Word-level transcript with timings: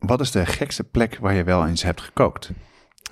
wat 0.00 0.20
is 0.20 0.30
de 0.30 0.46
gekste 0.46 0.84
plek 0.84 1.18
waar 1.20 1.34
je 1.34 1.44
wel 1.44 1.66
eens 1.66 1.82
hebt 1.82 2.00
gekookt? 2.00 2.50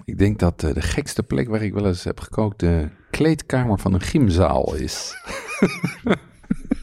Ik 0.04 0.18
denk 0.18 0.38
dat 0.38 0.62
eh, 0.62 0.74
de 0.74 0.80
gekste 0.80 1.22
plek 1.22 1.48
waar 1.48 1.62
ik 1.62 1.72
wel 1.74 1.86
eens 1.86 2.04
heb 2.04 2.20
gekookt 2.20 2.60
de 2.60 2.88
kleedkamer 3.10 3.78
van 3.78 3.94
een 3.94 4.00
gymzaal 4.00 4.74
is. 4.74 5.14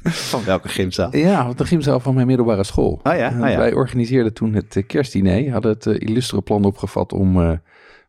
Van 0.03 0.43
welke 0.43 0.67
gymzaal? 0.67 1.15
Ja, 1.15 1.53
de 1.53 1.65
gymzaal 1.65 1.99
van 1.99 2.13
mijn 2.13 2.27
middelbare 2.27 2.63
school. 2.63 2.99
Ah 3.03 3.17
ja, 3.17 3.27
ah 3.27 3.49
ja. 3.49 3.57
Wij 3.57 3.73
organiseerden 3.73 4.33
toen 4.33 4.53
het 4.53 4.75
eh, 4.75 4.87
kerstdiner, 4.87 5.51
hadden 5.51 5.71
het 5.71 5.85
illustere 5.85 6.41
plan 6.41 6.63
opgevat 6.63 7.13
om 7.13 7.41
eh, 7.41 7.51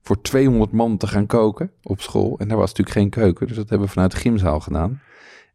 voor 0.03 0.21
200 0.21 0.73
man 0.73 0.97
te 0.97 1.07
gaan 1.07 1.27
koken 1.27 1.71
op 1.83 2.01
school. 2.01 2.39
En 2.39 2.49
daar 2.49 2.57
was 2.57 2.69
natuurlijk 2.69 2.97
geen 2.97 3.11
keuken, 3.11 3.47
dus 3.47 3.57
dat 3.57 3.69
hebben 3.69 3.87
we 3.87 3.93
vanuit 3.93 4.13
de 4.13 4.19
gymzaal 4.19 4.61
gedaan. 4.61 5.01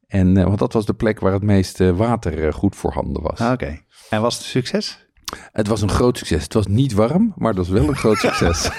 En, 0.08 0.38
eh, 0.38 0.44
want 0.44 0.60
dat 0.60 0.74
was 0.74 0.86
de 0.86 0.94
plek 0.94 1.20
waar 1.20 1.34
het 1.34 1.44
meeste 1.44 1.96
water 1.96 2.54
goed 2.54 2.76
voorhanden 2.76 3.22
was. 3.22 3.40
Ah, 3.40 3.52
Oké. 3.52 3.80
En 4.10 4.22
was 4.22 4.34
het 4.34 4.44
een 4.44 4.50
succes? 4.50 5.08
Het 5.52 5.68
was 5.68 5.82
een 5.82 5.90
groot 5.90 6.18
succes. 6.18 6.44
Het 6.44 6.54
was 6.54 6.68
niet 6.68 6.94
warm, 6.94 7.34
maar 7.36 7.54
dat 7.54 7.68
was 7.68 7.80
wel 7.80 7.90
een 7.90 7.96
groot 7.96 8.18
succes. 8.28 8.70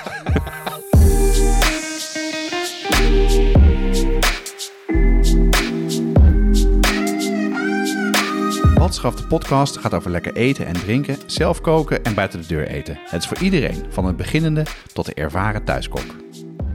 Watschaf 8.75 9.15
de 9.15 9.27
podcast 9.27 9.77
gaat 9.79 9.95
over 9.95 10.11
lekker 10.11 10.35
eten 10.35 10.67
en 10.67 10.73
drinken, 10.73 11.17
zelf 11.27 11.61
koken 11.61 12.05
en 12.05 12.15
buiten 12.15 12.41
de 12.41 12.47
deur 12.47 12.67
eten. 12.67 12.99
Het 13.05 13.21
is 13.23 13.29
voor 13.29 13.39
iedereen, 13.39 13.85
van 13.89 14.05
het 14.05 14.17
beginnende 14.17 14.65
tot 14.93 15.07
de 15.07 15.15
ervaren 15.15 15.65
thuiskok. 15.65 16.05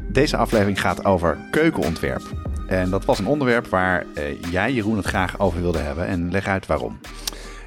Deze 0.07 0.37
aflevering 0.37 0.81
gaat 0.81 1.05
over 1.05 1.37
keukenontwerp. 1.51 2.21
En 2.67 2.89
dat 2.89 3.05
was 3.05 3.19
een 3.19 3.27
onderwerp 3.27 3.67
waar 3.67 4.05
eh, 4.15 4.41
jij, 4.51 4.73
Jeroen, 4.73 4.97
het 4.97 5.05
graag 5.05 5.39
over 5.39 5.61
wilde 5.61 5.77
hebben. 5.77 6.07
En 6.07 6.31
leg 6.31 6.47
uit 6.47 6.65
waarom. 6.65 6.99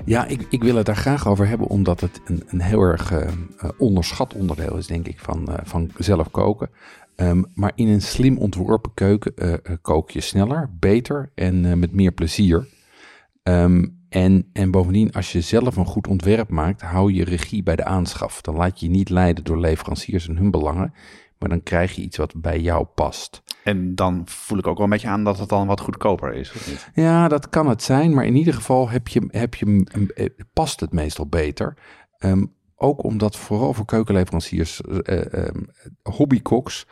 Ja, 0.04 0.26
ik, 0.26 0.46
ik 0.50 0.62
wil 0.62 0.74
het 0.74 0.86
daar 0.86 0.96
graag 0.96 1.28
over 1.28 1.48
hebben, 1.48 1.66
omdat 1.66 2.00
het 2.00 2.20
een, 2.24 2.42
een 2.46 2.60
heel 2.60 2.80
erg 2.80 3.12
eh, 3.12 3.26
eh, 3.26 3.70
onderschat 3.78 4.34
onderdeel 4.34 4.76
is, 4.76 4.86
denk 4.86 5.06
ik, 5.06 5.18
van, 5.18 5.48
eh, 5.48 5.58
van 5.62 5.90
zelf 5.98 6.30
koken. 6.30 6.70
Ehm, 7.16 7.42
maar 7.54 7.72
in 7.74 7.88
een 7.88 8.02
slim 8.02 8.38
ontworpen 8.38 8.94
keuken 8.94 9.36
eh, 9.36 9.74
kook 9.82 10.10
je 10.10 10.20
sneller, 10.20 10.70
beter 10.78 11.30
en 11.34 11.78
met 11.78 11.92
meer 11.92 12.12
plezier. 12.12 12.66
Ehm, 13.42 13.86
en, 14.08 14.48
en 14.52 14.70
bovendien, 14.70 15.12
als 15.12 15.32
je 15.32 15.40
zelf 15.40 15.76
een 15.76 15.86
goed 15.86 16.06
ontwerp 16.06 16.48
maakt, 16.48 16.80
hou 16.80 17.12
je 17.12 17.24
regie 17.24 17.62
bij 17.62 17.76
de 17.76 17.84
aanschaf. 17.84 18.40
Dan 18.40 18.56
laat 18.56 18.80
je 18.80 18.86
je 18.86 18.92
niet 18.92 19.08
leiden 19.08 19.44
door 19.44 19.60
leveranciers 19.60 20.28
en 20.28 20.36
hun 20.36 20.50
belangen, 20.50 20.94
maar 21.40 21.48
dan 21.48 21.62
krijg 21.62 21.92
je 21.92 22.02
iets 22.02 22.16
wat 22.16 22.32
bij 22.40 22.60
jou 22.60 22.84
past. 22.84 23.42
En 23.64 23.94
dan 23.94 24.22
voel 24.26 24.58
ik 24.58 24.66
ook 24.66 24.76
wel 24.76 24.84
een 24.84 24.92
beetje 24.92 25.08
aan 25.08 25.24
dat 25.24 25.38
het 25.38 25.48
dan 25.48 25.66
wat 25.66 25.80
goedkoper 25.80 26.34
is, 26.34 26.52
of 26.52 26.68
niet? 26.68 26.90
Ja, 26.94 27.28
dat 27.28 27.48
kan 27.48 27.68
het 27.68 27.82
zijn, 27.82 28.14
maar 28.14 28.24
in 28.24 28.36
ieder 28.36 28.54
geval 28.54 28.88
heb 28.88 29.08
je, 29.08 29.24
heb 29.28 29.54
je, 29.54 29.84
eh, 30.14 30.26
past 30.52 30.80
het 30.80 30.92
meestal 30.92 31.26
beter. 31.26 31.76
Ehm, 32.18 32.44
ook 32.76 33.04
omdat 33.04 33.36
vooral 33.36 33.74
voor 33.74 33.84
keukenleveranciers, 33.84 34.80
hobbykoks, 36.02 36.86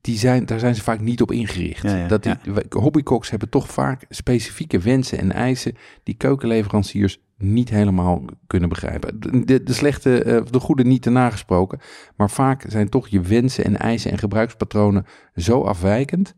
die 0.00 0.18
zijn, 0.18 0.46
daar 0.46 0.58
zijn 0.58 0.74
ze 0.74 0.82
vaak 0.82 1.00
niet 1.00 1.22
op 1.22 1.32
ingericht. 1.32 1.82
Ja, 1.82 1.96
ja, 1.96 2.08
dat 2.08 2.22
die, 2.22 2.34
ja. 2.42 2.52
we- 2.52 2.66
Hobbykoks 2.68 3.30
hebben 3.30 3.48
toch 3.48 3.70
vaak 3.70 4.04
specifieke 4.08 4.78
wensen 4.78 5.18
en 5.18 5.32
eisen 5.32 5.76
die 6.02 6.14
keukenleveranciers 6.14 7.18
niet 7.38 7.70
helemaal 7.70 8.24
kunnen 8.46 8.68
begrijpen. 8.68 9.20
De, 9.46 9.62
de 9.62 9.72
slechte, 9.72 10.22
eh, 10.22 10.42
de 10.50 10.60
goede 10.60 10.84
niet 10.84 11.02
te 11.02 11.10
nagesproken, 11.10 11.80
maar 12.16 12.30
vaak 12.30 12.64
zijn 12.68 12.88
toch 12.88 13.08
je 13.08 13.20
wensen 13.20 13.64
en 13.64 13.78
eisen 13.78 14.10
en 14.10 14.18
gebruikspatronen 14.18 15.06
zo 15.34 15.62
afwijkend 15.62 16.34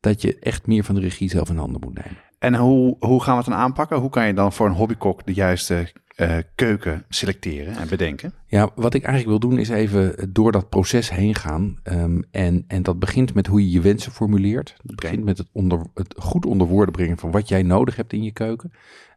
dat 0.00 0.22
je 0.22 0.38
echt 0.38 0.66
meer 0.66 0.84
van 0.84 0.94
de 0.94 1.00
regie 1.00 1.30
zelf 1.30 1.48
in 1.48 1.56
handen 1.56 1.80
moet 1.84 1.94
nemen. 1.94 2.18
En 2.38 2.54
hoe, 2.54 2.96
hoe 2.98 3.22
gaan 3.22 3.36
we 3.36 3.40
het 3.40 3.50
dan 3.50 3.58
aanpakken? 3.58 3.98
Hoe 3.98 4.10
kan 4.10 4.26
je 4.26 4.34
dan 4.34 4.52
voor 4.52 4.66
een 4.66 4.72
hobbykok 4.72 5.26
de 5.26 5.34
juiste 5.34 5.92
eh, 6.16 6.36
keuken 6.54 7.04
selecteren 7.08 7.76
en 7.76 7.88
bedenken? 7.88 8.32
Ja, 8.46 8.70
wat 8.74 8.94
ik 8.94 9.04
eigenlijk 9.04 9.40
wil 9.40 9.50
doen 9.50 9.58
is 9.58 9.68
even 9.68 10.32
door 10.32 10.52
dat 10.52 10.68
proces 10.68 11.10
heen 11.10 11.34
gaan. 11.34 11.78
Ehm, 11.82 12.20
en, 12.30 12.64
en 12.66 12.82
dat 12.82 12.98
begint 12.98 13.34
met 13.34 13.46
hoe 13.46 13.60
je 13.60 13.70
je 13.70 13.80
wensen 13.80 14.12
formuleert. 14.12 14.76
Dat 14.82 14.96
begint 14.96 15.24
met 15.24 15.38
het, 15.38 15.48
onder, 15.52 15.86
het 15.94 16.14
goed 16.18 16.46
onder 16.46 16.66
woorden 16.66 16.94
brengen 16.94 17.18
van 17.18 17.30
wat 17.30 17.48
jij 17.48 17.62
nodig 17.62 17.96
hebt 17.96 18.12
in 18.12 18.22
je 18.22 18.32
keuken. 18.32 18.72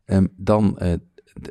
Ehm, 0.05 0.27
dan 0.35 0.77
eh, 0.77 0.93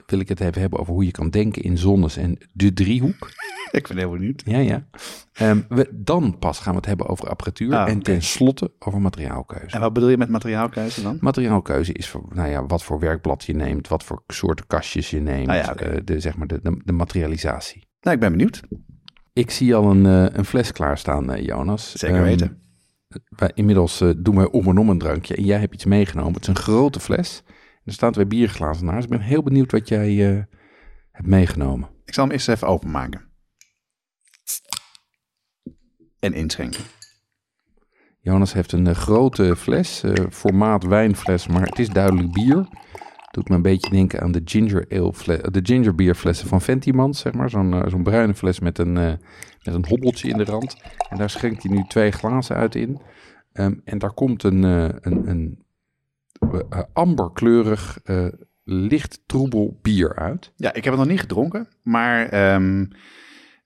wil 0.07 0.19
ik 0.19 0.29
het 0.29 0.41
even 0.41 0.61
hebben 0.61 0.79
over 0.79 0.93
hoe 0.93 1.05
je 1.05 1.11
kan 1.11 1.31
denken 1.31 1.63
in 1.63 1.79
zones 1.79 2.17
en 2.17 2.39
de 2.53 2.73
driehoek. 2.73 3.29
Ik 3.71 3.89
ben 3.89 3.97
heel 3.97 4.11
benieuwd. 4.11 4.43
Ja, 4.45 4.59
ja. 4.59 4.87
Ehm, 5.33 5.61
we, 5.69 5.89
dan 5.93 6.39
pas 6.39 6.59
gaan 6.59 6.73
we 6.73 6.79
het 6.79 6.87
hebben 6.87 7.07
over 7.09 7.29
apparatuur. 7.29 7.75
Ah, 7.75 7.89
en 7.89 8.03
tenslotte 8.03 8.73
over 8.79 9.01
materiaalkeuze. 9.01 9.75
En 9.75 9.81
wat 9.81 9.93
bedoel 9.93 10.09
je 10.09 10.17
met 10.17 10.29
materiaalkeuze 10.29 11.03
dan? 11.03 11.19
Materiaalkeuze 11.21 11.93
is 11.93 12.09
voor, 12.09 12.25
nou 12.35 12.49
ja, 12.49 12.67
wat 12.67 12.85
voor 12.85 12.99
werkblad 12.99 13.45
je 13.45 13.55
neemt, 13.55 13.89
wat 13.89 14.05
voor 14.05 14.23
soorten 14.27 14.67
kastjes 14.67 15.11
je 15.11 15.21
neemt, 15.21 15.49
Ah 15.49 15.55
ja, 15.55 15.75
eh, 15.75 16.01
de, 16.05 16.21
zeg 16.21 16.37
maar 16.37 16.47
de, 16.47 16.61
de, 16.63 16.81
de 16.85 16.93
materialisatie. 16.93 17.87
Nou, 18.01 18.15
ik 18.15 18.21
ben 18.23 18.31
benieuwd. 18.31 18.61
Ik 19.33 19.51
zie 19.51 19.75
al 19.75 19.91
een, 19.91 20.07
eh, 20.07 20.37
een 20.37 20.45
fles 20.45 20.73
klaarstaan, 20.73 21.33
eh, 21.33 21.45
Jonas. 21.45 21.93
Zeker 21.93 22.17
Ehm, 22.17 22.25
weten. 22.25 22.61
wij, 23.29 23.51
inmiddels 23.55 24.05
doen 24.17 24.37
wij 24.37 24.51
om 24.51 24.69
en 24.69 24.79
om 24.79 24.89
een 24.89 24.99
drankje. 24.99 25.37
En 25.37 25.45
jij 25.45 25.59
hebt 25.59 25.75
iets 25.75 25.85
meegenomen. 25.85 26.33
Het 26.33 26.43
is 26.43 26.49
een 26.49 26.57
grote 26.57 27.01
fles. 27.01 27.43
Er 27.87 27.93
staan 27.93 28.13
twee 28.13 28.27
bierglazen 28.27 28.87
naast. 28.87 29.05
Ik 29.05 29.11
ben 29.11 29.21
heel 29.21 29.43
benieuwd 29.43 29.73
wat 29.73 29.89
jij 29.89 30.31
eh, 30.31 30.43
hebt 31.13 31.27
meegenomen. 31.29 31.89
Ik 32.05 32.15
zal 32.15 32.25
hem 32.25 32.33
eerst 32.33 32.49
even 32.49 32.69
openmaken. 32.69 33.25
En 36.19 36.33
inschenken. 36.33 36.85
Jonas 38.21 38.53
heeft 38.53 38.73
een 38.73 38.87
eh, 38.87 38.95
grote 38.95 39.57
fles, 39.57 40.03
eh, 40.03 40.25
formaat 40.31 40.85
wijnfles, 40.85 41.47
maar 41.47 41.63
het 41.63 41.79
is 41.79 41.89
duidelijk 41.89 42.33
bier. 42.33 42.69
Doet 43.31 43.49
me 43.49 43.55
een 43.55 43.63
beetje 43.63 43.91
denken 43.91 44.21
aan 44.21 44.33
de 44.33 44.41
ginger 44.45 44.87
ale 44.91 45.13
fle- 45.13 45.51
de 45.51 45.61
ginger 45.63 45.95
beer 45.95 46.15
flessen 46.15 46.49
van 46.49 46.61
Ventimans, 46.61 47.19
zeg 47.19 47.33
maar. 47.33 47.51
Zo'n 47.51 47.85
zo'n 47.89 48.03
bruine 48.03 48.35
fles 48.35 48.61
met 48.61 48.79
een, 48.79 48.93
met 48.93 49.75
een 49.75 49.87
hobbeltje 49.89 50.29
in 50.29 50.37
de 50.37 50.45
rand. 50.45 50.77
En 51.09 51.19
daar 51.19 51.31
schenkt 51.31 51.63
hij 51.63 51.73
nu 51.73 51.85
twee 51.89 52.11
glazen 52.11 52.57
uit 52.57 52.75
in. 52.75 53.01
Ehm, 53.53 53.75
en 53.85 53.99
daar 53.99 54.13
komt 54.13 54.43
een, 54.43 54.63
een, 54.63 55.29
een 55.29 55.66
amberkleurig, 56.93 57.99
eh, 58.05 58.27
licht 58.65 59.21
troebel 59.27 59.79
bier 59.83 60.17
uit. 60.17 60.53
Ja, 60.57 60.73
ik 60.73 60.85
heb 60.85 60.93
het 60.93 61.03
nog 61.03 61.11
niet 61.11 61.21
gedronken, 61.21 61.69
maar... 61.83 62.29
ehm, 62.29 62.85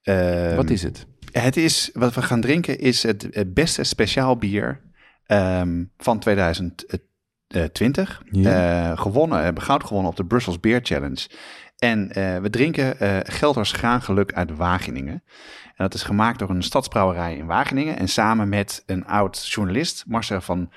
ehm, 0.03 0.57
Wat 0.57 0.71
is 0.71 0.83
het? 0.83 1.07
Het 1.33 1.57
is, 1.57 1.91
wat 1.93 2.15
we 2.15 2.23
gaan 2.23 2.41
drinken 2.41 2.79
is 2.79 3.03
het, 3.03 3.29
het 3.31 3.55
beste 3.55 3.85
speciaal 3.85 4.37
bier 4.37 4.81
ehm, 5.27 5.85
van 5.97 6.19
2020. 6.19 8.23
Ja. 8.31 8.91
Eh, 8.91 8.99
gewonnen, 8.99 9.43
hebben 9.43 9.63
goud 9.63 9.85
gewonnen 9.85 10.11
op 10.11 10.17
de 10.17 10.27
Brussels 10.27 10.61
Beer 10.61 10.81
Challenge. 10.83 11.27
En 11.79 12.13
eh, 12.13 12.39
we 12.39 12.51
drinken 12.51 12.99
eh 13.01 13.19
Gelders 13.23 13.73
Graangeluk 13.73 14.33
uit 14.33 14.57
Wageningen. 14.57 15.23
En 15.65 15.87
dat 15.87 15.95
is 15.95 16.03
gemaakt 16.03 16.39
door 16.39 16.51
een 16.51 16.63
stadsbrouwerij 16.63 17.37
in 17.37 17.47
Wageningen. 17.47 17.99
En 17.99 18.09
samen 18.09 18.49
met 18.49 18.83
een 18.87 19.07
oud 19.07 19.47
journalist, 19.49 20.05
Marcel 20.07 20.41
van 20.41 20.71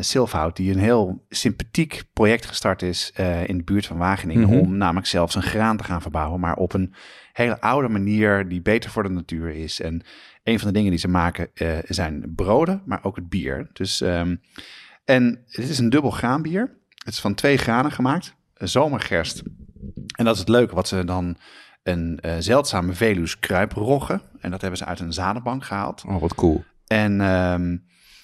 Silfhout, 0.00 0.56
die 0.56 0.72
een 0.72 0.78
heel 0.78 1.24
sympathiek 1.28 2.04
project 2.12 2.46
gestart 2.46 2.82
is 2.82 3.10
eh, 3.14 3.48
in 3.48 3.56
de 3.56 3.64
buurt 3.64 3.86
van 3.86 3.96
Wageningen. 3.96 4.48
Mhm. 4.48 4.58
Om 4.58 4.76
namelijk 4.76 5.06
zelf 5.06 5.32
zijn 5.32 5.44
graan 5.44 5.76
te 5.76 5.84
gaan 5.84 6.02
verbouwen, 6.02 6.40
maar 6.40 6.56
op 6.56 6.72
een 6.72 6.94
hele 7.32 7.60
oude 7.60 7.88
manier 7.88 8.48
die 8.48 8.62
beter 8.62 8.90
voor 8.90 9.02
de 9.02 9.08
natuur 9.08 9.50
is. 9.50 9.80
En 9.80 10.02
een 10.42 10.58
van 10.58 10.68
de 10.68 10.74
dingen 10.74 10.90
die 10.90 10.98
ze 10.98 11.08
maken 11.08 11.50
eh, 11.54 11.78
zijn 11.88 12.32
broden, 12.34 12.82
maar 12.84 13.04
ook 13.04 13.16
het 13.16 13.28
bier. 13.28 13.70
Dus, 13.72 14.00
ehm, 14.00 14.36
en 15.04 15.42
het 15.46 15.68
is 15.68 15.78
een 15.78 15.90
dubbel 15.90 16.10
graanbier. 16.10 16.78
Het 16.94 17.14
is 17.14 17.20
van 17.20 17.34
twee 17.34 17.56
granen 17.56 17.92
gemaakt, 17.92 18.34
zomergerst. 18.54 19.42
En 20.16 20.24
dat 20.24 20.34
is 20.34 20.40
het 20.40 20.48
leuke, 20.48 20.74
wat 20.74 20.88
ze 20.88 21.04
dan 21.04 21.36
een 21.82 22.20
zeldzame 22.38 22.92
Velus 22.92 23.38
kruiprogge. 23.38 24.20
En 24.40 24.50
dat 24.50 24.60
hebben 24.60 24.78
ze 24.78 24.84
uit 24.84 25.00
een 25.00 25.12
zadenbank 25.12 25.64
gehaald. 25.64 26.04
Oh, 26.06 26.20
wat 26.20 26.34
cool. 26.34 26.64
En 26.86 27.20
ehm, 27.20 27.76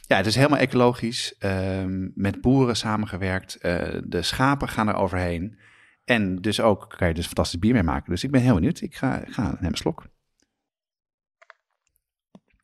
ja, 0.09 0.17
het 0.17 0.27
is 0.27 0.35
helemaal 0.35 0.59
ecologisch. 0.59 1.35
ehm, 1.39 2.09
met 2.15 2.41
boeren 2.41 2.77
samengewerkt. 2.77 3.55
Eh, 3.57 3.99
de 4.05 4.23
schapen 4.23 4.69
gaan 4.69 4.89
er 4.89 4.95
overheen. 4.95 5.59
En 6.05 6.37
dus 6.37 6.61
ook 6.61 6.95
kan 6.97 7.09
je 7.09 7.15
dus 7.15 7.27
fantastisch 7.27 7.59
bier 7.59 7.73
mee 7.73 7.83
maken. 7.83 8.11
Dus 8.11 8.25
ik 8.25 8.31
ben 8.31 8.41
heel 8.41 8.55
benieuwd. 8.55 8.81
Ik 8.81 8.95
ga, 8.97 9.21
ik 9.21 9.33
ga 9.33 9.57
een 9.61 9.75
slok. 9.75 10.07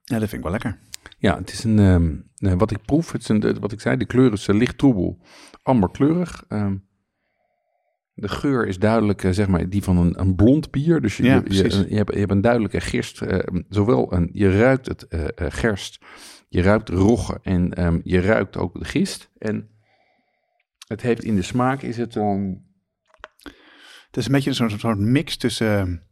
Ja, 0.04 0.18
dat 0.18 0.28
vind 0.28 0.32
ik 0.32 0.42
wel 0.42 0.50
lekker. 0.50 0.78
Ja, 1.18 1.36
het 1.38 1.52
is 1.52 1.64
een, 1.64 1.78
ehm, 1.78 2.14
eh, 2.36 2.58
wat 2.58 2.70
ik 2.70 2.82
proef, 2.84 3.12
het 3.12 3.20
is 3.20 3.28
een, 3.28 3.58
wat 3.60 3.72
ik 3.72 3.80
zei, 3.80 3.96
de 3.96 4.04
kleur 4.06 4.32
is 4.32 4.48
eh, 4.48 4.56
licht 4.56 4.78
troebel, 4.78 5.18
amberkleurig. 5.62 6.44
Ehm 6.48 6.76
De 8.16 8.28
geur 8.28 8.66
is 8.66 8.78
duidelijk, 8.78 9.24
eh, 9.24 9.30
zeg 9.30 9.48
maar, 9.48 9.68
die 9.68 9.82
van 9.82 9.96
een, 9.96 10.20
een 10.20 10.34
blond 10.34 10.70
bier. 10.70 11.00
Dus 11.00 11.16
je, 11.16 11.22
Ja, 11.24 11.34
je, 11.34 11.42
precies. 11.42 11.74
je, 11.74 11.86
je 11.90 11.96
hebt, 11.96 12.12
je 12.12 12.18
hebt 12.18 12.30
een 12.30 12.40
duidelijke 12.40 12.80
gist. 12.80 13.22
eh, 13.22 13.38
zowel 13.68 14.12
een, 14.12 14.28
je 14.32 14.58
ruikt 14.58 14.86
het 14.86 15.06
gerst, 15.36 16.04
je 16.54 16.62
ruikt 16.62 16.88
rogge 16.88 17.38
en 17.42 17.72
ehm, 17.72 18.00
je 18.02 18.20
ruikt 18.20 18.56
ook 18.56 18.78
de 18.78 18.84
gist. 18.84 19.30
En 19.38 19.68
het 20.86 21.00
heeft 21.00 21.24
in 21.24 21.36
de 21.36 21.42
smaak, 21.42 21.82
is 21.82 21.96
het 21.96 22.12
dan... 22.12 22.62
Het 24.06 24.16
is 24.16 24.26
een 24.26 24.32
beetje 24.32 24.52
zo'n 24.52 24.70
soort 24.70 24.98
mix 24.98 25.36
tussen, 25.36 26.02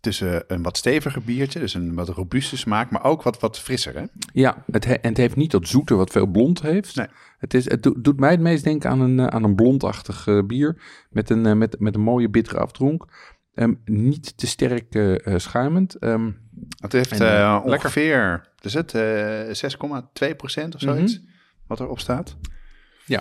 tussen 0.00 0.44
een 0.46 0.62
wat 0.62 0.76
steviger 0.76 1.22
biertje, 1.22 1.58
dus 1.58 1.74
een 1.74 1.94
wat 1.94 2.08
robuuste 2.08 2.56
smaak, 2.56 2.90
maar 2.90 3.04
ook 3.04 3.22
wat, 3.22 3.40
wat 3.40 3.58
frisser. 3.58 3.94
Hè? 3.94 4.04
Ja, 4.32 4.64
het, 4.70 4.84
he- 4.84 4.92
en 4.94 5.08
het 5.08 5.16
heeft 5.16 5.36
niet 5.36 5.50
dat 5.50 5.68
zoete 5.68 5.94
wat 5.94 6.10
veel 6.10 6.26
blond 6.26 6.62
heeft. 6.62 6.96
Nee. 6.96 7.06
Het, 7.38 7.54
is, 7.54 7.70
het 7.70 7.82
do- 7.82 8.00
doet 8.00 8.20
mij 8.20 8.30
het 8.30 8.40
meest 8.40 8.64
denken 8.64 8.90
aan 8.90 9.00
een, 9.00 9.18
eh, 9.20 9.26
aan 9.26 9.44
een 9.44 9.54
blondachtig 9.54 10.26
eh, 10.26 10.42
bier 10.42 10.82
met 11.10 11.30
een, 11.30 11.46
eh, 11.46 11.54
met, 11.54 11.80
met 11.80 11.94
een 11.94 12.00
mooie 12.00 12.28
bittere 12.28 12.58
afdronk. 12.58 13.06
Ehm, 13.54 13.74
niet 13.84 14.36
te 14.36 14.46
sterk 14.46 15.18
schuimend. 15.36 15.94
Ehm, 15.94 16.30
Het 16.76 16.92
heeft 16.92 17.12
En, 17.12 17.20
eh, 17.20 17.40
eh, 17.40 17.52
lekker. 17.54 17.72
ongeveer, 17.72 18.48
is 18.60 18.74
het, 18.74 18.94
eh 18.94 19.52
6,2 19.52 20.34
procent 20.36 20.74
of 20.74 20.80
zoiets, 20.80 21.20
wat 21.66 21.80
erop 21.80 22.00
staat. 22.00 22.36
Ja. 23.04 23.20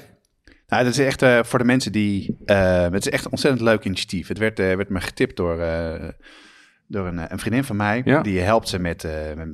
Nou, 0.67 0.83
dat 0.83 0.97
is 0.97 0.99
echt 0.99 1.47
voor 1.47 1.59
de 1.59 1.65
mensen 1.65 1.91
die, 1.91 2.37
het 2.45 3.05
is 3.05 3.09
echt 3.09 3.25
een 3.25 3.31
ontzettend 3.31 3.63
leuk 3.63 3.83
initiatief. 3.83 4.27
Het 4.27 4.37
werd, 4.37 4.57
werd 4.57 4.89
me 4.89 5.01
getipt 5.01 5.35
door, 5.35 5.57
door 6.87 7.07
een, 7.07 7.31
een 7.31 7.39
vriendin 7.39 7.63
van 7.63 7.75
mij, 7.75 8.01
Ja. 8.05 8.21
die 8.21 8.39
helpt 8.39 8.67
ze 8.69 8.79
met, 8.79 9.07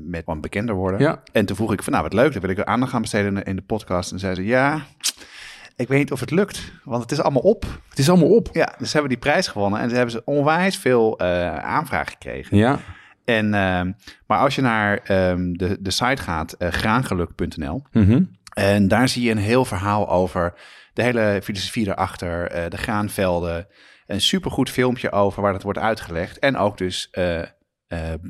met, 0.05 0.25
wat 0.25 0.41
bekender 0.41 0.75
worden. 0.75 0.99
ja, 0.99 1.23
En 1.31 1.45
toen 1.45 1.55
vroeg 1.55 1.73
ik 1.73 1.83
van, 1.83 1.91
nou 1.93 2.03
wat 2.05 2.13
leuk, 2.13 2.31
dan 2.31 2.41
wil 2.41 2.49
ik 2.49 2.57
er 2.57 2.65
aandacht 2.65 2.91
gaan 2.91 3.01
besteden 3.01 3.27
in 3.27 3.35
de, 3.35 3.43
in 3.43 3.55
de 3.55 3.61
podcast. 3.61 4.11
En 4.11 4.19
zei 4.19 4.35
ze, 4.35 4.45
ja, 4.45 4.81
ik 5.75 5.87
weet 5.87 5.99
niet 5.99 6.11
of 6.11 6.19
het 6.19 6.31
lukt, 6.31 6.71
want 6.83 7.01
het 7.01 7.11
is 7.11 7.21
allemaal 7.21 7.41
op. 7.41 7.65
het 7.89 7.99
is 7.99 8.09
allemaal 8.09 8.35
op. 8.35 8.49
Ja, 8.51 8.75
dus 8.77 8.87
ze 8.87 8.91
hebben 8.93 9.09
die 9.09 9.19
prijs 9.31 9.47
gewonnen 9.47 9.79
en 9.79 9.89
ze 9.89 9.95
hebben 9.95 10.11
ze 10.13 10.21
onwijs 10.25 10.77
veel 10.77 11.17
eh 11.19 11.55
aanvragen 11.57 12.11
gekregen. 12.11 12.57
Ja, 12.57 12.79
En, 13.31 13.53
ehm, 13.53 13.91
maar 14.27 14.39
als 14.39 14.55
je 14.55 14.61
naar 14.61 14.97
ehm, 14.97 15.53
de, 15.53 15.77
de 15.81 15.91
site 15.91 16.21
gaat, 16.21 16.51
eh, 16.51 16.69
graangeluk.nl, 16.69 17.83
mhm. 17.91 18.23
en 18.53 18.87
daar 18.87 19.07
zie 19.07 19.23
je 19.23 19.31
een 19.31 19.37
heel 19.37 19.65
verhaal 19.65 20.09
over 20.09 20.53
de 20.93 21.03
hele 21.03 21.39
filosofie 21.43 21.87
erachter, 21.87 22.47
eh, 22.47 22.69
de 22.69 22.77
graanvelden. 22.77 23.67
Een 24.05 24.21
supergoed 24.21 24.69
filmpje 24.69 25.11
over 25.11 25.41
waar 25.41 25.53
dat 25.53 25.63
wordt 25.63 25.79
uitgelegd. 25.79 26.39
En 26.39 26.57
ook 26.57 26.77
dus 26.77 27.09
eh, 27.09 27.43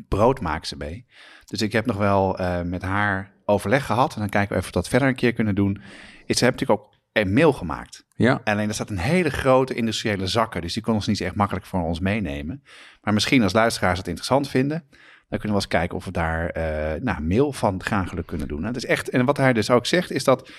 brood 0.07 0.41
maken 0.41 0.67
ze 0.67 0.77
mee. 0.77 1.05
Dus 1.45 1.61
ik 1.61 1.71
heb 1.71 1.85
nog 1.85 1.97
wel 1.97 2.39
met 2.63 2.81
haar 2.81 3.33
overleg 3.45 3.85
gehad. 3.85 4.13
En 4.13 4.19
dan 4.19 4.29
kijken 4.29 4.49
we 4.49 4.55
even 4.55 4.67
of 4.67 4.73
we 4.73 4.81
dat 4.81 4.87
verder 4.87 5.07
een 5.07 5.15
keer 5.15 5.33
kunnen 5.33 5.55
doen. 5.55 5.81
Is, 6.25 6.37
ze 6.37 6.43
hebben 6.43 6.61
natuurlijk 6.61 6.79
ook 6.79 7.00
een 7.11 7.33
mail 7.33 7.53
gemaakt. 7.53 8.05
ja, 8.15 8.41
Alleen 8.43 8.67
er 8.67 8.73
staat 8.73 8.89
een 8.89 8.97
hele 8.97 9.29
grote 9.29 9.73
industriële 9.73 10.27
zakken. 10.27 10.61
Dus 10.61 10.73
die 10.73 10.83
kon 10.83 10.93
ons 10.93 11.07
niet 11.07 11.21
echt 11.21 11.35
makkelijk 11.35 11.65
voor 11.65 11.81
ons 11.83 11.99
meenemen. 11.99 12.63
Maar 13.01 13.13
misschien 13.13 13.43
als 13.43 13.53
luisteraars 13.53 13.97
het 13.97 14.07
interessant 14.07 14.49
vinden. 14.49 14.83
Dan 15.29 15.39
kunnen 15.39 15.57
we 15.57 15.63
eens 15.63 15.67
kijken 15.67 15.97
of 15.97 16.05
we 16.05 16.11
daar 16.11 16.49
eh 16.49 17.01
nou, 17.01 17.21
mail 17.21 17.53
van 17.53 17.83
graangeluk 17.83 18.25
kunnen 18.25 18.47
doen. 18.47 18.63
Het 18.63 18.75
is 18.75 18.85
echt, 18.85 19.09
en 19.09 19.25
wat 19.25 19.37
hij 19.37 19.53
dus 19.53 19.69
ook 19.69 19.85
zegt 19.85 20.11
is 20.11 20.23
dat 20.23 20.51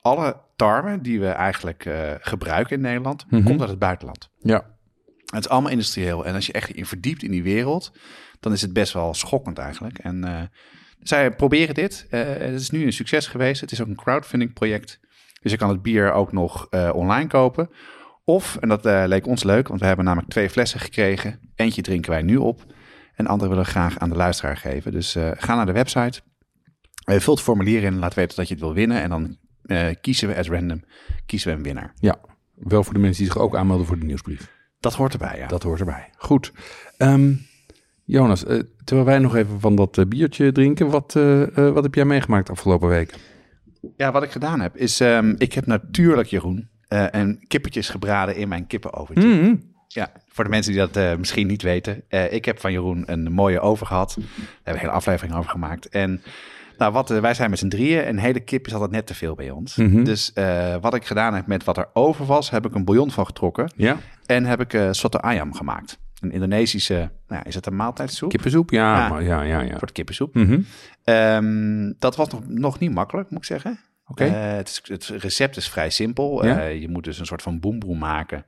alle 0.00 0.36
tarwe 0.56 1.00
die 1.00 1.20
we 1.20 1.26
eigenlijk 1.28 1.84
eh, 1.86 2.10
gebruiken 2.20 2.76
in 2.76 2.82
Nederland, 2.82 3.26
Mhm. 3.30 3.42
komt 3.44 3.60
uit 3.60 3.70
het 3.70 3.78
buitenland. 3.78 4.30
ja. 4.38 4.70
Het 5.26 5.44
is 5.44 5.48
allemaal 5.50 5.70
industrieel. 5.70 6.26
En 6.26 6.34
als 6.34 6.46
je 6.46 6.52
echt 6.52 6.70
in 6.70 6.86
verdiept 6.86 7.22
in 7.22 7.30
die 7.30 7.42
wereld, 7.42 7.92
dan 8.40 8.52
is 8.52 8.62
het 8.62 8.72
best 8.72 8.92
wel 8.92 9.14
schokkend 9.14 9.58
eigenlijk. 9.58 9.98
En 9.98 10.24
eh, 10.24 10.42
zij 11.00 11.30
proberen 11.30 11.74
dit. 11.74 12.06
Het 12.10 12.60
is 12.60 12.70
nu 12.70 12.84
een 12.84 12.92
succes 12.92 13.26
geweest. 13.26 13.60
Het 13.60 13.72
is 13.72 13.80
ook 13.80 13.86
een 13.88 13.96
crowdfunding 13.96 14.52
project. 14.52 15.00
Dus 15.42 15.50
je 15.50 15.56
kan 15.56 15.68
het 15.68 15.82
bier 15.82 16.12
ook 16.12 16.32
nog 16.32 16.66
eh, 16.70 16.90
online 16.94 17.26
kopen. 17.26 17.70
Of, 18.24 18.56
en 18.60 18.68
dat 18.68 18.86
eh, 18.86 19.02
leek 19.06 19.26
ons 19.26 19.42
leuk, 19.42 19.68
want 19.68 19.80
we 19.80 19.86
hebben 19.86 20.04
namelijk 20.04 20.30
twee 20.30 20.50
flessen 20.50 20.80
gekregen. 20.80 21.40
Eentje 21.54 21.82
drinken 21.82 22.10
wij 22.10 22.22
nu 22.22 22.36
op. 22.36 22.64
En 23.14 23.24
de 23.24 23.30
andere 23.30 23.50
willen 23.50 23.64
we 23.64 23.70
graag 23.70 23.98
aan 23.98 24.08
de 24.08 24.16
luisteraar 24.16 24.56
geven. 24.56 24.92
Dus 24.92 25.14
eh, 25.14 25.30
ga 25.34 25.54
naar 25.54 25.66
de 25.66 25.72
website. 25.72 26.20
Vul 27.04 27.34
het 27.34 27.42
formulier 27.42 27.82
in. 27.82 27.98
Laat 27.98 28.14
weten 28.14 28.36
dat 28.36 28.48
je 28.48 28.54
het 28.54 28.62
wil 28.62 28.74
winnen. 28.74 29.02
En 29.02 29.10
dan 29.10 29.36
kiezen 30.00 30.28
we 30.28 30.36
at 30.36 30.46
random 30.46 30.82
kiezen 31.26 31.50
we 31.50 31.56
een 31.56 31.62
winnaar. 31.62 31.92
ja. 31.94 32.20
Wel 32.54 32.84
voor 32.84 32.94
de 32.94 33.00
mensen 33.00 33.22
die 33.24 33.32
zich 33.32 33.42
ook 33.42 33.56
aanmelden 33.56 33.86
voor 33.86 33.98
de 33.98 34.04
nieuwsbrief. 34.04 34.52
Dat 34.80 34.94
hoort 34.94 35.12
erbij, 35.12 35.38
ja. 35.38 35.46
Dat 35.46 35.62
hoort 35.62 35.78
erbij. 35.80 36.10
Goed. 36.16 36.52
Ehm, 36.96 37.32
Jonas, 38.04 38.44
terwijl 38.84 39.06
wij 39.06 39.18
nog 39.18 39.36
even 39.36 39.60
van 39.60 39.74
dat 39.74 40.08
biertje 40.08 40.52
drinken, 40.52 40.90
wat, 40.90 41.12
wat 41.54 41.82
heb 41.82 41.94
jij 41.94 42.04
meegemaakt 42.04 42.50
afgelopen 42.50 42.88
weken? 42.88 43.18
Ja, 43.96 44.12
wat 44.12 44.22
ik 44.22 44.30
gedaan 44.30 44.60
heb, 44.60 44.76
is 44.76 45.00
ehm, 45.00 45.34
ik 45.38 45.52
heb 45.52 45.66
natuurlijk, 45.66 46.28
Jeroen, 46.28 46.68
eh 46.88 47.06
een 47.10 47.44
kippetjes 47.48 47.88
gebraden 47.88 48.36
in 48.36 48.48
mijn 48.48 48.66
kippenovertje. 48.66 49.28
Mhm. 49.28 49.54
Ja, 49.88 50.12
voor 50.28 50.44
de 50.44 50.50
mensen 50.50 50.72
die 50.72 50.80
dat 50.80 50.96
eh, 50.96 51.16
misschien 51.16 51.46
niet 51.46 51.62
weten. 51.62 52.02
eh, 52.08 52.32
ik 52.32 52.44
heb 52.44 52.60
van 52.60 52.72
Jeroen 52.72 53.02
een 53.06 53.32
mooie 53.32 53.60
oven 53.60 53.86
gehad. 53.86 54.14
Daar 54.18 54.24
hebben 54.36 54.62
we 54.64 54.70
een 54.70 54.78
hele 54.78 54.90
aflevering 54.90 55.36
over 55.36 55.50
gemaakt. 55.50 55.88
En 55.88 56.22
nou, 56.78 56.92
wat, 56.92 57.08
wij 57.08 57.34
zijn 57.34 57.50
met 57.50 57.58
z'n 57.58 57.68
drieën. 57.68 58.08
Een 58.08 58.18
hele 58.18 58.40
kip 58.40 58.66
is 58.66 58.72
altijd 58.72 58.90
net 58.90 59.06
te 59.06 59.14
veel 59.14 59.34
bij 59.34 59.50
ons. 59.50 59.76
Mhm. 59.76 60.04
Dus 60.04 60.32
wat 60.80 60.94
ik 60.94 61.04
gedaan 61.04 61.34
heb 61.34 61.46
met 61.46 61.64
wat 61.64 61.76
er 61.76 61.88
over 61.92 62.26
was, 62.26 62.50
heb 62.50 62.66
ik 62.66 62.74
een 62.74 62.84
bouillon 62.84 63.10
van 63.10 63.26
getrokken. 63.26 63.72
Ja, 63.76 63.96
En 64.26 64.44
heb 64.44 64.60
ik 64.60 64.72
eh 64.74 64.88
soto 64.90 65.18
ayam 65.18 65.54
gemaakt. 65.54 65.98
Een 66.22 66.32
Indonesische, 66.32 67.10
nou, 67.28 67.42
is 67.46 67.54
het 67.54 67.66
een 67.66 67.76
maaltijdsoep? 67.76 68.30
kippensoep? 68.30 68.70
Ja, 68.70 68.96
Ja. 68.98 69.08
maar, 69.08 69.22
ja, 69.22 69.42
ja, 69.42 69.60
ja. 69.60 69.72
Een 69.72 69.78
soort 69.78 69.92
kippensoep. 69.92 70.34
Mhm. 70.34 70.60
Ehm, 71.04 71.92
dat 71.98 72.16
was 72.16 72.28
nog, 72.28 72.48
nog 72.48 72.78
niet 72.78 72.92
makkelijk, 72.94 73.30
moet 73.30 73.38
ik 73.38 73.44
zeggen. 73.44 73.80
Oké. 74.06 74.24
Eh, 74.24 74.52
het, 74.56 74.82
recept 75.18 75.56
is 75.56 75.68
vrij 75.68 75.90
simpel. 75.90 76.46
Ja. 76.46 76.60
Eh, 76.60 76.80
je 76.80 76.88
moet 76.88 77.04
dus 77.04 77.18
een 77.18 77.26
soort 77.26 77.42
van 77.42 77.60
boemboe 77.60 77.96
maken 77.96 78.44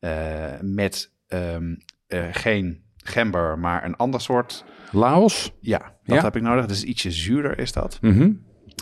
eh, 0.00 0.12
met 0.60 1.12
ehm, 1.28 1.74
eh, 2.06 2.24
geen 2.30 2.82
gember, 2.96 3.58
maar 3.58 3.84
een 3.84 3.96
ander 3.96 4.20
soort. 4.20 4.64
Laos? 4.92 5.52
Ja, 5.60 5.78
dat 6.04 6.16
Ja. 6.16 6.22
heb 6.22 6.36
ik 6.36 6.42
nodig. 6.42 6.66
Dus 6.66 6.82
ietsje 6.84 7.10
zuurder 7.10 7.58
is 7.58 7.72
dat. 7.72 7.98
Mhm. 8.00 8.32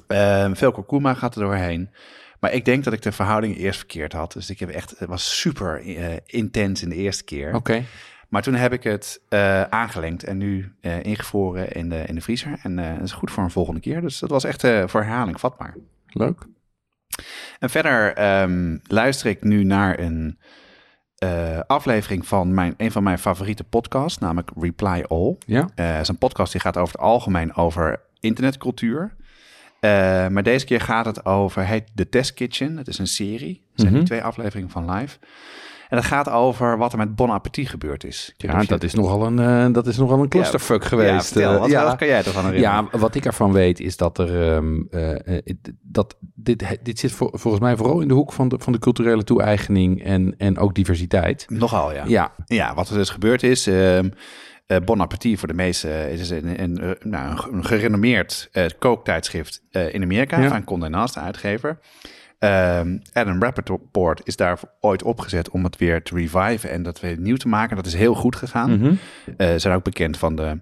Ehm, 0.06 0.54
veel 0.54 0.72
kurkuma 0.72 1.14
gaat 1.14 1.34
er 1.34 1.42
doorheen. 1.42 1.90
Maar 2.40 2.52
ik 2.52 2.64
denk 2.64 2.84
dat 2.84 2.92
ik 2.92 3.02
de 3.02 3.12
verhouding 3.12 3.56
eerst 3.56 3.78
verkeerd 3.78 4.12
had. 4.12 4.32
Dus 4.32 4.50
ik 4.50 4.58
heb 4.60 4.68
echt, 4.68 4.94
het 4.98 5.08
was 5.08 5.38
super 5.40 5.80
intens 6.26 6.82
in 6.82 6.88
de 6.88 6.94
eerste 6.96 7.24
keer. 7.24 7.54
Oké. 7.54 7.82
Maar 8.34 8.42
toen 8.42 8.54
heb 8.54 8.72
ik 8.72 8.82
het 8.82 9.20
eh, 9.28 9.62
aangelengd 9.62 10.24
en 10.24 10.36
nu 10.36 10.72
eh, 10.80 11.02
ingevroren 11.02 11.72
in 11.72 11.88
de, 11.88 12.04
in 12.06 12.14
de 12.14 12.20
vriezer. 12.20 12.58
En 12.62 12.78
eh, 12.78 12.94
dat 12.94 13.02
is 13.02 13.12
goed 13.12 13.30
voor 13.30 13.42
een 13.42 13.50
volgende 13.50 13.80
keer. 13.80 14.00
Dus 14.00 14.18
dat 14.18 14.30
was 14.30 14.44
echt 14.44 14.60
voor 14.86 15.02
herhaling 15.02 15.40
vatbaar. 15.40 15.74
Leuk. 16.06 16.46
En 17.58 17.70
verder 17.70 18.14
ehm, 18.14 18.78
luister 18.86 19.30
ik 19.30 19.42
nu 19.42 19.64
naar 19.64 19.98
een 19.98 20.38
aflevering 21.66 22.26
van 22.26 22.54
mijn, 22.54 22.74
een 22.76 22.92
van 22.92 23.02
mijn 23.02 23.18
favoriete 23.18 23.64
podcasts, 23.64 24.18
namelijk 24.18 24.50
Reply 24.56 25.04
All. 25.08 25.36
Ja. 25.46 25.68
Het 25.74 26.00
is 26.00 26.08
een 26.08 26.18
podcast 26.18 26.52
die 26.52 26.60
gaat 26.60 26.76
over 26.76 26.92
het 26.92 27.02
algemeen 27.02 27.54
over 27.54 28.00
internetcultuur. 28.20 29.14
Maar 30.30 30.42
deze 30.42 30.64
keer 30.64 30.80
gaat 30.80 31.06
het 31.06 31.24
over, 31.24 31.64
heet 31.66 31.90
The 31.94 32.08
Test 32.08 32.34
Kitchen. 32.34 32.76
Het 32.76 32.88
is 32.88 32.98
een 32.98 33.06
serie. 33.06 33.62
Het 33.70 33.80
zijn 33.80 33.92
Mhm. 33.92 34.00
nu 34.00 34.06
twee 34.06 34.22
afleveringen 34.22 34.70
van 34.70 34.90
live. 34.90 35.18
En 35.88 35.96
het 35.96 36.06
gaat 36.06 36.30
over 36.30 36.78
wat 36.78 36.92
er 36.92 36.98
met 36.98 37.14
Bon 37.14 37.30
Appetit 37.30 37.68
gebeurd 37.68 38.04
is. 38.04 38.34
Ja, 38.36 38.60
je 38.60 38.66
dat 38.66 38.82
is 38.82 38.94
nogal 38.94 39.26
een, 39.26 39.38
eh, 39.38 39.72
dat 39.72 39.86
is 39.86 39.96
nogal 39.96 40.18
een 40.20 40.28
clusterfuck 40.28 40.82
Ja, 40.82 40.88
geweest. 40.88 41.26
vertel, 41.32 41.52
Eh, 41.52 41.58
wat, 41.58 41.70
ja. 41.70 41.84
wat 41.84 41.96
kan 41.96 42.06
jij 42.06 42.16
ervan 42.18 42.44
herinneren? 42.44 42.88
Ja, 42.92 42.98
wat 42.98 43.14
ik 43.14 43.24
ervan 43.24 43.52
weet 43.52 43.80
is 43.80 43.96
dat 43.96 44.18
er. 44.18 44.52
ehm, 44.54 44.80
eh, 44.90 45.12
eh, 45.36 45.42
dat, 45.82 46.16
dit, 46.34 46.78
dit 46.82 46.98
zit 46.98 47.12
voor, 47.12 47.30
volgens 47.32 47.62
mij 47.62 47.76
vooral 47.76 48.00
in 48.00 48.08
de 48.08 48.14
hoek 48.14 48.32
van 48.32 48.48
de, 48.48 48.56
van 48.58 48.72
de 48.72 48.78
culturele 48.78 49.24
toe-eigening 49.24 50.02
en, 50.04 50.34
en 50.38 50.58
ook 50.58 50.74
diversiteit. 50.74 51.46
Nogal, 51.48 51.92
ja. 51.94 52.04
Ja, 52.06 52.32
Ja, 52.46 52.74
wat 52.74 52.88
er 52.88 52.94
dus 52.96 53.10
gebeurd 53.10 53.42
is. 53.42 53.66
eh, 53.66 53.98
Bon 54.84 55.00
Appetit 55.00 55.38
voor 55.38 55.48
de 55.48 55.54
meeste 55.54 56.10
is 56.12 56.18
dus 56.18 56.30
een, 56.30 56.62
een, 56.62 56.78
eh, 56.80 56.90
nou, 57.02 57.52
een- 57.52 57.64
gerenommeerd 57.64 58.48
eh, 58.52 58.64
kooktijdschrift 58.78 59.62
eh, 59.70 59.94
in 59.94 60.02
Amerika 60.02 60.40
Ja. 60.40 60.48
van 60.48 60.64
Condé 60.64 60.88
Nast, 60.88 61.14
de 61.14 61.20
uitgever. 61.20 61.78
Ehm 62.44 62.98
Adam 63.12 63.42
Rappaport 63.42 64.20
is 64.24 64.36
daar 64.36 64.58
ooit 64.80 65.02
opgezet 65.02 65.50
om 65.50 65.64
het 65.64 65.76
weer 65.76 66.02
te 66.02 66.14
reviven 66.14 66.70
en 66.70 66.82
dat 66.82 67.00
weer 67.00 67.18
nieuw 67.18 67.36
te 67.36 67.48
maken. 67.48 67.76
Dat 67.76 67.86
is 67.86 67.94
heel 67.94 68.14
goed 68.14 68.36
gegaan. 68.36 68.78
Mhm. 68.78 68.94
Eh, 69.36 69.48
ze 69.48 69.58
zijn 69.58 69.74
ook 69.74 69.84
bekend 69.84 70.18
van 70.18 70.36
de 70.36 70.60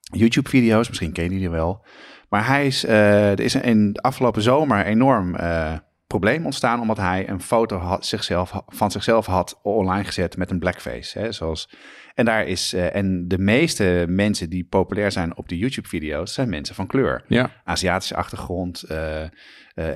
YouTube-video's, 0.00 0.88
misschien 0.88 1.12
ken 1.12 1.24
je 1.24 1.38
die 1.38 1.50
wel. 1.50 1.84
Maar 2.28 2.46
hij 2.46 2.66
is, 2.66 2.84
eh, 2.84 3.30
er 3.30 3.40
is 3.40 3.54
in 3.54 3.92
de 3.92 4.02
afgelopen 4.02 4.42
zomer 4.42 4.84
enorm 4.84 5.34
eh, 5.34 5.72
probleem 6.08 6.44
ontstaan, 6.44 6.80
omdat 6.80 6.96
hij 6.96 7.28
een 7.28 7.40
foto 7.40 7.78
had, 7.78 8.06
zichzelf, 8.06 8.62
van 8.66 8.90
zichzelf 8.90 9.26
had 9.26 9.58
online 9.62 10.04
gezet 10.04 10.36
met 10.36 10.50
een 10.50 10.58
blackface. 10.58 11.18
Hè, 11.18 11.32
zoals, 11.32 11.70
en, 12.14 12.24
daar 12.24 12.46
is, 12.46 12.72
eh, 12.72 12.94
en 12.94 13.28
de 13.28 13.38
meeste 13.38 14.04
mensen 14.08 14.50
die 14.50 14.64
populair 14.64 15.12
zijn 15.12 15.36
op 15.36 15.48
de 15.48 15.58
YouTube-video's 15.58 16.34
zijn 16.34 16.48
mensen 16.48 16.74
van 16.74 16.86
kleur. 16.86 17.24
ja. 17.26 17.50
Aziatische 17.64 18.16
achtergrond, 18.16 18.82
eh, 18.82 19.22
eh, 19.22 19.30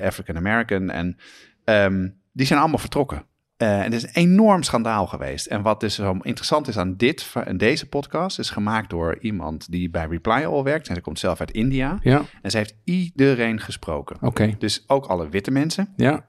African 0.03 0.37
American. 0.37 0.89
En 0.89 1.17
ehm, 1.63 2.09
die 2.31 2.45
zijn 2.45 2.59
allemaal 2.59 2.77
vertrokken. 2.77 3.25
En 3.65 3.83
het 3.83 3.93
is 3.93 4.03
een 4.03 4.09
enorm 4.13 4.63
schandaal 4.63 5.07
geweest. 5.07 5.45
En 5.45 5.61
wat 5.61 5.79
dus 5.79 5.95
zo 5.95 6.17
interessant 6.21 6.67
is 6.67 6.77
aan 6.77 6.95
dit, 6.97 7.33
en 7.45 7.57
deze 7.57 7.89
podcast, 7.89 8.39
is 8.39 8.49
gemaakt 8.49 8.89
door 8.89 9.17
iemand 9.19 9.71
die 9.71 9.89
bij 9.89 10.05
Reply 10.09 10.43
All 10.43 10.63
werkt. 10.63 10.87
En 10.87 10.95
ze 10.95 11.01
komt 11.01 11.19
zelf 11.19 11.39
uit 11.39 11.51
India. 11.51 11.97
Ja, 12.01 12.21
En 12.41 12.51
ze 12.51 12.57
heeft 12.57 12.75
iedereen 12.83 13.59
gesproken. 13.59 14.17
oké. 14.21 14.55
Dus 14.59 14.83
ook 14.87 15.05
alle 15.05 15.29
witte 15.29 15.51
mensen. 15.51 15.93
Ja, 15.95 16.25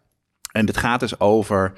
En 0.52 0.66
dit 0.66 0.76
gaat 0.76 1.00
dus 1.00 1.20
over 1.20 1.72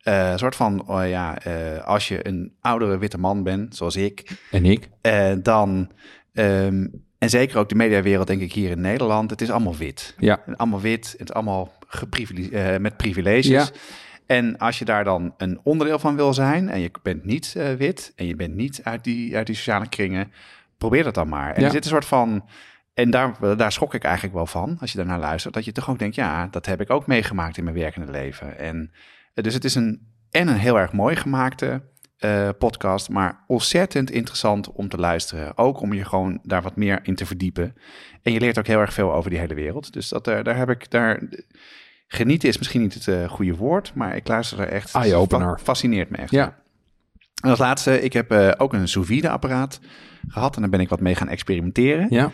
Eh, 0.00 0.30
een 0.30 0.38
soort 0.38 0.56
van, 0.56 0.88
oh 0.88 1.08
ja, 1.08 1.38
eh, 1.38 1.84
als 1.86 2.08
je 2.08 2.26
een 2.26 2.52
oudere 2.60 2.98
witte 2.98 3.18
man 3.18 3.42
bent, 3.42 3.76
zoals 3.76 3.96
ik, 3.96 4.38
En 4.50 4.64
ik? 4.64 4.88
dan, 5.42 5.90
ehm, 6.32 6.86
en 7.18 7.30
zeker 7.30 7.58
ook 7.58 7.68
de 7.68 7.74
mediawereld, 7.74 8.26
denk 8.26 8.40
ik 8.40 8.52
hier 8.52 8.70
in 8.70 8.80
Nederland, 8.80 9.30
het 9.30 9.40
is 9.40 9.50
allemaal 9.50 9.76
wit. 9.76 10.14
Ja. 10.18 10.42
Allemaal 10.56 10.80
wit, 10.80 11.14
het 11.18 11.28
is 11.28 11.34
allemaal 11.34 11.72
eh, 12.52 12.76
met 12.76 12.96
privileges. 12.96 13.46
Ja. 13.46 13.66
En 14.26 14.58
als 14.58 14.78
je 14.78 14.84
daar 14.84 15.04
dan 15.04 15.34
een 15.36 15.60
onderdeel 15.62 15.98
van 15.98 16.16
wil 16.16 16.34
zijn 16.34 16.68
en 16.68 16.80
je 16.80 16.90
bent 17.02 17.24
niet 17.24 17.54
eh, 17.56 17.72
wit 17.72 18.12
en 18.16 18.26
je 18.26 18.36
bent 18.36 18.54
niet 18.54 18.80
uit 18.82 19.04
die, 19.04 19.36
uit 19.36 19.46
die 19.46 19.56
sociale 19.56 19.88
kringen, 19.88 20.32
probeer 20.78 21.04
dat 21.04 21.14
dan 21.14 21.28
maar. 21.28 21.52
En 21.54 21.60
Ja. 21.60 21.66
er 21.66 21.72
zit 21.72 21.84
een 21.84 21.90
soort 21.90 22.04
van, 22.04 22.48
en 22.94 23.10
daar, 23.10 23.56
daar 23.56 23.72
schrok 23.72 23.94
ik 23.94 24.04
eigenlijk 24.04 24.34
wel 24.34 24.46
van, 24.46 24.76
als 24.80 24.92
je 24.92 24.98
daarnaar 24.98 25.18
luistert, 25.18 25.54
dat 25.54 25.64
je 25.64 25.72
toch 25.72 25.90
ook 25.90 25.98
denkt, 25.98 26.14
ja, 26.14 26.46
dat 26.46 26.66
heb 26.66 26.80
ik 26.80 26.90
ook 26.90 27.06
meegemaakt 27.06 27.56
in 27.56 27.64
mijn 27.64 27.76
werkende 27.76 28.12
leven. 28.12 28.58
En 28.58 28.90
eh, 29.34 29.44
dus 29.44 29.54
het 29.54 29.64
is 29.64 29.74
een, 29.74 30.00
en 30.30 30.48
een 30.48 30.58
heel 30.58 30.78
erg 30.78 30.92
mooi 30.92 31.16
gemaakte 31.16 31.82
eh, 32.16 32.48
podcast, 32.58 33.08
maar 33.08 33.44
ontzettend 33.46 34.10
interessant 34.10 34.72
om 34.72 34.88
te 34.88 34.96
luisteren. 34.98 35.58
Ook 35.58 35.80
om 35.80 35.92
je 35.92 36.04
gewoon 36.04 36.38
daar 36.42 36.62
wat 36.62 36.76
meer 36.76 37.00
in 37.02 37.14
te 37.14 37.26
verdiepen. 37.26 37.74
En 38.22 38.32
je 38.32 38.40
leert 38.40 38.58
ook 38.58 38.66
heel 38.66 38.80
erg 38.80 38.92
veel 38.92 39.12
over 39.12 39.30
die 39.30 39.38
hele 39.38 39.54
wereld. 39.54 39.92
Dus 39.92 40.08
dat, 40.08 40.24
daar 40.24 40.56
heb 40.56 40.70
ik 40.70 40.90
daar. 40.90 41.22
Genieten 42.08 42.48
is 42.48 42.58
misschien 42.58 42.80
niet 42.80 42.94
het 42.94 43.08
eh, 43.08 43.28
goede 43.28 43.56
woord, 43.56 43.92
maar 43.94 44.16
ik 44.16 44.28
luister 44.28 44.60
er 44.60 44.68
echt. 44.68 44.94
Eye-opener. 44.94 45.58
Fa- 45.58 45.64
fascineert 45.64 46.10
me 46.10 46.16
echt. 46.16 46.30
Ja. 46.30 46.54
En 47.42 47.50
als 47.50 47.58
laatste, 47.58 48.02
ik 48.02 48.12
heb 48.12 48.30
eh, 48.30 48.50
ook 48.56 48.72
een 48.72 48.88
sous 48.88 49.06
vide 49.06 49.28
apparaat 49.28 49.80
gehad 50.28 50.54
en 50.54 50.60
daar 50.60 50.70
ben 50.70 50.80
ik 50.80 50.88
wat 50.88 51.00
mee 51.00 51.14
gaan 51.14 51.28
experimenteren. 51.28 52.06
Ja. 52.10 52.30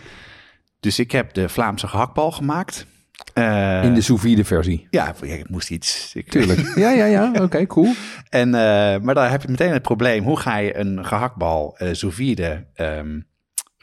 Dus 0.80 0.98
ik 0.98 1.10
heb 1.12 1.32
de 1.32 1.48
Vlaamse 1.48 1.88
gehaktbal 1.88 2.30
gemaakt. 2.32 2.86
Eh, 3.34 3.84
In 3.84 3.94
de 3.94 4.00
sous 4.00 4.20
vide 4.20 4.44
versie. 4.44 4.86
Ja, 4.90 5.14
ik 5.20 5.48
moest 5.48 5.70
iets. 5.70 6.14
Ik, 6.14 6.30
Tuurlijk. 6.30 6.72
Ja, 6.76 6.90
ja, 6.90 7.04
ja. 7.04 7.32
Oké, 7.44 7.66
cool. 7.66 7.92
En, 8.28 8.50
maar 9.04 9.14
daar 9.14 9.30
heb 9.30 9.42
je 9.42 9.48
meteen 9.48 9.72
het 9.72 9.82
probleem. 9.82 10.22
Hoe 10.24 10.38
ga 10.38 10.56
je 10.56 10.76
een 10.76 11.04
gehaktbal 11.04 11.74
eh 11.78 11.88
sous 11.92 12.14
vide 12.14 12.66
ehm, 12.74 13.20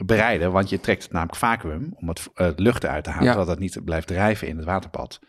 bereiden? 0.04 0.52
Want 0.52 0.68
je 0.70 0.80
trekt 0.80 1.02
het 1.02 1.12
namelijk 1.12 1.38
vacuüm 1.38 1.92
om 1.94 2.08
het 2.08 2.28
lucht 2.56 2.84
eruit 2.84 3.04
te 3.04 3.10
halen, 3.10 3.26
Ja. 3.26 3.32
zodat 3.32 3.48
het 3.48 3.58
niet 3.58 3.84
blijft 3.84 4.06
drijven 4.06 4.48
in 4.48 4.56
het 4.56 4.64
waterpad. 4.66 5.20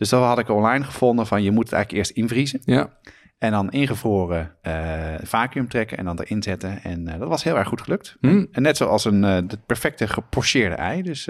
Dus 0.00 0.08
dat 0.08 0.22
had 0.22 0.38
ik 0.38 0.48
online 0.48 0.84
gevonden 0.84 1.26
van 1.26 1.42
je 1.42 1.50
moet 1.50 1.64
het 1.64 1.72
eigenlijk 1.72 2.04
eerst 2.04 2.16
invriezen. 2.18 2.60
Ja. 2.64 2.98
En 3.38 3.50
dan 3.50 3.70
ingevroren 3.70 4.52
eh 4.62 5.14
vacuüm 5.22 5.68
trekken 5.68 5.98
en 5.98 6.04
dan 6.04 6.20
erin 6.20 6.42
zetten. 6.42 6.82
En 6.82 7.08
eh, 7.08 7.18
dat 7.18 7.28
was 7.28 7.44
heel 7.44 7.58
erg 7.58 7.68
goed 7.68 7.80
gelukt. 7.80 8.16
Hm. 8.20 8.44
En 8.52 8.62
net 8.62 8.76
zoals 8.76 9.04
een 9.04 9.24
eh, 9.24 9.34
het 9.34 9.66
perfecte 9.66 10.08
gepocheerde 10.08 10.74
ei. 10.74 11.02
Dus 11.02 11.28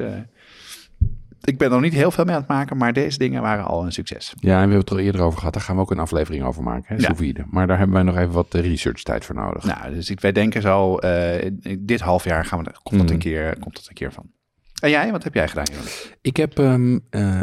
ik 1.41 1.59
ben 1.59 1.67
er 1.67 1.73
nog 1.73 1.81
niet 1.83 1.93
heel 1.93 2.11
veel 2.11 2.25
mee 2.25 2.35
aan 2.35 2.41
het 2.41 2.51
maken, 2.51 2.77
maar 2.77 2.93
deze 2.93 3.19
dingen 3.19 3.43
waren 3.43 3.65
al 3.65 3.85
een 3.85 3.93
succes. 3.93 4.35
Ja, 4.37 4.49
en 4.49 4.55
we 4.55 4.59
hebben 4.59 4.79
het 4.79 4.91
er 4.91 4.97
al 4.97 5.03
eerder 5.03 5.21
over 5.21 5.39
gehad. 5.39 5.55
Daar 5.55 5.63
gaan 5.63 5.77
we 5.77 5.83
ook 5.83 5.91
een 5.91 5.99
aflevering 5.99 6.45
over 6.45 6.63
maken, 6.63 6.97
hè, 6.97 7.03
Ja. 7.03 7.45
Maar 7.51 7.67
daar 7.67 7.79
hebben 7.79 7.97
wij 7.97 8.05
nog 8.05 8.17
even 8.17 8.33
wat 8.33 8.55
research 8.55 9.03
tijd 9.03 9.25
voor 9.25 9.35
nodig. 9.35 9.65
Nou, 9.65 9.95
dus 9.95 10.11
ik, 10.11 10.21
wij 10.21 10.33
denken 10.33 10.63
zo, 10.63 10.97
dit 11.79 12.01
half 12.01 12.25
jaar 12.25 12.45
gaan 12.45 12.65
we, 12.65 12.71
komt, 12.83 13.01
dat 13.01 13.09
Mm. 13.09 13.15
een 13.15 13.19
keer, 13.19 13.59
komt 13.59 13.75
dat 13.75 13.87
een 13.89 13.95
keer 13.95 14.13
van. 14.13 14.31
En 14.81 14.91
jij, 14.91 15.11
wat 15.11 15.25
heb 15.25 15.35
jij 15.35 15.49
gedaan, 15.49 15.65
Jeroen? 15.71 15.87
Ik 16.21 16.37
heb, 16.37 16.59
ehm, 16.59 16.99
eh, 17.11 17.41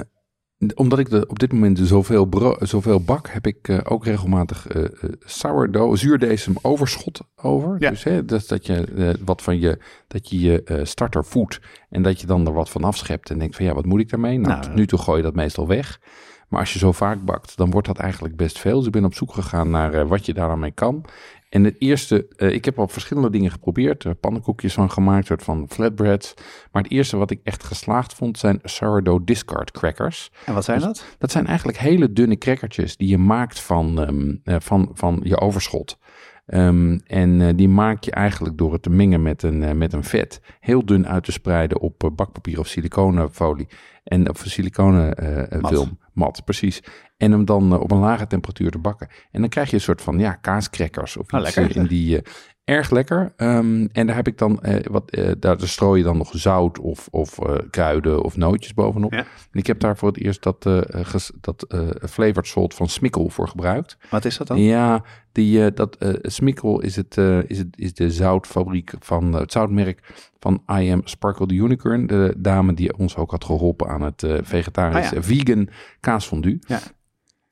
omdat 0.76 1.00
ik 1.00 1.10
de, 1.10 1.28
op 1.28 1.40
dit 1.40 1.52
moment 1.54 1.80
zoveel, 1.84 2.26
bro- 2.26 2.58
zoveel 2.60 3.02
bak, 3.02 3.28
heb 3.30 3.48
ik 3.48 3.68
eh, 3.68 3.80
ook 3.84 4.06
regelmatig 4.06 4.68
eh, 4.68 4.84
sourdough, 5.20 5.96
zuurdesem 5.98 6.56
overschot 6.62 7.20
over. 7.36 7.76
Ja. 7.80 7.90
Dus 7.90 8.04
hè, 8.04 8.26
dat, 8.26 8.48
dat 8.48 8.66
je 8.66 9.16
wat 9.26 9.42
van 9.42 9.60
je, 9.60 9.80
dat 10.08 10.30
je 10.30 10.40
je 10.40 10.80
starter 10.84 11.26
voedt 11.26 11.60
en 11.90 12.02
dat 12.02 12.22
je 12.22 12.28
dan 12.28 12.48
er 12.48 12.54
wat 12.54 12.70
van 12.70 12.84
afschept 12.84 13.30
en 13.30 13.40
denkt 13.40 13.56
van 13.56 13.66
ja, 13.66 13.74
wat 13.74 13.86
moet 13.86 14.00
ik 14.00 14.10
daarmee? 14.10 14.38
Nou, 14.38 14.48
Nou, 14.50 14.62
tot 14.62 14.76
nu 14.76 14.88
toe 14.88 15.00
gooi 15.00 15.18
je 15.18 15.24
dat 15.24 15.36
meestal 15.36 15.68
weg. 15.68 16.00
Maar 16.48 16.60
als 16.60 16.74
je 16.74 16.80
zo 16.80 16.92
vaak 16.92 17.26
bakt, 17.26 17.58
dan 17.58 17.72
wordt 17.72 17.88
dat 17.88 17.98
eigenlijk 17.98 18.36
best 18.36 18.60
veel. 18.60 18.78
Dus 18.78 18.86
ik 18.86 18.92
ben 18.92 19.06
op 19.06 19.14
zoek 19.14 19.34
gegaan 19.34 19.70
naar 19.70 20.08
wat 20.08 20.26
je 20.26 20.34
daar 20.34 20.48
dan 20.48 20.60
mee 20.60 20.72
kan. 20.72 21.06
En 21.50 21.64
het 21.64 21.76
eerste, 21.80 22.28
eh, 22.36 22.54
ik 22.54 22.66
heb 22.66 22.80
al 22.80 22.88
verschillende 22.88 23.30
dingen 23.30 23.52
geprobeerd. 23.52 24.04
Er 24.04 24.16
pannenkoekjes 24.16 24.74
van 24.74 24.92
gemaakt, 24.92 25.26
soort 25.26 25.44
van 25.44 25.66
flatbreads. 25.70 26.34
Maar 26.72 26.84
het 26.84 26.92
eerste 26.92 27.18
wat 27.18 27.32
ik 27.32 27.40
echt 27.44 27.64
geslaagd 27.64 28.14
vond, 28.14 28.38
zijn 28.38 28.60
sourdough 28.64 29.26
discard 29.26 29.72
crackers. 29.72 30.32
En 30.46 30.54
wat 30.54 30.64
zijn 30.64 30.80
dat? 30.80 31.06
Dat 31.18 31.32
zijn 31.32 31.48
eigenlijk 31.48 31.78
hele 31.78 32.14
dunne 32.14 32.38
crackertjes 32.38 32.98
die 32.98 33.08
je 33.08 33.18
maakt 33.18 33.60
van, 33.60 34.02
ehm, 34.02 34.36
eh, 34.44 34.56
van, 34.60 34.92
van 34.94 35.20
je 35.24 35.40
overschot. 35.40 35.98
Ehm, 36.46 36.98
en 37.08 37.42
eh, 37.42 37.54
die 37.56 37.70
maak 37.70 38.04
je 38.04 38.12
eigenlijk 38.12 38.58
door 38.58 38.74
het 38.74 38.82
te 38.82 38.90
mengen 38.90 39.22
met 39.22 39.44
een, 39.44 39.78
met 39.78 39.94
een 39.94 40.04
vet. 40.04 40.42
Heel 40.60 40.86
dun 40.86 41.08
uit 41.08 41.24
te 41.24 41.32
spreiden 41.32 41.80
op 41.80 42.12
bakpapier 42.16 42.60
of 42.60 42.68
siliconenfolie. 42.68 43.68
En 44.08 44.30
of 44.30 44.44
siliconen 44.46 45.16
eh, 45.16 45.52
eh, 45.52 45.90
Mat. 46.18 46.42
precies. 46.46 46.82
En 47.18 47.32
hem 47.32 47.46
dan 47.46 47.74
eh, 47.74 47.80
op 47.80 47.92
een 47.92 47.98
lage 48.00 48.28
temperatuur 48.28 48.72
te 48.72 48.78
bakken. 48.78 49.08
En 49.32 49.40
dan 49.42 49.50
krijg 49.50 49.70
je 49.70 49.76
een 49.76 49.82
soort 49.82 50.02
van 50.02 50.20
ja, 50.20 50.34
kaascrackers 50.34 51.18
of 51.18 51.32
Ah, 51.32 51.42
iets 51.46 51.56
lekker. 51.56 51.76
eh, 51.76 51.82
in 51.82 51.88
die... 51.88 52.22
erg 52.68 52.90
lekker. 52.90 53.34
Ehm, 53.36 53.88
en 53.92 54.08
daar 54.08 54.16
heb 54.16 54.28
ik 54.28 54.38
dan 54.38 54.62
eh, 54.62 54.86
wat, 54.92 55.12
eh, 55.12 55.32
daar 55.40 55.60
strooi 55.60 55.98
je 56.00 56.06
dan 56.06 56.18
nog 56.18 56.30
zout 56.34 56.80
of, 56.80 57.08
of 57.12 57.40
eh, 57.40 57.56
kruiden 57.70 58.24
of 58.24 58.38
nootjes 58.38 58.74
bovenop. 58.74 59.12
Ja. 59.14 59.18
En 59.52 59.60
ik 59.60 59.68
heb 59.68 59.80
daar 59.80 59.98
voor 59.98 60.08
het 60.08 60.18
eerst 60.18 60.44
dat, 60.44 60.66
ges- 60.90 61.32
dat 61.42 61.66
flavored 62.10 62.48
salt 62.48 62.74
van 62.74 62.90
Smikkel 62.90 63.30
voor 63.30 63.48
gebruikt. 63.48 63.98
Wat 64.10 64.26
is 64.26 64.38
dat 64.38 64.48
dan? 64.48 64.60
Ja, 64.62 65.04
die, 65.32 65.74
dat 65.74 65.98
Smikkel 66.22 66.82
is, 66.82 66.96
het, 66.96 67.18
is, 67.48 67.58
het, 67.58 67.68
is 67.76 67.94
de 67.94 68.12
zoutfabriek 68.12 68.92
van 69.00 69.34
het 69.34 69.52
zoutmerk 69.52 70.14
van 70.40 70.64
I 70.80 70.92
Am 70.92 71.02
Sparkle 71.04 71.46
the 71.46 71.54
Unicorn. 71.54 72.08
De 72.08 72.34
dame 72.38 72.74
die 72.74 72.98
ons 72.98 73.16
ook 73.16 73.32
had 73.32 73.44
geholpen 73.46 73.88
aan 73.88 74.02
het 74.02 74.24
eh 74.24 74.38
vegetarisch 74.42 75.06
Ah, 75.08 75.12
ja. 75.14 75.24
vegan 75.24 75.70
kaasfondue. 76.00 76.60
Ja. 76.68 76.80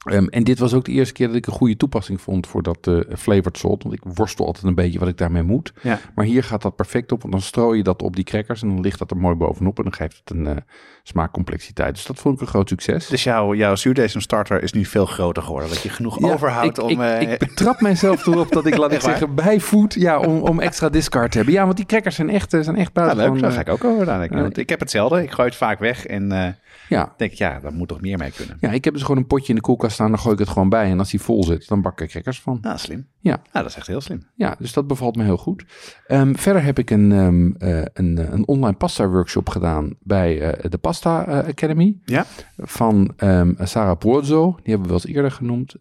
Ehm, 0.06 0.26
en 0.26 0.44
dit 0.44 0.60
was 0.60 0.74
ook 0.74 0.86
de 0.86 0.92
eerste 0.92 1.14
keer 1.14 1.28
dat 1.28 1.36
ik 1.36 1.48
een 1.48 1.54
goede 1.54 1.78
toepassing 1.78 2.22
vond 2.22 2.48
voor 2.48 2.64
dat 2.64 2.88
eh 2.88 3.00
flavored 3.18 3.58
salt. 3.58 3.84
Want 3.84 3.96
ik 3.96 4.02
worstel 4.04 4.46
altijd 4.46 4.66
een 4.66 4.76
beetje 4.76 5.00
wat 5.00 5.08
ik 5.08 5.18
daarmee 5.18 5.44
moet. 5.44 5.74
Ja. 5.82 6.00
Maar 6.16 6.26
hier 6.26 6.44
gaat 6.44 6.62
dat 6.62 6.76
perfect 6.76 7.12
op. 7.12 7.22
Want 7.22 7.34
dan 7.34 7.42
strooi 7.42 7.78
je 7.78 7.84
dat 7.84 8.02
op 8.02 8.16
die 8.16 8.24
crackers 8.24 8.62
en 8.62 8.68
dan 8.68 8.82
ligt 8.82 9.00
dat 9.00 9.12
er 9.12 9.18
mooi 9.18 9.36
bovenop. 9.36 9.78
En 9.78 9.84
dan 9.84 9.94
geeft 9.94 10.22
het 10.24 10.38
een 10.38 10.48
eh, 10.48 10.56
smaakcomplexiteit. 11.04 11.96
Dus 11.96 12.06
dat 12.06 12.20
vond 12.20 12.36
ik 12.36 12.42
een 12.42 12.48
groot 12.48 12.70
succes. 12.70 13.08
Dus 13.08 13.24
jouw, 13.24 13.56
jouw 13.56 13.76
zuurdesem 13.76 14.22
starter 14.22 14.64
is 14.64 14.74
nu 14.74 14.86
veel 14.86 15.06
groter 15.06 15.44
geworden. 15.44 15.70
Dat 15.70 15.82
je 15.82 15.90
genoeg 15.90 16.20
Ja, 16.20 16.34
overhoudt 16.34 16.78
ik, 16.78 16.84
om... 16.84 16.90
ik, 16.90 17.00
eh, 17.00 17.32
ik 17.32 17.40
betrap 17.40 17.82
mijzelf 17.82 18.26
erop 18.26 18.52
dat 18.52 18.66
ik, 18.66 18.78
laat 18.78 18.92
ik 18.98 19.02
zeggen, 19.02 19.36
bijvoed 19.36 19.94
ja, 19.94 20.20
om, 20.20 20.42
om 20.42 20.60
extra 20.60 20.90
discard 20.90 21.32
te 21.32 21.38
hebben. 21.38 21.56
Ja, 21.56 21.64
want 21.64 21.78
die 21.78 21.86
crackers 21.86 22.16
zijn 22.16 22.30
echt, 22.30 22.50
zijn 22.50 22.76
echt 22.76 22.92
ja, 22.94 23.02
buiten. 23.02 23.32
leuk, 23.32 23.42
daar 23.42 23.52
ga 23.52 23.60
ik 23.60 23.70
ook 23.70 23.84
over 23.84 24.06
nadenken. 24.06 24.42
Want 24.42 24.58
ik 24.58 24.70
heb 24.70 24.80
hetzelfde. 24.80 25.24
Ik 25.24 25.32
gooi 25.32 25.48
het 25.48 25.58
vaak 25.58 25.80
weg 25.80 26.06
en 26.06 26.56
ja. 26.90 27.14
denk 27.18 27.32
ik, 27.32 27.38
ja, 27.38 27.60
daar 27.60 27.74
moet 27.74 27.88
toch 27.88 28.02
meer 28.02 28.18
mee 28.18 28.32
kunnen. 28.32 28.58
ja, 28.60 28.72
ik 28.72 28.84
heb 28.84 28.94
dus 28.94 29.04
gewoon 29.04 29.18
een 29.18 29.28
potje 29.28 29.50
in 29.50 29.56
de 29.56 29.62
koelkast 29.62 29.94
staan, 29.94 30.10
dan 30.10 30.20
gooi 30.20 30.34
ik 30.34 30.40
het 30.40 30.50
gewoon 30.50 30.70
bij. 30.70 30.90
En 30.90 31.00
als 31.00 31.10
die 31.10 31.22
vol 31.22 31.44
zit, 31.44 31.68
dan 31.68 31.82
bak 31.82 31.94
ik 31.94 32.00
er 32.00 32.08
crackers 32.08 32.42
van. 32.42 32.58
Nou, 32.62 32.78
slim. 32.78 33.08
Ja. 33.26 33.42
Ja, 33.52 33.62
dat 33.62 33.70
is 33.70 33.76
echt 33.76 33.88
heel 33.88 34.02
slim. 34.02 34.22
Ja, 34.36 34.56
dus 34.60 34.74
dat 34.74 34.88
bevalt 34.88 35.16
me 35.16 35.24
heel 35.24 35.38
goed. 35.38 35.66
Ehm, 36.08 36.34
verder 36.34 36.64
heb 36.64 36.80
ik 36.80 36.90
een, 36.90 37.12
ehm, 37.12 37.52
eh, 37.52 37.86
een, 37.94 38.18
eh, 38.18 38.32
een 38.32 38.48
online 38.48 38.78
pasta 38.78 39.08
workshop 39.08 39.50
gedaan 39.50 39.96
bij 40.00 40.42
eh, 40.42 40.70
de 40.70 40.78
Pasta 40.78 41.24
Academy. 41.48 41.98
Ja? 42.04 42.26
Van 42.58 43.14
ehm, 43.18 43.54
Sarah 43.60 43.98
Puozzo, 43.98 44.46
die 44.46 44.74
hebben 44.74 44.82
we 44.82 44.94
wel 44.94 45.02
eens 45.04 45.16
eerder 45.16 45.32
genoemd. 45.32 45.76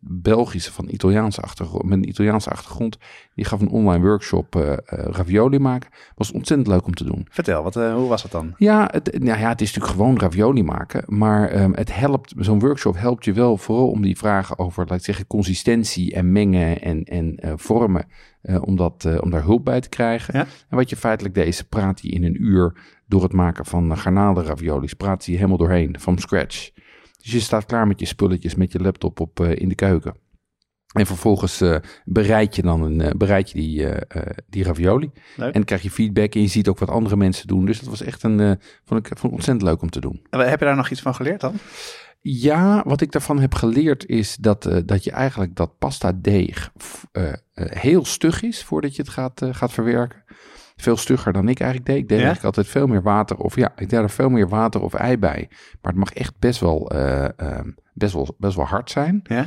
Belgische 0.00 0.72
van 0.72 0.88
Italiaanse 0.88 1.40
achtergrond, 1.40 1.84
met 1.84 1.98
een 1.98 2.08
Italiaanse 2.08 2.50
achtergrond. 2.50 2.98
Die 3.34 3.44
gaf 3.44 3.60
een 3.60 3.68
online 3.68 4.04
workshop 4.04 4.54
ravioli 4.86 5.58
maken. 5.58 5.90
Was 6.14 6.32
ontzettend 6.32 6.68
leuk 6.68 6.86
om 6.86 6.94
te 6.94 7.04
doen. 7.04 7.26
Vertel, 7.30 7.62
wat, 7.62 7.74
hoe 7.74 8.08
was 8.08 8.22
dat 8.22 8.30
dan? 8.30 8.54
Ja, 8.56 8.88
het, 8.92 9.18
nou 9.18 9.40
ja, 9.40 9.48
het 9.48 9.60
is 9.60 9.66
natuurlijk 9.66 9.94
gewoon 10.00 10.18
ravioli 10.18 10.62
maken. 10.62 11.02
Maar 11.06 11.52
het 11.52 11.94
helpt, 11.94 12.34
zo'n 12.38 12.60
workshop 12.60 12.96
helpt 12.98 13.24
je 13.24 13.32
wel 13.32 13.56
vooral 13.56 13.90
om 13.90 14.02
die 14.02 14.18
vragen 14.18 14.58
over, 14.58 14.86
laat 14.88 14.98
ik 14.98 15.04
zeggen, 15.04 15.26
consistentie 15.26 16.14
en 16.14 16.32
en, 16.54 17.04
en 17.04 17.36
eh, 17.36 17.52
vormen. 17.56 18.06
eh, 18.42 18.62
om, 18.62 18.76
dat, 18.76 19.04
eh, 19.04 19.18
om 19.20 19.30
daar 19.30 19.42
hulp 19.42 19.64
bij 19.64 19.80
te 19.80 19.88
krijgen. 19.88 20.38
Ja. 20.38 20.46
En 20.68 20.76
wat 20.76 20.90
je 20.90 20.96
feitelijk 20.96 21.34
deze 21.34 21.68
praat 21.68 22.00
hij 22.00 22.10
in 22.10 22.24
een 22.24 22.42
uur 22.42 22.76
door 23.06 23.22
het 23.22 23.32
maken 23.32 23.64
van 23.64 23.90
uh, 23.90 23.98
garnalen 23.98 24.44
raviolis. 24.44 24.94
Praat 24.94 25.24
hij 25.24 25.34
helemaal 25.34 25.56
doorheen, 25.56 25.96
van 26.00 26.18
scratch. 26.18 26.70
Dus 27.22 27.32
je 27.32 27.40
staat 27.40 27.66
klaar 27.66 27.86
met 27.86 28.00
je 28.00 28.06
spulletjes, 28.06 28.54
met 28.54 28.72
je 28.72 28.80
laptop 28.80 29.20
op, 29.20 29.40
in 29.40 29.68
de 29.68 29.74
keuken. 29.74 30.14
En 30.92 31.06
vervolgens 31.06 31.62
bereid 32.04 32.56
je 32.56 32.62
dan 32.62 32.82
een, 32.82 33.18
bereid 33.18 33.50
je 33.50 33.58
die, 33.58 33.88
die 34.48 34.64
ravioli. 34.64 35.10
Leuk. 35.36 35.46
En 35.46 35.52
dan 35.52 35.64
krijg 35.64 35.82
je 35.82 35.90
feedback 35.90 36.34
en 36.34 36.40
je 36.40 36.46
ziet 36.46 36.68
ook 36.68 36.78
wat 36.78 36.88
andere 36.88 37.16
mensen 37.16 37.46
doen. 37.46 37.66
Dus 37.66 37.80
dat 37.80 37.88
was 37.88 38.02
echt 38.02 38.22
een, 38.22 38.58
vond, 38.84 39.00
ik, 39.00 39.18
vond 39.18 39.32
ik 39.32 39.38
ontzettend 39.38 39.62
leuk 39.62 39.82
om 39.82 39.90
te 39.90 40.00
doen. 40.00 40.26
En 40.30 40.48
Heb 40.48 40.58
je 40.58 40.64
daar 40.64 40.76
nog 40.76 40.90
iets 40.90 41.00
van 41.00 41.14
geleerd 41.14 41.40
dan? 41.40 41.54
Ja, 42.28 42.82
wat 42.86 43.00
ik 43.00 43.12
daarvan 43.12 43.40
heb 43.40 43.54
geleerd 43.54 44.06
is 44.06 44.36
dat, 44.36 44.66
eh, 44.66 44.78
dat 44.84 45.04
je 45.04 45.10
eigenlijk 45.10 45.56
dat 45.56 45.78
pasta 45.78 46.12
deeg 46.14 46.72
eh, 47.12 47.28
eh, 47.28 47.36
heel 47.54 48.04
stug 48.04 48.42
is 48.42 48.64
voordat 48.64 48.96
je 48.96 49.02
het 49.02 49.10
gaat, 49.10 49.42
gaat 49.50 49.72
verwerken. 49.72 50.24
Veel 50.76 50.96
stugger 50.96 51.32
dan 51.32 51.48
ik 51.48 51.60
eigenlijk 51.60 51.90
deed. 51.90 51.98
Ik 52.02 52.08
deed 52.08 52.18
Ja? 52.18 52.24
eigenlijk 52.24 52.56
altijd 52.56 52.74
veel 52.74 52.86
meer 52.86 53.02
water 53.02 53.36
of 53.36 53.56
ja, 53.56 53.72
ik 53.76 53.90
deed 53.90 54.00
er 54.00 54.10
veel 54.10 54.28
meer 54.28 54.48
water 54.48 54.80
of 54.80 54.94
ei 54.94 55.18
bij. 55.18 55.48
Maar 55.82 55.92
het 55.92 56.00
mag 56.00 56.12
echt 56.12 56.38
best 56.38 56.60
wel, 56.60 56.90
eh, 56.90 57.38
ehm, 57.38 57.70
best 57.94 58.12
wel, 58.12 58.34
best 58.38 58.56
wel 58.56 58.64
hard 58.64 58.90
zijn. 58.90 59.20
Ja? 59.22 59.46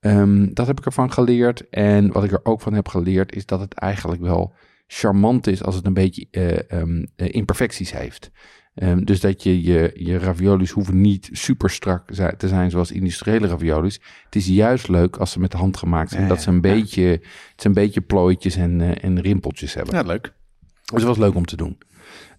Ehm, 0.00 0.48
dat 0.52 0.66
heb 0.66 0.78
ik 0.78 0.84
ervan 0.84 1.12
geleerd. 1.12 1.68
En 1.68 2.12
wat 2.12 2.24
ik 2.24 2.32
er 2.32 2.44
ook 2.44 2.60
van 2.60 2.72
heb 2.72 2.88
geleerd 2.88 3.34
is 3.34 3.46
dat 3.46 3.60
het 3.60 3.74
eigenlijk 3.74 4.22
wel 4.22 4.54
charmant 4.86 5.46
is 5.46 5.62
als 5.62 5.74
het 5.74 5.86
een 5.86 5.94
beetje 5.94 6.26
eh, 6.30 6.70
ehm, 6.70 7.04
eh, 7.16 7.34
imperfecties 7.34 7.92
heeft. 7.92 8.30
Ehm, 8.76 9.04
dus 9.04 9.20
dat 9.20 9.42
je, 9.42 9.62
je 9.62 9.90
je 9.94 10.18
raviolis 10.18 10.70
hoeven 10.70 11.00
niet 11.00 11.28
super 11.32 11.70
strak 11.70 12.10
te 12.36 12.48
zijn 12.48 12.70
zoals 12.70 12.92
industriële 12.92 13.46
raviolis. 13.46 14.00
Het 14.24 14.36
is 14.36 14.46
juist 14.46 14.88
leuk 14.88 15.16
als 15.16 15.32
ze 15.32 15.40
met 15.40 15.50
de 15.50 15.56
hand 15.56 15.76
gemaakt 15.76 16.10
zijn. 16.10 16.22
Ja, 16.22 16.28
dat 16.28 16.42
ze 16.42 16.48
een 16.48 16.54
ja. 16.54 16.60
beetje, 16.60 17.20
het 17.54 17.64
een 17.64 17.72
beetje 17.72 18.00
plooitjes 18.00 18.56
en, 18.56 18.80
eh, 18.80 19.04
en 19.04 19.20
rimpeltjes 19.20 19.74
hebben. 19.74 19.94
Ja, 19.94 20.02
leuk. 20.02 20.22
Dus 20.22 21.00
dat 21.00 21.02
was 21.02 21.18
leuk 21.18 21.34
om 21.34 21.44
te 21.44 21.56
doen. 21.56 21.78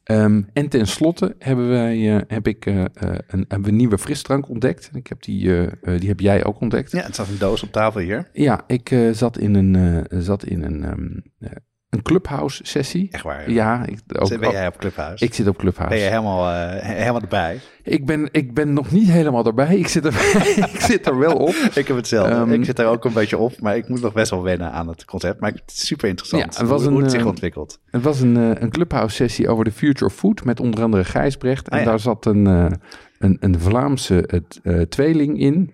Ehm, 0.03 0.41
en 0.53 0.69
tenslotte 0.69 1.35
hebben 1.39 1.69
wij, 1.69 2.15
eh, 2.15 2.21
heb 2.27 2.47
ik, 2.47 2.65
eh, 2.65 2.83
een, 2.83 3.45
hebben 3.47 3.61
we 3.61 3.69
een 3.69 3.75
nieuwe 3.75 3.97
frisdrank 3.97 4.49
ontdekt. 4.49 4.89
Ik 4.93 5.07
heb 5.07 5.23
die, 5.23 5.69
die 5.99 6.07
heb 6.09 6.19
jij 6.19 6.45
ook 6.45 6.59
ontdekt. 6.59 6.91
Ja, 6.91 7.03
het 7.03 7.13
staat 7.13 7.27
een 7.27 7.37
doos 7.37 7.63
op 7.63 7.71
tafel 7.71 7.99
hier. 7.99 8.29
Ja, 8.33 8.63
ik 8.67 8.95
zat 9.11 9.37
in 9.37 9.55
een, 9.55 10.05
zat 10.23 10.45
in 10.45 10.63
een, 10.63 10.83
ehm, 10.83 11.19
eh, 11.39 11.51
een 11.89 12.01
clubhouse 12.01 12.59
sessie. 12.65 13.07
Echt 13.11 13.23
waar. 13.23 13.51
Ja, 13.51 13.85
ik, 13.85 13.99
ook, 14.19 14.27
Zit- 14.27 14.39
ben 14.39 14.51
jij 14.51 14.67
op 14.67 14.77
Clubhuis? 14.77 15.21
ik 15.21 15.33
zit 15.33 15.47
op 15.47 15.57
clubhouse. 15.57 15.95
ben 15.95 16.03
je 16.03 16.09
helemaal, 16.09 16.49
eh, 16.53 16.81
helemaal 16.85 17.21
erbij? 17.21 17.59
Ik, 17.83 18.05
ben, 18.05 18.29
ik 18.31 18.53
ben 18.53 18.73
nog 18.73 18.91
niet 18.91 19.07
helemaal 19.07 19.45
erbij. 19.45 19.77
Ik 19.77 19.87
zit 19.87 20.05
er, 20.05 20.13
ik 20.73 20.79
zit 20.81 21.07
er 21.07 21.17
wel 21.17 21.35
op. 21.35 21.55
Ik 21.75 21.87
heb 21.87 21.97
hetzelfde. 21.97 22.33
Ehm, 22.35 22.51
ik 22.51 22.65
zit 22.65 22.79
er 22.79 22.85
ook 22.85 23.05
een 23.05 23.13
beetje 23.13 23.37
op, 23.37 23.59
maar 23.61 23.77
ik 23.77 23.87
moet 23.89 24.01
nog 24.01 24.13
best 24.13 24.31
wel 24.31 24.43
wennen 24.43 24.71
aan 24.71 24.87
het 24.87 25.05
concept. 25.05 25.39
Maar 25.39 25.51
het 25.51 25.61
is 25.75 25.85
super 25.85 26.09
interessant 26.09 26.43
Ja, 26.53 26.59
het 26.59 26.69
was 26.69 26.81
hoe, 26.81 26.89
hoe 26.89 26.97
een, 26.97 27.03
het 27.03 27.11
zich 27.13 27.21
eh, 27.21 27.27
ontwikkelt. 27.27 27.79
Het 27.85 28.01
was 28.01 28.19
een, 28.21 28.37
eh, 28.37 28.61
een 28.61 28.69
clubhouse 28.69 29.15
sessie 29.15 29.49
over 29.49 29.63
de 29.63 29.71
future 29.71 30.05
of 30.05 30.13
food 30.13 30.43
met 30.43 30.59
onder 30.59 30.83
andere 30.83 31.03
Gijsbrecht. 31.03 31.69
En 31.69 31.77
Ah, 31.77 31.83
ja. 31.83 31.89
daar 31.89 31.99
zat 31.99 32.25
een, 32.25 32.45
een, 32.45 33.37
een 33.39 33.59
Vlaamse 33.59 34.23
het, 34.27 34.59
tweeling 34.91 35.39
in, 35.39 35.71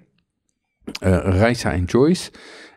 eh 1.00 1.18
Raisa 1.24 1.72
en 1.72 1.84
Joyce. 1.84 2.32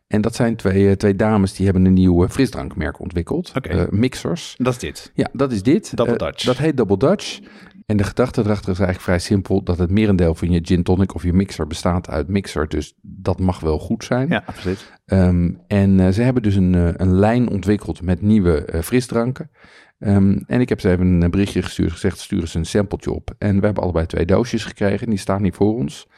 En 0.06 0.20
dat 0.20 0.34
zijn 0.34 0.56
twee, 0.56 0.88
eh, 0.88 0.92
twee 0.96 1.16
dames 1.16 1.54
die 1.54 1.64
hebben 1.64 1.84
een 1.84 1.92
nieuw 1.92 2.28
frisdrankmerk 2.28 3.00
ontwikkeld. 3.00 3.52
Oké. 3.56 3.68
Eh, 3.68 3.88
mixers. 3.90 4.54
Dat 4.58 4.72
is 4.72 4.78
dit. 4.78 5.10
Ja, 5.14 5.28
dat 5.32 5.52
is 5.52 5.62
dit. 5.62 5.96
Double 5.96 6.16
Eh, 6.16 6.26
Dutch. 6.26 6.44
dat 6.44 6.56
heet 6.58 6.76
Double 6.76 6.96
Dutch. 6.96 7.40
En 7.86 7.96
de 7.96 8.04
gedachte 8.04 8.40
erachter 8.40 8.70
is 8.72 8.78
eigenlijk 8.78 9.00
vrij 9.00 9.18
simpel. 9.18 9.62
Dat 9.62 9.78
het 9.78 9.90
merendeel 9.90 10.34
van 10.34 10.50
je 10.50 10.60
gin 10.62 10.82
tonic 10.82 11.14
of 11.14 11.22
je 11.22 11.32
mixer 11.32 11.66
bestaat 11.66 12.08
uit 12.08 12.28
mixer. 12.28 12.68
Dus 12.68 12.94
dat 13.02 13.38
mag 13.40 13.60
wel 13.60 13.78
goed 13.78 14.04
zijn. 14.04 14.28
Ja, 14.28 14.42
absoluut. 14.46 14.92
Ehm, 15.04 15.50
en 15.66 16.14
ze 16.14 16.22
hebben 16.22 16.42
dus 16.42 16.54
een, 16.54 17.02
een 17.02 17.14
lijn 17.14 17.48
ontwikkeld 17.48 18.02
met 18.02 18.22
nieuwe 18.22 18.80
frisdranken. 18.82 19.50
Ehm, 19.98 20.38
en 20.46 20.60
ik 20.60 20.68
heb 20.68 20.80
ze 20.80 20.90
even 20.90 21.22
een 21.22 21.30
berichtje 21.30 21.62
gestuurd, 21.62 21.92
gezegd 21.92 22.18
stuur 22.18 22.40
eens 22.40 22.54
een 22.54 22.64
sampletje 22.66 23.12
op. 23.12 23.34
En 23.38 23.58
we 23.60 23.64
hebben 23.64 23.82
allebei 23.82 24.06
twee 24.06 24.26
doosjes 24.26 24.64
gekregen, 24.64 25.08
die 25.08 25.18
staan 25.18 25.42
niet 25.42 25.54
voor 25.54 25.74
ons. 25.74 26.08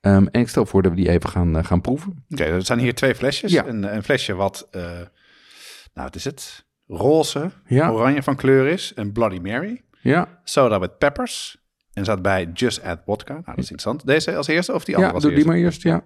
Ehm, 0.00 0.26
en 0.30 0.40
ik 0.40 0.48
stel 0.48 0.66
voor 0.66 0.82
dat 0.82 0.90
we 0.92 0.96
die 0.96 1.08
even 1.08 1.28
gaan, 1.30 1.56
eh, 1.56 1.64
gaan 1.64 1.80
proeven. 1.80 2.24
Oké, 2.30 2.44
er 2.44 2.62
zijn 2.64 2.78
hier 2.78 2.94
twee 2.94 3.14
flesjes. 3.14 3.52
Ja. 3.52 3.66
Een, 3.66 3.94
een 3.94 4.02
flesje 4.02 4.34
wat, 4.34 4.68
eh, 4.70 4.82
nou 4.82 5.06
wat 5.92 6.14
is 6.14 6.24
het? 6.24 6.66
Roze, 6.86 7.50
Ja. 7.66 7.90
oranje 7.90 8.22
van 8.22 8.36
kleur 8.36 8.66
is. 8.66 8.92
Een 8.94 9.12
Bloody 9.12 9.38
Mary. 9.38 9.82
Ja, 10.00 10.40
Soda 10.44 10.80
with 10.80 10.98
peppers. 10.98 11.56
En 11.92 12.04
staat 12.04 12.22
bij 12.22 12.50
Just 12.54 12.82
Add 12.82 13.02
Vodka. 13.04 13.32
Nou, 13.32 13.44
dat 13.44 13.54
is 13.58 13.70
interessant. 13.70 14.06
Deze 14.06 14.36
als 14.36 14.46
eerste 14.46 14.72
of 14.74 14.84
die 14.84 14.94
andere 14.96 15.14
ja 15.14 15.20
als 15.20 15.24
doe 15.34 15.44
die 15.44 15.54
eerste? 15.54 15.56
maar 15.56 15.64
eerst, 15.64 15.82
ja. 15.82 16.02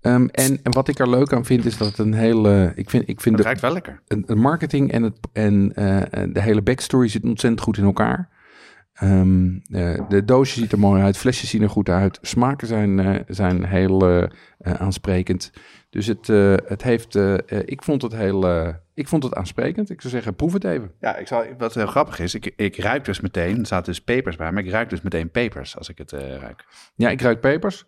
Ehm, 0.00 0.26
en, 0.26 0.58
en 0.62 0.72
wat 0.72 0.88
ik 0.88 0.98
er 0.98 1.10
leuk 1.10 1.32
aan 1.32 1.44
vind, 1.44 1.64
is 1.64 1.76
dat 1.78 1.88
het 1.88 1.98
een 1.98 2.14
hele... 2.14 2.72
Ik 2.74 2.90
vind, 2.90 3.08
ik 3.08 3.20
vind 3.20 3.34
Het 3.34 3.36
de, 3.36 3.42
ruikt 3.42 3.60
wel 3.60 3.72
lekker. 3.72 4.02
een- 4.06 4.24
een 4.26 4.38
marketing 4.38 4.92
en, 4.92 5.02
het, 5.02 5.18
en 5.32 5.72
eh, 5.74 6.22
de 6.32 6.40
hele 6.42 6.62
backstory 6.62 7.08
zit 7.08 7.22
ontzettend 7.24 7.60
goed 7.62 7.78
in 7.78 7.84
elkaar. 7.84 8.28
Ehm, 8.98 9.58
eh, 9.70 10.08
de 10.08 10.24
doosje 10.24 10.60
ziet 10.60 10.72
er 10.72 10.78
mooi 10.78 11.02
uit, 11.02 11.16
flesjes 11.16 11.50
zien 11.50 11.62
er 11.62 11.70
goed 11.70 11.88
uit, 11.88 12.18
smaken 12.22 12.66
zijn, 12.66 12.98
eh, 12.98 13.20
zijn 13.26 13.64
heel 13.64 14.08
eh, 14.08 14.28
aansprekend. 14.72 15.52
Dus 15.90 16.06
het, 16.06 16.26
het 16.68 16.82
heeft, 16.82 17.14
ik, 17.64 17.82
vond 17.82 18.02
het 18.02 18.12
heel, 18.12 18.68
ik 18.94 19.08
vond 19.08 19.22
het 19.22 19.34
aansprekend. 19.34 19.90
Ik 19.90 20.00
zou 20.00 20.12
zeggen, 20.12 20.34
proef 20.34 20.52
het 20.52 20.64
even. 20.64 20.92
Ja, 21.00 21.16
ik 21.16 21.26
zal, 21.26 21.44
wat 21.58 21.74
heel 21.74 21.86
grappig 21.86 22.18
is, 22.18 22.34
ik, 22.34 22.52
ik 22.56 22.76
ruik 22.76 23.04
dus 23.04 23.20
meteen, 23.20 23.58
er 23.58 23.66
staat 23.66 23.84
dus 23.84 24.00
pepers 24.00 24.36
bij, 24.36 24.52
maar 24.52 24.64
ik 24.64 24.70
ruik 24.70 24.90
dus 24.90 25.00
meteen 25.00 25.30
pepers 25.30 25.76
als 25.76 25.88
ik 25.88 25.98
het 25.98 26.10
ruik. 26.12 26.64
Ja, 26.94 27.10
ik 27.10 27.20
ruik 27.20 27.40
pepers, 27.40 27.84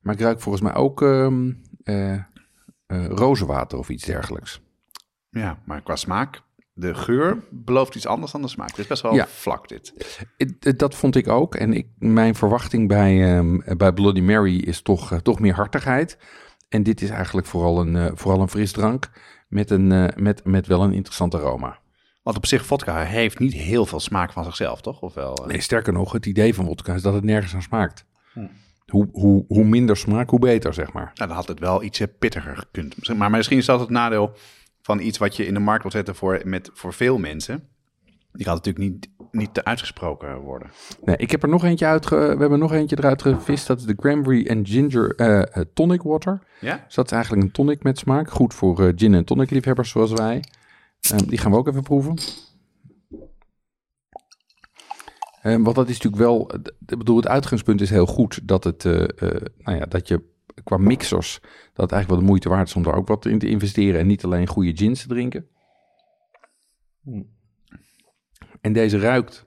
maar 0.00 0.14
ik 0.14 0.20
ruik 0.20 0.40
volgens 0.40 0.62
mij 0.62 0.74
ook 0.74 1.02
ehm 1.02 1.50
eh, 1.90 2.12
eh, 2.86 3.06
rozenwater 3.06 3.78
of 3.78 3.88
iets 3.88 4.04
dergelijks. 4.04 4.60
Ja, 5.30 5.58
maar 5.64 5.82
qua 5.82 5.96
smaak, 5.96 6.42
de 6.80 6.94
geur 6.94 7.44
belooft 7.50 7.94
iets 7.94 8.06
anders 8.06 8.32
dan 8.32 8.42
de 8.42 8.48
smaak. 8.48 8.68
Het 8.70 8.78
is 8.78 8.86
best 8.86 9.02
wel 9.02 9.14
Ja. 9.14 9.26
vlak 9.26 9.68
dit. 9.68 9.94
Dat 10.76 10.94
vond 10.94 11.16
ik 11.16 11.28
ook. 11.28 11.54
En 11.54 11.72
ik, 11.72 11.86
mijn 11.98 12.34
verwachting 12.34 12.88
bij, 12.88 13.36
ehm, 13.36 13.76
bij 13.76 13.92
Bloody 13.92 14.20
Mary 14.20 14.56
is 14.56 14.82
toch, 14.82 15.12
eh, 15.12 15.18
toch 15.18 15.40
meer 15.40 15.54
hartigheid. 15.54 16.18
En 16.68 16.82
dit 16.82 17.00
is 17.02 17.10
eigenlijk 17.10 17.46
vooral 17.46 17.80
een, 17.80 17.96
eh, 17.96 18.10
vooral 18.14 18.40
een 18.40 18.48
frisdrank 18.48 19.10
met, 19.48 19.70
een, 19.70 19.92
eh, 19.92 20.16
met, 20.16 20.44
met 20.44 20.66
wel 20.66 20.82
een 20.82 20.92
interessant 20.92 21.34
aroma. 21.34 21.78
Want 22.22 22.36
op 22.36 22.46
zich, 22.46 22.66
vodka 22.66 23.02
heeft 23.04 23.38
niet 23.38 23.52
heel 23.52 23.86
veel 23.86 24.00
smaak 24.00 24.32
van 24.32 24.44
zichzelf, 24.44 24.80
toch? 24.80 25.00
Of 25.00 25.14
wel? 25.14 25.44
Nee, 25.46 25.60
sterker 25.60 25.92
nog, 25.92 26.12
het 26.12 26.26
idee 26.26 26.54
van 26.54 26.64
vodka 26.64 26.94
is 26.94 27.02
dat 27.02 27.14
het 27.14 27.24
nergens 27.24 27.54
aan 27.54 27.62
smaakt. 27.62 28.04
Hm. 28.32 28.46
Hoe, 28.86 29.08
hoe, 29.12 29.44
hoe 29.48 29.64
minder 29.64 29.96
smaak, 29.96 30.30
hoe 30.30 30.38
beter, 30.38 30.74
zeg 30.74 30.92
maar. 30.92 31.10
Nou, 31.14 31.28
dan 31.28 31.36
had 31.36 31.48
het 31.48 31.58
wel 31.60 31.82
ietsje 31.82 32.06
pittiger 32.06 32.56
gekund. 32.56 33.16
Maar 33.16 33.30
misschien 33.30 33.58
is 33.58 33.66
dat 33.66 33.80
het 33.80 33.90
nadeel 33.90 34.32
van 34.90 35.00
iets 35.00 35.18
wat 35.18 35.36
je 35.36 35.46
in 35.46 35.54
de 35.54 35.60
markt 35.60 35.82
wilt 35.82 35.94
zetten 35.94 36.14
voor, 36.14 36.40
met, 36.44 36.70
voor 36.72 36.92
veel 36.92 37.18
mensen. 37.18 37.68
Die 38.32 38.46
gaat 38.46 38.54
natuurlijk 38.54 38.84
niet, 38.84 39.08
niet 39.30 39.54
te 39.54 39.64
uitgesproken 39.64 40.38
worden. 40.38 40.70
Nee, 41.04 41.16
ik 41.16 41.30
heb 41.30 41.42
er 41.42 41.48
nog 41.48 41.64
eentje 41.64 41.86
uit. 41.86 42.08
We 42.08 42.16
hebben 42.16 42.58
nog 42.58 42.72
eentje 42.72 42.96
eruit 42.98 43.22
gevist. 43.22 43.66
Dat 43.66 43.78
is 43.78 43.84
de 43.84 43.94
cranberry 43.94 44.46
en 44.46 44.66
ginger 44.66 45.14
eh, 45.14 45.40
eh, 45.40 45.64
tonic 45.74 46.02
water. 46.02 46.42
Ja? 46.60 46.82
Dus 46.86 46.94
dat 46.94 47.06
is 47.06 47.12
eigenlijk 47.12 47.42
een 47.42 47.52
tonic 47.52 47.82
met 47.82 47.98
smaak. 47.98 48.30
Goed 48.30 48.54
voor 48.54 48.86
eh, 48.86 48.92
gin 48.96 49.14
en 49.14 49.24
tonic 49.24 49.50
liefhebbers 49.50 49.90
zoals 49.90 50.12
wij. 50.12 50.44
Ehm, 51.00 51.26
die 51.26 51.38
gaan 51.38 51.50
we 51.50 51.56
ook 51.56 51.68
even 51.68 51.82
proeven. 51.82 52.18
Ehm, 55.42 55.62
want 55.62 55.76
dat 55.76 55.88
is 55.88 55.94
natuurlijk 56.00 56.22
wel, 56.22 56.50
ik 56.86 56.98
bedoel, 56.98 57.16
het 57.16 57.28
uitgangspunt 57.28 57.80
is 57.80 57.90
heel 57.90 58.06
goed 58.06 58.40
dat 58.42 58.64
het, 58.64 58.84
eh, 58.84 58.92
nou 59.58 59.76
ja, 59.76 59.84
dat 59.84 60.08
je 60.08 60.22
qua 60.64 60.76
mixers, 60.76 61.38
dat 61.40 61.50
het 61.90 61.92
eigenlijk 61.92 62.08
wel 62.08 62.18
de 62.18 62.24
moeite 62.24 62.48
waard 62.48 62.68
is 62.68 62.74
om 62.74 62.82
daar 62.82 62.94
ook 62.94 63.08
wat 63.08 63.26
in 63.26 63.38
te 63.38 63.48
investeren 63.48 64.00
en 64.00 64.06
niet 64.06 64.24
alleen 64.24 64.46
goede 64.46 64.76
gins 64.76 65.02
te 65.02 65.08
drinken. 65.08 65.46
En 68.60 68.72
deze 68.72 68.98
ruikt, 68.98 69.46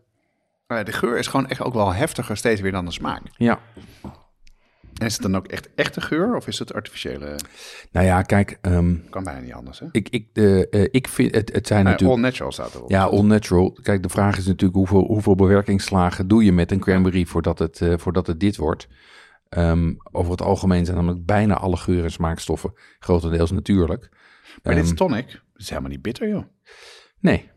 Maar 0.67 0.85
de 0.85 0.91
geur 0.91 1.17
is 1.17 1.27
gewoon 1.27 1.47
echt 1.47 1.61
ook 1.61 1.73
wel 1.73 1.93
heftiger 1.93 2.37
steeds 2.37 2.61
weer 2.61 2.71
dan 2.71 2.85
de 2.85 2.91
smaak. 2.91 3.21
ja, 3.37 3.59
En 4.93 5.05
is 5.05 5.13
het 5.13 5.21
dan 5.21 5.35
ook 5.35 5.47
echt 5.47 5.69
echte 5.75 6.01
geur 6.01 6.35
of 6.35 6.47
is 6.47 6.59
het 6.59 6.73
artificiële? 6.73 7.35
nou 7.91 8.05
ja, 8.05 8.21
kijk, 8.21 8.57
ehm, 8.61 8.95
Kan 9.09 9.23
bijna 9.23 9.39
niet 9.39 9.53
anders, 9.53 9.79
hè? 9.79 9.85
ik, 9.91 10.09
ik, 10.09 10.27
eh, 10.33 10.83
ik 10.91 11.07
vind, 11.07 11.35
het, 11.35 11.53
het 11.53 11.67
zijn 11.67 11.83
Nou, 11.83 11.91
natuurlijk... 11.91 12.19
all 12.19 12.25
natural 12.29 12.51
staat 12.51 12.73
erop. 12.75 12.89
Ja, 12.89 13.03
all 13.03 13.21
natural. 13.23 13.71
Kijk, 13.81 14.03
de 14.03 14.09
vraag 14.09 14.37
is 14.37 14.45
natuurlijk 14.45 14.75
hoeveel, 14.75 15.05
hoeveel 15.05 15.35
bewerkingsslagen 15.35 16.27
doe 16.27 16.43
je 16.43 16.51
met 16.51 16.71
een 16.71 16.79
cranberry 16.79 17.25
voordat 17.25 17.59
het, 17.59 17.81
eh, 17.81 17.93
voordat 17.97 18.27
het 18.27 18.39
dit 18.39 18.57
wordt. 18.57 18.87
Ehm, 19.55 19.93
over 20.11 20.31
het 20.31 20.41
algemeen 20.41 20.85
zijn 20.85 20.97
namelijk 20.97 21.25
bijna 21.25 21.57
alle 21.57 21.77
geuren 21.77 22.03
en 22.03 22.11
smaakstoffen 22.11 22.73
grotendeels 22.99 23.51
natuurlijk. 23.51 24.09
maar 24.63 24.73
dit 24.75 24.83
is 24.83 24.89
Ehm, 24.89 24.97
tonic. 24.97 25.31
Het 25.31 25.61
is 25.61 25.69
helemaal 25.69 25.89
niet 25.91 26.01
bitter, 26.01 26.27
joh. 26.27 26.43
Nee. 27.19 27.51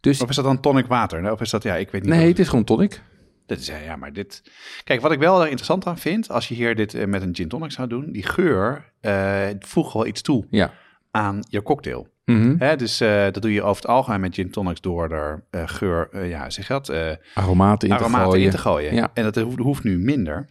Dus 0.00 0.22
Of 0.22 0.28
is 0.28 0.36
dat 0.36 0.44
dan 0.44 0.60
tonic 0.60 0.86
water? 0.86 1.32
Of 1.32 1.40
is 1.40 1.50
dat, 1.50 1.62
ja, 1.62 1.74
ik 1.76 1.90
weet 1.90 2.02
niet. 2.02 2.10
nee, 2.10 2.28
het 2.28 2.38
is 2.38 2.48
gewoon 2.48 2.64
tonic. 2.64 3.02
Dit 3.46 3.60
is, 3.60 3.66
ja, 3.66 3.96
maar 3.96 4.12
dit... 4.12 4.42
Kijk, 4.84 5.00
wat 5.00 5.12
ik 5.12 5.18
wel 5.18 5.40
er 5.40 5.46
interessant 5.46 5.86
aan 5.86 5.98
vind, 5.98 6.30
als 6.30 6.48
je 6.48 6.54
hier 6.54 6.74
dit 6.74 6.94
eh, 6.94 7.06
met 7.06 7.22
een 7.22 7.34
gin 7.34 7.48
tonic 7.48 7.70
zou 7.70 7.88
doen, 7.88 8.12
die 8.12 8.22
geur 8.26 8.92
eh 9.00 9.48
voegt 9.58 9.92
wel 9.92 10.06
iets 10.06 10.22
toe 10.22 10.46
Ja. 10.50 10.72
Aan 11.10 11.40
je 11.48 11.62
cocktail. 11.62 12.08
Mhm. 12.28 12.54
Hè, 12.58 12.76
dus 12.76 13.00
eh, 13.00 13.22
dat 13.22 13.42
doe 13.42 13.52
je 13.52 13.62
over 13.62 13.82
het 13.82 13.90
algemeen 13.90 14.20
met 14.20 14.34
gin 14.34 14.50
tonics 14.50 14.80
door 14.80 15.10
er 15.10 15.44
eh, 15.50 15.62
geur, 15.66 16.08
eh, 16.12 16.28
ja, 16.28 16.50
zeg 16.50 16.66
dat, 16.66 16.92
Aromaten 17.34 17.88
in 17.88 17.94
aromaten 17.94 18.24
te 18.24 18.30
gooien. 18.30 18.44
in 18.44 18.50
te 18.50 18.58
gooien. 18.58 18.94
Ja. 18.94 19.10
En 19.14 19.22
dat 19.22 19.36
hoeft, 19.36 19.58
hoeft 19.58 19.84
nu 19.84 19.98
minder. 19.98 20.46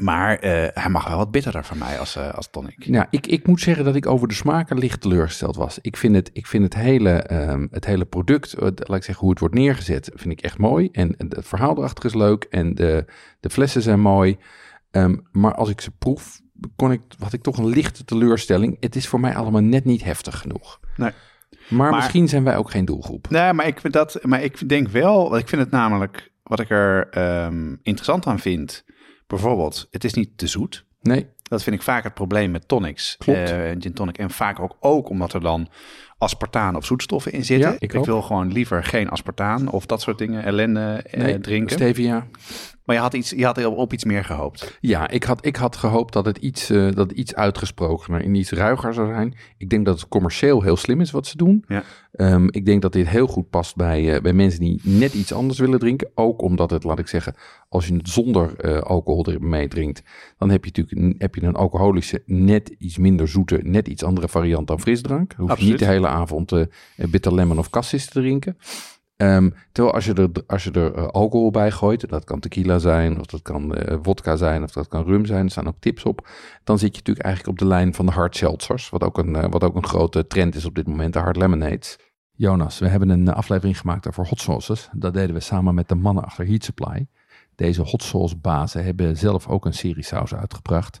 Maar 0.00 0.38
hij 0.74 0.88
mag 0.88 1.08
wel 1.08 1.16
wat 1.16 1.30
bitterder 1.30 1.64
van 1.64 1.78
mij 1.78 1.98
als, 1.98 2.18
als 2.18 2.50
tonic. 2.50 2.86
Nou, 2.88 3.06
ik, 3.10 3.26
ik 3.26 3.46
moet 3.46 3.60
zeggen 3.60 3.84
dat 3.84 3.94
ik 3.94 4.06
over 4.06 4.28
de 4.28 4.34
smaken 4.34 4.78
licht 4.78 5.00
teleurgesteld 5.00 5.56
was. 5.56 5.78
Ik 5.80 5.96
vind 5.96 6.14
het, 6.14 6.30
ik 6.32 6.46
vind 6.46 6.64
het, 6.64 6.74
hele, 6.74 7.10
ehm, 7.10 7.66
het 7.70 7.84
hele 7.84 8.04
product, 8.04 8.54
laat 8.58 8.80
ik 8.80 9.04
zeggen 9.04 9.18
hoe 9.18 9.30
het 9.30 9.38
wordt 9.38 9.54
neergezet, 9.54 10.10
vind 10.14 10.32
ik 10.32 10.40
echt 10.40 10.58
mooi. 10.58 10.88
En, 10.92 11.16
en 11.16 11.26
het 11.28 11.46
verhaal 11.46 11.76
erachter 11.76 12.04
is 12.04 12.14
leuk 12.14 12.46
en 12.50 12.74
de, 12.74 13.04
de 13.40 13.50
flessen 13.50 13.82
zijn 13.82 14.00
mooi. 14.00 14.38
Ehm, 14.90 15.16
maar 15.32 15.54
als 15.54 15.68
ik 15.68 15.80
ze 15.80 15.90
proef, 15.90 16.40
kon 16.76 16.92
ik, 16.92 17.00
had 17.18 17.32
ik 17.32 17.42
toch 17.42 17.56
een 17.58 17.66
lichte 17.68 18.04
teleurstelling. 18.04 18.76
Het 18.80 18.96
is 18.96 19.08
voor 19.08 19.20
mij 19.20 19.34
allemaal 19.34 19.62
net 19.62 19.84
niet 19.84 20.04
heftig 20.04 20.38
genoeg. 20.38 20.80
Nee. 20.96 21.10
Maar, 21.68 21.90
Maar- 21.90 21.94
misschien 22.00 22.28
zijn 22.28 22.44
wij 22.44 22.56
ook 22.56 22.70
geen 22.70 22.84
doelgroep. 22.84 23.30
Nee, 23.30 23.52
maar 23.52 23.66
ik, 23.66 23.80
vind 23.80 23.92
dat, 23.92 24.18
maar 24.22 24.42
ik 24.42 24.68
denk 24.68 24.88
wel, 24.88 25.36
ik 25.36 25.48
vind 25.48 25.62
het 25.62 25.70
namelijk, 25.70 26.32
wat 26.42 26.60
ik 26.60 26.70
er 26.70 27.08
ehm, 27.10 27.68
interessant 27.82 28.26
aan 28.26 28.38
vind, 28.38 28.84
bijvoorbeeld, 29.26 29.88
het 29.90 30.04
is 30.04 30.14
niet 30.14 30.38
te 30.38 30.46
zoet. 30.46 30.84
Nee, 31.00 31.26
Dat 31.42 31.62
vind 31.62 31.76
ik 31.76 31.82
vaak 31.82 32.04
het 32.04 32.14
probleem 32.14 32.50
met 32.50 32.68
tonics. 32.68 33.16
Klopt. 33.18 33.48
gin 33.78 33.92
tonic. 33.94 34.18
En 34.18 34.30
vaak 34.30 34.60
ook, 34.60 34.76
ook 34.80 35.08
omdat 35.08 35.32
er 35.32 35.40
dan 35.40 35.68
aspartaan 36.18 36.76
of 36.76 36.84
zoetstoffen 36.84 37.32
in 37.32 37.44
zitten. 37.44 37.70
Ja, 37.70 37.76
ik 37.78 37.92
wil 37.92 38.22
gewoon 38.22 38.52
liever 38.52 38.84
geen 38.84 39.08
aspartaan 39.08 39.68
of 39.70 39.86
dat 39.86 40.00
soort 40.02 40.18
dingen, 40.18 40.44
ellende 40.44 41.02
eh, 41.10 41.34
drinken. 41.34 41.76
Stevia. 41.76 42.26
Maar 42.84 42.96
je 42.96 43.02
had, 43.02 43.14
iets, 43.14 43.30
je 43.30 43.44
had 43.44 43.64
op, 43.64 43.92
iets 43.92 44.04
meer 44.04 44.24
gehoopt. 44.24 44.78
Ja, 44.80 45.08
ik 45.08 45.24
had, 45.24 45.46
ik 45.46 45.56
had 45.56 45.76
gehoopt 45.76 46.12
dat 46.12 46.24
het 46.24 46.36
iets, 46.36 46.70
eh, 46.70 46.82
dat 46.82 47.08
het 47.08 47.12
iets 47.12 47.34
uitgesprokener 47.34 48.24
en 48.24 48.34
iets 48.34 48.50
ruiger 48.50 48.94
zou 48.94 49.14
zijn. 49.14 49.34
Ik 49.58 49.70
denk 49.70 49.84
dat 49.84 50.00
het 50.00 50.08
commercieel 50.08 50.62
heel 50.62 50.76
slim 50.76 51.00
is 51.00 51.10
wat 51.10 51.26
ze 51.26 51.36
doen. 51.36 51.64
Ja. 51.68 51.82
Ehm, 52.12 52.46
ik 52.50 52.66
denk 52.66 52.82
dat 52.82 52.92
dit 52.92 53.08
heel 53.08 53.26
goed 53.26 53.50
past 53.50 53.76
bij, 53.76 54.14
eh, 54.14 54.20
bij 54.20 54.32
mensen 54.32 54.60
die 54.60 54.80
net 54.82 55.14
iets 55.14 55.32
anders 55.32 55.58
willen 55.58 55.78
drinken. 55.78 56.10
Ook 56.14 56.42
omdat 56.42 56.70
het, 56.70 56.84
laat 56.84 56.98
ik 56.98 57.08
zeggen, 57.08 57.34
als 57.68 57.86
je 57.86 57.94
het 57.94 58.08
zonder 58.08 58.56
eh, 58.56 58.80
alcohol 58.80 59.26
ermee 59.26 59.68
drinkt, 59.68 60.02
dan 60.38 60.50
heb 60.50 60.64
je 60.64 60.70
natuurlijk 60.74 61.06
een, 61.06 61.14
heb 61.18 61.34
je 61.34 61.42
een 61.42 61.54
alcoholische, 61.54 62.22
net 62.26 62.74
iets 62.78 62.98
minder 62.98 63.28
zoete, 63.28 63.60
net 63.62 63.88
iets 63.88 64.02
andere 64.02 64.28
variant 64.28 64.66
dan 64.66 64.80
frisdrank. 64.80 65.34
Hoef 65.36 65.58
je 65.58 65.64
niet 65.64 65.78
de 65.78 65.84
hele 65.84 66.08
avond 66.08 66.52
bitter 66.96 67.34
lemon 67.34 67.58
of 67.58 67.70
cassis 67.70 68.06
te 68.06 68.20
drinken. 68.20 68.56
Ehm, 69.16 69.50
terwijl 69.72 69.94
als 69.94 70.04
je 70.04 70.14
er, 70.14 70.30
als 70.46 70.64
je 70.64 70.70
er 70.70 70.94
eh, 70.94 71.06
alcohol 71.06 71.50
bij 71.50 71.70
gooit, 71.70 72.08
dat 72.08 72.24
kan 72.24 72.40
tequila 72.40 72.78
zijn, 72.78 73.20
of 73.20 73.26
dat 73.26 73.42
kan 73.42 73.74
eh 73.74 73.98
vodka 74.02 74.36
zijn, 74.36 74.62
of 74.62 74.70
dat 74.70 74.88
kan 74.88 75.04
rum 75.04 75.26
zijn, 75.26 75.44
er 75.44 75.50
staan 75.50 75.68
ook 75.68 75.78
tips 75.78 76.04
op. 76.04 76.28
Dan 76.64 76.78
zit 76.78 76.90
je 76.90 76.98
natuurlijk 76.98 77.26
eigenlijk 77.26 77.54
op 77.54 77.66
de 77.68 77.74
lijn 77.74 77.94
van 77.94 78.06
de 78.06 78.12
hard 78.12 78.36
seltzers, 78.36 78.88
wat 78.90 79.02
ook 79.02 79.18
een, 79.18 79.36
eh, 79.36 79.50
wat 79.50 79.64
ook 79.64 79.76
een 79.76 79.86
grote 79.86 80.26
trend 80.26 80.54
is 80.54 80.64
op 80.64 80.74
dit 80.74 80.86
moment, 80.86 81.12
de 81.12 81.18
hard 81.18 81.36
lemonades. 81.36 81.98
Jonas, 82.36 82.78
we 82.78 82.88
hebben 82.88 83.08
een 83.08 83.28
aflevering 83.28 83.78
gemaakt 83.78 84.08
over 84.08 84.26
hot 84.26 84.40
sauces. 84.40 84.88
Dat 84.92 85.14
deden 85.14 85.34
we 85.34 85.40
samen 85.40 85.74
met 85.74 85.88
de 85.88 85.94
mannen 85.94 86.24
achter 86.24 86.46
Heat 86.46 86.64
Supply. 86.64 87.06
Deze 87.54 87.82
hot 87.82 88.02
sauce 88.02 88.36
bazen 88.36 88.84
hebben 88.84 89.16
zelf 89.16 89.48
ook 89.48 89.64
een 89.64 89.74
serie 89.74 90.04
sausen 90.04 90.38
uitgebracht. 90.38 91.00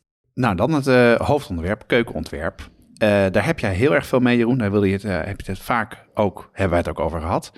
Nou, 0.41 0.55
dan 0.55 0.73
het 0.73 0.87
eh, 0.87 1.15
hoofdonderwerp, 1.15 1.83
keukenontwerp. 1.87 2.69
Eh, 2.97 3.07
daar 3.31 3.45
heb 3.45 3.59
jij 3.59 3.73
heel 3.73 3.93
erg 3.93 4.05
veel 4.05 4.19
mee, 4.19 4.37
Jeroen. 4.37 4.57
Daar 4.57 4.71
wilde 4.71 4.87
je 4.87 4.93
het, 4.93 5.03
eh, 5.03 5.19
heb 5.23 5.41
je 5.41 5.51
het 5.51 5.59
vaak 5.59 6.05
ook, 6.13 6.49
hebben 6.51 6.69
wij 6.69 6.79
het 6.79 6.89
ook 6.89 6.99
over 6.99 7.21
gehad. 7.21 7.51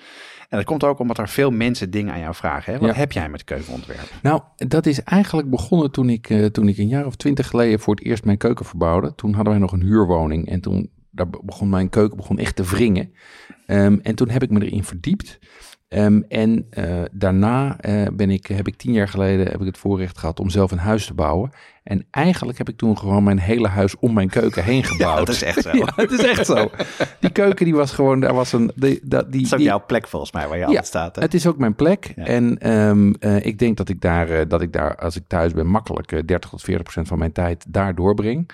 En 0.48 0.56
dat 0.56 0.64
komt 0.66 0.84
ook 0.84 0.98
omdat 0.98 1.18
er 1.18 1.28
veel 1.28 1.50
mensen 1.50 1.90
dingen 1.90 2.12
aan 2.12 2.20
jou 2.20 2.34
vragen. 2.34 2.72
Hè? 2.72 2.78
Wat 2.78 2.88
Ja. 2.88 2.94
heb 2.94 3.12
jij 3.12 3.28
met 3.28 3.44
keukenontwerp? 3.44 4.10
Nou, 4.22 4.40
dat 4.56 4.86
is 4.86 5.02
eigenlijk 5.02 5.50
begonnen 5.50 5.90
toen 5.90 6.08
ik, 6.08 6.26
toen 6.52 6.68
ik 6.68 6.78
een 6.78 6.88
jaar 6.88 7.06
of 7.06 7.16
twintig 7.16 7.46
geleden 7.46 7.80
voor 7.80 7.94
het 7.94 8.04
eerst 8.04 8.24
mijn 8.24 8.38
keuken 8.38 8.64
verbouwde. 8.64 9.14
Toen 9.14 9.34
hadden 9.34 9.52
wij 9.52 9.62
nog 9.62 9.72
een 9.72 9.82
huurwoning 9.82 10.48
en 10.48 10.60
toen 10.60 10.90
daar 11.10 11.30
begon 11.44 11.68
mijn 11.68 11.88
keuken 11.88 12.16
begon 12.16 12.38
echt 12.38 12.56
te 12.56 12.64
wringen. 12.64 13.12
Ehm, 13.66 13.98
en 14.02 14.14
toen 14.14 14.28
heb 14.28 14.42
ik 14.42 14.50
me 14.50 14.64
erin 14.64 14.84
verdiept. 14.84 15.38
Ehm, 15.88 16.20
en 16.28 16.66
daarna 17.12 17.76
ben 18.12 18.30
ik, 18.30 18.46
heb 18.46 18.66
ik 18.68 18.76
tien 18.76 18.92
jaar 18.92 19.08
geleden 19.08 19.46
heb 19.46 19.60
ik 19.60 19.66
het 19.66 19.78
voorrecht 19.78 20.18
gehad 20.18 20.40
om 20.40 20.50
zelf 20.50 20.70
een 20.72 20.78
huis 20.78 21.06
te 21.06 21.14
bouwen. 21.14 21.50
En 21.84 22.06
eigenlijk 22.10 22.58
heb 22.58 22.68
ik 22.68 22.76
toen 22.76 22.98
gewoon 22.98 23.24
mijn 23.24 23.38
hele 23.38 23.68
huis 23.68 23.96
om 23.98 24.12
mijn 24.14 24.28
keuken 24.28 24.64
heen 24.64 24.84
gebouwd. 24.92 25.26
dat 25.26 25.28
is 25.34 25.42
echt 25.42 25.62
zo. 25.62 25.70
ja, 25.76 25.92
het 25.96 26.10
is 26.10 26.22
echt 26.24 26.46
zo. 26.46 26.70
Die 27.20 27.30
keuken 27.30 27.64
die 27.64 27.74
was 27.74 27.92
gewoon, 27.92 28.20
daar 28.20 28.34
was 28.34 28.52
een... 28.52 28.70
Die, 28.74 29.00
dat, 29.02 29.32
die, 29.32 29.40
Dat 29.40 29.46
is 29.46 29.52
ook 29.52 29.58
die- 29.58 29.66
jouw 29.68 29.84
plek 29.86 30.08
volgens 30.08 30.32
mij, 30.32 30.48
waar 30.48 30.58
je 30.58 30.66
altijd 30.66 30.86
staat. 30.86 31.16
Hè? 31.16 31.22
het 31.22 31.34
is 31.34 31.46
ook 31.46 31.58
mijn 31.58 31.74
plek. 31.74 32.12
Ja. 32.16 32.24
En 32.24 32.58
ehm, 32.58 33.12
eh, 33.20 33.46
ik 33.46 33.58
denk 33.58 33.76
dat 33.76 33.88
ik, 33.88 34.00
daar, 34.00 34.28
eh, 34.30 34.48
dat 34.48 34.62
ik 34.62 34.72
daar, 34.72 34.96
als 34.96 35.16
ik 35.16 35.22
thuis 35.26 35.52
ben, 35.52 35.66
makkelijk 35.66 36.12
eh, 36.12 36.20
30 36.24 36.50
tot 36.50 36.62
40 36.62 36.82
procent 36.82 37.08
van 37.08 37.18
mijn 37.18 37.32
tijd 37.32 37.64
daar 37.68 37.94
doorbreng. 37.94 38.50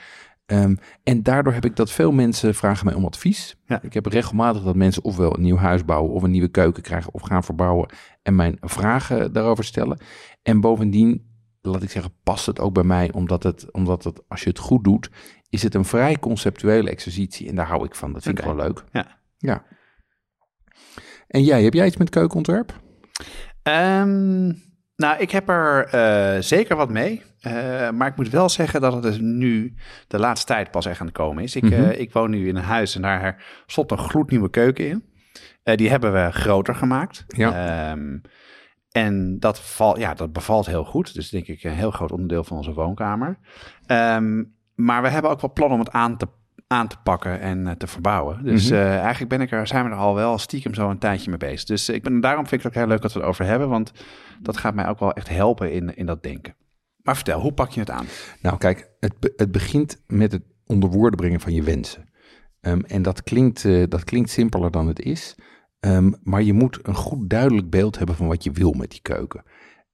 Ehm, 0.46 0.74
en 1.02 1.22
daardoor 1.22 1.52
heb 1.52 1.64
ik 1.64 1.76
dat 1.76 1.90
veel 1.90 2.12
mensen 2.12 2.54
vragen 2.54 2.86
mij 2.86 2.94
om 2.94 3.04
advies. 3.04 3.56
Ja. 3.66 3.82
Ik 3.82 3.94
heb 3.94 4.06
regelmatig 4.06 4.62
dat 4.62 4.74
mensen 4.76 5.04
ofwel 5.04 5.34
een 5.36 5.42
nieuw 5.42 5.56
huis 5.56 5.84
bouwen 5.84 6.12
of 6.12 6.22
een 6.22 6.30
nieuwe 6.30 6.48
keuken 6.48 6.82
krijgen 6.82 7.14
of 7.14 7.22
gaan 7.22 7.44
verbouwen 7.44 7.88
en 8.22 8.34
mijn 8.34 8.56
vragen 8.60 9.32
daarover 9.32 9.64
stellen. 9.64 9.98
En 10.42 10.60
bovendien, 10.60 11.28
laat 11.60 11.82
ik 11.82 11.90
zeggen, 11.90 12.12
past 12.22 12.46
het 12.46 12.60
ook 12.60 12.74
bij 12.74 12.82
mij, 12.82 13.12
omdat 13.12 13.42
het, 13.42 13.72
omdat 13.72 14.04
het 14.04 14.20
als 14.28 14.42
je 14.42 14.48
het 14.48 14.58
goed 14.58 14.84
doet, 14.84 15.10
is 15.48 15.62
het 15.62 15.74
een 15.74 15.84
vrij 15.84 16.18
conceptuele 16.18 16.90
exercitie 16.90 17.48
en 17.48 17.54
daar 17.54 17.66
hou 17.66 17.84
ik 17.84 17.94
van. 17.94 18.12
Dat 18.12 18.22
vind 18.22 18.38
ik 18.38 18.44
gewoon 18.44 18.60
leuk. 18.60 18.84
Ja. 18.92 19.06
ja. 19.38 19.64
En 21.26 21.42
jij, 21.44 21.62
heb 21.62 21.72
jij 21.74 21.86
iets 21.86 21.96
met 21.96 22.10
keukenontwerp? 22.10 22.80
Ehm, 23.62 24.46
nou, 24.96 25.18
ik 25.18 25.30
heb 25.30 25.48
er 25.48 25.84
eh, 25.86 26.42
zeker 26.42 26.76
wat 26.76 26.90
mee. 26.90 27.22
Eh, 27.40 27.90
maar 27.90 28.08
ik 28.08 28.16
moet 28.16 28.28
wel 28.30 28.48
zeggen 28.48 28.80
dat 28.80 28.92
het 28.92 29.02
dus 29.02 29.18
nu 29.18 29.74
de 30.08 30.18
laatste 30.18 30.46
tijd 30.46 30.70
pas 30.70 30.86
echt 30.86 31.00
aan 31.00 31.06
het 31.06 31.14
komen 31.16 31.42
is. 31.42 31.56
Ik, 31.56 31.62
Mhm. 31.62 31.72
eh, 31.74 32.00
ik 32.00 32.12
woon 32.12 32.30
nu 32.30 32.48
in 32.48 32.56
een 32.56 32.62
huis 32.62 32.94
en 32.94 33.02
daar 33.02 33.44
stond 33.66 33.90
een 33.90 33.98
gloednieuwe 33.98 34.50
keuken 34.50 34.88
in. 34.88 35.04
Die 35.76 35.90
hebben 35.90 36.12
we 36.12 36.32
groter 36.32 36.74
gemaakt. 36.74 37.24
Ja. 37.28 37.90
Ehm, 37.90 38.18
en 38.92 39.38
dat, 39.38 39.60
val, 39.60 39.98
ja, 39.98 40.14
dat 40.14 40.32
bevalt 40.32 40.66
heel 40.66 40.84
goed. 40.84 41.14
Dus 41.14 41.28
denk 41.30 41.46
ik 41.46 41.62
een 41.64 41.70
heel 41.72 41.90
groot 41.90 42.12
onderdeel 42.12 42.44
van 42.44 42.56
onze 42.56 42.72
woonkamer. 42.72 43.38
Ehm, 43.86 44.44
maar 44.74 45.02
we 45.02 45.08
hebben 45.08 45.30
ook 45.30 45.40
wel 45.40 45.52
plannen 45.52 45.78
om 45.78 45.84
het 45.84 45.92
aan 45.94 46.16
te, 46.16 46.28
aan 46.66 46.88
te 46.88 46.96
pakken 47.02 47.40
en 47.40 47.66
eh, 47.66 47.72
te 47.74 47.86
verbouwen. 47.86 48.44
Dus 48.44 48.64
Mhm. 48.70 48.74
eh, 48.80 48.98
eigenlijk 48.98 49.28
ben 49.28 49.40
ik 49.40 49.50
er, 49.50 49.66
zijn 49.66 49.84
we 49.84 49.90
er 49.90 49.96
al 49.96 50.14
wel 50.14 50.38
stiekem 50.38 50.74
zo 50.74 50.90
een 50.90 50.98
tijdje 50.98 51.28
mee 51.30 51.38
bezig. 51.38 51.64
Dus 51.64 51.88
ik 51.88 52.02
ben, 52.02 52.20
daarom 52.20 52.46
vind 52.46 52.60
ik 52.60 52.66
het 52.66 52.72
ook 52.76 52.82
heel 52.82 52.88
leuk 52.92 53.02
dat 53.02 53.12
we 53.12 53.18
het 53.18 53.28
over 53.28 53.44
hebben. 53.44 53.68
Want 53.68 53.92
dat 54.40 54.56
gaat 54.56 54.74
mij 54.74 54.88
ook 54.88 54.98
wel 54.98 55.12
echt 55.12 55.28
helpen 55.28 55.72
in, 55.72 55.96
in 55.96 56.06
dat 56.06 56.22
denken. 56.22 56.54
Maar 57.02 57.14
vertel, 57.16 57.40
hoe 57.40 57.52
pak 57.52 57.70
je 57.70 57.80
het 57.80 57.90
aan? 57.90 58.06
Nou, 58.42 58.56
kijk, 58.58 58.90
het, 59.00 59.18
be- 59.20 59.32
het 59.36 59.52
begint 59.52 60.02
met 60.06 60.32
het 60.32 60.42
onder 60.66 60.90
woorden 60.90 61.18
brengen 61.20 61.40
van 61.40 61.52
je 61.52 61.62
wensen. 61.62 62.08
Ehm, 62.60 62.80
en 62.80 63.02
dat 63.02 63.22
klinkt, 63.22 63.64
eh, 63.64 63.84
dat 63.88 64.04
klinkt 64.04 64.30
simpeler 64.30 64.70
dan 64.70 64.86
het 64.86 65.00
is. 65.00 65.34
Ehm, 65.80 66.12
maar 66.22 66.42
je 66.42 66.52
moet 66.52 66.78
een 66.82 66.94
goed 66.94 67.30
duidelijk 67.30 67.70
beeld 67.70 67.98
hebben 67.98 68.16
van 68.16 68.26
wat 68.26 68.44
je 68.44 68.50
wil 68.50 68.72
met 68.72 68.90
die 68.90 69.00
keuken. 69.02 69.42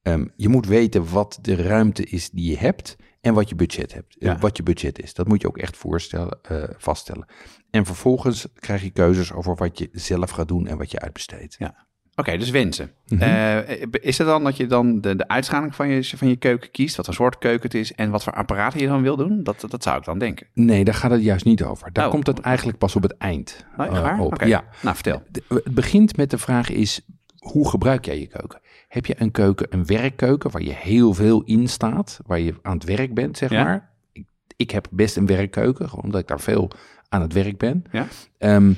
Ehm, 0.03 0.27
je 0.37 0.49
moet 0.49 0.67
weten 0.67 1.11
wat 1.13 1.39
de 1.43 1.55
ruimte 1.55 2.05
is 2.05 2.31
die 2.31 2.51
je 2.51 2.59
hebt 2.59 2.97
en 3.21 3.35
wat 3.35 3.49
je 3.49 3.55
budget 3.55 3.93
hebt. 3.95 4.17
eh, 4.19 4.29
Ja. 4.29 4.39
wat 4.39 4.57
je 4.57 4.63
budget 4.63 5.03
is. 5.03 5.15
Dat 5.15 5.29
moet 5.29 5.41
je 5.41 5.49
ook 5.49 5.59
echt 5.59 5.77
voorstellen, 5.77 6.39
eh, 6.43 6.65
vaststellen. 6.79 7.27
En 7.71 7.85
vervolgens 7.87 8.47
krijg 8.55 8.83
je 8.83 8.91
keuzes 8.91 9.33
over 9.33 9.55
wat 9.55 9.79
je 9.79 9.89
zelf 9.93 10.31
gaat 10.31 10.49
doen 10.49 10.67
en 10.67 10.79
wat 10.79 10.91
je 10.91 11.01
uitbesteedt. 11.01 11.55
Ja. 11.59 11.86
Oké, 12.17 12.37
dus 12.37 12.51
wensen. 12.51 12.91
Mhm. 13.09 13.23
Eh, 13.23 13.83
is 13.91 14.19
het 14.19 14.27
dan 14.27 14.45
dat 14.45 14.57
je 14.57 14.67
dan 14.67 15.01
de, 15.01 15.17
de 15.17 15.29
uitschaling 15.29 15.75
van 15.75 15.89
je, 15.89 16.05
van 16.17 16.29
je 16.29 16.37
keuken 16.37 16.71
kiest? 16.71 16.97
Wat 16.97 17.05
voor 17.05 17.15
soort 17.15 17.39
keuken 17.39 17.63
het 17.63 17.75
is 17.75 17.93
en 17.95 18.11
wat 18.11 18.23
voor 18.23 18.33
apparaten 18.33 18.81
je 18.81 18.87
dan 18.87 19.03
wil 19.03 19.17
doen? 19.17 19.43
Dat, 19.43 19.65
dat 19.69 19.83
zou 19.83 19.99
ik 19.99 20.05
dan 20.05 20.19
denken. 20.19 20.47
Nee, 20.53 20.85
daar 20.85 20.95
gaat 20.95 21.11
het 21.11 21.23
juist 21.23 21.45
niet 21.45 21.63
over. 21.63 21.93
Daar 21.93 22.05
Oh. 22.05 22.11
komt 22.11 22.27
het 22.27 22.41
eigenlijk 22.41 22.79
pas 22.79 22.97
op 22.97 23.03
het 23.03 23.17
eind 23.17 23.65
Oh, 23.77 24.09
eh, 24.11 24.21
op. 24.21 24.43
Ja. 24.45 24.65
Nou, 24.83 24.95
vertel. 24.95 25.23
De- 25.31 25.43
Het 25.65 25.75
begint 25.75 26.17
met 26.17 26.31
de 26.31 26.39
vraag 26.39 26.71
is, 26.71 27.01
hoe 27.39 27.69
gebruik 27.69 28.05
jij 28.05 28.19
je 28.21 28.27
keuken? 28.27 28.61
Heb 28.89 29.07
je 29.07 29.15
een 29.19 29.31
keuken, 29.31 29.67
een 29.71 29.87
werkkeuken, 29.87 30.51
waar 30.51 30.63
je 30.63 30.73
heel 30.75 31.15
veel 31.15 31.43
in 31.45 31.69
staat, 31.69 32.21
waar 32.27 32.41
je 32.41 32.55
aan 32.63 32.75
het 32.75 32.85
werk 32.85 33.15
bent, 33.15 33.39
zeg 33.39 33.51
Ja. 33.51 33.65
maar? 33.65 33.91
Ik, 34.13 34.25
ik 34.57 34.71
heb 34.71 34.87
best 34.91 35.17
een 35.17 35.27
werkkeuken, 35.27 36.03
omdat 36.03 36.21
ik 36.21 36.27
daar 36.29 36.41
veel 36.41 36.71
aan 37.09 37.21
het 37.21 37.33
werk 37.33 37.59
ben. 37.59 37.85
Ja. 37.93 38.07
Ehm, 38.39 38.73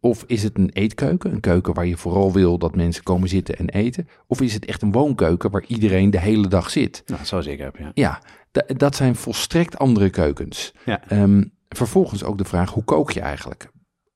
of 0.00 0.24
is 0.26 0.42
het 0.42 0.58
een 0.58 0.70
eetkeuken, 0.70 1.32
een 1.32 1.40
keuken 1.40 1.74
waar 1.74 1.86
je 1.86 1.96
vooral 1.96 2.32
wil 2.32 2.58
dat 2.58 2.74
mensen 2.76 3.02
komen 3.02 3.28
zitten 3.28 3.56
en 3.56 3.68
eten? 3.68 4.08
Of 4.26 4.40
is 4.40 4.54
het 4.54 4.64
echt 4.64 4.82
een 4.82 4.92
woonkeuken 4.92 5.50
waar 5.50 5.64
iedereen 5.66 6.10
de 6.10 6.20
hele 6.20 6.48
dag 6.48 6.70
zit? 6.70 7.02
Nou, 7.06 7.24
zoals 7.24 7.46
ik 7.46 7.58
heb, 7.58 7.76
ja. 7.76 7.90
Ja, 7.94 8.20
da- 8.50 8.74
dat 8.76 8.96
zijn 8.96 9.16
volstrekt 9.16 9.78
andere 9.78 10.10
keukens. 10.10 10.72
Ja. 10.84 11.08
Ehm, 11.08 11.44
vervolgens 11.68 12.24
ook 12.24 12.38
de 12.38 12.44
vraag, 12.44 12.70
hoe 12.70 12.84
kook 12.84 13.10
je 13.10 13.20
eigenlijk? 13.20 13.68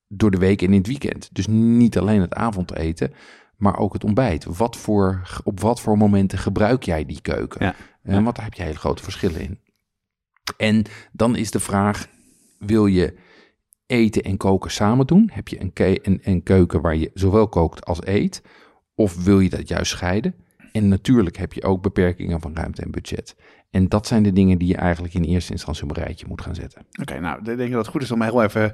Door 0.07 0.31
de 0.31 0.37
week 0.37 0.61
en 0.61 0.67
in 0.71 0.77
het 0.77 0.87
weekend. 0.87 1.29
Dus 1.31 1.47
niet 1.47 1.97
alleen 1.97 2.21
het 2.21 2.33
avondeten, 2.33 3.13
maar 3.57 3.77
ook 3.77 3.93
het 3.93 4.03
ontbijt. 4.03 4.45
Wat 4.57 4.77
voor, 4.77 5.21
op 5.43 5.59
wat 5.59 5.81
voor 5.81 5.97
momenten 5.97 6.37
gebruik 6.37 6.83
jij 6.83 7.05
die 7.05 7.21
keuken? 7.21 7.65
Ja. 7.65 7.75
Eh, 8.03 8.23
Want 8.23 8.35
daar 8.35 8.45
heb 8.45 8.53
je 8.53 8.63
hele 8.63 8.77
grote 8.77 9.03
verschillen 9.03 9.41
in. 9.41 9.59
En 10.57 10.83
dan 11.11 11.35
is 11.35 11.51
de 11.51 11.59
vraag, 11.59 12.07
wil 12.59 12.85
je 12.85 13.13
eten 13.89 14.21
en 14.21 14.37
koken 14.37 14.71
samen 14.71 15.07
doen? 15.07 15.29
Heb 15.33 15.47
je 15.47 15.61
een, 15.61 15.73
ke- 15.73 15.99
een, 16.01 16.19
een 16.23 16.43
keuken 16.43 16.81
waar 16.81 16.95
je 16.95 17.11
zowel 17.13 17.47
kookt 17.47 17.85
als 17.85 18.05
eet? 18.05 18.41
Of 18.95 19.23
wil 19.23 19.39
je 19.39 19.49
dat 19.49 19.67
juist 19.67 19.91
scheiden? 19.91 20.35
En 20.71 20.87
natuurlijk 20.87 21.37
heb 21.37 21.53
je 21.53 21.63
ook 21.63 21.81
beperkingen 21.81 22.41
van 22.41 22.55
ruimte 22.55 22.81
en 22.81 22.91
budget. 22.91 23.35
En 23.71 23.87
dat 23.87 24.07
zijn 24.07 24.23
de 24.23 24.33
dingen 24.33 24.57
die 24.57 24.67
je 24.67 24.75
eigenlijk 24.75 25.13
in 25.13 25.23
eerste 25.23 25.51
instantie 25.51 25.83
op 25.83 25.97
een 25.97 26.03
rijtje 26.03 26.25
moet 26.27 26.41
gaan 26.41 26.55
zetten. 26.55 26.81
Oké, 27.01 27.19
nou, 27.19 27.39
ik 27.39 27.45
denk 27.57 27.71
dat 27.71 27.81
het 27.81 27.87
goed 27.87 28.01
is 28.01 28.11
om 28.11 28.21
heel 28.21 28.43
even 28.43 28.73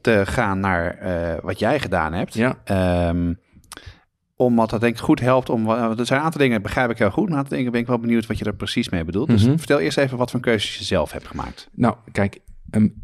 te 0.00 0.22
gaan 0.26 0.60
naar 0.60 0.94
eh, 0.94 1.42
wat 1.42 1.58
jij 1.58 1.80
gedaan 1.80 2.12
hebt. 2.12 2.34
Ja. 2.34 2.58
Ehm, 2.64 3.34
omdat 4.36 4.70
dat 4.70 4.80
denk 4.80 4.94
ik 4.94 5.00
goed 5.00 5.20
helpt 5.20 5.48
om... 5.50 5.64
want 5.64 5.98
Er 6.00 6.06
zijn 6.06 6.18
een 6.18 6.24
aantal 6.24 6.40
dingen, 6.40 6.62
begrijp 6.62 6.90
ik 6.90 6.98
heel 6.98 7.10
goed. 7.10 7.22
Maar 7.24 7.32
een 7.32 7.38
aantal 7.38 7.56
dingen 7.56 7.72
ben 7.72 7.80
ik 7.80 7.86
wel 7.86 7.98
benieuwd 7.98 8.26
wat 8.26 8.38
je 8.38 8.44
er 8.44 8.54
precies 8.54 8.88
mee 8.88 9.04
bedoelt. 9.04 9.28
Dus 9.28 9.46
Mhm. 9.46 9.56
vertel 9.56 9.78
eerst 9.78 9.98
even 9.98 10.18
wat 10.18 10.30
voor 10.30 10.40
keuzes 10.40 10.78
je 10.78 10.84
zelf 10.84 11.12
hebt 11.12 11.26
gemaakt. 11.26 11.68
Nou, 11.72 11.96
kijk, 12.12 12.38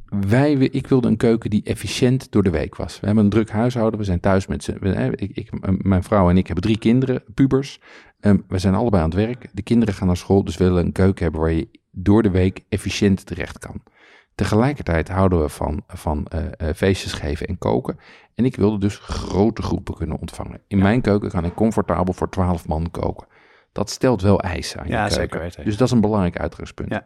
Wij, 0.09 0.53
ik 0.53 0.87
wilde 0.87 1.09
een 1.09 1.17
keuken 1.17 1.51
die 1.51 1.63
efficiënt 1.65 2.31
door 2.33 2.43
de 2.43 2.51
week 2.51 2.77
was. 2.77 3.01
We 3.01 3.07
hebben 3.07 3.25
een 3.25 3.31
druk 3.31 3.51
huishouden. 3.51 3.99
We 3.99 4.05
zijn 4.05 4.21
thuis 4.21 4.47
met 4.47 4.65
z'n. 4.65 4.77
we- 4.81 5.13
Ik, 5.17 5.31
ik, 5.37 5.51
mijn 5.85 6.03
vrouw 6.03 6.31
en 6.31 6.37
ik 6.37 6.47
hebben 6.47 6.65
drie 6.65 6.79
kinderen, 6.79 7.23
pubers. 7.35 7.81
Ehm, 8.21 8.39
we 8.49 8.59
zijn 8.59 8.75
allebei 8.75 9.03
aan 9.03 9.09
het 9.11 9.19
werk. 9.19 9.49
De 9.53 9.63
kinderen 9.63 9.95
gaan 9.95 10.07
naar 10.07 10.17
school. 10.17 10.45
Dus 10.45 10.57
we 10.57 10.65
willen 10.65 10.85
een 10.87 10.93
keuken 10.93 11.23
hebben 11.23 11.41
waar 11.41 11.53
je 11.53 11.69
door 11.91 12.23
de 12.23 12.31
week 12.31 12.65
efficiënt 12.69 13.27
terecht 13.27 13.59
kan. 13.59 13.83
Tegelijkertijd 14.35 15.09
houden 15.09 15.41
we 15.41 15.49
van, 15.49 15.83
van 15.87 16.27
eh, 16.27 16.69
eh, 16.69 16.75
feestjes 16.75 17.13
geven 17.13 17.47
en 17.47 17.59
koken. 17.59 17.99
En 18.35 18.45
ik 18.45 18.57
wilde 18.57 18.79
dus 18.79 18.97
grote 18.99 19.63
groepen 19.63 19.95
kunnen 19.95 20.19
ontvangen. 20.21 20.61
In 20.69 20.79
mijn 20.79 21.01
keuken 21.01 21.31
kan 21.31 21.45
ik 21.45 21.55
comfortabel 21.55 22.15
voor 22.15 22.29
12 22.31 22.69
man 22.69 22.91
koken. 22.91 23.27
Dat 23.73 23.91
stelt 23.91 24.23
wel 24.23 24.41
eisen 24.41 24.81
aan 24.81 24.87
je 24.87 24.93
Ja, 24.93 24.99
keuken. 25.07 25.21
zeker 25.21 25.41
weten. 25.41 25.65
Dus 25.65 25.77
dat 25.77 25.87
is 25.87 25.93
een 25.95 26.01
belangrijk 26.01 26.39
uitgangspunt. 26.39 26.91
Ja. 26.91 27.03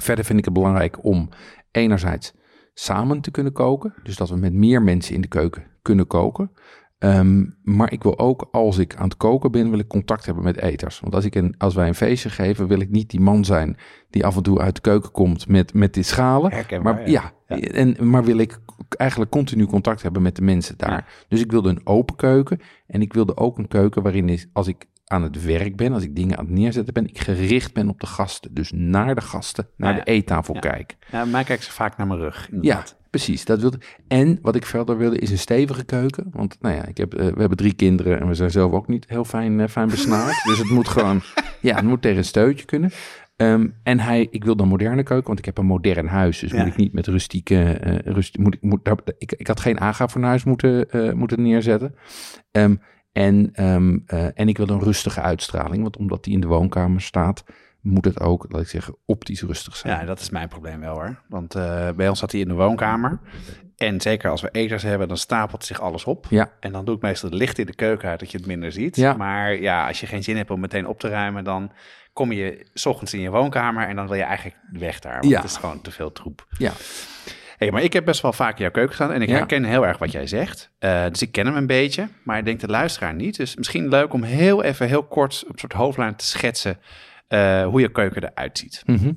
Verder 0.00 0.24
vind 0.24 0.38
ik 0.38 0.44
het 0.44 0.54
belangrijk 0.54 1.04
om 1.04 1.28
enerzijds 1.70 2.32
samen 2.74 3.20
te 3.20 3.30
kunnen 3.30 3.52
koken. 3.52 3.94
Dus 4.02 4.16
dat 4.16 4.28
we 4.28 4.36
met 4.36 4.52
meer 4.52 4.82
mensen 4.82 5.14
in 5.14 5.20
de 5.20 5.28
keuken 5.28 5.62
kunnen 5.82 6.06
koken. 6.06 6.50
Ehm, 6.98 7.44
maar 7.62 7.92
ik 7.92 8.02
wil 8.02 8.18
ook, 8.18 8.48
als 8.50 8.78
ik 8.78 8.96
aan 8.96 9.04
het 9.04 9.16
koken 9.16 9.50
ben, 9.50 9.70
wil 9.70 9.78
ik 9.78 9.88
contact 9.88 10.26
hebben 10.26 10.44
met 10.44 10.56
eters. 10.56 11.00
Want 11.00 11.14
als, 11.14 11.24
ik 11.24 11.34
een, 11.34 11.54
als 11.58 11.74
wij 11.74 11.88
een 11.88 11.94
feestje 11.94 12.30
geven, 12.30 12.66
wil 12.66 12.80
ik 12.80 12.90
niet 12.90 13.10
die 13.10 13.20
man 13.20 13.44
zijn 13.44 13.76
die 14.10 14.26
af 14.26 14.36
en 14.36 14.42
toe 14.42 14.60
uit 14.60 14.74
de 14.74 14.80
keuken 14.80 15.10
komt 15.10 15.48
met, 15.48 15.74
met 15.74 15.94
die 15.94 16.02
schalen. 16.02 16.50
Herkenbaar, 16.50 16.94
maar, 16.94 17.10
ja. 17.10 17.32
ja, 17.46 17.56
En, 17.56 17.96
maar 18.10 18.24
wil 18.24 18.38
ik 18.38 18.58
eigenlijk 18.88 19.30
continu 19.30 19.66
contact 19.66 20.02
hebben 20.02 20.22
met 20.22 20.36
de 20.36 20.42
mensen 20.42 20.78
daar. 20.78 21.24
Dus 21.28 21.40
ik 21.40 21.50
wilde 21.50 21.68
een 21.68 21.86
open 21.86 22.16
keuken. 22.16 22.60
En 22.86 23.00
ik 23.00 23.12
wilde 23.12 23.36
ook 23.36 23.58
een 23.58 23.68
keuken 23.68 24.02
waarin 24.02 24.28
is, 24.28 24.46
als 24.52 24.68
ik 24.68 24.86
aan 25.08 25.22
het 25.22 25.44
werk 25.44 25.76
ben, 25.76 25.92
als 25.92 26.02
ik 26.02 26.16
dingen 26.16 26.38
aan 26.38 26.44
het 26.44 26.54
neerzetten 26.54 26.94
ben, 26.94 27.06
ik 27.06 27.18
gericht 27.18 27.72
ben 27.74 27.88
op 27.88 28.00
de 28.00 28.06
gasten. 28.06 28.54
Dus 28.54 28.72
naar 28.74 29.14
de 29.14 29.20
gasten, 29.20 29.68
naar 29.76 29.96
ja. 29.96 29.98
de 30.04 30.10
eettafel 30.10 30.54
Ja. 30.54 30.60
kijk. 30.60 30.96
Ja, 31.10 31.24
mij 31.24 31.44
kijken 31.44 31.64
ze 31.64 31.72
vaak 31.72 31.96
naar 31.96 32.06
mijn 32.06 32.20
rug. 32.20 32.48
Ja, 32.60 32.84
precies. 33.10 33.44
Dat 33.44 33.60
wilde. 33.60 33.78
En 34.08 34.38
wat 34.42 34.56
ik 34.56 34.66
verder 34.66 34.96
wilde 34.98 35.18
is 35.18 35.30
een 35.30 35.38
stevige 35.38 35.84
keuken. 35.84 36.26
Want 36.32 36.56
nou 36.60 36.74
ja, 36.74 36.86
ik 36.86 36.96
heb, 36.96 37.14
eh, 37.14 37.26
we 37.26 37.40
hebben 37.40 37.56
drie 37.56 37.74
kinderen 37.74 38.20
en 38.20 38.28
we 38.28 38.34
zijn 38.34 38.50
zelf 38.50 38.72
ook 38.72 38.88
niet 38.88 39.04
heel 39.08 39.24
fijn, 39.24 39.60
eh, 39.60 39.68
fijn 39.68 39.88
besnaard. 39.88 40.42
dus 40.48 40.58
het 40.58 40.70
moet 40.70 40.88
gewoon, 40.88 41.20
ja, 41.60 41.74
het 41.76 41.84
moet 41.84 42.02
tegen 42.02 42.18
een 42.18 42.24
steutje 42.24 42.64
kunnen. 42.64 42.90
Ehm, 43.36 43.68
en 43.82 44.00
hij, 44.00 44.28
ik 44.30 44.44
wilde 44.44 44.62
een 44.62 44.68
moderne 44.68 45.02
keuken, 45.02 45.26
want 45.26 45.38
ik 45.38 45.44
heb 45.44 45.58
een 45.58 45.66
modern 45.66 46.06
huis. 46.06 46.38
Dus 46.38 46.50
Ja. 46.50 46.58
moet 46.58 46.66
ik 46.66 46.76
niet 46.76 46.92
met 46.92 47.06
rustieke, 47.06 47.62
eh 47.62 48.12
rust, 48.12 48.38
moet 48.38 48.54
ik, 48.54 48.62
moet, 48.62 48.84
daar, 48.84 48.96
ik, 49.18 49.32
ik 49.32 49.46
had 49.46 49.60
geen 49.60 49.80
AGA-fornuis 49.80 50.44
moeten, 50.44 50.90
eh, 50.90 51.12
moeten 51.12 51.42
neerzetten. 51.42 51.94
Ehm, 52.50 52.74
en, 53.18 53.50
ehm, 53.52 53.98
eh, 54.06 54.26
en 54.34 54.48
ik 54.48 54.56
wilde 54.56 54.72
een 54.72 54.82
rustige 54.82 55.20
uitstraling, 55.20 55.82
want 55.82 55.96
omdat 55.96 56.24
die 56.24 56.34
in 56.34 56.40
de 56.40 56.46
woonkamer 56.46 57.00
staat, 57.00 57.44
moet 57.80 58.04
het 58.04 58.20
ook, 58.20 58.46
laat 58.48 58.60
ik 58.62 58.68
zeggen, 58.68 58.96
optisch 59.04 59.42
rustig 59.42 59.76
zijn. 59.76 59.98
Ja, 60.00 60.04
dat 60.04 60.20
is 60.20 60.30
mijn 60.30 60.48
probleem 60.48 60.80
wel 60.80 60.94
hoor. 60.94 61.22
Want 61.28 61.54
eh, 61.54 61.88
bij 61.96 62.08
ons 62.08 62.18
zat 62.18 62.32
hij 62.32 62.40
in 62.40 62.48
de 62.48 62.54
woonkamer. 62.54 63.18
En 63.76 64.00
zeker 64.00 64.30
als 64.30 64.40
we 64.40 64.48
eters 64.52 64.82
hebben, 64.82 65.08
dan 65.08 65.16
stapelt 65.16 65.64
zich 65.64 65.80
alles 65.80 66.04
op. 66.04 66.26
Ja. 66.30 66.52
En 66.60 66.72
dan 66.72 66.84
doe 66.84 66.96
ik 66.96 67.02
meestal 67.02 67.28
het 67.30 67.38
licht 67.38 67.58
in 67.58 67.66
de 67.66 67.74
keuken 67.74 68.08
uit, 68.08 68.20
dat 68.20 68.30
je 68.30 68.38
het 68.38 68.46
minder 68.46 68.72
ziet. 68.72 68.96
Ja. 68.96 69.12
Maar 69.14 69.60
ja, 69.60 69.86
als 69.86 70.00
je 70.00 70.06
geen 70.06 70.22
zin 70.24 70.36
hebt 70.36 70.50
om 70.50 70.60
meteen 70.60 70.86
op 70.86 71.00
te 71.00 71.08
ruimen, 71.08 71.44
dan 71.44 71.72
kom 72.12 72.32
je 72.32 72.66
's 72.74 72.86
ochtends 72.86 73.14
in 73.14 73.20
je 73.20 73.30
woonkamer 73.30 73.88
en 73.88 73.96
dan 73.96 74.06
wil 74.06 74.16
je 74.16 74.22
eigenlijk 74.22 74.56
weg 74.72 74.98
daar. 75.00 75.12
Want 75.20 75.28
Ja. 75.32 75.36
het 75.40 75.50
is 75.50 75.56
gewoon 75.56 75.80
te 75.80 75.90
veel 75.90 76.12
troep. 76.12 76.46
ja. 76.58 76.72
Hey, 77.58 77.70
maar 77.70 77.82
ik 77.82 77.92
heb 77.92 78.04
best 78.04 78.20
wel 78.22 78.32
vaak 78.32 78.56
in 78.56 78.62
jouw 78.62 78.70
keuken 78.70 78.94
gestaan 78.96 79.12
en 79.14 79.22
ik 79.22 79.28
Ja. 79.28 79.34
herken 79.36 79.64
heel 79.64 79.86
erg 79.86 79.98
wat 79.98 80.12
jij 80.12 80.26
zegt. 80.26 80.70
Eh, 80.78 81.04
dus 81.08 81.22
ik 81.22 81.32
ken 81.32 81.46
hem 81.46 81.56
een 81.56 81.66
beetje, 81.66 82.08
maar 82.22 82.38
ik 82.38 82.44
denk 82.44 82.60
de 82.60 82.66
luisteraar 82.68 83.14
niet. 83.14 83.36
Dus 83.36 83.56
misschien 83.56 83.88
leuk 83.88 84.12
om 84.12 84.22
heel 84.22 84.62
even 84.62 84.86
heel 84.88 85.02
kort 85.04 85.42
op 85.46 85.52
een 85.52 85.58
soort 85.58 85.72
hoofdlijn 85.72 86.16
te 86.16 86.26
schetsen 86.26 86.78
eh, 87.28 87.66
hoe 87.66 87.80
je 87.80 87.90
keuken 87.92 88.22
eruit 88.24 88.58
ziet. 88.58 88.82
Mhm. 88.86 89.12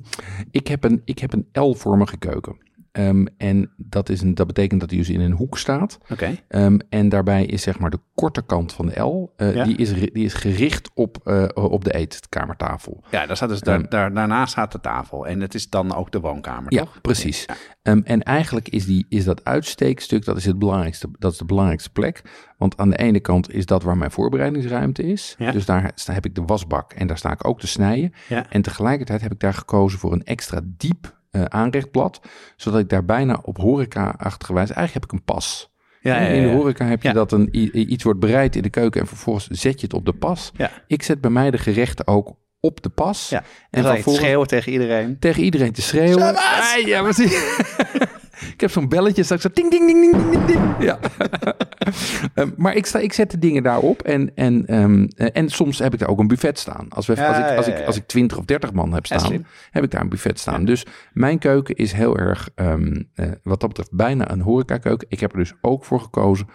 Ik 0.50 0.66
heb 0.66 0.84
een, 0.84 1.02
ik 1.04 1.18
heb 1.18 1.32
een 1.32 1.48
L-vormige 1.52 2.16
keuken. 2.18 2.56
Ehm, 2.92 3.24
en 3.36 3.70
dat, 3.76 4.08
is 4.08 4.20
een, 4.20 4.34
dat 4.34 4.46
betekent 4.46 4.80
dat 4.80 4.90
hij 4.90 4.98
dus 4.98 5.08
in 5.08 5.20
een 5.20 5.32
hoek 5.32 5.58
staat. 5.58 5.98
Oké. 6.10 6.36
Ehm, 6.48 6.78
en 6.88 7.08
daarbij 7.08 7.44
is 7.44 7.62
zeg 7.62 7.78
maar 7.78 7.90
de 7.90 7.98
korte 8.14 8.42
kant 8.42 8.72
van 8.72 8.86
de 8.86 9.00
L, 9.00 9.32
eh, 9.36 9.54
Ja. 9.54 9.64
die, 9.64 9.76
is, 9.76 9.92
die 9.92 10.10
is 10.24 10.34
gericht 10.34 10.90
op, 10.94 11.18
eh, 11.24 11.44
op 11.54 11.84
de 11.84 11.94
eetkamertafel. 11.94 13.02
Ja, 13.10 13.26
daar 13.26 13.36
staat 13.36 13.48
dus, 13.48 13.60
daar, 13.60 13.80
Ehm. 13.80 13.88
daar, 13.88 14.14
daarnaast 14.14 14.52
staat 14.52 14.72
de 14.72 14.80
tafel. 14.80 15.26
En 15.26 15.40
het 15.40 15.54
is 15.54 15.68
dan 15.70 15.94
ook 15.94 16.10
de 16.12 16.20
woonkamer, 16.20 16.72
Ja, 16.74 16.80
toch? 16.82 17.00
precies. 17.00 17.44
Ja. 17.82 18.00
En 18.04 18.22
eigenlijk 18.22 18.68
is, 18.68 18.84
die, 18.86 19.06
is 19.08 19.24
dat 19.24 19.44
uitsteekstuk, 19.44 20.24
dat 20.24 20.36
is, 20.36 20.44
het 20.44 20.58
belangrijkste, 20.58 21.08
dat 21.18 21.32
is 21.32 21.38
de 21.38 21.44
belangrijkste 21.44 21.90
plek. 21.90 22.22
Want 22.58 22.76
aan 22.76 22.90
de 22.90 22.96
ene 22.98 23.20
kant 23.20 23.52
is 23.54 23.66
dat 23.66 23.82
waar 23.82 23.96
mijn 23.96 24.10
voorbereidingsruimte 24.10 25.02
is. 25.02 25.34
Ja. 25.38 25.52
Dus 25.52 25.64
daar 25.64 25.90
sta, 25.94 26.12
heb 26.12 26.24
ik 26.26 26.34
de 26.34 26.42
wasbak 26.46 26.92
en 26.92 27.06
daar 27.06 27.18
sta 27.18 27.32
ik 27.32 27.46
ook 27.46 27.60
te 27.60 27.66
snijden. 27.66 28.12
Ja. 28.28 28.46
En 28.50 28.62
tegelijkertijd 28.62 29.20
heb 29.20 29.32
ik 29.32 29.40
daar 29.40 29.54
gekozen 29.54 29.98
voor 29.98 30.12
een 30.12 30.24
extra 30.24 30.60
diep 30.64 31.20
eh, 31.32 31.44
aanrechtblad. 31.44 32.20
Zodat 32.56 32.80
ik 32.80 32.88
daar 32.88 33.04
bijna 33.04 33.40
op 33.42 33.56
horeca-achtige 33.56 34.52
wijze, 34.54 34.72
eigenlijk 34.74 35.04
heb 35.04 35.12
ik 35.12 35.18
een 35.18 35.34
pas. 35.34 35.70
Ja, 36.00 36.14
ja, 36.14 36.20
ja, 36.22 36.28
In 36.28 36.42
de 36.42 36.48
ja. 36.48 36.54
horeca 36.54 36.84
heb 36.84 37.02
je 37.02 37.08
Ja. 37.08 37.14
dat 37.14 37.32
een, 37.32 37.48
iets 37.90 38.04
wordt 38.04 38.20
bereid 38.20 38.56
in 38.56 38.62
de 38.62 38.70
keuken 38.70 39.00
en 39.00 39.06
vervolgens 39.06 39.46
zet 39.46 39.80
je 39.80 39.86
het 39.86 39.94
op 39.94 40.04
de 40.06 40.12
pas. 40.12 40.52
Ja. 40.56 40.70
Ik 40.86 41.02
zet 41.02 41.20
bij 41.20 41.30
mij 41.30 41.50
de 41.50 41.58
gerechten 41.58 42.06
ook 42.06 42.34
op 42.60 42.82
de 42.82 42.88
pas. 42.88 43.28
Ja. 43.28 43.38
En 43.38 43.44
En 43.70 43.82
dan 43.82 43.92
vervolgens 43.92 44.24
schreeuwen 44.24 44.46
tegen 44.46 44.72
iedereen. 44.72 45.18
tegen 45.18 45.42
iedereen 45.42 45.72
te 45.72 45.82
schreeuwen. 45.82 46.36
Ah, 46.36 46.76
ja, 46.84 47.02
precies. 47.02 47.32
ik 48.52 48.60
heb 48.60 48.70
zo'n 48.70 48.88
belletje, 48.88 49.22
straks 49.22 49.42
zo 49.42 49.48
ding, 49.52 49.70
ding, 49.70 49.86
ding, 49.86 50.12
ding, 50.12 50.30
ding, 50.30 50.44
ding. 50.44 50.60
Ja. 50.78 50.98
Ehm, 52.34 52.50
maar 52.56 52.74
ik, 52.74 52.86
sta, 52.86 52.98
ik 52.98 53.12
zet 53.12 53.30
de 53.30 53.38
dingen 53.38 53.62
daarop 53.62 54.02
en, 54.02 54.34
en, 54.34 54.66
ehm, 54.66 55.06
eh, 55.16 55.28
en 55.32 55.48
soms 55.48 55.78
heb 55.78 55.92
ik 55.92 55.98
daar 55.98 56.08
ook 56.08 56.18
een 56.18 56.26
buffet 56.26 56.58
staan. 56.58 56.86
Als, 56.88 57.06
we, 57.06 57.14
Ja, 57.14 57.26
als, 57.26 57.38
ik, 57.38 57.56
als, 57.56 57.66
ik, 57.66 57.86
als 57.86 57.96
ik 57.96 58.06
20 58.06 58.38
of 58.38 58.44
30 58.44 58.72
man 58.72 58.92
heb 58.92 59.06
staan, 59.06 59.46
heb 59.70 59.84
ik 59.84 59.90
daar 59.90 60.00
een 60.00 60.08
buffet 60.08 60.38
staan. 60.38 60.64
Dus 60.64 60.86
mijn 61.12 61.38
keuken 61.38 61.74
is 61.74 61.92
heel 61.92 62.18
erg, 62.18 62.48
ehm, 62.54 63.02
eh, 63.14 63.26
wat 63.42 63.60
dat 63.60 63.68
betreft, 63.68 63.92
bijna 63.92 64.30
een 64.30 64.40
horecakeuken. 64.40 65.06
Ik 65.10 65.20
heb 65.20 65.32
er 65.32 65.38
dus 65.38 65.52
ook 65.60 65.84
voor 65.84 66.00
gekozen 66.00 66.46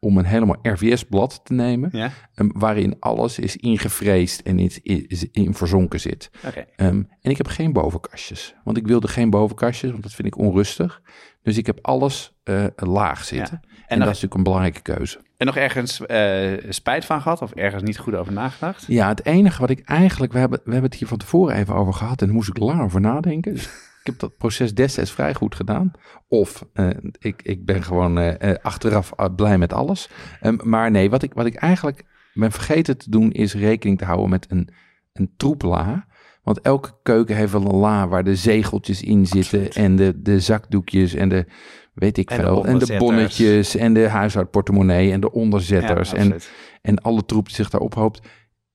om 0.00 0.18
een 0.18 0.24
helemaal 0.24 0.56
RVS-blad 0.62 1.40
te 1.44 1.52
nemen, 1.52 1.88
Ja, 1.92 2.10
ehm, 2.34 2.48
waarin 2.52 2.96
alles 3.00 3.38
is 3.38 3.56
ingevreesd 3.56 4.42
en 4.42 4.58
is, 4.58 4.80
is 4.82 5.26
in 5.32 5.54
verzonken 5.54 6.00
zit. 6.00 6.30
Ehm, 6.76 7.02
en 7.20 7.30
ik 7.30 7.36
heb 7.36 7.46
geen 7.48 7.72
bovenkastjes, 7.72 8.54
want 8.64 8.76
ik 8.76 8.86
wilde 8.86 9.08
geen 9.08 9.30
bovenkastjes, 9.30 9.90
want 9.90 10.02
dat 10.02 10.12
vind 10.12 10.28
ik 10.28 10.38
onrustig. 10.38 11.02
Dus 11.42 11.58
ik 11.58 11.66
heb 11.66 11.78
alles 11.82 12.32
eh, 12.44 12.64
laag 12.76 13.24
zitten. 13.24 13.60
Ja. 13.62 13.68
En, 13.86 13.98
nog- 13.98 14.06
dat 14.06 14.16
is 14.16 14.22
natuurlijk 14.22 14.34
een 14.34 14.42
belangrijke 14.42 14.80
keuze. 14.82 15.18
En 15.36 15.46
nog 15.46 15.56
ergens 15.56 16.06
eh, 16.06 16.52
spijt 16.68 17.04
van 17.04 17.20
gehad 17.22 17.42
of 17.42 17.50
ergens 17.52 17.82
niet 17.82 17.98
goed 17.98 18.14
over 18.14 18.32
nagedacht? 18.32 18.84
Ja, 18.86 19.08
het 19.08 19.24
enige 19.26 19.60
wat 19.60 19.70
ik 19.70 19.80
eigenlijk, 19.84 20.32
we 20.32 20.38
hebben, 20.38 20.60
we 20.64 20.72
hebben 20.72 20.90
het 20.90 20.98
hier 20.98 21.08
van 21.08 21.18
tevoren 21.18 21.56
even 21.56 21.74
over 21.74 21.92
gehad 21.92 22.20
en 22.20 22.26
daar 22.26 22.34
moest 22.34 22.48
ik 22.48 22.58
lang 22.58 22.80
over 22.82 23.00
nadenken. 23.00 23.54
Dus 23.54 23.68
ik 24.06 24.12
heb 24.12 24.30
dat 24.30 24.36
proces 24.36 24.74
destijds 24.74 25.10
vrij 25.10 25.34
goed 25.34 25.54
gedaan. 25.54 25.90
Of 26.28 26.66
eh, 26.72 26.88
ik, 27.18 27.42
ik 27.42 27.64
ben 27.64 27.82
gewoon 27.82 28.18
eh, 28.18 28.50
eh, 28.50 28.56
achteraf 28.62 29.12
blij 29.36 29.58
met 29.58 29.72
alles. 29.72 30.10
Ehm, 30.40 30.56
maar 30.62 30.90
nee, 30.90 31.10
wat 31.10 31.22
ik, 31.22 31.34
wat 31.34 31.46
ik 31.46 31.54
eigenlijk 31.54 32.04
ben 32.34 32.52
vergeten 32.52 32.98
te 32.98 33.10
doen 33.10 33.32
is 33.32 33.54
rekening 33.54 33.98
te 33.98 34.04
houden 34.04 34.30
met 34.30 34.46
een, 34.50 34.68
een 35.12 35.30
troepla. 35.36 36.06
Want 36.42 36.60
elke 36.60 36.90
keuken 37.02 37.36
heeft 37.36 37.52
wel 37.52 37.64
een 37.64 37.76
la 37.76 38.08
waar 38.08 38.24
de 38.24 38.36
zegeltjes 38.36 39.02
in 39.02 39.26
zitten 39.26 39.66
Absoluut. 39.66 39.76
en 39.76 39.96
de, 39.96 40.22
de 40.22 40.40
zakdoekjes 40.40 41.14
en 41.14 41.28
de 41.28 41.46
weet 41.94 42.18
ik 42.18 42.30
En 42.30 42.36
de 42.36 42.42
veel. 42.42 42.64
En 42.64 42.78
de 42.78 42.96
bonnetjes 42.98 43.76
en 43.76 43.92
de 43.92 44.08
huishoudportemonnee 44.08 45.12
en 45.12 45.20
de 45.20 45.32
onderzetters. 45.32 46.12
en, 46.12 46.34
en 46.82 47.02
alle 47.02 47.24
troep 47.24 47.46
die 47.46 47.54
zich 47.54 47.70
daar 47.70 47.80
ophoopt. 47.80 48.20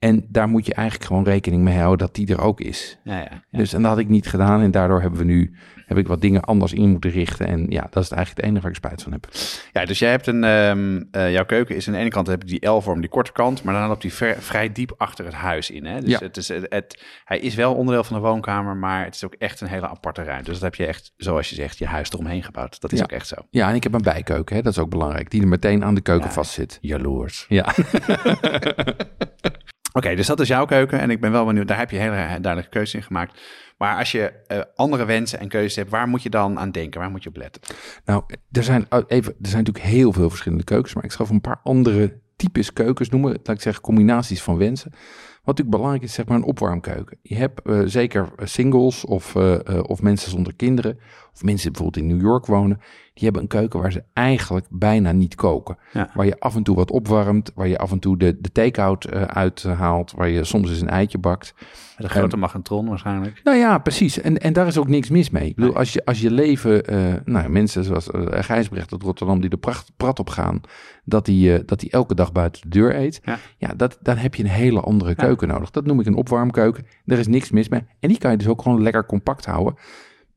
En 0.01 0.25
daar 0.29 0.47
moet 0.47 0.65
je 0.65 0.73
eigenlijk 0.73 1.07
gewoon 1.07 1.23
rekening 1.23 1.61
mee 1.63 1.77
houden 1.77 1.97
dat 2.07 2.15
die 2.15 2.27
er 2.27 2.41
ook 2.41 2.59
is. 2.61 2.97
ja, 3.03 3.17
ja, 3.17 3.27
ja. 3.49 3.57
Dus 3.59 3.73
en 3.73 3.81
dat 3.81 3.91
had 3.91 3.99
ik 3.99 4.07
niet 4.09 4.27
gedaan. 4.27 4.61
En 4.61 4.71
daardoor 4.71 5.01
hebben 5.01 5.19
we 5.19 5.25
nu 5.25 5.55
heb 5.85 5.97
ik 5.97 6.07
wat 6.07 6.21
dingen 6.21 6.41
anders 6.41 6.73
in 6.73 6.89
moeten 6.89 7.09
richten. 7.11 7.47
En 7.47 7.65
ja, 7.69 7.87
dat 7.89 8.03
is 8.03 8.09
eigenlijk 8.11 8.29
het 8.37 8.45
enige 8.45 8.61
waar 8.61 8.71
ik 8.71 8.77
spijt 8.77 9.01
van 9.03 9.11
heb. 9.11 9.27
Ja, 9.71 9.85
dus 9.85 9.99
jij 9.99 10.09
hebt 10.09 10.27
een, 10.27 10.43
ehm, 10.43 11.03
eh, 11.11 11.31
jouw 11.31 11.45
keuken 11.45 11.75
is 11.75 11.87
aan 11.87 11.93
de 11.93 11.99
ene 11.99 12.09
kant 12.09 12.27
heb 12.27 12.41
je 12.41 12.59
die 12.59 12.69
L-vorm, 12.69 13.01
die 13.01 13.09
korte 13.09 13.31
kant, 13.31 13.63
maar 13.63 13.73
dan 13.73 13.87
loopt 13.87 14.01
die 14.01 14.13
ver- 14.13 14.41
vrij 14.41 14.71
diep 14.71 14.93
achter 14.97 15.25
het 15.25 15.33
huis 15.33 15.69
in. 15.69 15.85
Hè? 15.85 16.01
Dus 16.01 16.19
het 16.19 16.37
is, 16.37 16.47
het, 16.47 16.65
het- 16.69 17.03
hij 17.25 17.39
is 17.39 17.55
wel 17.55 17.73
onderdeel 17.75 18.03
van 18.03 18.15
de 18.15 18.21
woonkamer, 18.21 18.75
maar 18.77 19.05
het 19.05 19.15
is 19.15 19.23
ook 19.25 19.33
echt 19.33 19.61
een 19.61 19.67
hele 19.67 19.87
aparte 19.87 20.23
ruimte. 20.23 20.43
Dus 20.49 20.53
dat 20.59 20.63
heb 20.63 20.75
je 20.75 20.85
echt, 20.85 21.13
zoals 21.17 21.49
je 21.49 21.55
zegt, 21.55 21.77
je 21.77 21.85
huis 21.85 22.11
eromheen 22.11 22.43
gebouwd. 22.43 22.81
Dat 22.81 22.91
is 22.91 23.01
ook 23.01 23.11
echt 23.11 23.27
zo. 23.27 23.35
Ja, 23.49 23.69
en 23.69 23.75
ik 23.75 23.83
heb 23.83 23.93
een 23.93 24.01
bijkeuken. 24.01 24.55
Hè? 24.55 24.61
Dat 24.61 24.71
is 24.73 24.79
ook 24.79 24.89
belangrijk. 24.89 25.29
Die 25.29 25.41
er 25.41 25.47
meteen 25.47 25.83
aan 25.83 25.95
de 25.95 26.01
keuken 26.01 26.27
Ja. 26.27 26.33
vastzit. 26.33 26.77
Jaloers. 26.81 27.45
Ja. 27.49 27.73
Oké, 29.91 30.15
dus 30.15 30.27
dat 30.27 30.39
is 30.39 30.47
jouw 30.47 30.65
keuken 30.65 30.99
en 30.99 31.09
ik 31.09 31.21
ben 31.21 31.31
wel 31.31 31.45
benieuwd, 31.45 31.67
daar 31.67 31.77
heb 31.77 31.91
je 31.91 31.97
hele 31.97 32.15
duidelijke 32.15 32.69
keuzes 32.69 32.93
in 32.93 33.03
gemaakt. 33.03 33.41
Maar 33.77 33.97
als 33.97 34.11
je 34.11 34.33
eh, 34.47 34.61
andere 34.75 35.05
wensen 35.05 35.39
en 35.39 35.47
keuzes 35.47 35.75
hebt, 35.75 35.89
waar 35.89 36.07
moet 36.07 36.23
je 36.23 36.29
dan 36.29 36.59
aan 36.59 36.71
denken? 36.71 36.99
Waar 36.99 37.11
moet 37.11 37.23
je 37.23 37.29
op 37.29 37.37
letten? 37.37 37.61
Nou, 38.05 38.23
er 38.51 38.63
zijn, 38.63 38.85
oh, 38.89 39.03
even, 39.07 39.35
er 39.41 39.49
zijn 39.49 39.63
natuurlijk 39.63 39.93
heel 39.93 40.13
veel 40.13 40.29
verschillende 40.29 40.63
keukens. 40.63 40.93
Maar 40.93 41.03
ik 41.03 41.11
zal 41.11 41.27
een 41.29 41.41
paar 41.41 41.59
andere 41.63 42.19
types 42.35 42.73
keukens 42.73 43.09
noemen. 43.09 43.31
Laat 43.31 43.55
ik 43.55 43.61
zeggen, 43.61 43.83
combinaties 43.83 44.41
van 44.41 44.57
wensen. 44.57 44.91
Wat 44.91 45.57
natuurlijk 45.57 45.75
belangrijk 45.77 46.03
is, 46.03 46.13
zeg 46.13 46.25
maar 46.25 46.37
een 46.37 46.43
opwarmkeuken. 46.43 47.17
Je 47.21 47.35
hebt 47.35 47.61
eh, 47.61 47.81
zeker 47.85 48.29
singles 48.37 49.05
of, 49.05 49.35
eh, 49.35 49.67
eh, 49.67 49.83
of 49.83 50.01
mensen 50.01 50.31
zonder 50.31 50.55
kinderen, 50.55 50.97
of 51.33 51.43
mensen 51.43 51.63
die 51.63 51.71
bijvoorbeeld 51.71 52.03
in 52.03 52.15
New 52.15 52.21
York 52.21 52.45
wonen, 52.45 52.79
die 53.21 53.29
hebben 53.31 53.41
een 53.41 53.59
keuken 53.59 53.81
waar 53.81 53.91
ze 53.91 54.03
eigenlijk 54.13 54.65
bijna 54.69 55.11
niet 55.11 55.35
koken. 55.35 55.77
Ja. 55.93 56.09
Waar 56.13 56.25
je 56.25 56.39
af 56.39 56.55
en 56.55 56.63
toe 56.63 56.75
wat 56.75 56.91
opwarmt, 56.91 57.51
waar 57.55 57.67
je 57.67 57.77
af 57.77 57.91
en 57.91 57.99
toe 57.99 58.17
de, 58.17 58.37
de 58.41 58.51
take-out 58.51 59.05
eh, 59.05 59.21
uithaalt, 59.21 60.11
waar 60.11 60.29
je 60.29 60.43
soms 60.43 60.69
eens 60.69 60.81
een 60.81 60.89
eitje 60.89 61.17
bakt. 61.17 61.53
De 61.97 62.09
grote 62.09 62.37
magnetron 62.37 62.87
waarschijnlijk. 62.89 63.41
Nou 63.43 63.57
ja, 63.57 63.77
precies. 63.77 64.21
En, 64.21 64.37
en 64.37 64.53
daar 64.53 64.67
is 64.67 64.77
ook 64.77 64.87
niks 64.87 65.09
mis 65.09 65.29
mee. 65.29 65.47
Ik 65.47 65.55
bedoel, 65.55 65.69
Nee. 65.69 65.79
als 65.79 65.93
je, 65.93 66.05
als 66.05 66.21
je 66.21 66.31
leven, 66.31 66.85
eh, 66.85 67.13
nou, 67.25 67.49
mensen 67.49 67.83
zoals 67.83 68.07
uh, 68.07 68.21
Gijsbrecht 68.29 68.91
uit 68.91 69.03
Rotterdam 69.03 69.41
die 69.41 69.49
er 69.49 69.57
pracht, 69.57 69.91
prat 69.97 70.19
op 70.19 70.29
gaan, 70.29 70.61
dat 71.03 71.25
die, 71.25 71.65
dat 71.65 71.79
die 71.79 71.91
elke 71.91 72.15
dag 72.15 72.31
buiten 72.31 72.61
de 72.61 72.69
deur 72.69 72.95
eet. 72.95 73.21
Ja. 73.23 73.37
Ja, 73.57 73.73
dat, 73.75 73.97
dan 74.01 74.17
heb 74.17 74.35
je 74.35 74.43
een 74.43 74.49
hele 74.49 74.81
andere 74.81 75.15
keuken 75.15 75.47
nodig. 75.47 75.71
Dat 75.71 75.85
noem 75.85 75.99
ik 75.99 76.05
een 76.05 76.15
opwarmkeuken. 76.15 76.85
Er 77.05 77.19
is 77.19 77.27
niks 77.27 77.51
mis 77.51 77.69
mee. 77.69 77.83
En 77.99 78.09
die 78.09 78.17
kan 78.17 78.31
je 78.31 78.37
dus 78.37 78.47
ook 78.47 78.61
gewoon 78.61 78.81
lekker 78.81 79.05
compact 79.05 79.45
houden. 79.45 79.75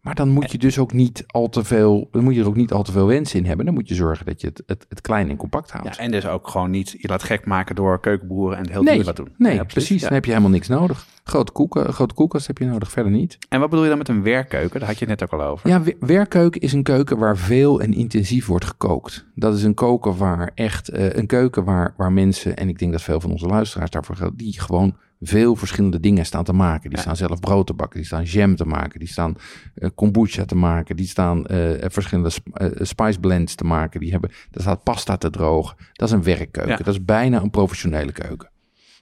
Maar 0.04 0.14
dan 0.14 0.28
moet 0.28 0.52
je 0.52 0.58
dus 0.58 0.78
ook 0.78 0.92
niet 0.92 1.24
al 1.26 1.48
te 1.48 1.64
veel, 1.64 2.08
dan 2.10 2.24
moet 2.24 2.34
je 2.34 2.40
er 2.40 2.46
ook 2.46 2.56
niet 2.56 2.72
al 2.72 2.82
te 2.82 2.92
veel 2.92 3.06
wensen 3.06 3.38
in 3.38 3.46
hebben. 3.46 3.64
Dan 3.66 3.74
moet 3.74 3.88
je 3.88 3.94
zorgen 3.94 4.26
dat 4.26 4.40
je 4.40 4.46
het, 4.46 4.62
het, 4.66 4.86
het 4.88 5.00
klein 5.00 5.28
en 5.30 5.36
compact 5.36 5.70
houdt. 5.70 5.96
Ja, 5.96 6.02
en 6.02 6.10
dus 6.10 6.26
ook 6.26 6.48
gewoon 6.48 6.70
niet 6.70 6.94
je 6.98 7.08
laat 7.08 7.22
gek 7.22 7.46
maken 7.46 7.74
door 7.74 8.00
keukenboeren 8.00 8.58
en 8.58 8.70
heel 8.70 8.82
nee, 8.82 8.94
duur 8.96 9.04
wat 9.04 9.16
doen. 9.16 9.34
nee, 9.38 9.54
Ja, 9.54 9.64
precies. 9.64 10.00
ja. 10.00 10.06
Dan 10.06 10.14
heb 10.14 10.24
je 10.24 10.30
helemaal 10.30 10.50
niks 10.52 10.68
nodig. 10.68 11.06
Grote, 11.24 11.52
koeken, 11.52 11.92
grote 11.92 12.14
koelkast 12.14 12.46
heb 12.46 12.58
je 12.58 12.64
nodig, 12.64 12.90
verder 12.90 13.12
niet. 13.12 13.38
En 13.48 13.60
wat 13.60 13.68
bedoel 13.68 13.84
je 13.84 13.88
dan 13.90 13.98
met 13.98 14.08
een 14.08 14.22
werkkeuken? 14.22 14.78
Daar 14.80 14.88
had 14.88 14.98
je 14.98 15.06
het 15.06 15.20
net 15.20 15.32
ook 15.32 15.40
al 15.40 15.46
over. 15.46 15.68
Ja, 15.68 15.82
we- 15.82 15.96
werkkeuken 16.00 16.60
is 16.60 16.72
een 16.72 16.82
keuken 16.82 17.18
waar 17.18 17.36
veel 17.36 17.80
en 17.80 17.94
intensief 17.94 18.46
wordt 18.46 18.64
gekookt. 18.64 19.26
Dat 19.34 19.54
is 19.56 19.62
een 19.62 19.74
koken 19.74 20.16
waar 20.16 20.50
echt, 20.54 20.88
eh, 20.88 21.12
een 21.12 21.26
keuken 21.26 21.64
waar, 21.64 21.94
waar 21.96 22.12
mensen, 22.12 22.56
en 22.56 22.68
ik 22.68 22.78
denk 22.78 22.92
dat 22.92 23.02
veel 23.02 23.20
van 23.20 23.30
onze 23.30 23.46
luisteraars 23.46 23.90
daarvoor 23.90 24.16
geldt, 24.16 24.38
die 24.38 24.60
gewoon 24.60 24.96
veel 25.26 25.56
verschillende 25.56 26.00
dingen 26.00 26.26
staan 26.26 26.44
te 26.44 26.52
maken. 26.52 26.88
Die 26.88 26.98
Ja. 26.98 27.02
staan 27.04 27.16
zelf 27.16 27.40
brood 27.40 27.66
te 27.66 27.74
bakken, 27.74 27.96
die 27.98 28.06
staan 28.06 28.22
jam 28.24 28.56
te 28.56 28.64
maken, 28.64 28.98
die 28.98 29.08
staan 29.08 29.36
eh, 29.74 29.88
kombucha 29.94 30.44
te 30.44 30.54
maken, 30.56 30.96
die 30.96 31.06
staan 31.08 31.46
eh, 31.46 31.90
verschillende 31.90 32.30
sp- 32.30 32.48
eh, 32.56 32.68
spice 32.74 33.20
blends 33.20 33.54
te 33.54 33.64
maken, 33.64 34.00
die 34.00 34.10
hebben, 34.10 34.30
daar 34.50 34.62
staat 34.62 34.82
pasta 34.82 35.16
te 35.16 35.30
drogen. 35.30 35.76
Dat 35.92 36.08
is 36.08 36.14
een 36.14 36.22
werkkeuken. 36.22 36.70
Ja. 36.72 36.76
Dat 36.76 36.94
is 36.94 37.04
bijna 37.04 37.42
een 37.42 37.50
professionele 37.50 38.12
keuken. 38.12 38.50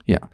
Ja. 0.05 0.29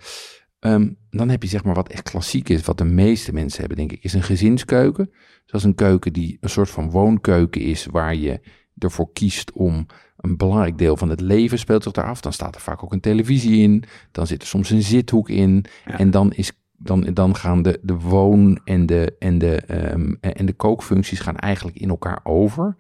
Ehm, 0.60 0.90
dan 1.10 1.30
heb 1.30 1.44
je 1.44 1.50
zeg 1.50 1.64
maar 1.64 1.76
wat 1.76 1.90
echt 1.90 2.10
klassiek 2.10 2.50
is, 2.50 2.62
wat 2.66 2.78
de 2.78 2.84
meeste 2.86 3.34
mensen 3.34 3.60
hebben, 3.60 3.78
denk 3.78 3.92
ik, 3.92 4.04
is 4.04 4.14
een 4.14 4.24
gezinskeuken. 4.24 5.06
Dus 5.10 5.52
dat 5.52 5.62
is 5.62 5.64
een 5.68 5.76
keuken 5.76 6.14
die 6.14 6.38
een 6.42 6.50
soort 6.50 6.70
van 6.70 6.92
woonkeuken 6.92 7.62
is, 7.62 7.86
waar 7.86 8.16
je 8.16 8.40
ervoor 8.78 9.12
kiest 9.14 9.52
om 9.52 9.86
een 10.22 10.38
belangrijk 10.38 10.78
deel 10.78 10.98
van 10.98 11.10
het 11.10 11.22
leven 11.22 11.60
speelt 11.60 11.84
zich 11.84 11.92
daar 11.92 12.06
af. 12.06 12.22
Dan 12.22 12.34
staat 12.34 12.56
er 12.56 12.62
vaak 12.62 12.84
ook 12.84 12.94
een 12.94 13.00
televisie 13.00 13.62
in, 13.62 13.84
dan 14.12 14.28
zit 14.28 14.42
er 14.42 14.48
soms 14.48 14.70
een 14.70 14.82
zithoek 14.82 15.30
in. 15.30 15.66
Ja. 15.86 15.98
En 15.98 16.12
dan, 16.12 16.32
is, 16.34 16.52
dan, 16.78 17.02
dan 17.14 17.36
gaan 17.36 17.62
de, 17.62 17.80
de 17.82 17.96
woon- 17.96 18.60
en 18.64 18.86
de, 18.86 19.16
en, 19.20 19.38
de, 19.38 19.56
ehm, 19.56 20.14
en 20.22 20.46
de 20.46 20.54
kookfuncties 20.54 21.20
gaan 21.20 21.38
eigenlijk 21.38 21.78
in 21.78 21.90
elkaar 21.90 22.20
over. 22.24 22.76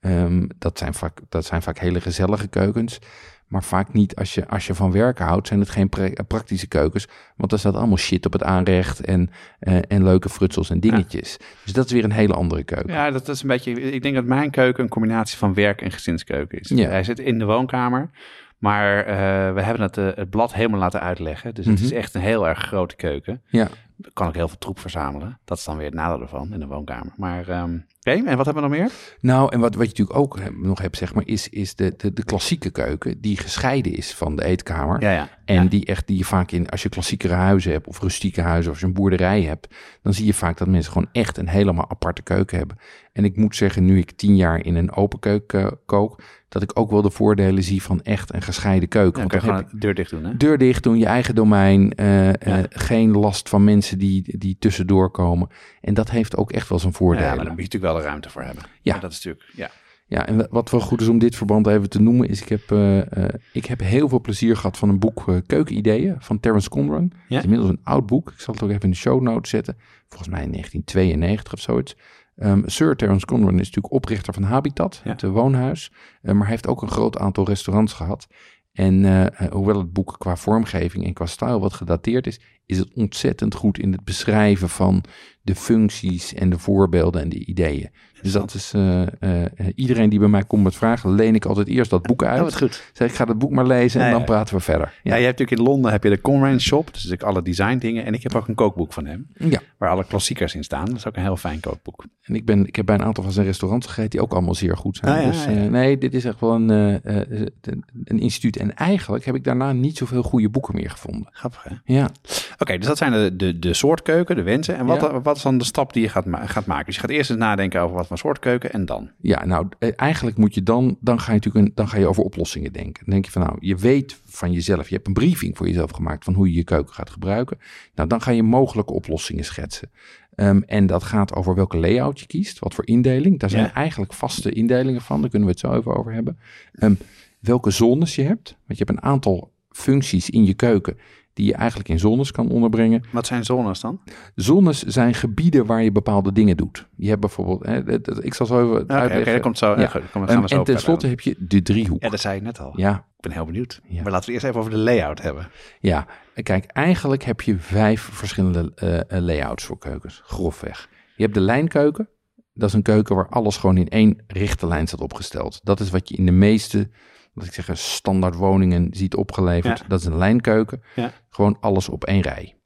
Ehm, 0.00 0.46
dat, 0.58 0.78
zijn 0.78 0.94
vaak, 0.94 1.20
dat 1.28 1.44
zijn 1.44 1.62
vaak 1.62 1.78
hele 1.78 2.00
gezellige 2.00 2.48
keukens. 2.48 2.98
Maar 3.46 3.62
vaak 3.62 3.92
niet, 3.92 4.16
als 4.16 4.34
je, 4.34 4.48
als 4.48 4.66
je 4.66 4.74
van 4.74 4.92
werken 4.92 5.24
houdt, 5.26 5.46
zijn 5.48 5.60
het 5.60 5.68
geen 5.70 5.88
pre- 5.88 6.12
praktische 6.28 6.66
keukens. 6.68 7.08
Want 7.36 7.52
er 7.52 7.58
staat 7.58 7.74
allemaal 7.74 7.96
shit 7.96 8.26
op 8.26 8.32
het 8.32 8.42
aanrecht 8.42 9.00
en, 9.00 9.30
eh, 9.58 9.78
en 9.88 10.04
leuke 10.04 10.28
frutsels 10.28 10.70
en 10.70 10.80
dingetjes. 10.80 11.36
Dus 11.64 11.72
dat 11.72 11.84
is 11.86 11.92
weer 11.92 12.04
een 12.04 12.12
hele 12.12 12.34
andere 12.34 12.64
keuken. 12.64 12.92
Ja, 12.92 13.10
dat 13.10 13.28
is 13.28 13.42
een 13.42 13.48
beetje. 13.48 13.72
Ik 13.92 14.02
denk 14.02 14.14
dat 14.14 14.24
mijn 14.24 14.50
keuken 14.50 14.82
een 14.84 14.88
combinatie 14.90 15.38
van 15.38 15.54
werk 15.54 15.82
en 15.82 15.90
gezinskeuken 15.90 16.60
is. 16.60 16.68
Ja. 16.68 16.88
Hij 16.88 17.04
zit 17.04 17.18
in 17.18 17.38
de 17.38 17.44
woonkamer, 17.44 18.10
maar 18.58 18.98
eh, 19.04 19.16
we 19.54 19.62
hebben 19.62 19.82
het, 19.82 19.96
eh, 19.98 20.08
het 20.14 20.30
blad 20.30 20.54
helemaal 20.54 20.80
laten 20.80 21.00
uitleggen. 21.00 21.54
Dus 21.54 21.66
het 21.66 21.74
Mhm. 21.74 21.84
is 21.84 21.92
echt 21.92 22.14
een 22.14 22.20
heel 22.20 22.48
erg 22.48 22.58
grote 22.58 22.96
keuken. 22.96 23.42
Ja. 23.46 23.68
Er 24.02 24.10
kan 24.12 24.26
ook 24.26 24.34
heel 24.34 24.48
veel 24.48 24.58
troep 24.58 24.78
verzamelen. 24.78 25.38
Dat 25.44 25.58
is 25.58 25.64
dan 25.64 25.76
weer 25.76 25.86
het 25.86 25.94
nadeel 25.94 26.20
ervan 26.20 26.52
in 26.52 26.60
de 26.60 26.66
woonkamer. 26.66 27.12
Maar 27.16 27.48
ehm, 27.48 27.78
oké, 28.04 28.10
en 28.28 28.36
wat 28.36 28.44
hebben 28.46 28.62
we 28.62 28.68
nog 28.68 28.78
meer? 28.78 28.90
Nou, 29.20 29.52
en 29.52 29.60
wat, 29.60 29.74
wat 29.74 29.82
je 29.84 29.88
natuurlijk 30.04 30.18
ook 30.18 30.38
nog 30.62 30.78
hebt, 30.80 30.96
zeg 30.96 31.14
maar, 31.14 31.26
is, 31.26 31.48
is 31.48 31.74
de, 31.74 31.94
de, 31.96 32.12
de 32.12 32.24
klassieke 32.24 32.70
keuken 32.70 33.20
die 33.20 33.36
gescheiden 33.36 33.92
is 33.96 34.14
van 34.14 34.36
de 34.36 34.44
eetkamer. 34.44 35.00
Ja, 35.02 35.10
ja. 35.12 35.28
En 35.44 35.62
Ja. 35.62 35.68
die 35.68 35.84
echt, 35.86 36.06
die 36.06 36.18
je 36.18 36.24
vaak 36.24 36.50
in, 36.50 36.68
als 36.68 36.82
je 36.82 36.88
klassiekere 36.88 37.34
huizen 37.34 37.72
hebt, 37.72 37.86
of 37.86 38.00
rustieke 38.00 38.40
huizen, 38.40 38.64
of 38.64 38.70
als 38.70 38.80
je 38.80 38.86
een 38.86 38.92
boerderij 38.92 39.42
hebt, 39.42 39.74
dan 40.02 40.14
zie 40.14 40.26
je 40.26 40.34
vaak 40.34 40.58
dat 40.58 40.68
mensen 40.68 40.92
gewoon 40.92 41.08
echt 41.12 41.38
een 41.38 41.48
helemaal 41.48 41.90
aparte 41.90 42.22
keuken 42.22 42.58
hebben. 42.58 42.76
En 43.12 43.24
ik 43.24 43.36
moet 43.36 43.56
zeggen, 43.56 43.84
nu 43.84 43.98
ik 43.98 44.10
tien 44.10 44.36
jaar 44.36 44.64
in 44.64 44.74
een 44.76 44.92
open 44.92 45.18
keuken 45.18 45.64
eh, 45.64 45.72
kook, 45.86 46.22
dat 46.48 46.62
ik 46.62 46.78
ook 46.78 46.90
wel 46.90 47.02
de 47.02 47.10
voordelen 47.10 47.62
zie 47.62 47.82
van 47.82 48.02
echt 48.02 48.34
een 48.34 48.42
gescheiden 48.42 48.88
keuken. 48.88 49.20
Dan 49.20 49.28
Want 49.28 49.30
kan 49.32 49.40
je 49.40 49.46
dan 49.46 49.54
gewoon 49.56 49.70
heb 49.70 49.80
de 49.80 49.86
deur 49.86 49.94
dicht 49.94 50.10
doen, 50.10 50.24
hè? 50.24 50.30
je 50.30 50.36
deur 50.36 50.58
dicht 50.58 50.82
doen, 50.82 50.98
je 50.98 51.06
eigen 51.06 51.34
domein, 51.34 51.92
eh, 51.94 52.28
eh, 52.28 52.34
Ja. 52.46 52.66
geen 52.68 53.10
last 53.10 53.48
van 53.48 53.64
mensen 53.64 53.98
die, 53.98 54.38
die 54.38 54.56
tussendoor 54.58 55.10
komen. 55.10 55.48
En 55.80 55.94
dat 55.94 56.10
heeft 56.10 56.36
ook 56.36 56.52
echt 56.52 56.68
wel 56.68 56.78
zijn 56.78 56.92
voordelen. 56.92 57.28
Ja, 57.28 57.34
maar 57.34 57.44
moet 57.46 57.56
je 57.56 57.62
natuurlijk 57.62 57.92
wel 57.92 57.93
ruimte 58.02 58.30
voor 58.30 58.42
hebben. 58.42 58.64
Ja. 58.82 58.92
Maar 58.92 59.00
dat 59.00 59.10
is 59.12 59.16
natuurlijk, 59.24 59.52
ja. 59.56 59.70
Ja, 60.06 60.26
en 60.26 60.46
wat 60.50 60.70
wel 60.70 60.80
goed 60.80 61.00
is 61.00 61.08
om 61.08 61.18
dit 61.18 61.36
verband 61.36 61.66
even 61.66 61.90
te 61.90 62.00
noemen, 62.00 62.28
is 62.28 62.42
ik 62.42 62.48
heb, 62.48 62.70
eh, 62.70 63.24
eh, 63.24 63.34
ik 63.52 63.64
heb 63.66 63.80
heel 63.80 64.08
veel 64.08 64.20
plezier 64.20 64.56
gehad 64.56 64.78
van 64.78 64.88
een 64.88 64.98
boek 64.98 65.28
eh, 65.28 65.36
Keukenideeën 65.46 66.16
van 66.18 66.40
Terence 66.40 66.68
Conran. 66.68 67.02
Het 67.02 67.12
Ja? 67.28 67.36
is 67.38 67.44
inmiddels 67.44 67.70
een 67.70 67.80
oud 67.82 68.06
boek. 68.06 68.30
Ik 68.30 68.40
zal 68.40 68.54
het 68.54 68.62
ook 68.62 68.70
even 68.70 68.82
in 68.82 68.90
de 68.90 68.96
show 68.96 69.20
notes 69.22 69.50
zetten. 69.50 69.76
Volgens 70.08 70.28
mij 70.30 70.42
in 70.42 70.50
1992 70.50 71.52
of 71.52 71.60
zoiets. 71.60 71.96
Ehm, 72.36 72.62
Sir 72.66 72.96
Terence 72.96 73.26
Conran 73.26 73.52
is 73.54 73.66
natuurlijk 73.66 73.94
oprichter 73.94 74.34
van 74.34 74.42
Habitat, 74.42 75.00
Ja. 75.04 75.10
het 75.10 75.22
woonhuis. 75.22 75.92
Maar 76.22 76.36
hij 76.36 76.46
heeft 76.46 76.66
ook 76.66 76.82
een 76.82 76.90
groot 76.90 77.18
aantal 77.18 77.44
restaurants 77.46 77.92
gehad. 77.92 78.26
En 78.72 79.04
hoewel 79.52 79.78
het 79.78 79.92
boek 79.92 80.14
qua 80.18 80.36
vormgeving 80.36 81.04
en 81.04 81.12
qua 81.12 81.26
stijl 81.26 81.60
wat 81.60 81.72
gedateerd 81.72 82.26
is, 82.26 82.40
is 82.66 82.78
het 82.78 82.94
ontzettend 82.94 83.54
goed 83.54 83.78
in 83.78 83.92
het 83.92 84.04
beschrijven 84.04 84.68
van 84.68 85.04
de 85.42 85.54
functies 85.54 86.34
en 86.34 86.50
de 86.50 86.58
voorbeelden 86.58 87.22
en 87.22 87.28
de 87.28 87.44
ideeën. 87.44 87.90
Dus 88.24 88.32
dat 88.32 88.54
is 88.54 88.72
eh, 88.74 89.02
eh, 89.02 89.46
iedereen 89.74 90.08
die 90.08 90.18
bij 90.18 90.28
mij 90.28 90.44
komt 90.44 90.62
met 90.62 90.74
vragen, 90.74 91.14
leen 91.14 91.34
ik 91.34 91.44
altijd 91.44 91.68
eerst 91.68 91.90
dat 91.90 92.02
boek 92.02 92.24
uit. 92.24 92.38
Oh, 92.38 92.44
wat 92.44 92.56
goed. 92.56 92.82
Zeg 92.92 93.08
ik 93.08 93.14
ga 93.14 93.24
het 93.26 93.38
boek 93.38 93.50
maar 93.50 93.66
lezen 93.66 94.00
en 94.00 94.06
Ja, 94.06 94.12
dan 94.12 94.20
ja. 94.20 94.26
praten 94.26 94.54
we 94.54 94.60
verder. 94.60 94.92
Ja. 95.02 95.14
je 95.16 95.24
hebt 95.24 95.38
natuurlijk 95.38 95.58
in 95.60 95.72
Londen 95.72 95.92
heb 95.92 96.02
je 96.02 96.10
de 96.10 96.20
Conran 96.20 96.60
Shop. 96.60 96.92
Dus 96.92 97.06
ik 97.06 97.22
alle 97.22 97.42
design 97.42 97.78
dingen. 97.78 98.04
En 98.04 98.14
ik 98.14 98.22
heb 98.22 98.34
ook 98.34 98.48
een 98.48 98.54
kookboek 98.54 98.92
van 98.92 99.06
hem. 99.06 99.26
ja. 99.34 99.60
Waar 99.78 99.90
alle 99.90 100.04
klassiekers 100.04 100.54
in 100.54 100.64
staan. 100.64 100.84
Dat 100.84 100.96
is 100.96 101.06
ook 101.06 101.16
een 101.16 101.22
heel 101.22 101.36
fijn 101.36 101.60
kookboek. 101.60 102.04
En 102.22 102.34
ik, 102.34 102.44
ben, 102.44 102.66
ik 102.66 102.76
heb 102.76 102.86
bij 102.86 102.94
een 102.94 103.04
aantal 103.04 103.22
van 103.24 103.32
zijn 103.32 103.46
restaurants 103.46 103.86
gegeten 103.86 104.10
die 104.10 104.20
ook 104.20 104.32
allemaal 104.32 104.54
zeer 104.54 104.76
goed 104.76 104.96
zijn. 104.96 105.18
Ah, 105.18 105.26
dus 105.26 105.46
eh, 105.46 105.62
nee, 105.62 105.98
dit 105.98 106.14
is 106.14 106.24
echt 106.24 106.40
wel 106.40 106.54
een, 106.54 106.68
een, 106.68 108.18
instituut. 108.18 108.56
En 108.56 108.74
eigenlijk 108.74 109.24
heb 109.24 109.34
ik 109.34 109.44
daarna 109.44 109.72
niet 109.72 109.96
zoveel 109.96 110.22
goede 110.22 110.48
boeken 110.48 110.74
meer 110.74 110.90
gevonden. 110.90 111.28
Grappig, 111.30 111.64
hè? 111.64 111.94
Ja, 111.94 112.10
Oké, 112.58 112.78
dus 112.78 112.86
dat 112.86 112.98
zijn 112.98 113.12
de, 113.12 113.36
de, 113.36 113.58
de 113.58 113.74
soort 113.74 114.02
keuken, 114.02 114.36
de 114.36 114.42
wensen. 114.42 114.76
En 114.76 114.86
wat, 114.86 115.22
wat 115.22 115.36
is 115.36 115.42
dan 115.42 115.58
de 115.58 115.64
stap 115.64 115.92
die 115.92 116.02
je 116.02 116.08
gaat, 116.08 116.24
gaat 116.30 116.66
maken? 116.66 116.86
Dus 116.86 116.94
je 116.94 117.00
gaat 117.00 117.10
eerst 117.10 117.30
eens 117.30 117.38
nadenken 117.38 117.80
over 117.80 117.96
wat 117.96 118.08
soort 118.18 118.38
keuken 118.38 118.72
en 118.72 118.84
dan. 118.84 119.10
ja 119.20 119.44
nou, 119.44 119.68
eh, 119.78 119.88
eigenlijk 119.96 120.36
moet 120.36 120.54
je 120.54 120.62
dan, 120.62 120.96
dan 121.00 121.20
ga 121.20 121.32
je 121.32 121.38
natuurlijk 121.38 121.66
een, 121.66 121.72
dan 121.74 121.88
ga 121.88 121.96
je 121.98 122.06
over 122.06 122.22
oplossingen 122.22 122.72
denken. 122.72 123.02
Dan 123.04 123.12
denk 123.14 123.24
je 123.24 123.30
van 123.30 123.42
nou, 123.42 123.56
je 123.60 123.76
weet 123.76 124.20
van 124.24 124.52
jezelf, 124.52 124.88
je 124.88 124.94
hebt 124.94 125.06
een 125.06 125.12
briefing 125.12 125.56
voor 125.56 125.66
jezelf 125.66 125.90
gemaakt 125.90 126.24
van 126.24 126.34
hoe 126.34 126.48
je 126.48 126.54
je 126.54 126.64
keuken 126.64 126.94
gaat 126.94 127.10
gebruiken. 127.10 127.58
Nou, 127.94 128.08
dan 128.08 128.20
ga 128.22 128.30
je 128.30 128.42
mogelijke 128.42 128.92
oplossingen 128.92 129.44
schetsen. 129.44 129.90
Ehm, 130.34 130.60
en 130.66 130.86
dat 130.86 131.02
gaat 131.02 131.34
over 131.34 131.54
welke 131.54 131.76
layout 131.78 132.20
je 132.20 132.26
kiest, 132.26 132.58
wat 132.58 132.74
voor 132.74 132.86
indeling. 132.86 133.38
Daar 133.38 133.50
zijn 133.50 133.64
Ja. 133.64 133.72
eigenlijk 133.74 134.12
vaste 134.12 134.50
indelingen 134.52 135.00
van, 135.00 135.20
daar 135.20 135.30
kunnen 135.30 135.48
we 135.48 135.54
het 135.54 135.64
zo 135.64 135.72
even 135.72 135.96
over 135.96 136.12
hebben. 136.12 136.38
Ehm, 136.72 136.94
welke 137.40 137.70
zones 137.70 138.14
je 138.14 138.22
hebt, 138.22 138.56
want 138.66 138.78
je 138.78 138.84
hebt 138.84 138.90
een 138.98 139.02
aantal 139.10 139.52
functies 139.70 140.30
in 140.30 140.44
je 140.44 140.54
keuken 140.54 140.96
die 141.34 141.46
je 141.46 141.54
eigenlijk 141.54 141.88
in 141.88 141.98
zones 141.98 142.30
kan 142.30 142.48
onderbrengen. 142.48 143.02
Wat 143.12 143.26
zijn 143.26 143.44
zones 143.44 143.80
dan? 143.80 144.00
Zones 144.34 144.82
zijn 144.82 145.14
gebieden 145.14 145.66
waar 145.66 145.82
je 145.82 145.92
bepaalde 145.92 146.32
dingen 146.32 146.56
doet. 146.56 146.86
Je 146.96 147.08
hebt 147.08 147.20
bijvoorbeeld, 147.20 147.66
hè, 147.66 148.00
ik 148.22 148.34
zal 148.34 148.46
zo 148.46 148.60
even 148.72 148.82
Oké, 148.82 148.92
uitleggen. 148.92 149.32
dat 149.32 149.42
komt 149.42 149.58
zo. 149.58 149.80
Ja. 149.80 149.86
Goed, 149.86 150.02
kom, 150.10 150.28
zo 150.28 150.56
en 150.56 150.64
tenslotte 150.64 151.06
heb 151.06 151.20
je 151.20 151.34
de 151.38 151.62
driehoek. 151.62 152.02
Ja, 152.02 152.08
dat 152.08 152.20
zei 152.20 152.36
ik 152.36 152.42
net 152.42 152.60
al. 152.60 152.72
Ja, 152.76 152.94
Ik 152.94 153.20
ben 153.20 153.32
heel 153.32 153.44
benieuwd. 153.44 153.80
Ja. 153.88 154.02
Maar 154.02 154.12
laten 154.12 154.26
we 154.28 154.32
eerst 154.32 154.46
even 154.46 154.58
over 154.58 154.70
de 154.70 154.76
layout 154.78 155.22
hebben. 155.22 155.48
ja. 155.80 156.06
Kijk, 156.42 156.64
eigenlijk 156.64 157.22
heb 157.24 157.40
je 157.40 157.58
vijf 157.58 158.00
verschillende 158.12 158.72
eh, 158.74 159.18
layouts 159.20 159.64
voor 159.64 159.78
keukens, 159.78 160.22
grofweg. 160.24 160.88
Je 161.16 161.22
hebt 161.22 161.34
de 161.34 161.40
lijnkeuken. 161.40 162.08
Dat 162.54 162.68
is 162.68 162.74
een 162.74 162.82
keuken 162.82 163.16
waar 163.16 163.28
alles 163.28 163.56
gewoon 163.56 163.76
in 163.76 163.88
één 163.88 164.22
rechte 164.26 164.66
lijn 164.66 164.86
staat 164.86 165.00
opgesteld. 165.00 165.60
Dat 165.62 165.80
is 165.80 165.90
wat 165.90 166.08
je 166.08 166.16
in 166.16 166.26
de 166.26 166.32
meeste, 166.32 166.88
wat 167.34 167.46
ik 167.46 167.52
zeg, 167.52 167.78
standaard 167.78 168.34
woningen 168.34 168.88
ziet 168.90 169.14
opgeleverd. 169.14 169.78
Ja. 169.78 169.84
Dat 169.88 170.00
is 170.00 170.06
een 170.06 170.16
lijnkeuken. 170.18 170.82
Ja. 170.94 171.12
Gewoon 171.30 171.56
alles 171.60 171.88
op 171.88 172.04
één 172.04 172.20
rij. 172.20 172.56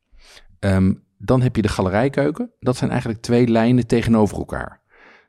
Ehm, 0.58 0.92
dan 1.18 1.42
heb 1.42 1.56
je 1.56 1.62
de 1.62 1.68
galerijkeuken. 1.68 2.52
Dat 2.60 2.76
zijn 2.76 2.90
eigenlijk 2.90 3.20
twee 3.20 3.48
lijnen 3.48 3.86
tegenover 3.86 4.36
elkaar. 4.36 4.80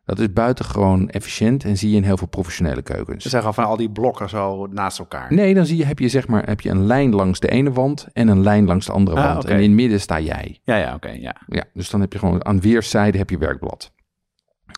Dat 0.06 0.19
is 0.19 0.34
buitengewoon 0.34 1.10
efficiënt 1.10 1.63
en 1.63 1.78
zie 1.78 1.89
je 1.89 1.95
in 1.95 2.04
heel 2.04 2.17
veel 2.17 2.28
professionele 2.28 2.82
keukens. 2.82 3.23
Ze 3.23 3.30
zeggen 3.30 3.54
van 3.54 3.65
al 3.65 3.78
die 3.78 3.91
blokken 3.91 4.30
zo 4.30 4.67
naast 4.67 4.99
elkaar. 4.99 5.34
Nee, 5.34 5.54
dan 5.54 5.65
zie 5.65 5.78
je, 5.78 5.86
heb 5.86 5.99
je 5.99 6.10
zeg 6.10 6.28
maar 6.28 6.47
heb 6.47 6.62
je 6.62 6.69
een 6.69 6.86
lijn 6.86 7.15
langs 7.15 7.39
de 7.39 7.47
ene 7.47 7.71
wand 7.71 8.08
en 8.13 8.28
een 8.28 8.41
lijn 8.43 8.65
langs 8.65 8.86
de 8.86 8.91
andere 8.91 9.17
Ah, 9.17 9.34
wand. 9.34 9.45
En 9.45 9.56
in 9.56 9.62
het 9.62 9.71
midden 9.71 10.02
sta 10.02 10.19
jij. 10.19 10.60
Ja, 10.63 10.75
ja, 10.75 10.93
oké, 10.93 11.10
ja. 11.10 11.36
Ja, 11.47 11.63
dus 11.73 11.89
dan 11.89 12.02
heb 12.02 12.13
je 12.13 12.19
gewoon 12.19 12.45
aan 12.45 12.62
weerszijden 12.62 13.19
heb 13.19 13.30
je 13.30 13.38
werkblad. 13.38 13.93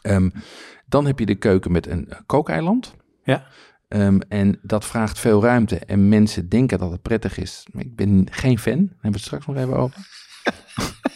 Ehm, 0.02 0.30
dan 0.86 1.06
heb 1.06 1.20
je 1.20 1.26
de 1.26 1.36
keuken 1.36 1.72
met 1.72 1.88
een 1.88 2.10
eh, 2.10 2.20
kookeiland. 2.26 2.96
Ja. 3.24 3.44
Ehm, 3.92 4.20
en 4.28 4.60
dat 4.62 4.86
vraagt 4.86 5.20
veel 5.20 5.42
ruimte. 5.44 5.78
En 5.80 6.10
mensen 6.10 6.50
denken 6.50 6.78
dat 6.80 6.92
het 6.92 7.02
prettig 7.02 7.38
is. 7.38 7.68
Maar 7.72 7.84
ik 7.84 7.96
ben 7.96 8.28
geen 8.32 8.60
fan. 8.60 8.74
Daar 8.76 8.88
hebben 8.88 8.98
we 9.02 9.08
het 9.10 9.22
straks 9.22 9.46
nog 9.46 9.56
even 9.58 9.76
over. 9.78 9.98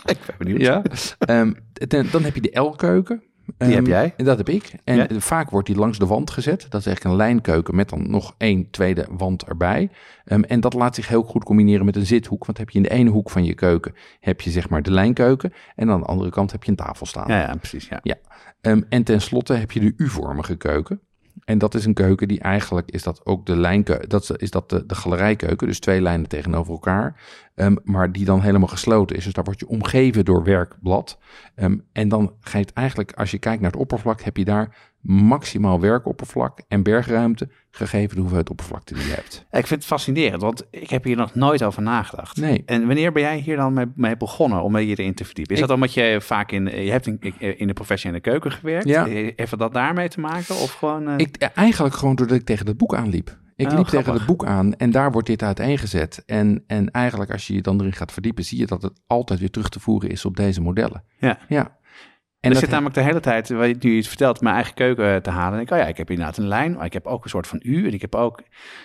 Ik 0.06 0.18
ben 0.26 0.36
benieuwd. 0.38 0.62
Ja. 0.62 0.82
Ehm, 1.20 1.54
ten- 1.88 2.08
dan 2.12 2.24
heb 2.24 2.36
je 2.36 2.42
de 2.42 2.60
L-keuken. 2.60 3.24
Die 3.58 3.68
heb 3.68 3.78
Ehm, 3.78 3.86
jij? 3.88 4.14
En 4.18 4.26
dat 4.26 4.38
heb 4.38 4.50
ik. 4.50 4.74
En 4.84 4.96
Ja. 4.96 5.08
vaak 5.20 5.50
wordt 5.50 5.68
die 5.68 5.76
langs 5.76 5.98
de 6.00 6.06
wand 6.06 6.30
gezet. 6.32 6.66
Dat 6.70 6.80
is 6.80 6.86
eigenlijk 6.88 7.04
een 7.04 7.16
lijnkeuken 7.16 7.76
met 7.76 7.90
dan 7.90 8.10
nog 8.10 8.36
één 8.38 8.70
tweede 8.70 9.08
wand 9.10 9.44
erbij. 9.44 9.90
En 10.24 10.60
dat 10.60 10.74
laat 10.74 10.96
zich 10.96 11.08
heel 11.08 11.24
goed 11.24 11.44
combineren 11.44 11.86
met 11.86 11.96
een 11.96 12.06
zithoek. 12.06 12.46
Want 12.46 12.58
heb 12.58 12.70
je 12.70 12.78
in 12.78 12.84
de 12.84 12.90
ene 12.92 13.10
hoek 13.10 13.30
van 13.30 13.44
je 13.46 13.54
keuken 13.54 13.94
heb 14.20 14.42
je 14.42 14.52
zeg 14.52 14.70
maar 14.70 14.82
de 14.82 14.92
lijnkeuken. 14.92 15.54
En 15.76 15.90
aan 15.90 16.00
de 16.00 16.06
andere 16.06 16.30
kant 16.30 16.52
heb 16.52 16.64
je 16.64 16.70
een 16.72 16.78
tafel 16.78 17.06
staan. 17.06 17.28
Ja, 17.28 17.40
ja, 17.40 17.56
precies. 17.56 17.88
Ja. 18.02 18.16
Ehm, 18.62 18.82
en 18.90 19.04
tenslotte 19.04 19.54
heb 19.54 19.72
je 19.72 19.80
de 19.80 19.94
U-vormige 19.98 20.56
keuken. 20.56 21.00
En 21.44 21.58
dat 21.58 21.74
is 21.76 21.86
een 21.86 21.94
keuken 21.94 22.28
die 22.28 22.40
eigenlijk 22.40 22.92
is 22.92 23.04
dat 23.04 23.26
ook 23.26 23.46
de 23.46 23.56
lijnkeuken, 23.56 24.10
dat 24.10 24.34
is- 24.38 24.52
dat 24.52 24.70
de, 24.70 24.86
de 24.86 24.96
galerijkeuken, 24.96 25.68
dus 25.68 25.80
twee 25.80 26.02
lijnen 26.02 26.28
tegenover 26.28 26.72
elkaar, 26.74 27.22
Ehm, 27.56 27.76
maar 27.84 28.12
die 28.12 28.26
dan 28.26 28.42
helemaal 28.42 28.68
gesloten 28.68 29.16
is. 29.16 29.24
Dus 29.24 29.34
daar 29.34 29.44
word 29.44 29.60
je 29.60 29.68
omgeven 29.68 30.26
door 30.26 30.44
werkblad. 30.44 31.18
Ehm, 31.56 31.78
en 31.92 32.10
dan 32.10 32.34
het 32.42 32.74
eigenlijk, 32.74 33.14
als 33.14 33.32
je 33.32 33.38
kijkt 33.40 33.62
naar 33.62 33.72
het 33.72 33.80
oppervlak, 33.80 34.22
heb 34.22 34.38
je 34.38 34.46
daar 34.46 34.94
maximaal 35.06 35.80
werkoppervlak 35.80 36.60
en 36.68 36.84
bergruimte, 36.84 37.50
gegeven 37.72 38.10
de 38.10 38.16
hoeveelheid 38.16 38.50
oppervlakte 38.50 38.94
die 38.94 39.04
je 39.04 39.14
hebt. 39.14 39.46
Ik 39.52 39.68
vind 39.68 39.70
het 39.70 39.86
fascinerend, 39.86 40.42
want 40.42 40.64
ik 40.72 40.90
heb 40.90 41.04
hier 41.04 41.16
nog 41.16 41.36
nooit 41.36 41.64
over 41.64 41.82
nagedacht. 41.82 42.38
Nee. 42.38 42.64
En 42.66 42.86
wanneer 42.88 43.12
ben 43.12 43.22
jij 43.22 43.38
hier 43.38 43.56
dan 43.56 43.92
mee, 43.96 44.18
begonnen 44.18 44.64
om 44.64 44.78
je 44.78 44.96
erin 44.96 45.14
te 45.14 45.26
verdiepen? 45.26 45.54
Is 45.56 45.62
Ik- 45.62 45.68
dat 45.68 45.76
omdat 45.76 45.94
je 45.94 46.18
vaak 46.22 46.52
in, 46.52 46.66
je 46.66 46.92
hebt 46.92 47.08
in, 47.08 47.20
in 47.40 47.68
de 47.68 47.74
professie 47.74 48.10
in 48.10 48.16
de 48.16 48.22
keuken 48.22 48.52
gewerkt? 48.52 48.88
Ja. 48.88 49.06
Heeft 49.06 49.58
dat 49.60 49.74
daarmee 49.74 50.08
te 50.08 50.20
maken? 50.20 50.56
Of 50.56 50.72
gewoon... 50.74 51.08
eh, 51.08 51.14
Ik, 51.18 51.38
eh, 51.38 51.48
eigenlijk 51.54 51.96
gewoon 51.96 52.16
doordat 52.16 52.38
ik 52.38 52.46
tegen 52.46 52.68
het 52.68 52.78
boek 52.78 52.96
aanliep. 52.96 53.38
Ik 53.56 53.68
Oh, 53.72 53.78
liep 53.78 53.86
tegen 53.88 54.14
het 54.14 54.26
boek 54.26 54.46
aan 54.46 54.74
en 54.76 54.92
daar 54.92 55.12
wordt 55.12 55.28
dit 55.28 55.44
uiteengezet. 55.44 56.24
En, 56.26 56.64
en 56.68 56.92
eigenlijk 56.92 57.32
als 57.32 57.48
je 57.48 57.54
je 57.54 57.62
dan 57.62 57.80
erin 57.80 57.94
gaat 57.94 58.12
verdiepen, 58.12 58.44
zie 58.44 58.60
je 58.60 58.66
dat 58.66 58.82
het 58.82 59.02
altijd 59.08 59.40
weer 59.40 59.50
terug 59.52 59.70
te 59.70 59.80
voeren 59.80 60.10
is 60.10 60.26
op 60.26 60.36
deze 60.38 60.62
modellen. 60.62 61.04
Ja. 61.18 61.40
Ja. 61.48 61.78
En 62.46 62.52
ik 62.52 62.58
zit 62.58 62.70
namelijk 62.70 62.96
de 62.96 63.02
hele 63.02 63.20
tijd, 63.20 63.50
nu 63.50 63.92
je 63.92 63.96
het 63.98 64.08
vertelt, 64.08 64.42
mijn 64.42 64.56
eigen 64.56 64.74
keuken 64.74 65.14
eh, 65.14 65.22
te 65.22 65.30
halen. 65.30 65.58
En 65.58 65.64
ik, 65.66 65.72
oh 65.72 65.78
ja, 65.78 65.86
ik 65.86 65.98
heb 65.98 66.10
inderdaad 66.10 66.38
een 66.38 66.48
lijn, 66.48 66.74
maar 66.74 66.86
ik 66.86 66.94
heb 66.94 67.06
ook 67.06 67.24
een 67.24 67.30
soort 67.30 67.48
van 67.48 67.60
U. 67.64 67.88
En 67.88 67.94
ik 67.94 68.02
heb 68.02 68.16
ook, 68.16 68.42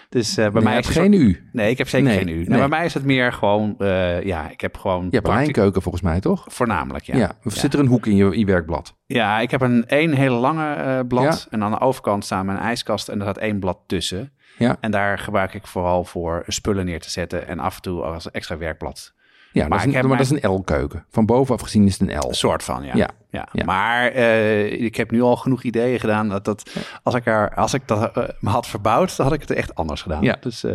dus 0.09 0.29
eh, 0.37 0.45
bij 0.45 0.53
Nee, 0.53 0.63
mij 0.63 0.79
is 0.79 0.87
geen 0.87 1.13
soort- 1.13 1.23
U. 1.25 1.49
Nee, 1.53 1.71
ik 1.71 1.79
heb 1.79 1.89
zeker 1.89 2.07
Nee, 2.09 2.19
geen 2.19 2.29
U. 2.29 2.35
Nou, 2.37 2.49
nee. 2.49 2.59
bij 2.59 2.69
mij 2.69 2.85
is 2.85 2.95
het 2.95 3.05
meer 3.05 3.33
gewoon, 3.33 3.75
eh, 3.79 4.23
ja, 4.23 4.51
ik 4.51 4.61
heb 4.61 4.77
gewoon... 4.77 5.05
Je 5.05 5.17
hebt 5.17 5.29
een 5.29 5.35
lijnkeuken 5.35 5.83
volgens 5.83 6.03
mij, 6.05 6.21
toch? 6.21 6.45
Voornamelijk, 6.49 7.05
ja. 7.05 7.17
Ja. 7.17 7.33
Of 7.45 7.55
zit 7.55 7.75
er 7.75 7.81
een 7.81 7.87
hoek 7.87 8.07
in 8.07 8.17
je, 8.17 8.39
je 8.39 8.45
werkblad? 8.45 8.97
Ja, 9.07 9.39
ik 9.41 9.51
heb 9.51 9.61
een 9.61 9.87
één 9.87 10.13
hele 10.13 10.35
lange 10.37 11.05
blad. 11.07 11.23
Ja. 11.25 11.51
En 11.51 11.63
aan 11.63 11.71
de 11.71 11.81
overkant 11.81 12.25
staat 12.25 12.45
mijn 12.45 12.59
ijskast 12.59 13.09
en 13.09 13.17
er 13.17 13.23
staat 13.23 13.39
één 13.39 13.61
blad 13.61 13.79
tussen. 13.87 14.33
Ja. 14.59 14.77
En 14.81 14.91
daar 14.91 15.19
gebruik 15.19 15.55
ik 15.55 15.67
vooral 15.67 16.05
voor 16.05 16.43
spullen 16.47 16.85
neer 16.85 17.01
te 17.01 17.11
zetten 17.11 17.49
en 17.49 17.59
af 17.59 17.77
en 17.77 17.83
toe 17.83 18.03
als 18.03 18.31
extra 18.31 18.57
werkblad. 18.59 19.13
Ja, 19.53 19.61
Maar 19.69 19.71
dat 19.71 19.79
is 19.79 19.85
een, 19.85 19.93
heb 19.93 20.01
maar 20.07 20.17
mijn- 20.17 20.29
dat 20.29 20.37
is 20.39 20.43
een 20.43 20.51
L-keuken. 20.55 21.05
Van 21.11 21.27
bovenaf 21.27 21.61
gezien 21.61 21.87
is 21.87 21.99
het 21.99 22.09
een 22.11 22.19
L. 22.19 22.29
Een 22.29 22.35
soort 22.35 22.63
van, 22.63 22.85
ja. 22.85 22.95
Ja. 22.95 23.09
ja. 23.31 23.49
Ja. 23.53 23.65
Maar 23.65 24.09
eh, 24.11 24.73
ik 24.83 24.97
heb 24.97 25.11
nu 25.11 25.23
al 25.23 25.37
genoeg 25.37 25.63
ideeën 25.63 26.01
gedaan 26.01 26.29
dat, 26.29 26.45
dat 26.45 26.71
als 27.03 27.15
ik, 27.15 27.27
er, 27.27 27.55
als 27.55 27.75
ik 27.75 27.83
dat 27.87 28.17
eh, 28.17 28.25
me 28.41 28.51
had 28.51 28.67
verbouwd, 28.67 29.17
dan 29.17 29.27
had 29.27 29.35
ik 29.35 29.41
het 29.41 29.51
echt 29.51 29.75
anders 29.75 30.03
gedaan. 30.03 30.23
Ja. 30.23 30.37
Dus 30.41 30.65
eh, 30.65 30.75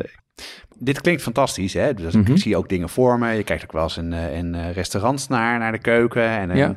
dit 0.78 1.02
klinkt 1.02 1.22
fantastisch, 1.22 1.74
hè? 1.74 1.94
Dus 1.94 2.14
Mhm. 2.16 2.32
ik 2.32 2.38
zie 2.38 2.58
ook 2.58 2.70
dingen 2.70 2.90
voor 2.90 3.20
me. 3.20 3.32
Je 3.32 3.44
kijkt 3.44 3.64
ook 3.64 3.72
wel 3.72 3.84
eens 3.84 3.98
in, 3.98 4.14
in 4.14 4.70
restaurants 4.72 5.28
naar, 5.28 5.60
naar 5.60 5.72
de 5.72 5.78
keuken. 5.78 6.28
En, 6.30 6.52
en- 6.52 6.58
Ja. 6.58 6.76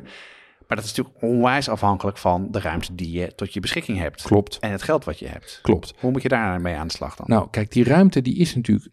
Maar 0.69 0.77
dat 0.77 0.87
is 0.87 0.95
natuurlijk 0.95 1.23
onwijs 1.23 1.69
afhankelijk 1.69 2.17
van 2.17 2.47
de 2.51 2.59
ruimte 2.59 2.95
die 2.95 3.11
je 3.11 3.35
tot 3.35 3.53
je 3.53 3.59
beschikking 3.59 3.97
hebt. 3.97 4.21
Klopt, 4.21 4.59
En 4.59 4.71
het 4.71 4.81
geld 4.83 5.05
wat 5.05 5.19
je 5.19 5.27
hebt. 5.27 5.59
klopt. 5.61 5.93
Hoe 5.99 6.11
moet 6.11 6.21
je 6.21 6.29
daar 6.29 6.61
mee 6.61 6.75
aan 6.75 6.87
de 6.87 6.93
slag 6.93 7.15
dan? 7.15 7.25
Nou, 7.29 7.47
kijk, 7.51 7.71
die 7.71 7.83
ruimte 7.83 8.21
die 8.21 8.35
is 8.37 8.55
natuurlijk, 8.55 8.85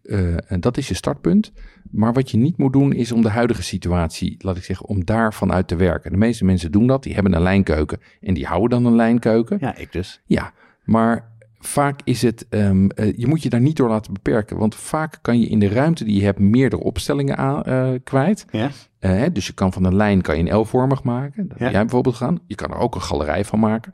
en 0.47 0.59
dat 0.59 0.77
is 0.77 0.87
je 0.87 0.93
startpunt. 0.93 1.51
Maar 1.91 2.13
wat 2.13 2.31
je 2.31 2.37
niet 2.37 2.57
moet 2.57 2.73
doen 2.73 2.93
is 2.93 3.11
om 3.11 3.21
de 3.21 3.29
huidige 3.29 3.63
situatie, 3.63 4.35
laat 4.39 4.57
ik 4.57 4.63
zeggen, 4.63 4.87
om 4.87 5.05
daarvan 5.05 5.51
uit 5.51 5.67
te 5.67 5.75
werken. 5.75 6.11
De 6.11 6.17
meeste 6.17 6.45
mensen 6.45 6.71
doen 6.71 6.87
dat, 6.87 7.03
die 7.03 7.13
hebben 7.13 7.33
een 7.33 7.41
lijnkeuken 7.41 7.99
en 8.21 8.33
die 8.33 8.45
houden 8.45 8.69
dan 8.69 8.91
een 8.91 8.97
lijnkeuken. 8.97 9.57
ja, 9.61 9.75
ik 9.75 9.91
dus. 9.91 10.21
Ja, 10.25 10.53
maar 10.83 11.31
vaak 11.59 11.99
is 12.03 12.21
het, 12.21 12.45
ehm, 12.49 12.87
eh, 12.89 13.17
je 13.17 13.27
moet 13.27 13.43
je 13.43 13.49
daar 13.49 13.61
niet 13.61 13.75
door 13.77 13.89
laten 13.89 14.13
beperken. 14.13 14.57
Want 14.57 14.75
vaak 14.75 15.19
kan 15.21 15.39
je 15.39 15.47
in 15.47 15.59
de 15.59 15.67
ruimte 15.67 16.03
die 16.03 16.19
je 16.19 16.25
hebt 16.25 16.39
meerdere 16.39 16.83
opstellingen 16.83 17.37
aan, 17.37 17.63
eh, 17.63 17.89
kwijt. 18.03 18.45
Ja? 18.51 18.69
Eh, 18.99 19.11
hè, 19.11 19.31
dus 19.31 19.47
je 19.47 19.53
kan 19.53 19.73
van 19.73 19.83
een 19.83 19.95
lijn 19.95 20.21
kan 20.21 20.37
je 20.43 20.51
een 20.51 20.57
L-vormig 20.59 21.03
maken. 21.03 21.47
Dat 21.47 21.57
Ja. 21.57 21.63
heb 21.63 21.73
jij 21.73 21.81
bijvoorbeeld 21.81 22.15
gaan. 22.15 22.39
Je 22.47 22.55
kan 22.55 22.71
er 22.71 22.77
ook 22.77 22.95
een 22.95 23.01
galerij 23.01 23.45
van 23.45 23.59
maken. 23.59 23.93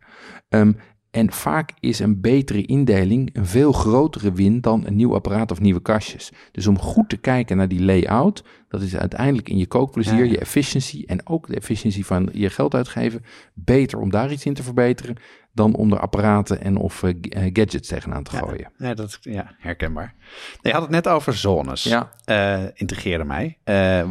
Ehm, 0.49 0.71
en 1.11 1.31
vaak 1.31 1.71
is 1.79 1.99
een 1.99 2.21
betere 2.21 2.61
indeling 2.65 3.29
een 3.33 3.45
veel 3.45 3.71
grotere 3.71 4.31
win 4.31 4.61
dan 4.61 4.85
een 4.85 4.95
nieuw 4.95 5.13
apparaat 5.13 5.51
of 5.51 5.59
nieuwe 5.59 5.81
kastjes. 5.81 6.31
Dus 6.51 6.67
om 6.67 6.79
goed 6.79 7.09
te 7.09 7.17
kijken 7.17 7.57
naar 7.57 7.67
die 7.67 7.83
layout, 7.83 8.43
dat 8.67 8.81
is 8.81 8.95
uiteindelijk 8.97 9.49
in 9.49 9.57
je 9.57 9.67
kookplezier, 9.67 10.17
Ja, 10.17 10.23
ja. 10.23 10.31
je 10.31 10.37
efficiency 10.39 11.03
en 11.05 11.27
ook 11.27 11.47
de 11.47 11.55
efficiëntie 11.55 12.05
van 12.05 12.29
je 12.31 12.49
geld 12.49 12.75
uitgeven, 12.75 13.23
beter 13.53 13.99
om 13.99 14.09
daar 14.09 14.31
iets 14.31 14.45
in 14.45 14.53
te 14.53 14.63
verbeteren 14.63 15.15
dan 15.53 15.75
om 15.75 15.91
er 15.91 15.99
apparaten 15.99 16.61
en 16.61 16.77
of 16.77 17.03
eh, 17.03 17.13
gadgets 17.53 17.87
tegenaan 17.87 18.23
te 18.23 18.31
gooien. 18.37 18.71
Ja, 18.77 18.93
dat, 18.93 19.17
ja, 19.21 19.55
herkenbaar. 19.59 20.15
Je 20.61 20.71
had 20.71 20.81
het 20.81 20.91
net 20.91 21.07
over 21.07 21.33
zones. 21.33 21.83
Ja. 21.83 22.11
Eh, 22.25 22.63
integreerde 22.73 23.23
mij. 23.23 23.57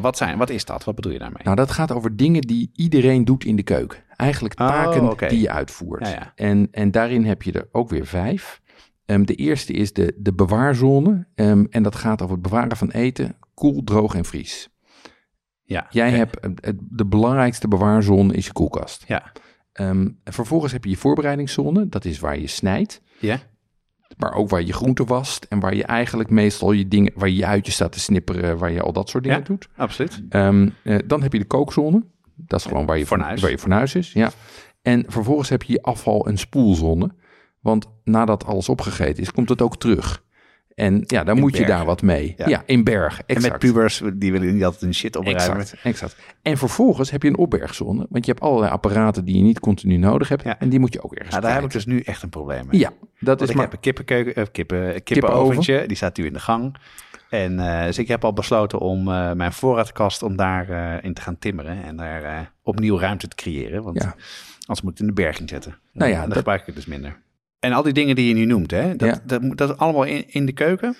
Wat, 0.00 0.16
zijn, 0.16 0.38
wat 0.38 0.50
is 0.50 0.64
dat? 0.64 0.84
Wat 0.84 0.94
bedoel 0.94 1.12
je 1.12 1.18
daarmee? 1.18 1.42
Nou, 1.44 1.56
dat 1.56 1.70
gaat 1.70 1.92
over 1.92 2.16
dingen 2.16 2.40
die 2.40 2.70
iedereen 2.74 3.24
doet 3.24 3.44
in 3.44 3.56
de 3.56 3.62
keuken. 3.62 3.98
Eigenlijk 4.16 4.60
Oh, 4.60 4.66
taken 4.66 5.28
die 5.28 5.40
je 5.40 5.50
uitvoert. 5.50 6.08
Ja. 6.08 6.32
En, 6.34 6.68
en 6.70 6.90
daarin 6.90 7.24
heb 7.24 7.42
je 7.42 7.52
er 7.52 7.68
ook 7.72 7.88
weer 7.88 8.06
vijf. 8.06 8.60
Ehm, 9.06 9.24
de 9.24 9.34
eerste 9.34 9.72
is 9.72 9.92
de, 9.92 10.14
de 10.18 10.32
bewaarzone. 10.34 11.26
Ehm, 11.34 11.64
en 11.70 11.82
dat 11.82 11.94
gaat 11.94 12.22
over 12.22 12.34
het 12.34 12.42
bewaren 12.42 12.76
van 12.76 12.90
eten, 12.90 13.36
koel, 13.54 13.84
droog 13.84 14.14
en 14.14 14.24
vries. 14.24 14.68
ja. 15.64 15.86
Jij 15.90 16.10
hebt 16.10 16.38
de 16.90 17.06
belangrijkste 17.06 17.68
bewaarzone 17.68 18.34
is 18.34 18.46
je 18.46 18.52
koelkast. 18.52 19.04
Ja. 19.06 19.32
Ehm, 19.72 20.08
vervolgens 20.24 20.72
heb 20.72 20.84
je 20.84 20.90
je 20.90 20.96
voorbereidingszone. 20.96 21.88
Dat 21.88 22.04
is 22.04 22.18
waar 22.18 22.38
je 22.38 22.46
snijdt. 22.46 23.00
Ja? 23.20 23.38
Maar 24.16 24.34
ook 24.34 24.48
waar 24.48 24.62
je 24.62 24.72
groenten 24.72 25.06
wast. 25.06 25.44
En 25.48 25.60
waar 25.60 25.74
je 25.74 25.84
eigenlijk 25.84 26.30
meestal 26.30 26.72
je 26.72 26.88
dingen, 26.88 27.12
waar 27.14 27.28
je 27.28 27.36
je 27.36 27.46
uitje 27.46 27.72
staat 27.72 27.92
te 27.92 28.00
snipperen. 28.00 28.58
Waar 28.58 28.72
je 28.72 28.82
al 28.82 28.92
dat 28.92 29.08
soort 29.08 29.22
dingen 29.24 29.38
Ja. 29.38 29.44
doet. 29.44 29.68
Absoluut. 29.76 30.22
Ehm, 30.28 30.68
eh, 30.84 30.98
dan 31.06 31.22
heb 31.22 31.32
je 31.32 31.38
de 31.38 31.44
kookzone. 31.44 32.02
Dat 32.36 32.60
is 32.60 32.66
gewoon 32.66 32.86
waar 32.86 32.98
je, 32.98 33.06
Fornuis. 33.06 33.40
waar 33.40 33.50
je 33.50 33.58
fornuis 33.58 33.94
is. 33.94 34.12
Ja. 34.12 34.30
En 34.82 35.04
vervolgens 35.08 35.48
heb 35.48 35.62
je 35.62 35.72
je 35.72 35.82
afval- 35.82 36.26
en 36.26 36.38
spoelzone. 36.38 37.10
Want 37.60 37.86
nadat 38.04 38.44
alles 38.44 38.68
opgegeten 38.68 39.22
is, 39.22 39.32
komt 39.32 39.48
het 39.48 39.62
ook 39.62 39.76
terug. 39.76 40.24
En 40.74 41.02
ja, 41.06 41.24
dan 41.24 41.34
In 41.36 41.40
moet 41.40 41.56
je 41.56 41.66
daar 41.66 41.84
wat 41.84 42.02
mee. 42.02 42.34
Ja. 42.36 42.48
Ja, 42.48 42.62
in 42.66 42.84
bergen. 42.84 43.24
En 43.26 43.36
Exact. 43.36 43.52
met 43.52 43.60
pubers, 43.72 44.02
die 44.14 44.32
willen 44.32 44.54
niet 44.54 44.64
altijd 44.64 44.82
hun 44.82 44.94
shit 44.94 45.16
opruimen. 45.16 45.56
Exact, 45.60 45.82
exact. 45.84 46.16
En 46.42 46.56
vervolgens 46.58 47.10
heb 47.10 47.22
je 47.22 47.28
een 47.28 47.36
opbergzone. 47.36 48.06
Want 48.10 48.24
je 48.26 48.30
hebt 48.32 48.42
allerlei 48.44 48.72
apparaten 48.72 49.24
die 49.24 49.36
je 49.36 49.42
niet 49.42 49.60
continu 49.60 49.96
nodig 49.96 50.28
hebt. 50.28 50.42
Ja. 50.42 50.58
En 50.58 50.68
die 50.68 50.78
moet 50.78 50.92
je 50.92 51.02
ook 51.02 51.12
ergens 51.12 51.30
Nou, 51.30 51.42
daar 51.42 51.54
heb 51.54 51.64
ik 51.64 51.70
dus 51.70 51.86
nu 51.86 52.00
echt 52.00 52.22
een 52.22 52.28
probleem 52.28 52.66
mee. 52.70 52.80
Ja, 52.80 52.88
dat 52.88 52.98
Want 53.18 53.40
is 53.40 53.48
ik 53.48 53.54
maar... 53.54 53.64
heb 53.64 53.72
een 53.72 53.80
kippenkeuken, 53.80 54.34
eh, 54.34 54.44
kippen, 54.52 55.02
kippenoventje, 55.02 55.84
die 55.86 55.96
staat 55.96 56.16
nu 56.16 56.26
in 56.26 56.32
de 56.32 56.40
gang. 56.40 56.76
En 57.30 57.58
eh, 57.60 57.84
dus 57.84 57.98
ik 57.98 58.08
heb 58.08 58.24
al 58.24 58.32
besloten 58.32 58.78
om 58.78 59.08
eh, 59.08 59.32
mijn 59.32 59.52
voorraadkast 59.52 60.22
om 60.22 60.36
daar 60.36 60.68
eh, 60.70 61.04
in 61.04 61.14
te 61.14 61.20
gaan 61.22 61.38
timmeren 61.38 61.82
en 61.84 61.96
daar 61.96 62.22
eh, 62.22 62.38
opnieuw 62.62 62.98
ruimte 62.98 63.28
te 63.28 63.36
creëren. 63.36 63.82
Want 63.82 64.02
Ja. 64.02 64.14
anders 64.60 64.82
moet 64.82 64.92
ik 64.92 64.98
het 64.98 65.00
in 65.00 65.06
de 65.06 65.12
berging 65.22 65.48
zetten. 65.48 65.76
Nou 65.92 66.08
ja, 66.10 66.14
en 66.14 66.20
dan 66.20 66.28
dat- 66.28 66.38
gebruik 66.38 66.60
ik 66.60 66.66
het 66.66 66.74
dus 66.74 66.86
minder. 66.86 67.16
En 67.62 67.72
al 67.72 67.82
die 67.82 67.92
dingen 67.92 68.16
die 68.16 68.28
je 68.28 68.34
nu 68.34 68.44
noemt, 68.44 68.70
hè, 68.70 68.96
dat, 68.96 69.08
Ja. 69.08 69.20
dat, 69.26 69.56
dat 69.58 69.70
is 69.70 69.76
allemaal 69.76 70.04
in, 70.04 70.24
in 70.26 70.46
de 70.46 70.52
keuken? 70.52 70.96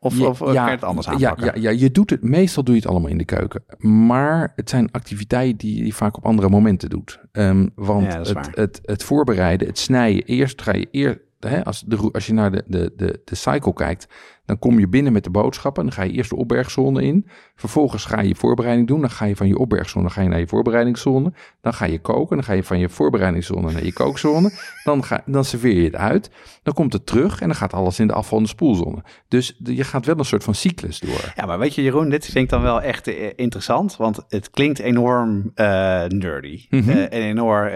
Of, 0.00 0.18
Ja, 0.18 0.26
of 0.26 0.40
eh, 0.40 0.46
kan 0.46 0.64
je 0.64 0.70
het 0.70 0.84
anders 0.84 1.06
ja, 1.06 1.12
aanpakken? 1.12 1.60
Ja, 1.62 1.70
ja, 1.70 1.78
je 1.78 1.90
doet 1.90 2.10
het, 2.10 2.22
meestal 2.22 2.62
doe 2.64 2.74
je 2.74 2.80
het 2.80 2.90
allemaal 2.90 3.10
in 3.10 3.18
de 3.18 3.24
keuken. 3.24 3.64
Maar 3.78 4.52
het 4.56 4.70
zijn 4.70 4.88
activiteiten 4.92 5.58
die 5.58 5.84
je 5.84 5.92
vaak 5.92 6.16
op 6.16 6.24
andere 6.24 6.48
momenten 6.48 6.90
doet. 6.90 7.20
Ehm, 7.32 7.66
want 7.74 8.12
Ja, 8.12 8.18
het, 8.18 8.32
waar. 8.32 8.48
het, 8.54 8.80
het 8.84 9.04
voorbereiden, 9.04 9.68
het 9.68 9.78
snijden, 9.78 10.22
eerst 10.24 10.62
ga 10.62 10.74
je 10.74 10.88
eer, 10.90 11.20
hè, 11.40 11.64
als, 11.64 11.80
de, 11.86 12.08
als 12.12 12.26
je 12.26 12.32
naar 12.32 12.50
de, 12.50 12.62
de, 12.66 12.92
de, 12.96 13.20
de 13.24 13.34
cycle 13.34 13.72
kijkt, 13.72 14.06
dan 14.46 14.58
kom 14.58 14.78
je 14.78 14.88
binnen 14.88 15.12
met 15.12 15.24
de 15.24 15.30
boodschappen. 15.30 15.84
Dan 15.84 15.92
ga 15.92 16.02
je 16.02 16.12
eerst 16.12 16.30
de 16.30 16.36
opbergzone 16.36 17.02
in. 17.02 17.26
Vervolgens 17.54 18.04
ga 18.04 18.20
je 18.20 18.28
je 18.28 18.34
voorbereiding 18.34 18.86
doen. 18.88 19.00
Dan 19.00 19.10
ga 19.10 19.24
je 19.24 19.36
van 19.36 19.48
je 19.48 19.58
opbergzone 19.58 20.10
ga 20.10 20.22
je 20.22 20.28
naar 20.28 20.38
je 20.38 20.46
voorbereidingszone. 20.46 21.32
Dan 21.60 21.74
ga 21.74 21.84
je 21.84 21.98
koken. 21.98 22.36
Dan 22.36 22.44
ga 22.44 22.52
je 22.52 22.62
van 22.62 22.78
je 22.78 22.88
voorbereidingszone 22.88 23.72
naar 23.72 23.84
je 23.84 23.92
kookzone. 23.92 24.50
Dan, 24.84 25.04
ga, 25.04 25.22
dan 25.26 25.44
serveer 25.44 25.74
je 25.76 25.84
het 25.84 25.94
uit. 25.96 26.30
Dan 26.62 26.74
komt 26.74 26.92
het 26.92 27.06
terug 27.06 27.40
en 27.40 27.46
dan 27.46 27.56
gaat 27.56 27.72
alles 27.72 27.98
in 27.98 28.06
de 28.06 28.12
afval- 28.12 28.38
en 28.38 28.44
de 28.44 28.50
spoelzone. 28.50 29.02
Dus 29.28 29.56
je 29.64 29.84
gaat 29.84 30.06
wel 30.06 30.18
een 30.18 30.24
soort 30.24 30.44
van 30.44 30.54
cyclus 30.54 30.98
door. 31.00 31.32
Ja, 31.36 31.46
maar 31.46 31.58
weet 31.58 31.74
je 31.74 31.82
Jeroen, 31.82 32.08
dit 32.10 32.34
ik 32.34 32.48
dan 32.48 32.62
wel 32.62 32.82
echt 32.82 33.08
eh, 33.08 33.30
interessant, 33.36 33.96
want 33.96 34.24
het 34.28 34.50
klinkt 34.50 34.78
enorm 34.78 35.50
eh, 35.54 35.66
nerdy 36.04 36.66
Mhm. 36.70 36.90
eh, 36.90 37.02
en 37.02 37.10
enorm, 37.10 37.68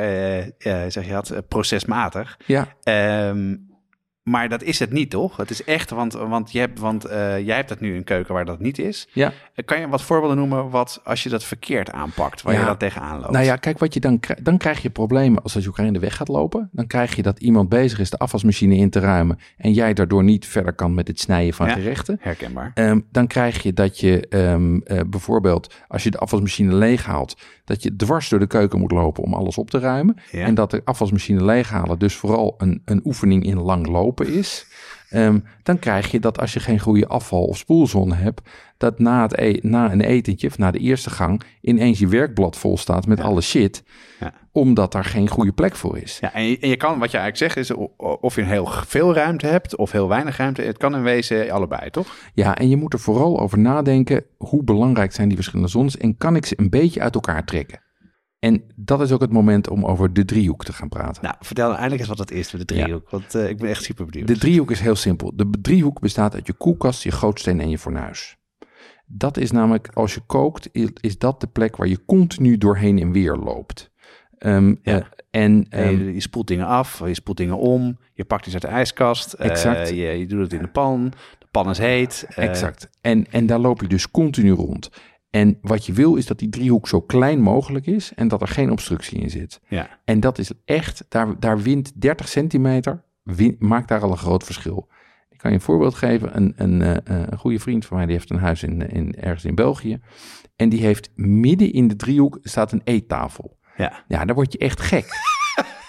zeg 0.88 1.04
je 1.06 1.10
dat, 1.12 1.42
procesmatig. 1.48 2.38
Ja, 2.46 2.68
Ehm, 2.82 3.56
Maar 4.22 4.48
dat 4.48 4.62
is 4.62 4.78
het 4.78 4.92
niet, 4.92 5.10
toch? 5.10 5.36
Het 5.36 5.50
is 5.50 5.64
echt, 5.64 5.90
want, 5.90 6.12
want, 6.12 6.52
je 6.52 6.58
hebt, 6.58 6.78
want 6.78 7.04
eh, 7.04 7.46
jij 7.46 7.56
hebt 7.56 7.68
dat 7.68 7.80
nu 7.80 7.96
een 7.96 8.04
keuken 8.04 8.34
waar 8.34 8.44
dat 8.44 8.60
niet 8.60 8.78
is. 8.78 9.08
Ja. 9.12 9.32
Eh, 9.54 9.64
Kan 9.64 9.80
je 9.80 9.88
wat 9.88 10.02
voorbeelden 10.02 10.36
noemen 10.36 10.70
wat 10.70 11.00
als 11.04 11.22
je 11.22 11.28
dat 11.28 11.44
verkeerd 11.44 11.90
aanpakt, 11.90 12.42
waar 12.42 12.54
Ja. 12.54 12.60
je 12.60 12.66
dat 12.66 12.78
tegenaan 12.78 13.20
loopt? 13.20 13.32
Nou 13.32 13.44
ja, 13.44 13.56
kijk, 13.56 13.78
wat 13.78 13.94
je 13.94 14.00
dan, 14.00 14.20
krijgt, 14.20 14.44
dan 14.44 14.56
krijg 14.58 14.82
je 14.82 14.90
problemen 14.90 15.42
als 15.42 15.52
je 15.52 15.62
elkaar 15.64 15.86
in 15.86 15.92
de 15.92 15.98
weg 15.98 16.16
gaat 16.16 16.28
lopen. 16.28 16.68
Dan 16.72 16.86
krijg 16.86 17.16
je 17.16 17.22
dat 17.22 17.38
iemand 17.40 17.68
bezig 17.68 17.98
is 17.98 18.10
de 18.10 18.18
afwasmachine 18.18 18.74
in 18.76 18.90
te 18.90 19.00
ruimen 19.00 19.38
en 19.56 19.72
jij 19.72 19.94
daardoor 19.94 20.24
niet 20.24 20.46
verder 20.46 20.72
kan 20.72 20.94
met 20.94 21.08
het 21.08 21.20
snijden 21.20 21.54
van 21.54 21.66
Ja. 21.66 21.72
gerechten. 21.72 22.18
Herkenbaar. 22.20 22.70
Ehm, 22.74 23.00
dan 23.10 23.26
krijg 23.26 23.62
je 23.62 23.72
dat 23.72 24.00
je 24.00 24.28
ehm, 24.28 24.78
eh, 24.84 25.00
bijvoorbeeld, 25.06 25.74
als 25.88 26.02
je 26.02 26.10
de 26.10 26.18
afwasmachine 26.18 26.74
leeghaalt, 26.74 27.36
dat 27.70 27.82
je 27.82 27.96
dwars 27.96 28.28
door 28.28 28.38
de 28.38 28.46
keuken 28.46 28.78
moet 28.78 28.90
lopen 28.90 29.22
om 29.22 29.34
alles 29.34 29.58
op 29.58 29.70
te 29.70 29.78
ruimen. 29.78 30.16
Ja. 30.30 30.44
En 30.44 30.54
dat 30.54 30.70
de 30.70 30.80
afwasmachine 30.84 31.44
leeghalen 31.44 31.98
dus 31.98 32.14
vooral 32.14 32.54
een, 32.58 32.82
een 32.84 33.00
oefening 33.04 33.44
in 33.44 33.60
lang 33.60 33.86
lopen 33.86 34.26
is. 34.26 34.66
Ehm, 35.10 35.38
dan 35.62 35.78
krijg 35.78 36.10
je 36.10 36.20
dat 36.20 36.40
als 36.40 36.52
je 36.52 36.60
geen 36.60 36.78
goede 36.78 37.06
afval- 37.06 37.44
of 37.44 37.56
spoelzone 37.58 38.14
hebt, 38.14 38.40
dat 38.76 38.98
na, 38.98 39.22
het 39.22 39.38
e- 39.38 39.58
na 39.62 39.92
een 39.92 40.00
etentje, 40.00 40.46
of 40.46 40.58
na 40.58 40.70
de 40.70 40.78
eerste 40.78 41.10
gang, 41.10 41.42
ineens 41.60 41.98
je 41.98 42.06
werkblad 42.06 42.56
vol 42.56 42.78
staat 42.78 43.06
met 43.06 43.20
alle 43.20 43.40
shit, 43.40 43.82
Ja. 44.20 44.32
omdat 44.52 44.92
daar 44.92 45.04
geen 45.04 45.28
goede 45.28 45.52
plek 45.52 45.76
voor 45.76 45.98
is. 45.98 46.18
Ja, 46.20 46.32
en 46.34 46.44
je, 46.44 46.58
en 46.58 46.68
je 46.68 46.76
kan, 46.76 46.98
wat 46.98 47.10
je 47.10 47.18
eigenlijk 47.18 47.52
zegt, 47.52 47.70
is 47.70 47.76
of 48.20 48.34
je 48.34 48.42
heel 48.42 48.66
veel 48.86 49.14
ruimte 49.14 49.46
hebt 49.46 49.76
of 49.76 49.90
heel 49.92 50.08
weinig 50.08 50.36
ruimte. 50.36 50.62
Het 50.62 50.76
kan 50.76 50.94
in 50.94 51.02
wezen 51.02 51.50
allebei, 51.50 51.90
toch? 51.90 52.16
Ja, 52.34 52.56
en 52.56 52.68
je 52.68 52.76
moet 52.76 52.92
er 52.92 53.00
vooral 53.00 53.40
over 53.40 53.58
nadenken 53.58 54.24
hoe 54.36 54.64
belangrijk 54.64 55.12
zijn 55.12 55.26
die 55.28 55.36
verschillende 55.36 55.70
zones 55.70 55.96
en 55.96 56.16
kan 56.16 56.36
ik 56.36 56.46
ze 56.46 56.54
een 56.56 56.70
beetje 56.70 57.00
uit 57.00 57.14
elkaar 57.14 57.44
trekken. 57.44 57.80
En 58.40 58.62
dat 58.76 59.00
is 59.00 59.12
ook 59.12 59.20
het 59.20 59.32
moment 59.32 59.68
om 59.68 59.84
over 59.84 60.12
de 60.12 60.24
driehoek 60.24 60.64
te 60.64 60.72
gaan 60.72 60.88
praten. 60.88 61.22
Nou, 61.22 61.34
vertel 61.40 61.64
nou 61.66 61.78
eindelijk 61.78 62.00
eens 62.08 62.18
wat 62.18 62.28
dat 62.28 62.36
is 62.36 62.52
met 62.52 62.68
de 62.68 62.74
driehoek, 62.74 63.10
want 63.10 63.34
eh, 63.34 63.48
ik 63.48 63.56
ben 63.58 63.68
echt 63.68 63.82
super 63.82 64.04
benieuwd. 64.06 64.26
De 64.28 64.38
driehoek 64.38 64.70
is 64.70 64.80
heel 64.80 64.96
simpel. 64.96 65.32
De 65.36 65.50
driehoek 65.62 66.00
bestaat 66.00 66.34
uit 66.34 66.46
je 66.46 66.52
koelkast, 66.52 67.02
je 67.02 67.10
gootsteen 67.10 67.60
en 67.60 67.70
je 67.70 67.78
fornuis. 67.78 68.36
Dat 69.06 69.36
is 69.36 69.50
namelijk, 69.50 69.88
als 69.94 70.14
je 70.14 70.20
kookt, 70.26 70.68
is 71.00 71.18
dat 71.18 71.40
de 71.40 71.46
plek 71.46 71.76
waar 71.76 71.88
je 71.88 72.04
continu 72.04 72.58
doorheen 72.58 72.98
en 72.98 73.12
weer 73.12 73.36
loopt. 73.36 73.90
Ehm, 74.38 74.68
Ja. 74.82 74.98
eh, 74.98 75.04
en 75.30 75.66
ehm, 75.70 75.98
je, 75.98 76.14
je 76.14 76.20
spoelt 76.20 76.46
dingen 76.46 76.66
af, 76.66 77.02
je 77.06 77.14
spoelt 77.14 77.36
dingen 77.36 77.58
om, 77.58 77.98
je 78.14 78.24
pakt 78.24 78.44
iets 78.44 78.54
uit 78.54 78.62
de 78.62 78.68
ijskast, 78.68 79.32
eh, 79.32 79.50
Exact. 79.50 79.88
je, 79.88 79.94
je 79.96 80.26
doet 80.26 80.40
het 80.40 80.52
in 80.52 80.60
de 80.62 80.68
pan, 80.68 81.12
de 81.38 81.46
pan 81.50 81.70
is 81.70 81.78
heet. 81.78 82.26
Exact. 82.28 82.88
En, 83.00 83.26
en 83.30 83.46
daar 83.46 83.58
loop 83.58 83.80
je 83.80 83.86
dus 83.88 84.10
continu 84.10 84.50
rond. 84.50 84.90
En 85.30 85.58
wat 85.62 85.86
je 85.86 85.92
wil 85.92 86.14
is 86.16 86.26
dat 86.26 86.38
die 86.38 86.48
driehoek 86.48 86.88
zo 86.88 87.00
klein 87.00 87.40
mogelijk 87.40 87.86
is 87.86 88.12
en 88.14 88.28
dat 88.28 88.40
er 88.40 88.48
geen 88.48 88.70
obstructie 88.70 89.18
in 89.20 89.30
zit. 89.30 89.60
Ja, 89.68 90.00
En 90.04 90.20
dat 90.20 90.38
is 90.38 90.50
echt, 90.64 91.04
daar, 91.08 91.40
daar 91.40 91.58
wint 91.62 92.00
30 92.00 92.28
centimeter, 92.28 93.02
win- 93.22 93.56
maakt 93.58 93.88
daar 93.88 94.02
al 94.02 94.10
een 94.10 94.16
groot 94.16 94.44
verschil. 94.44 94.88
Ik 95.30 95.38
kan 95.38 95.50
je 95.50 95.56
een 95.56 95.62
voorbeeld 95.62 95.94
geven. 95.94 96.36
Een, 96.36 96.52
een, 96.56 96.82
eh, 96.82 96.96
eh, 96.96 97.26
een 97.30 97.38
goede 97.38 97.58
vriend 97.58 97.86
van 97.86 97.96
mij, 97.96 98.06
die 98.06 98.14
heeft 98.14 98.30
een 98.30 98.38
huis 98.38 98.62
in, 98.62 98.88
in, 98.90 99.14
ergens 99.14 99.44
in 99.44 99.54
België. 99.54 100.00
En 100.56 100.68
die 100.68 100.80
heeft 100.80 101.10
midden 101.14 101.72
in 101.72 101.88
de 101.88 101.96
driehoek 101.96 102.38
staat 102.42 102.72
een 102.72 102.80
eettafel. 102.84 103.58
ja. 103.76 104.04
Ja, 104.08 104.24
dan 104.24 104.34
word 104.34 104.52
je 104.52 104.58
echt 104.58 104.80
gek. 104.80 105.06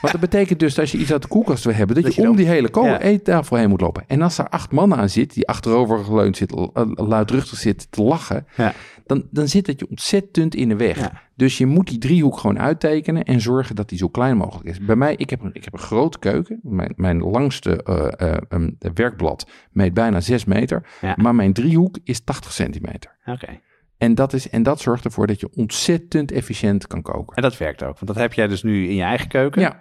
Want 0.01 0.13
dat 0.13 0.21
betekent 0.21 0.59
dus 0.59 0.69
dat 0.73 0.79
als 0.83 0.91
je 0.91 0.97
iets 0.97 1.11
uit 1.11 1.21
de 1.21 1.27
koelkast 1.27 1.63
wil 1.63 1.73
hebben, 1.73 1.95
dat, 1.95 2.03
Dat 2.05 2.15
je 2.15 2.21
je 2.21 2.27
om 2.29 2.35
dan- 2.35 2.43
die 2.45 2.53
hele 2.53 2.69
ko- 2.69 2.85
Ja. 2.85 3.01
eettafel 3.01 3.57
heen 3.57 3.69
moet 3.69 3.81
lopen. 3.81 4.03
En 4.07 4.21
als 4.21 4.37
er 4.37 4.49
acht 4.49 4.71
mannen 4.71 4.97
aan 4.97 5.09
zit, 5.09 5.33
die 5.33 5.47
achterover 5.47 6.03
geleund 6.03 6.37
zit, 6.37 6.51
l- 6.51 6.69
l- 6.73 7.03
luidruchtig 7.07 7.57
zit 7.57 7.87
te 7.91 8.01
lachen, 8.01 8.45
Ja. 8.57 8.73
dan, 9.05 9.27
dan 9.31 9.47
zit 9.47 9.67
het 9.67 9.79
je 9.79 9.89
ontzettend 9.89 10.55
in 10.55 10.69
de 10.69 10.75
weg. 10.75 10.97
Ja. 10.99 11.21
Dus 11.35 11.57
je 11.57 11.65
moet 11.65 11.87
die 11.87 11.97
driehoek 11.97 12.37
gewoon 12.37 12.59
uittekenen 12.59 13.23
en 13.23 13.41
zorgen 13.41 13.75
dat 13.75 13.89
die 13.89 13.97
zo 13.97 14.07
klein 14.09 14.37
mogelijk 14.37 14.69
is. 14.69 14.79
Bij 14.79 14.95
mij, 14.95 15.15
ik 15.15 15.29
heb 15.29 15.41
een, 15.41 15.49
ik 15.53 15.63
heb 15.63 15.73
een 15.73 15.79
grote 15.79 16.19
keuken. 16.19 16.59
Mijn, 16.63 16.93
mijn 16.95 17.19
langste 17.19 17.83
eh, 17.83 18.29
eh, 18.33 18.37
um, 18.49 18.77
werkblad 18.93 19.47
meet 19.71 19.93
bijna 19.93 20.21
6 20.21 20.45
meter. 20.45 20.83
Maar 21.15 21.35
mijn 21.35 21.53
driehoek 21.53 21.97
is 22.03 22.19
80 22.23 22.51
centimeter. 22.51 23.15
Oké. 23.25 23.59
En 24.01 24.15
dat, 24.15 24.33
is, 24.33 24.49
en 24.49 24.63
dat 24.63 24.79
zorgt 24.79 25.05
ervoor 25.05 25.27
dat 25.27 25.39
je 25.39 25.49
ontzettend 25.55 26.31
efficiënt 26.31 26.87
kan 26.87 27.01
koken. 27.01 27.35
En 27.35 27.41
dat 27.41 27.57
werkt 27.57 27.83
ook, 27.83 27.93
want 27.93 28.07
dat 28.07 28.15
heb 28.15 28.33
jij 28.33 28.47
dus 28.47 28.63
nu 28.63 28.87
in 28.87 28.95
je 28.95 29.01
eigen 29.01 29.27
keuken. 29.27 29.61
Ja, 29.61 29.79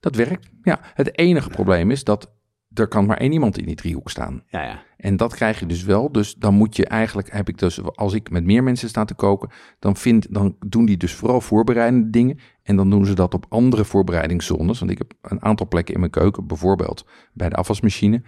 dat 0.00 0.14
werkt. 0.14 0.48
Ja, 0.62 0.80
het 0.82 1.18
enige 1.18 1.48
probleem 1.48 1.90
is 1.90 2.04
dat 2.04 2.32
er 2.74 2.88
kan 2.88 3.06
maar 3.06 3.16
één 3.16 3.32
iemand 3.32 3.58
in 3.58 3.64
die 3.64 3.74
driehoek 3.74 4.10
staan. 4.10 4.42
Ja, 4.46 4.62
ja. 4.62 4.82
En 4.96 5.16
dat 5.16 5.34
krijg 5.34 5.60
je 5.60 5.66
dus 5.66 5.82
wel. 5.82 6.12
Dus 6.12 6.34
dan 6.34 6.54
moet 6.54 6.76
je 6.76 6.86
eigenlijk, 6.86 7.32
heb 7.32 7.48
ik 7.48 7.58
dus, 7.58 7.82
als 7.94 8.14
ik 8.14 8.30
met 8.30 8.44
meer 8.44 8.62
mensen 8.62 8.88
sta 8.88 9.04
te 9.04 9.14
koken, 9.14 9.50
dan, 9.78 9.96
vind, 9.96 10.34
dan 10.34 10.56
doen 10.66 10.84
die 10.84 10.96
dus 10.96 11.14
vooral 11.14 11.40
voorbereidende 11.40 12.10
dingen. 12.10 12.38
En 12.62 12.76
dan 12.76 12.90
doen 12.90 13.06
ze 13.06 13.14
dat 13.14 13.34
op 13.34 13.46
andere 13.48 13.84
voorbereidingszones. 13.84 14.78
Want 14.78 14.90
ik 14.90 14.98
heb 14.98 15.12
een 15.22 15.42
aantal 15.42 15.68
plekken 15.68 15.94
in 15.94 16.00
mijn 16.00 16.12
keuken, 16.12 16.46
bijvoorbeeld 16.46 17.06
bij 17.32 17.48
de 17.48 17.56
afwasmachine. 17.56 18.22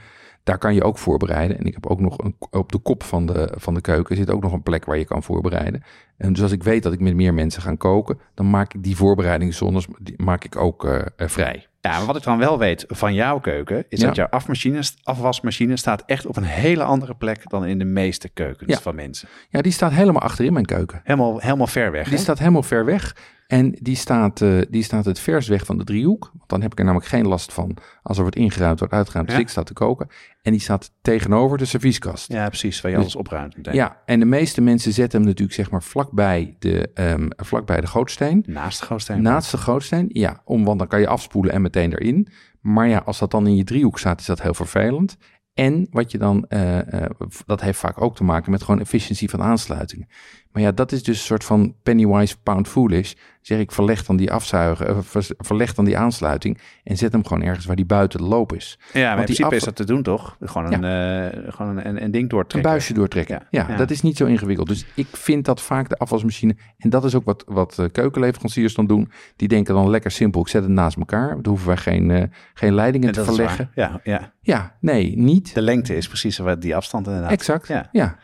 Daar 0.44 0.58
kan 0.58 0.74
je 0.74 0.82
ook 0.82 0.98
voorbereiden. 0.98 1.58
En 1.58 1.64
ik 1.64 1.74
heb 1.74 1.86
ook 1.86 2.00
nog 2.00 2.18
een, 2.18 2.36
op 2.50 2.72
de 2.72 2.78
kop 2.78 3.02
van 3.02 3.26
de, 3.26 3.52
van 3.56 3.74
de 3.74 3.80
keuken 3.80 4.16
zit 4.16 4.30
ook 4.30 4.42
nog 4.42 4.52
een 4.52 4.62
plek 4.62 4.84
waar 4.84 4.98
je 4.98 5.04
kan 5.04 5.22
voorbereiden. 5.22 5.82
En 6.16 6.32
dus 6.32 6.42
als 6.42 6.52
ik 6.52 6.62
weet 6.62 6.82
dat 6.82 6.92
ik 6.92 7.00
met 7.00 7.14
meer 7.14 7.34
mensen 7.34 7.62
ga 7.62 7.74
koken, 7.74 8.18
dan 8.34 8.50
maak 8.50 8.74
ik 8.74 8.82
die 8.82 8.96
voorbereidingszones 8.96 9.86
die 10.00 10.22
maak 10.22 10.44
ik 10.44 10.56
ook 10.56 10.84
eh, 10.84 10.94
eh, 11.16 11.28
vrij. 11.28 11.66
Ja, 11.80 11.90
maar 11.96 12.06
wat 12.06 12.16
ik 12.16 12.22
dan 12.22 12.38
wel 12.38 12.58
weet 12.58 12.84
van 12.88 13.14
jouw 13.14 13.40
keuken, 13.40 13.84
is 13.88 14.00
Ja. 14.00 14.06
dat 14.06 14.16
jouw 14.16 14.26
afmachine, 14.26 14.82
afwasmachine 15.02 15.76
staat 15.76 16.02
echt 16.06 16.26
op 16.26 16.36
een 16.36 16.44
hele 16.44 16.82
andere 16.84 17.14
plek 17.14 17.50
dan 17.50 17.66
in 17.66 17.78
de 17.78 17.84
meeste 17.84 18.28
keukens 18.28 18.72
Ja. 18.72 18.80
van 18.80 18.94
mensen. 18.94 19.28
Ja, 19.48 19.60
die 19.62 19.72
staat 19.72 19.92
helemaal 19.92 20.22
achter 20.22 20.44
in 20.44 20.52
mijn 20.52 20.64
keuken. 20.64 21.00
Helemaal, 21.04 21.38
helemaal 21.38 21.66
ver 21.66 21.90
weg. 21.90 22.04
Die 22.04 22.16
hè? 22.16 22.22
staat 22.22 22.38
helemaal 22.38 22.62
ver 22.62 22.84
weg. 22.84 23.16
En 23.52 23.76
die 23.80 23.96
staat, 23.96 24.40
eh, 24.40 24.58
die 24.70 24.82
staat 24.82 25.04
het 25.04 25.18
vers 25.18 25.48
weg 25.48 25.64
van 25.66 25.78
de 25.78 25.84
driehoek. 25.84 26.30
Want 26.36 26.48
dan 26.48 26.62
heb 26.62 26.72
ik 26.72 26.78
er 26.78 26.84
namelijk 26.84 27.08
geen 27.10 27.26
last 27.26 27.52
van 27.52 27.76
als 28.02 28.16
er 28.16 28.22
wordt 28.22 28.36
ingeruimd, 28.38 28.78
wordt 28.78 28.94
uitgeruimd, 28.94 29.30
Ja. 29.30 29.38
ik 29.38 29.48
sta 29.48 29.62
te 29.62 29.72
koken. 29.72 30.08
En 30.42 30.52
die 30.52 30.60
staat 30.60 30.92
tegenover 31.02 31.58
de 31.58 31.64
servieskast. 31.64 32.32
Ja, 32.32 32.48
precies, 32.48 32.80
waar 32.80 32.90
je 32.90 32.96
Dus- 32.96 33.04
alles 33.06 33.16
opruimt. 33.16 33.56
meteen. 33.56 33.74
Ja, 33.74 34.02
en 34.06 34.20
de 34.20 34.26
meeste 34.26 34.60
mensen 34.60 34.92
zetten 34.92 35.18
hem 35.18 35.28
natuurlijk 35.28 35.56
zeg 35.56 35.70
maar 35.70 35.82
vlakbij 35.82 36.56
de, 36.58 36.90
ehm 36.94 37.28
vlakbij 37.36 37.80
de 37.80 37.86
gootsteen. 37.86 38.44
Naast 38.46 38.80
de 38.80 38.86
gootsteen. 38.86 39.22
Naast 39.22 39.50
de 39.50 39.58
gootsteen, 39.58 40.06
ja, 40.12 40.40
om, 40.44 40.64
want 40.64 40.78
dan 40.78 40.88
kan 40.88 41.00
je 41.00 41.06
afspoelen 41.08 41.52
en 41.52 41.62
meteen 41.62 41.92
erin. 41.92 42.28
Maar 42.60 42.88
ja, 42.88 42.98
als 43.04 43.18
dat 43.18 43.30
dan 43.30 43.46
in 43.46 43.56
je 43.56 43.64
driehoek 43.64 43.98
staat, 43.98 44.20
is 44.20 44.26
dat 44.26 44.42
heel 44.42 44.54
vervelend. 44.54 45.16
En 45.54 45.86
wat 45.90 46.10
je 46.10 46.18
dan, 46.18 46.44
eh, 46.48 47.02
eh, 47.02 47.10
dat 47.46 47.60
heeft 47.60 47.78
vaak 47.78 48.00
ook 48.02 48.16
te 48.16 48.24
maken 48.24 48.50
met 48.50 48.62
gewoon 48.62 48.80
efficiëntie 48.80 49.30
van 49.30 49.42
aansluitingen. 49.42 50.08
Maar 50.52 50.62
ja, 50.62 50.72
dat 50.72 50.92
is 50.92 51.02
dus 51.02 51.18
een 51.18 51.24
soort 51.24 51.44
van 51.44 51.74
pennywise 51.82 52.36
pound 52.42 52.68
foolish. 52.68 53.12
Zeg 53.40 53.58
ik, 53.58 53.72
verleg 53.72 54.04
dan 54.04 54.16
die 54.16 54.32
afzuigen, 54.32 54.86
eh, 54.86 54.96
ver- 55.00 55.34
verleg 55.38 55.74
dan 55.74 55.84
die 55.84 55.98
aansluiting 55.98 56.58
en 56.84 56.96
zet 56.96 57.12
hem 57.12 57.26
gewoon 57.26 57.42
ergens 57.42 57.66
waar 57.66 57.76
die 57.76 57.84
buiten 57.84 58.18
de 58.20 58.24
loop 58.26 58.52
is. 58.52 58.78
Ja, 58.92 59.00
maar 59.00 59.10
in 59.10 59.16
die 59.16 59.24
principe 59.24 59.44
af- 59.46 59.52
is 59.52 59.62
dat 59.64 59.76
te 59.76 59.84
doen, 59.84 60.02
toch? 60.02 60.36
Gewoon 60.40 60.72
een, 60.72 60.84
eh, 61.32 61.52
gewoon 61.54 61.76
een, 61.76 61.86
een, 61.88 62.02
een 62.04 62.10
ding 62.10 62.22
Een 62.22 62.28
doortrekken. 62.28 62.70
buisje 62.70 62.92
doortrekken. 62.94 63.34
Ja, 63.34 63.46
Ja, 63.50 63.66
ja. 63.70 63.76
dat 63.76 63.90
is 63.90 64.02
niet 64.02 64.16
zo 64.16 64.24
ingewikkeld. 64.26 64.68
Dus 64.68 64.84
ik 64.94 65.06
vind 65.12 65.44
dat 65.44 65.60
vaak 65.60 65.88
de 65.88 65.96
afwasmachine, 65.98 66.56
en 66.78 66.90
dat 66.90 67.04
is 67.04 67.14
ook 67.14 67.24
wat, 67.24 67.44
wat 67.46 67.78
eh, 67.78 67.86
keukenleveranciers 67.92 68.74
dan 68.74 68.86
doen, 68.86 69.10
die 69.36 69.48
denken 69.48 69.74
dan 69.74 69.90
lekker 69.90 70.10
simpel, 70.10 70.40
ik 70.40 70.48
zet 70.48 70.62
het 70.62 70.72
naast 70.72 70.96
elkaar. 70.96 71.28
Dan 71.28 71.46
hoeven 71.46 71.66
wij 71.66 71.76
geen, 71.76 72.32
geen 72.54 72.74
leidingen 72.74 73.08
En 73.08 73.14
te 73.14 73.24
verleggen. 73.24 73.70
Ja, 73.74 74.00
ja, 74.04 74.32
Ja, 74.40 74.76
nee, 74.80 75.16
niet. 75.16 75.54
de 75.54 75.62
lengte 75.62 75.96
is 75.96 76.08
precies 76.08 76.38
wat 76.38 76.62
die 76.62 76.76
afstand 76.76 77.06
inderdaad. 77.06 77.30
Exact. 77.30 77.66
Ja. 77.68 77.88
Ja. 77.92 78.16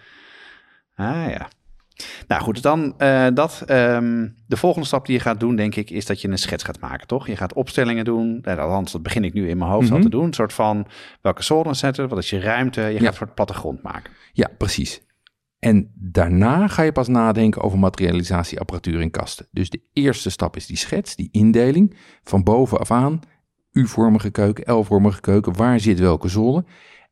Ah 0.95 1.31
ja. 1.31 1.49
Nou 2.29 2.43
goed, 2.43 2.63
dan 2.63 2.95
eh, 2.99 3.27
dat. 3.35 3.63
ehm, 3.67 4.29
de 4.47 4.57
volgende 4.57 4.87
stap 4.87 5.07
die 5.07 5.15
je 5.15 5.21
gaat 5.23 5.41
doen, 5.41 5.57
denk 5.57 5.75
ik, 5.75 5.91
is 5.91 6.07
dat 6.07 6.21
je 6.21 6.29
een 6.29 6.39
schets 6.39 6.63
gaat 6.65 6.81
maken, 6.81 7.07
toch? 7.07 7.27
Je 7.27 7.37
gaat 7.37 7.53
opstellingen 7.53 8.05
doen. 8.05 8.39
Nou, 8.43 8.59
althans, 8.59 8.93
dat 8.93 9.03
begin 9.03 9.25
ik 9.25 9.33
nu 9.33 9.49
in 9.49 9.59
mijn 9.59 9.71
hoofd 9.71 9.89
al 9.91 9.95
Mhm. 9.97 10.05
te 10.05 10.11
doen. 10.11 10.25
Een 10.25 10.33
soort 10.33 10.53
van 10.53 10.87
welke 11.23 11.43
zones 11.43 11.79
zetten, 11.79 12.09
wat 12.09 12.19
is 12.19 12.31
je 12.31 12.41
ruimte. 12.41 12.81
Je 12.81 12.93
gaat 12.93 13.01
Ja. 13.03 13.09
een 13.09 13.15
soort 13.15 13.35
plattegrond 13.35 13.83
maken. 13.83 14.13
ja, 14.33 14.49
precies. 14.59 15.07
En 15.59 15.91
daarna 15.95 16.67
ga 16.69 16.83
je 16.83 16.93
pas 16.93 17.09
nadenken 17.09 17.63
over 17.63 17.79
materialisatieapparatuur 17.79 19.01
in 19.01 19.11
kasten. 19.11 19.47
Dus 19.51 19.71
de 19.71 19.81
eerste 19.93 20.31
stap 20.31 20.57
is 20.57 20.67
die 20.67 20.77
schets, 20.77 21.17
die 21.17 21.29
indeling. 21.33 21.97
Van 22.23 22.43
bovenaf 22.43 22.91
aan, 22.91 23.21
U-vormige 23.73 24.31
keuken, 24.31 24.75
L-vormige 24.75 25.21
keuken, 25.21 25.57
waar 25.57 25.81
zit 25.81 25.99
welke 25.99 26.29
zone. 26.29 26.65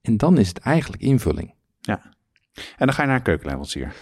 En 0.02 0.16
dan 0.16 0.38
is 0.38 0.48
het 0.48 0.58
eigenlijk 0.58 1.02
invulling. 1.02 1.54
En 2.56 2.86
dan 2.86 2.92
ga 2.92 3.02
je 3.02 3.08
naar 3.08 3.16
een 3.16 3.22
keukenleverancier. 3.22 3.92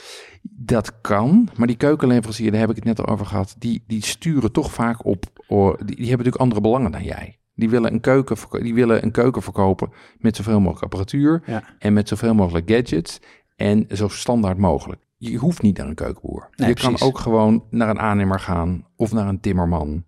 Dat 0.42 1.00
kan, 1.00 1.48
maar 1.56 1.66
die 1.66 1.76
keukenleverancier, 1.76 2.50
daar 2.50 2.60
heb 2.60 2.70
ik 2.70 2.76
het 2.76 2.84
net 2.84 3.00
al 3.00 3.06
over 3.06 3.26
gehad, 3.26 3.54
die, 3.58 3.84
die 3.86 4.04
sturen 4.04 4.52
toch 4.52 4.72
vaak 4.72 5.04
op, 5.04 5.24
oh, 5.48 5.68
die, 5.68 5.84
die 5.86 5.94
hebben 5.96 6.08
natuurlijk 6.16 6.36
andere 6.42 6.60
belangen 6.60 6.90
dan 6.92 7.02
jij. 7.04 7.38
Die 7.54 7.70
willen, 7.70 7.92
een 7.92 8.00
keuken, 8.00 8.62
die 8.62 8.74
willen 8.74 9.02
een 9.02 9.10
keuken 9.10 9.42
verkopen 9.42 9.90
met 10.18 10.36
zoveel 10.36 10.58
mogelijk 10.60 10.82
apparatuur 10.82 11.42
Ja. 11.46 11.62
en 11.78 11.92
met 11.92 12.08
zoveel 12.08 12.34
mogelijk 12.34 12.70
gadgets 12.70 13.20
en 13.56 13.86
zo 13.90 14.08
standaard 14.08 14.58
mogelijk. 14.58 15.02
Je 15.16 15.36
hoeft 15.36 15.62
niet 15.62 15.76
naar 15.78 15.86
een 15.86 15.94
keukenboer. 15.94 16.48
Nee, 16.56 16.68
je 16.68 16.74
precies. 16.74 16.98
kan 16.98 17.08
ook 17.08 17.18
gewoon 17.18 17.64
naar 17.70 17.88
een 17.88 18.00
aannemer 18.00 18.40
gaan 18.40 18.86
of 18.96 19.12
naar 19.12 19.28
een 19.28 19.40
timmerman. 19.40 20.04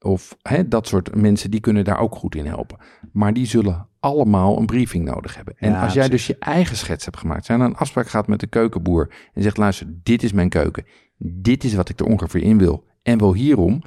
Of 0.00 0.36
hè, 0.42 0.68
dat 0.68 0.86
soort 0.86 1.14
mensen, 1.14 1.50
die 1.50 1.60
kunnen 1.60 1.84
daar 1.84 1.98
ook 1.98 2.14
goed 2.14 2.34
in 2.34 2.46
helpen. 2.46 2.78
Maar 3.12 3.32
die 3.32 3.46
zullen 3.46 3.88
allemaal 4.00 4.58
een 4.58 4.66
briefing 4.66 5.04
nodig 5.04 5.34
hebben. 5.34 5.54
En 5.58 5.70
Ja, 5.70 5.82
als 5.82 5.92
jij 5.92 6.08
precies. 6.08 6.26
dus 6.26 6.36
je 6.36 6.42
eigen 6.44 6.76
schets 6.76 7.04
hebt 7.04 7.16
gemaakt, 7.16 7.44
zijn 7.44 7.60
er 7.60 7.66
een 7.66 7.76
afspraak 7.76 8.08
gaat 8.08 8.26
met 8.26 8.40
de 8.40 8.46
keukenboer 8.46 9.12
en 9.34 9.42
zegt: 9.42 9.56
luister, 9.56 9.86
dit 10.02 10.22
is 10.22 10.32
mijn 10.32 10.48
keuken, 10.48 10.84
dit 11.18 11.64
is 11.64 11.74
wat 11.74 11.88
ik 11.88 12.00
er 12.00 12.06
ongeveer 12.06 12.42
in 12.42 12.58
wil 12.58 12.84
en 13.02 13.18
wel 13.18 13.34
hierom, 13.34 13.82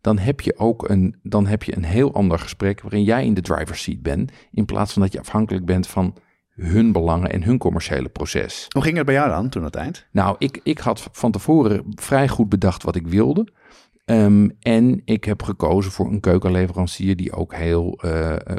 dan 0.00 0.18
heb 0.18 0.40
je 0.40 0.58
ook 0.58 0.88
een, 0.88 1.16
dan 1.22 1.46
heb 1.46 1.62
je 1.62 1.76
een 1.76 1.84
heel 1.84 2.14
ander 2.14 2.38
gesprek 2.38 2.80
waarin 2.80 3.02
jij 3.02 3.24
in 3.24 3.34
de 3.34 3.40
driver's 3.40 3.82
seat 3.82 4.02
bent, 4.02 4.32
in 4.52 4.64
plaats 4.64 4.92
van 4.92 5.02
dat 5.02 5.12
je 5.12 5.20
afhankelijk 5.20 5.64
bent 5.64 5.86
van 5.86 6.16
hun 6.50 6.92
belangen 6.92 7.32
en 7.32 7.42
hun 7.42 7.58
commerciële 7.58 8.08
proces. 8.08 8.66
Hoe 8.68 8.82
ging 8.82 8.96
het 8.96 9.06
bij 9.06 9.14
jou 9.14 9.28
dan 9.28 9.48
toen 9.48 9.64
het 9.64 9.74
eind? 9.74 10.06
Nou, 10.12 10.36
ik, 10.38 10.60
ik 10.62 10.78
had 10.78 11.08
van 11.12 11.30
tevoren 11.30 11.82
vrij 11.94 12.28
goed 12.28 12.48
bedacht 12.48 12.82
wat 12.82 12.96
ik 12.96 13.06
wilde. 13.06 13.48
Ehm, 14.04 14.48
en 14.60 15.02
ik 15.04 15.24
heb 15.24 15.42
gekozen 15.42 15.92
voor 15.92 16.06
een 16.06 16.20
keukenleverancier 16.20 17.16
die 17.16 17.32
ook 17.32 17.54
heel. 17.54 17.98
eh, 18.02 18.32
eh, 18.32 18.56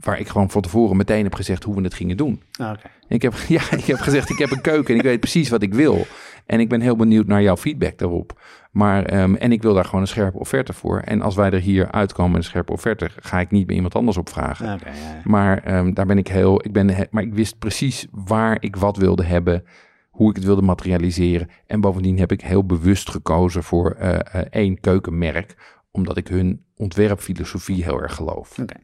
waar 0.00 0.20
ik 0.20 0.28
gewoon 0.28 0.50
van 0.50 0.62
tevoren 0.62 0.96
meteen 0.96 1.24
heb 1.24 1.34
gezegd 1.34 1.64
hoe 1.64 1.74
we 1.74 1.82
het 1.82 1.94
gingen 1.94 2.16
doen. 2.16 2.42
Ah. 2.58 2.72
Ik 3.08 3.22
heb, 3.22 3.34
ja, 3.48 3.70
ik 3.70 3.84
heb 3.84 3.98
gezegd, 3.98 4.30
ik 4.30 4.38
heb 4.38 4.50
een 4.50 4.60
keuken 4.60 4.94
en 4.94 5.00
ik 5.00 5.06
weet 5.06 5.20
precies 5.20 5.48
wat 5.48 5.62
ik 5.62 5.74
wil. 5.74 6.06
En 6.46 6.60
ik 6.60 6.68
ben 6.68 6.80
heel 6.80 6.96
benieuwd 6.96 7.26
naar 7.26 7.42
jouw 7.42 7.56
feedback 7.56 7.98
daarop. 7.98 8.40
Maar, 8.70 9.04
ehm, 9.04 9.34
en 9.34 9.52
ik 9.52 9.62
wil 9.62 9.74
daar 9.74 9.84
gewoon 9.84 10.00
een 10.00 10.06
scherpe 10.06 10.38
offerte 10.38 10.72
voor. 10.72 11.00
En 11.00 11.22
als 11.22 11.34
wij 11.34 11.50
er 11.50 11.60
hier 11.60 11.90
uitkomen 11.90 12.32
met 12.32 12.40
een 12.40 12.48
scherpe 12.48 12.72
offerte, 12.72 13.10
ga 13.20 13.40
ik 13.40 13.50
niet 13.50 13.66
bij 13.66 13.74
iemand 13.74 13.94
anders 13.94 14.16
op 14.16 14.28
vragen. 14.28 14.68
Ah, 14.68 14.80
ja. 14.80 15.20
Maar 15.24 15.58
ehm, 15.58 15.92
daar 15.92 16.06
ben 16.06 16.18
ik 16.18 16.28
heel, 16.28 16.64
ik 16.64 16.72
ben, 16.72 17.08
maar 17.10 17.22
ik 17.22 17.34
wist 17.34 17.58
precies 17.58 18.06
waar 18.10 18.56
ik 18.60 18.76
wat 18.76 18.96
wilde 18.96 19.24
hebben, 19.24 19.64
hoe 20.10 20.30
ik 20.30 20.36
het 20.36 20.44
wilde 20.44 20.62
materialiseren. 20.62 21.48
En 21.66 21.80
bovendien 21.80 22.18
heb 22.18 22.32
ik 22.32 22.40
heel 22.40 22.64
bewust 22.64 23.10
gekozen 23.10 23.62
voor 23.62 23.90
eh, 23.90 24.14
eh, 24.14 24.46
één 24.50 24.80
keukenmerk, 24.80 25.56
omdat 25.90 26.16
ik 26.16 26.28
hun 26.28 26.64
ontwerpfilosofie 26.76 27.84
heel 27.84 28.02
erg 28.02 28.14
geloof. 28.14 28.58
Oké. 28.58 28.74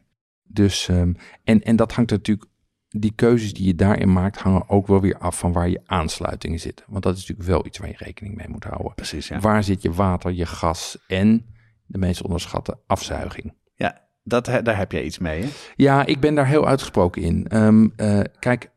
Dus, 0.53 0.87
ehm, 0.89 1.13
en, 1.43 1.61
en 1.63 1.75
dat 1.75 1.91
hangt 1.93 2.11
natuurlijk, 2.11 2.49
die 2.89 3.11
keuzes 3.15 3.53
die 3.53 3.65
je 3.65 3.75
daarin 3.75 4.13
maakt, 4.13 4.37
hangen 4.37 4.69
ook 4.69 4.87
wel 4.87 5.01
weer 5.01 5.17
af 5.17 5.37
van 5.39 5.51
waar 5.51 5.69
je 5.69 5.81
aansluitingen 5.85 6.59
zitten. 6.59 6.85
Want 6.89 7.03
dat 7.03 7.13
is 7.17 7.19
natuurlijk 7.19 7.47
wel 7.49 7.65
iets 7.65 7.77
waar 7.77 7.87
je 7.89 7.95
rekening 7.97 8.35
mee 8.35 8.49
moet 8.49 8.63
houden. 8.63 8.93
Precies, 8.93 9.27
ja. 9.27 9.39
Waar 9.39 9.63
zit 9.63 9.81
je 9.81 9.91
water, 9.91 10.31
je 10.31 10.45
gas 10.45 10.97
en 11.07 11.45
de 11.85 11.97
meest 11.97 12.21
onderschatte 12.21 12.79
afzuiging? 12.87 13.53
Ja, 13.75 14.01
dat, 14.23 14.45
daar 14.45 14.77
heb 14.77 14.91
jij 14.91 15.03
iets 15.03 15.17
mee, 15.19 15.41
hè? 15.41 15.49
Ja, 15.75 16.05
ik 16.05 16.19
ben 16.19 16.35
daar 16.35 16.47
heel 16.47 16.67
uitgesproken 16.67 17.21
in. 17.21 17.47
Ehm, 17.47 17.87
eh, 17.95 18.19
kijk, 18.39 18.71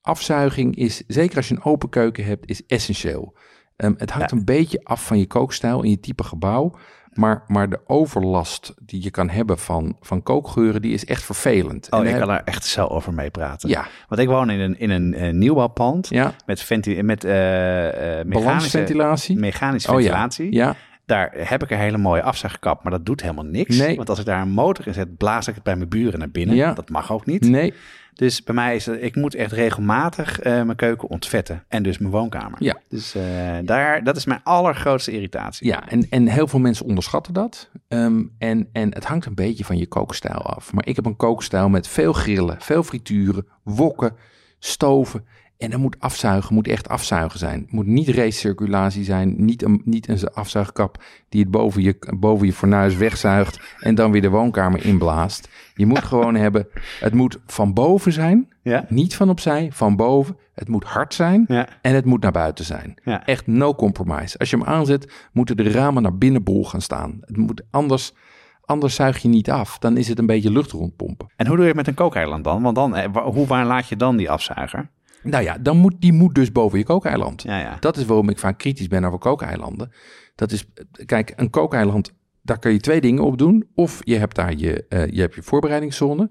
afzuiging 0.00 0.76
is, 0.76 1.02
zeker 1.06 1.36
als 1.36 1.48
je 1.48 1.54
een 1.54 1.64
open 1.64 1.88
keuken 1.88 2.24
hebt, 2.24 2.48
is 2.50 2.66
essentieel. 2.66 3.36
Ehm, 3.76 3.94
het 3.96 4.10
hangt 4.10 4.30
Ja. 4.30 4.36
een 4.36 4.44
beetje 4.44 4.84
af 4.84 5.06
van 5.06 5.18
je 5.18 5.26
kookstijl 5.26 5.82
en 5.82 5.90
je 5.90 6.00
type 6.00 6.24
gebouw. 6.24 6.76
Maar, 7.12 7.42
maar 7.46 7.68
de 7.70 7.80
overlast 7.86 8.74
die 8.82 9.02
je 9.02 9.10
kan 9.10 9.28
hebben 9.30 9.58
van, 9.58 9.96
van 10.00 10.22
kookgeuren, 10.22 10.82
die 10.82 10.92
is 10.94 11.04
echt 11.04 11.22
vervelend. 11.22 11.86
Oh, 11.90 12.00
En 12.00 12.06
ik 12.06 12.16
kan 12.18 12.26
daar 12.28 12.42
echt 12.44 12.64
zo 12.64 12.86
over 12.86 13.14
meepraten. 13.14 13.68
heb- 13.70 13.78
Ja, 13.78 13.86
Want 14.08 14.20
ik 14.20 14.28
woon 14.28 14.50
in 14.50 14.60
een, 14.60 14.78
in 14.78 14.90
een 14.90 15.14
eh, 15.14 15.32
nieuwbouwpand 15.32 16.08
ja. 16.08 16.32
met, 16.46 16.62
venti 16.62 17.02
met 17.02 17.24
eh, 17.24 17.88
eh, 17.88 17.94
mechanische, 18.26 18.30
balansventilatie. 18.44 19.36
mechanische 19.38 19.88
Oh 19.92 19.94
ja. 20.00 20.02
ventilatie. 20.02 20.52
Ja, 20.52 20.74
Daar 21.06 21.32
heb 21.36 21.62
ik 21.62 21.70
een 21.70 21.78
hele 21.78 21.98
mooie 21.98 22.22
afzuigkap, 22.22 22.82
maar 22.82 22.92
dat 22.92 23.06
doet 23.06 23.20
helemaal 23.20 23.44
niks. 23.44 23.76
Nee. 23.78 23.96
Want 23.96 24.08
als 24.08 24.18
ik 24.18 24.24
daar 24.24 24.40
een 24.40 24.50
motor 24.50 24.86
in 24.86 24.94
zet, 24.94 25.16
blaas 25.16 25.48
ik 25.48 25.54
het 25.54 25.62
bij 25.62 25.76
mijn 25.76 25.88
buren 25.88 26.18
naar 26.18 26.30
binnen. 26.30 26.56
Ja. 26.56 26.72
Dat 26.72 26.88
mag 26.90 27.12
ook 27.12 27.26
niet. 27.26 27.48
nee, 27.48 27.74
Dus 28.14 28.42
bij 28.42 28.54
mij 28.54 28.74
is 28.74 28.86
het, 28.86 29.02
ik 29.02 29.16
moet 29.16 29.34
echt 29.34 29.52
regelmatig 29.52 30.40
eh, 30.40 30.52
mijn 30.52 30.76
keuken 30.76 31.08
ontvetten. 31.08 31.64
En 31.68 31.82
dus 31.82 31.98
mijn 31.98 32.12
woonkamer. 32.12 32.62
Ja. 32.62 32.80
Dus 32.88 33.14
eh, 33.14 33.22
daar, 33.64 34.04
dat 34.04 34.16
is 34.16 34.24
mijn 34.24 34.40
allergrootste 34.42 35.12
irritatie. 35.12 35.66
ja 35.66 35.88
en, 35.88 36.06
en 36.10 36.26
heel 36.26 36.48
veel 36.48 36.58
mensen 36.58 36.86
onderschatten 36.86 37.32
dat. 37.32 37.70
Ehm, 37.88 38.22
en, 38.38 38.68
en 38.72 38.94
het 38.94 39.04
hangt 39.04 39.26
een 39.26 39.34
beetje 39.34 39.64
van 39.64 39.78
je 39.78 39.86
kookstijl 39.86 40.42
af. 40.42 40.72
Maar 40.72 40.86
ik 40.86 40.96
heb 40.96 41.06
een 41.06 41.16
kookstijl 41.16 41.68
met 41.68 41.88
veel 41.88 42.12
grillen, 42.12 42.56
veel 42.60 42.82
frituren, 42.82 43.46
wokken, 43.62 44.16
stoven. 44.58 45.24
En 45.62 45.70
dat 45.70 45.80
moet 45.80 45.96
afzuigen, 45.98 46.54
moet 46.54 46.68
echt 46.68 46.88
afzuigen 46.88 47.38
zijn. 47.38 47.60
Het 47.60 47.72
moet 47.72 47.86
niet 47.86 48.08
recirculatie 48.08 49.04
zijn, 49.04 49.44
niet 49.44 49.62
een, 49.62 49.82
niet 49.84 50.08
een 50.08 50.28
afzuigkap 50.32 51.02
die 51.28 51.40
het 51.40 51.50
boven 51.50 51.82
je, 51.82 51.96
boven 52.18 52.46
je 52.46 52.52
fornuis 52.52 52.96
wegzuigt 52.96 53.60
en 53.78 53.94
dan 53.94 54.12
weer 54.12 54.20
de 54.20 54.28
woonkamer 54.28 54.84
inblaast. 54.84 55.48
Je 55.74 55.86
moet 55.86 56.02
gewoon 56.04 56.34
hebben, 56.34 56.66
het 57.00 57.14
moet 57.14 57.38
van 57.46 57.72
boven 57.72 58.12
zijn, 58.12 58.48
Ja? 58.62 58.84
niet 58.88 59.14
van 59.16 59.30
opzij, 59.30 59.68
van 59.72 59.96
boven. 59.96 60.36
Het 60.54 60.68
moet 60.68 60.84
hard 60.84 61.14
zijn 61.14 61.44
Ja. 61.48 61.68
en 61.82 61.94
het 61.94 62.04
moet 62.04 62.22
naar 62.22 62.32
buiten 62.32 62.64
zijn. 62.64 62.94
Ja. 63.04 63.26
Echt 63.26 63.46
no 63.46 63.74
compromise. 63.74 64.38
Als 64.38 64.50
je 64.50 64.56
hem 64.56 64.66
aanzet, 64.66 65.28
moeten 65.32 65.56
de 65.56 65.70
ramen 65.70 66.02
naar 66.02 66.16
binnen 66.18 66.42
bol 66.42 66.64
gaan 66.64 66.80
staan. 66.80 67.18
Het 67.20 67.36
moet 67.36 67.62
anders, 67.70 68.12
anders 68.64 68.94
zuig 68.94 69.18
je 69.18 69.28
niet 69.28 69.50
af. 69.50 69.78
Dan 69.78 69.96
is 69.96 70.08
het 70.08 70.18
een 70.18 70.26
beetje 70.26 70.50
lucht 70.50 70.70
rondpompen. 70.70 71.26
En 71.36 71.46
hoe 71.46 71.54
doe 71.56 71.64
je 71.64 71.70
het 71.70 71.78
met 71.78 71.88
een 71.88 71.94
kookeiland 71.94 72.44
dan? 72.44 72.62
Want 72.62 72.76
dan, 72.76 72.96
eh, 72.96 73.24
hoe, 73.24 73.46
waar 73.46 73.66
laat 73.66 73.88
je 73.88 73.96
dan 73.96 74.16
die 74.16 74.30
afzuiger? 74.30 74.90
Nou 75.22 75.44
ja, 75.44 75.58
dan 75.58 75.76
moet, 75.76 75.94
die 75.98 76.12
moet 76.12 76.34
dus 76.34 76.52
boven 76.52 76.78
je 76.78 76.84
kookeiland. 76.84 77.42
Ja, 77.42 77.58
ja. 77.58 77.76
Dat 77.80 77.96
is 77.96 78.04
waarom 78.04 78.28
ik 78.28 78.38
vaak 78.38 78.58
kritisch 78.58 78.88
ben 78.88 79.04
over 79.04 79.18
kookeilanden. 79.18 79.92
Dat 80.34 80.52
is, 80.52 80.64
kijk, 81.06 81.32
een 81.36 81.50
kookeiland, 81.50 82.12
daar 82.42 82.58
kun 82.58 82.72
je 82.72 82.80
twee 82.80 83.00
dingen 83.00 83.24
op 83.24 83.38
doen. 83.38 83.68
Of 83.74 84.00
je 84.04 84.16
hebt 84.16 84.34
daar 84.36 84.54
je, 84.56 84.84
eh, 84.88 85.06
je, 85.06 85.20
hebt 85.20 85.34
je 85.34 85.42
voorbereidingszone. 85.42 86.30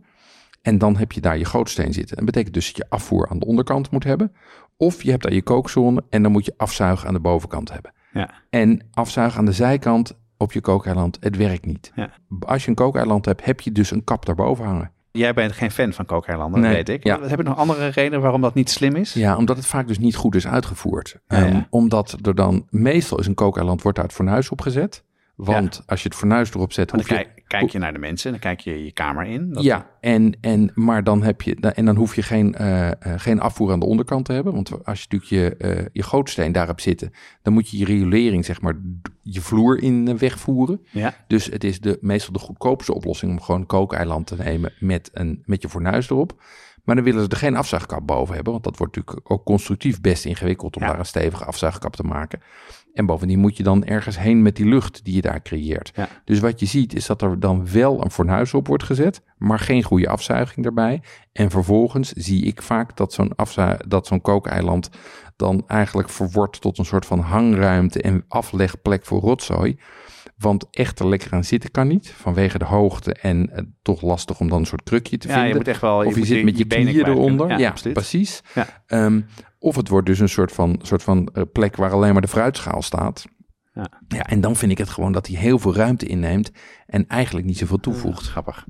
En 0.62 0.78
dan 0.78 0.98
heb 0.98 1.12
je 1.12 1.22
daar 1.22 1.38
je 1.38 1.46
gootsteen 1.46 1.94
zitten. 1.94 2.16
Dat 2.16 2.26
betekent 2.26 2.54
dus 2.54 2.66
dat 2.66 2.78
je 2.78 2.86
afvoer 2.90 3.30
aan 3.30 3.40
de 3.40 3.46
onderkant 3.46 3.92
moet 3.92 4.04
hebben. 4.04 4.32
Of 4.78 5.04
je 5.04 5.10
hebt 5.10 5.24
daar 5.24 5.34
je 5.34 5.42
kookzone 5.42 6.04
en 6.10 6.24
dan 6.24 6.32
moet 6.32 6.46
je 6.46 6.54
afzuigen 6.58 7.08
aan 7.08 7.14
de 7.14 7.20
bovenkant 7.20 7.72
hebben. 7.72 7.94
Ja. 8.14 8.30
En 8.50 8.88
afzuigen 8.94 9.40
aan 9.40 9.46
de 9.46 9.52
zijkant 9.52 10.20
op 10.38 10.52
je 10.52 10.62
kookeiland, 10.62 11.18
het 11.20 11.38
werkt 11.38 11.66
niet. 11.66 11.92
Ja. 11.96 12.10
Als 12.40 12.64
je 12.64 12.70
een 12.70 12.76
kookeiland 12.76 13.26
hebt, 13.26 13.46
heb 13.46 13.62
je 13.62 13.72
dus 13.72 13.92
een 13.92 14.04
kap 14.04 14.26
daarboven 14.26 14.66
hangen. 14.66 14.92
Jij 15.12 15.34
bent 15.34 15.52
geen 15.52 15.72
fan 15.72 15.94
van 15.94 16.06
kookeilanden, 16.06 16.62
dat 16.62 16.70
Nee, 16.70 16.84
weet 16.84 16.90
ik. 16.90 17.04
ja. 17.04 17.22
Heb 17.22 17.38
je 17.38 17.44
nog 17.44 17.58
andere 17.58 17.88
redenen 17.88 18.22
waarom 18.22 18.42
dat 18.42 18.54
niet 18.54 18.70
slim 18.70 18.96
is? 18.96 19.14
Ja, 19.14 19.38
omdat 19.38 19.58
het 19.58 19.66
vaak 19.66 19.88
dus 19.88 20.00
niet 20.00 20.16
goed 20.16 20.36
is 20.36 20.48
uitgevoerd. 20.48 21.20
Ja. 21.28 21.38
Ehm, 21.38 21.62
omdat 21.70 22.18
er 22.22 22.36
dan, 22.36 22.68
meestal 22.70 23.20
is 23.20 23.28
een 23.28 23.34
kookeiland 23.34 23.82
wordt 23.82 23.98
uit 23.98 24.08
het 24.08 24.16
fornuis 24.16 24.50
opgezet. 24.50 25.04
Want 25.46 25.84
als 25.86 26.02
je 26.04 26.08
het 26.08 26.18
fornuis 26.18 26.50
erop 26.54 26.74
zet, 26.74 26.90
Dan 26.90 27.00
je... 27.00 27.06
kijk, 27.06 27.44
kijk 27.48 27.70
je 27.70 27.80
naar 27.80 27.94
de 27.94 28.00
mensen, 28.00 28.32
dan 28.32 28.40
kijk 28.40 28.60
je 28.60 28.84
je 28.86 28.92
kamer 28.92 29.26
in. 29.26 29.54
Dat- 29.54 29.64
Ja, 29.64 29.90
en, 30.02 30.38
en, 30.42 30.72
maar 30.76 31.04
dan 31.04 31.24
heb 31.24 31.42
je, 31.42 31.56
en 31.56 31.86
dan 31.86 31.96
hoef 31.96 32.16
je 32.16 32.22
geen, 32.22 32.56
eh, 32.56 32.88
eh, 32.88 32.96
geen 33.02 33.40
afvoer 33.40 33.72
aan 33.72 33.80
de 33.80 33.86
onderkant 33.86 34.26
te 34.26 34.34
hebben. 34.34 34.54
Want 34.54 34.86
als 34.86 35.02
je 35.02 35.08
natuurlijk 35.10 35.58
je, 35.62 35.68
eh, 35.68 35.86
je 35.94 36.04
gootsteen 36.04 36.52
daarop 36.52 36.80
zitten, 36.80 37.12
dan 37.42 37.54
moet 37.54 37.70
je 37.70 37.78
je 37.78 37.86
riolering, 37.86 38.46
zeg 38.46 38.62
maar, 38.62 38.76
je 39.22 39.42
vloer 39.42 39.82
in 39.84 40.18
wegvoeren. 40.18 40.82
Ja. 40.92 41.14
Dus 41.28 41.46
het 41.46 41.64
is 41.64 41.80
de, 41.80 41.98
meestal 42.02 42.34
de 42.34 42.40
goedkoopste 42.40 42.94
oplossing 42.94 43.32
om 43.32 43.42
gewoon 43.42 43.62
een 43.62 43.68
kookeiland 43.68 44.28
te 44.28 44.36
nemen 44.36 44.74
met, 44.80 45.10
een, 45.14 45.44
met 45.46 45.62
je 45.62 45.70
fornuis 45.70 46.10
erop. 46.10 46.42
Maar 46.84 46.96
dan 46.96 47.04
willen 47.04 47.24
ze 47.24 47.30
er 47.30 47.38
geen 47.38 47.56
afzuigkap 47.56 48.08
boven 48.08 48.34
hebben, 48.36 48.52
want 48.52 48.64
dat 48.64 48.78
wordt 48.78 48.96
natuurlijk 48.96 49.32
ook 49.32 49.46
constructief 49.46 50.02
best 50.02 50.26
ingewikkeld 50.26 50.76
om 50.76 50.82
Ja. 50.82 50.88
daar 50.88 51.00
een 51.00 51.06
stevige 51.06 51.46
afzuigkap 51.46 51.96
te 51.96 52.04
maken. 52.04 52.42
En 52.94 53.06
bovendien 53.06 53.40
moet 53.40 53.58
je 53.58 53.64
dan 53.64 53.84
ergens 53.86 54.20
heen 54.20 54.42
met 54.42 54.56
die 54.56 54.66
lucht 54.66 55.04
die 55.06 55.16
je 55.16 55.22
daar 55.22 55.42
creëert. 55.42 55.92
Ja. 55.96 56.08
Dus 56.26 56.40
wat 56.40 56.60
je 56.60 56.66
ziet 56.66 56.94
is 56.96 57.06
dat 57.06 57.22
er 57.22 57.40
dan 57.40 57.72
wel 57.72 58.04
een 58.04 58.12
fornuis 58.12 58.54
op 58.54 58.68
wordt 58.68 58.84
gezet, 58.84 59.22
maar 59.38 59.60
geen 59.60 59.84
goede 59.84 60.10
afzuiging 60.10 60.66
erbij. 60.66 61.02
En 61.32 61.50
vervolgens 61.50 62.12
zie 62.12 62.44
ik 62.44 62.62
vaak 62.62 62.98
dat 62.98 63.14
zo'n, 63.14 63.32
dat 63.88 64.08
zo'n 64.08 64.22
kookeiland 64.22 64.90
dan 65.36 65.64
eigenlijk 65.68 66.10
verwordt 66.10 66.62
tot 66.62 66.78
een 66.78 66.86
soort 66.86 67.06
van 67.06 67.20
hangruimte 67.20 68.02
en 68.02 68.26
aflegplek 68.28 69.06
voor 69.06 69.20
rotzooi. 69.20 69.80
Want 70.38 70.68
echt 70.72 71.00
er 71.00 71.08
lekker 71.08 71.32
aan 71.34 71.44
zitten 71.44 71.72
kan 71.72 71.88
niet, 71.88 72.12
vanwege 72.12 72.58
de 72.58 72.66
hoogte 72.66 73.14
en 73.14 73.50
eh, 73.54 73.64
toch 73.82 74.02
lastig 74.02 74.40
om 74.40 74.50
dan 74.50 74.60
een 74.60 74.66
soort 74.66 74.84
krukje 74.84 75.18
te 75.18 75.28
Ja, 75.28 75.34
vinden. 75.34 75.52
je 75.52 75.58
moet 75.58 75.68
echt 75.68 75.82
wel... 75.82 75.98
Of 75.98 76.12
je, 76.14 76.18
moet 76.18 76.28
zit 76.28 76.44
met 76.44 76.58
je, 76.58 76.68
benen 76.68 76.94
knieën 76.94 77.08
eronder. 77.08 77.60
Ja, 77.60 77.70
absoluut. 77.70 77.94
precies. 77.94 78.42
Ja. 78.56 78.68
Ehm, 78.88 79.22
of 79.62 79.76
het 79.76 79.88
wordt 79.88 80.08
dus 80.08 80.20
een 80.20 80.30
soort 80.30 80.52
van, 80.52 80.80
soort 80.82 81.04
van 81.04 81.30
eh, 81.34 81.44
plek 81.52 81.76
waar 81.76 81.92
alleen 81.92 82.14
maar 82.14 82.22
de 82.22 82.28
fruitschaal 82.28 82.82
staat. 82.82 83.26
Ja. 83.74 84.02
ja, 84.08 84.24
en 84.24 84.42
dan 84.42 84.56
vind 84.56 84.72
ik 84.72 84.78
het 84.78 84.90
gewoon 84.90 85.12
dat 85.12 85.28
hij 85.28 85.38
heel 85.38 85.60
veel 85.60 85.76
ruimte 85.76 86.06
inneemt 86.06 86.52
en 86.86 87.08
eigenlijk 87.08 87.46
niet 87.46 87.58
zoveel 87.58 87.80
toevoegt. 87.80 88.28
Grappig. 88.28 88.66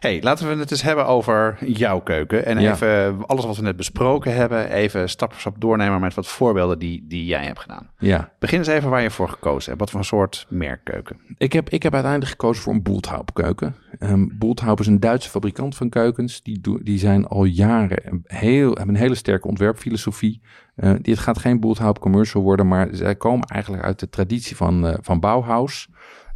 Hey, 0.00 0.22
laten 0.22 0.48
we 0.48 0.54
het 0.54 0.70
eens 0.70 0.82
hebben 0.82 1.06
over 1.06 1.56
jouw 1.66 2.00
keuken. 2.00 2.44
En 2.46 2.60
Ja. 2.60 2.72
even 2.72 3.26
alles 3.26 3.44
wat 3.44 3.56
we 3.56 3.62
net 3.62 3.76
besproken 3.76 4.34
hebben, 4.34 4.70
even 4.70 5.08
stap 5.08 5.30
voor 5.32 5.40
stap 5.40 5.60
doornemen 5.60 6.00
met 6.00 6.14
wat 6.14 6.26
voorbeelden 6.26 6.78
die, 6.78 7.04
die 7.08 7.24
jij 7.24 7.44
hebt 7.44 7.60
gedaan. 7.60 7.90
Ja, 7.98 8.32
Begin 8.38 8.58
eens 8.58 8.66
even 8.68 8.90
waar 8.90 9.02
je 9.02 9.10
voor 9.10 9.28
gekozen 9.28 9.68
hebt. 9.68 9.80
Wat 9.80 9.90
voor 9.90 10.04
soort 10.04 10.46
merkkeuken? 10.48 11.16
ik 11.38 11.52
heb, 11.52 11.70
ik 11.70 11.82
heb 11.82 11.92
uiteindelijk 11.92 12.30
gekozen 12.30 12.62
voor 12.62 12.72
een 12.72 12.82
Bulthaub 12.82 13.34
keuken. 13.34 13.74
Ehm 13.98 14.26
Bulthaub 14.32 14.80
is 14.80 14.86
een 14.86 15.00
Duitse 15.00 15.30
fabrikant 15.30 15.76
van 15.76 15.88
keukens. 15.88 16.42
Die, 16.42 16.60
doen- 16.60 16.80
die 16.82 16.98
zijn 16.98 17.26
al 17.26 17.44
jaren 17.44 17.98
een 18.10 18.22
heel, 18.26 18.68
hebben 18.74 18.94
een 18.94 19.00
hele 19.00 19.14
sterke 19.14 19.48
ontwerpfilosofie. 19.48 20.40
Eh, 20.76 20.92
dit 21.00 21.18
gaat 21.18 21.38
geen 21.38 21.60
Bulthaub 21.60 21.98
commercial 21.98 22.42
worden, 22.42 22.68
maar 22.68 22.88
zij 22.92 23.14
komen 23.16 23.46
eigenlijk 23.48 23.82
uit 23.84 23.98
de 24.00 24.08
traditie 24.08 24.56
van, 24.56 24.86
eh, 24.86 24.94
van 25.00 25.20
Bauhaus. 25.20 25.88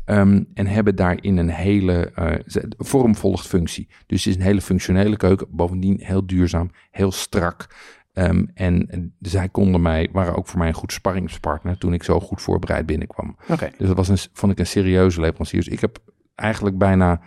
Ehm, 0.08 0.42
en 0.54 0.66
hebben 0.66 0.96
daarin 0.96 1.36
een 1.36 1.50
hele 1.50 2.12
vorm 2.78 3.16
volgt 3.16 3.46
functie. 3.46 3.88
Dus 4.06 4.24
het 4.24 4.34
is 4.34 4.40
een 4.40 4.46
hele 4.46 4.60
functionele 4.60 5.16
keuken. 5.16 5.46
Bovendien 5.50 5.98
heel 6.02 6.26
duurzaam, 6.26 6.70
heel 6.90 7.12
strak. 7.12 7.66
Ehm, 8.12 8.44
en, 8.54 8.86
en 8.90 9.14
zij 9.20 9.48
konden 9.48 9.82
mij, 9.82 10.08
waren 10.12 10.34
ook 10.36 10.46
voor 10.46 10.58
mij 10.58 10.68
een 10.68 10.74
goed 10.74 10.92
sparringspartner 10.92 11.78
toen 11.78 11.92
ik 11.92 12.02
zo 12.02 12.20
goed 12.20 12.42
voorbereid 12.42 12.86
binnenkwam. 12.86 13.36
Oké. 13.48 13.70
Dus 13.78 13.86
dat 13.86 13.96
was 13.96 14.08
een, 14.08 14.18
vond 14.32 14.52
ik 14.52 14.58
een 14.58 14.66
serieuze 14.66 15.20
leverancier. 15.20 15.64
Dus 15.64 15.72
ik 15.72 15.80
heb 15.80 15.98
eigenlijk 16.34 16.78
bijna, 16.78 17.20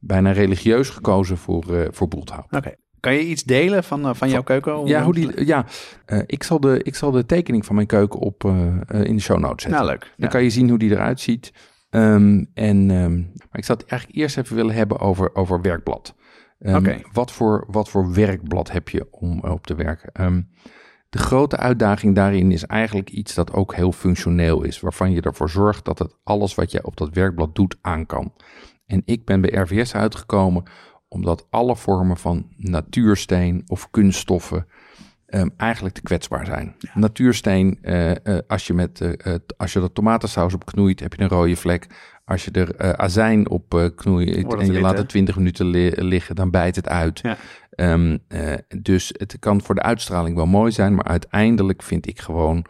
bijna 0.00 0.32
religieus 0.32 0.88
gekozen 0.88 1.36
voor, 1.36 1.76
eh 1.76 1.88
voor. 1.90 2.08
Oké. 2.50 2.74
Kan 3.00 3.12
je 3.14 3.26
iets 3.26 3.44
delen 3.44 3.84
van, 3.84 4.04
eh, 4.06 4.14
van 4.14 4.28
jouw 4.28 4.42
keuken? 4.42 4.86
Ja, 4.86 5.02
hoe 5.02 5.14
die, 5.14 5.46
ja 5.46 5.66
ik, 6.26 6.42
zal 6.42 6.60
de, 6.60 6.80
ik 6.82 6.94
zal 6.94 7.10
de 7.10 7.26
tekening 7.26 7.64
van 7.66 7.74
mijn 7.74 7.86
keuken 7.86 8.20
op, 8.20 8.44
in 8.88 9.16
de 9.16 9.22
show 9.22 9.38
notes 9.38 9.62
zetten. 9.62 9.80
Nou, 9.80 9.86
leuk. 9.86 10.00
Dan 10.00 10.10
Ja. 10.16 10.26
kan 10.28 10.42
je 10.42 10.50
zien 10.50 10.68
hoe 10.68 10.78
die 10.78 10.90
eruit 10.90 11.20
ziet. 11.20 11.52
Ehm, 11.94 12.44
en, 12.54 12.90
ehm, 12.90 13.16
maar 13.16 13.58
ik 13.58 13.64
zou 13.64 13.78
het 13.78 13.86
eigenlijk 13.86 14.20
eerst 14.20 14.38
even 14.38 14.56
willen 14.56 14.74
hebben 14.74 14.98
over, 14.98 15.34
over 15.34 15.60
werkblad. 15.60 16.14
Ehm, 16.58 16.98
wat, 17.12 17.32
voor, 17.32 17.64
wat 17.70 17.88
voor 17.88 18.12
werkblad 18.12 18.70
heb 18.70 18.88
je 18.88 19.06
om 19.10 19.40
op 19.40 19.66
te 19.66 19.74
werken? 19.74 20.48
De 21.08 21.18
grote 21.18 21.56
uitdaging 21.56 22.14
daarin 22.14 22.52
is 22.52 22.66
eigenlijk 22.66 23.10
iets 23.10 23.34
dat 23.34 23.52
ook 23.52 23.74
heel 23.74 23.92
functioneel 23.92 24.62
is. 24.62 24.80
Waarvan 24.80 25.10
je 25.10 25.20
ervoor 25.20 25.50
zorgt 25.50 25.84
dat 25.84 25.98
het 25.98 26.16
alles 26.22 26.54
wat 26.54 26.70
je 26.70 26.84
op 26.84 26.96
dat 26.96 27.14
werkblad 27.14 27.54
doet 27.54 27.76
aan 27.80 28.06
kan. 28.06 28.32
En 28.86 29.02
ik 29.04 29.24
ben 29.24 29.40
bij 29.40 29.50
RVS 29.50 29.94
uitgekomen 29.94 30.62
omdat 31.08 31.46
alle 31.50 31.76
vormen 31.76 32.16
van 32.16 32.46
natuursteen 32.56 33.62
of 33.66 33.90
kunststoffen 33.90 34.66
ehm, 35.34 35.48
eigenlijk 35.56 35.94
te 35.94 36.02
kwetsbaar 36.02 36.46
zijn. 36.46 36.74
Natuursteen, 36.94 37.78
eh, 37.82 38.10
eh, 38.10 38.38
als, 38.48 38.66
je 38.66 38.74
met, 38.74 39.00
eh, 39.00 39.34
als 39.56 39.72
je 39.72 39.80
er 39.80 39.92
tomatensaus 39.92 40.54
op 40.54 40.64
knoeit, 40.64 41.00
heb 41.00 41.14
je 41.14 41.22
een 41.22 41.28
rode 41.28 41.56
vlek. 41.56 41.86
Als 42.24 42.44
je 42.44 42.50
er 42.50 42.96
azijn 42.96 43.48
op 43.48 43.92
knoeit 43.96 44.28
en 44.36 44.66
je 44.66 44.72
wit, 44.72 44.80
laat 44.80 44.98
het 44.98 45.08
20 45.08 45.36
minuten 45.36 45.66
li- 45.66 45.92
liggen, 45.96 46.34
dan 46.34 46.50
bijt 46.50 46.76
het 46.76 46.88
uit. 46.88 47.20
Ja. 47.22 47.36
Ehm, 47.70 48.18
eh, 48.28 48.52
dus 48.82 49.14
het 49.16 49.36
kan 49.38 49.62
voor 49.62 49.74
de 49.74 49.82
uitstraling 49.82 50.36
wel 50.36 50.46
mooi 50.46 50.72
zijn, 50.72 50.94
maar 50.94 51.04
uiteindelijk 51.04 51.82
vind 51.82 52.06
ik 52.06 52.20
gewoon 52.20 52.64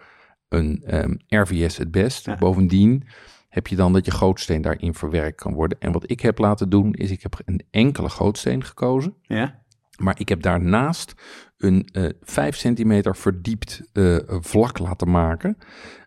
een 0.49 0.83
ehm, 0.87 1.15
RVS 1.29 1.77
het 1.77 1.91
best. 1.91 2.27
Ja. 2.27 2.37
Bovendien 2.37 3.07
heb 3.49 3.67
je 3.67 3.77
dan 3.77 3.93
dat 3.93 4.05
je 4.05 4.11
gootsteen 4.11 4.62
daarin 4.62 4.95
verwerkt 4.95 5.41
kan 5.41 5.53
worden. 5.55 5.79
En 5.81 5.93
wat 5.93 6.11
ik 6.11 6.21
heb 6.21 6.39
laten 6.39 6.69
doen, 6.69 6.93
is 6.93 7.11
ik 7.11 7.23
heb 7.23 7.41
een 7.45 7.62
enkele 7.71 8.09
gootsteen 8.09 8.65
gekozen. 8.65 9.15
Ja? 9.23 9.62
Maar 9.99 10.15
ik 10.19 10.29
heb 10.29 10.43
daarnaast 10.43 11.15
een 11.59 11.88
eh 11.92 12.09
5 12.20 12.57
centimeter 12.57 13.16
verdiept 13.16 13.82
eh, 13.92 14.16
vlak 14.28 14.78
laten 14.78 15.11
maken. 15.11 15.59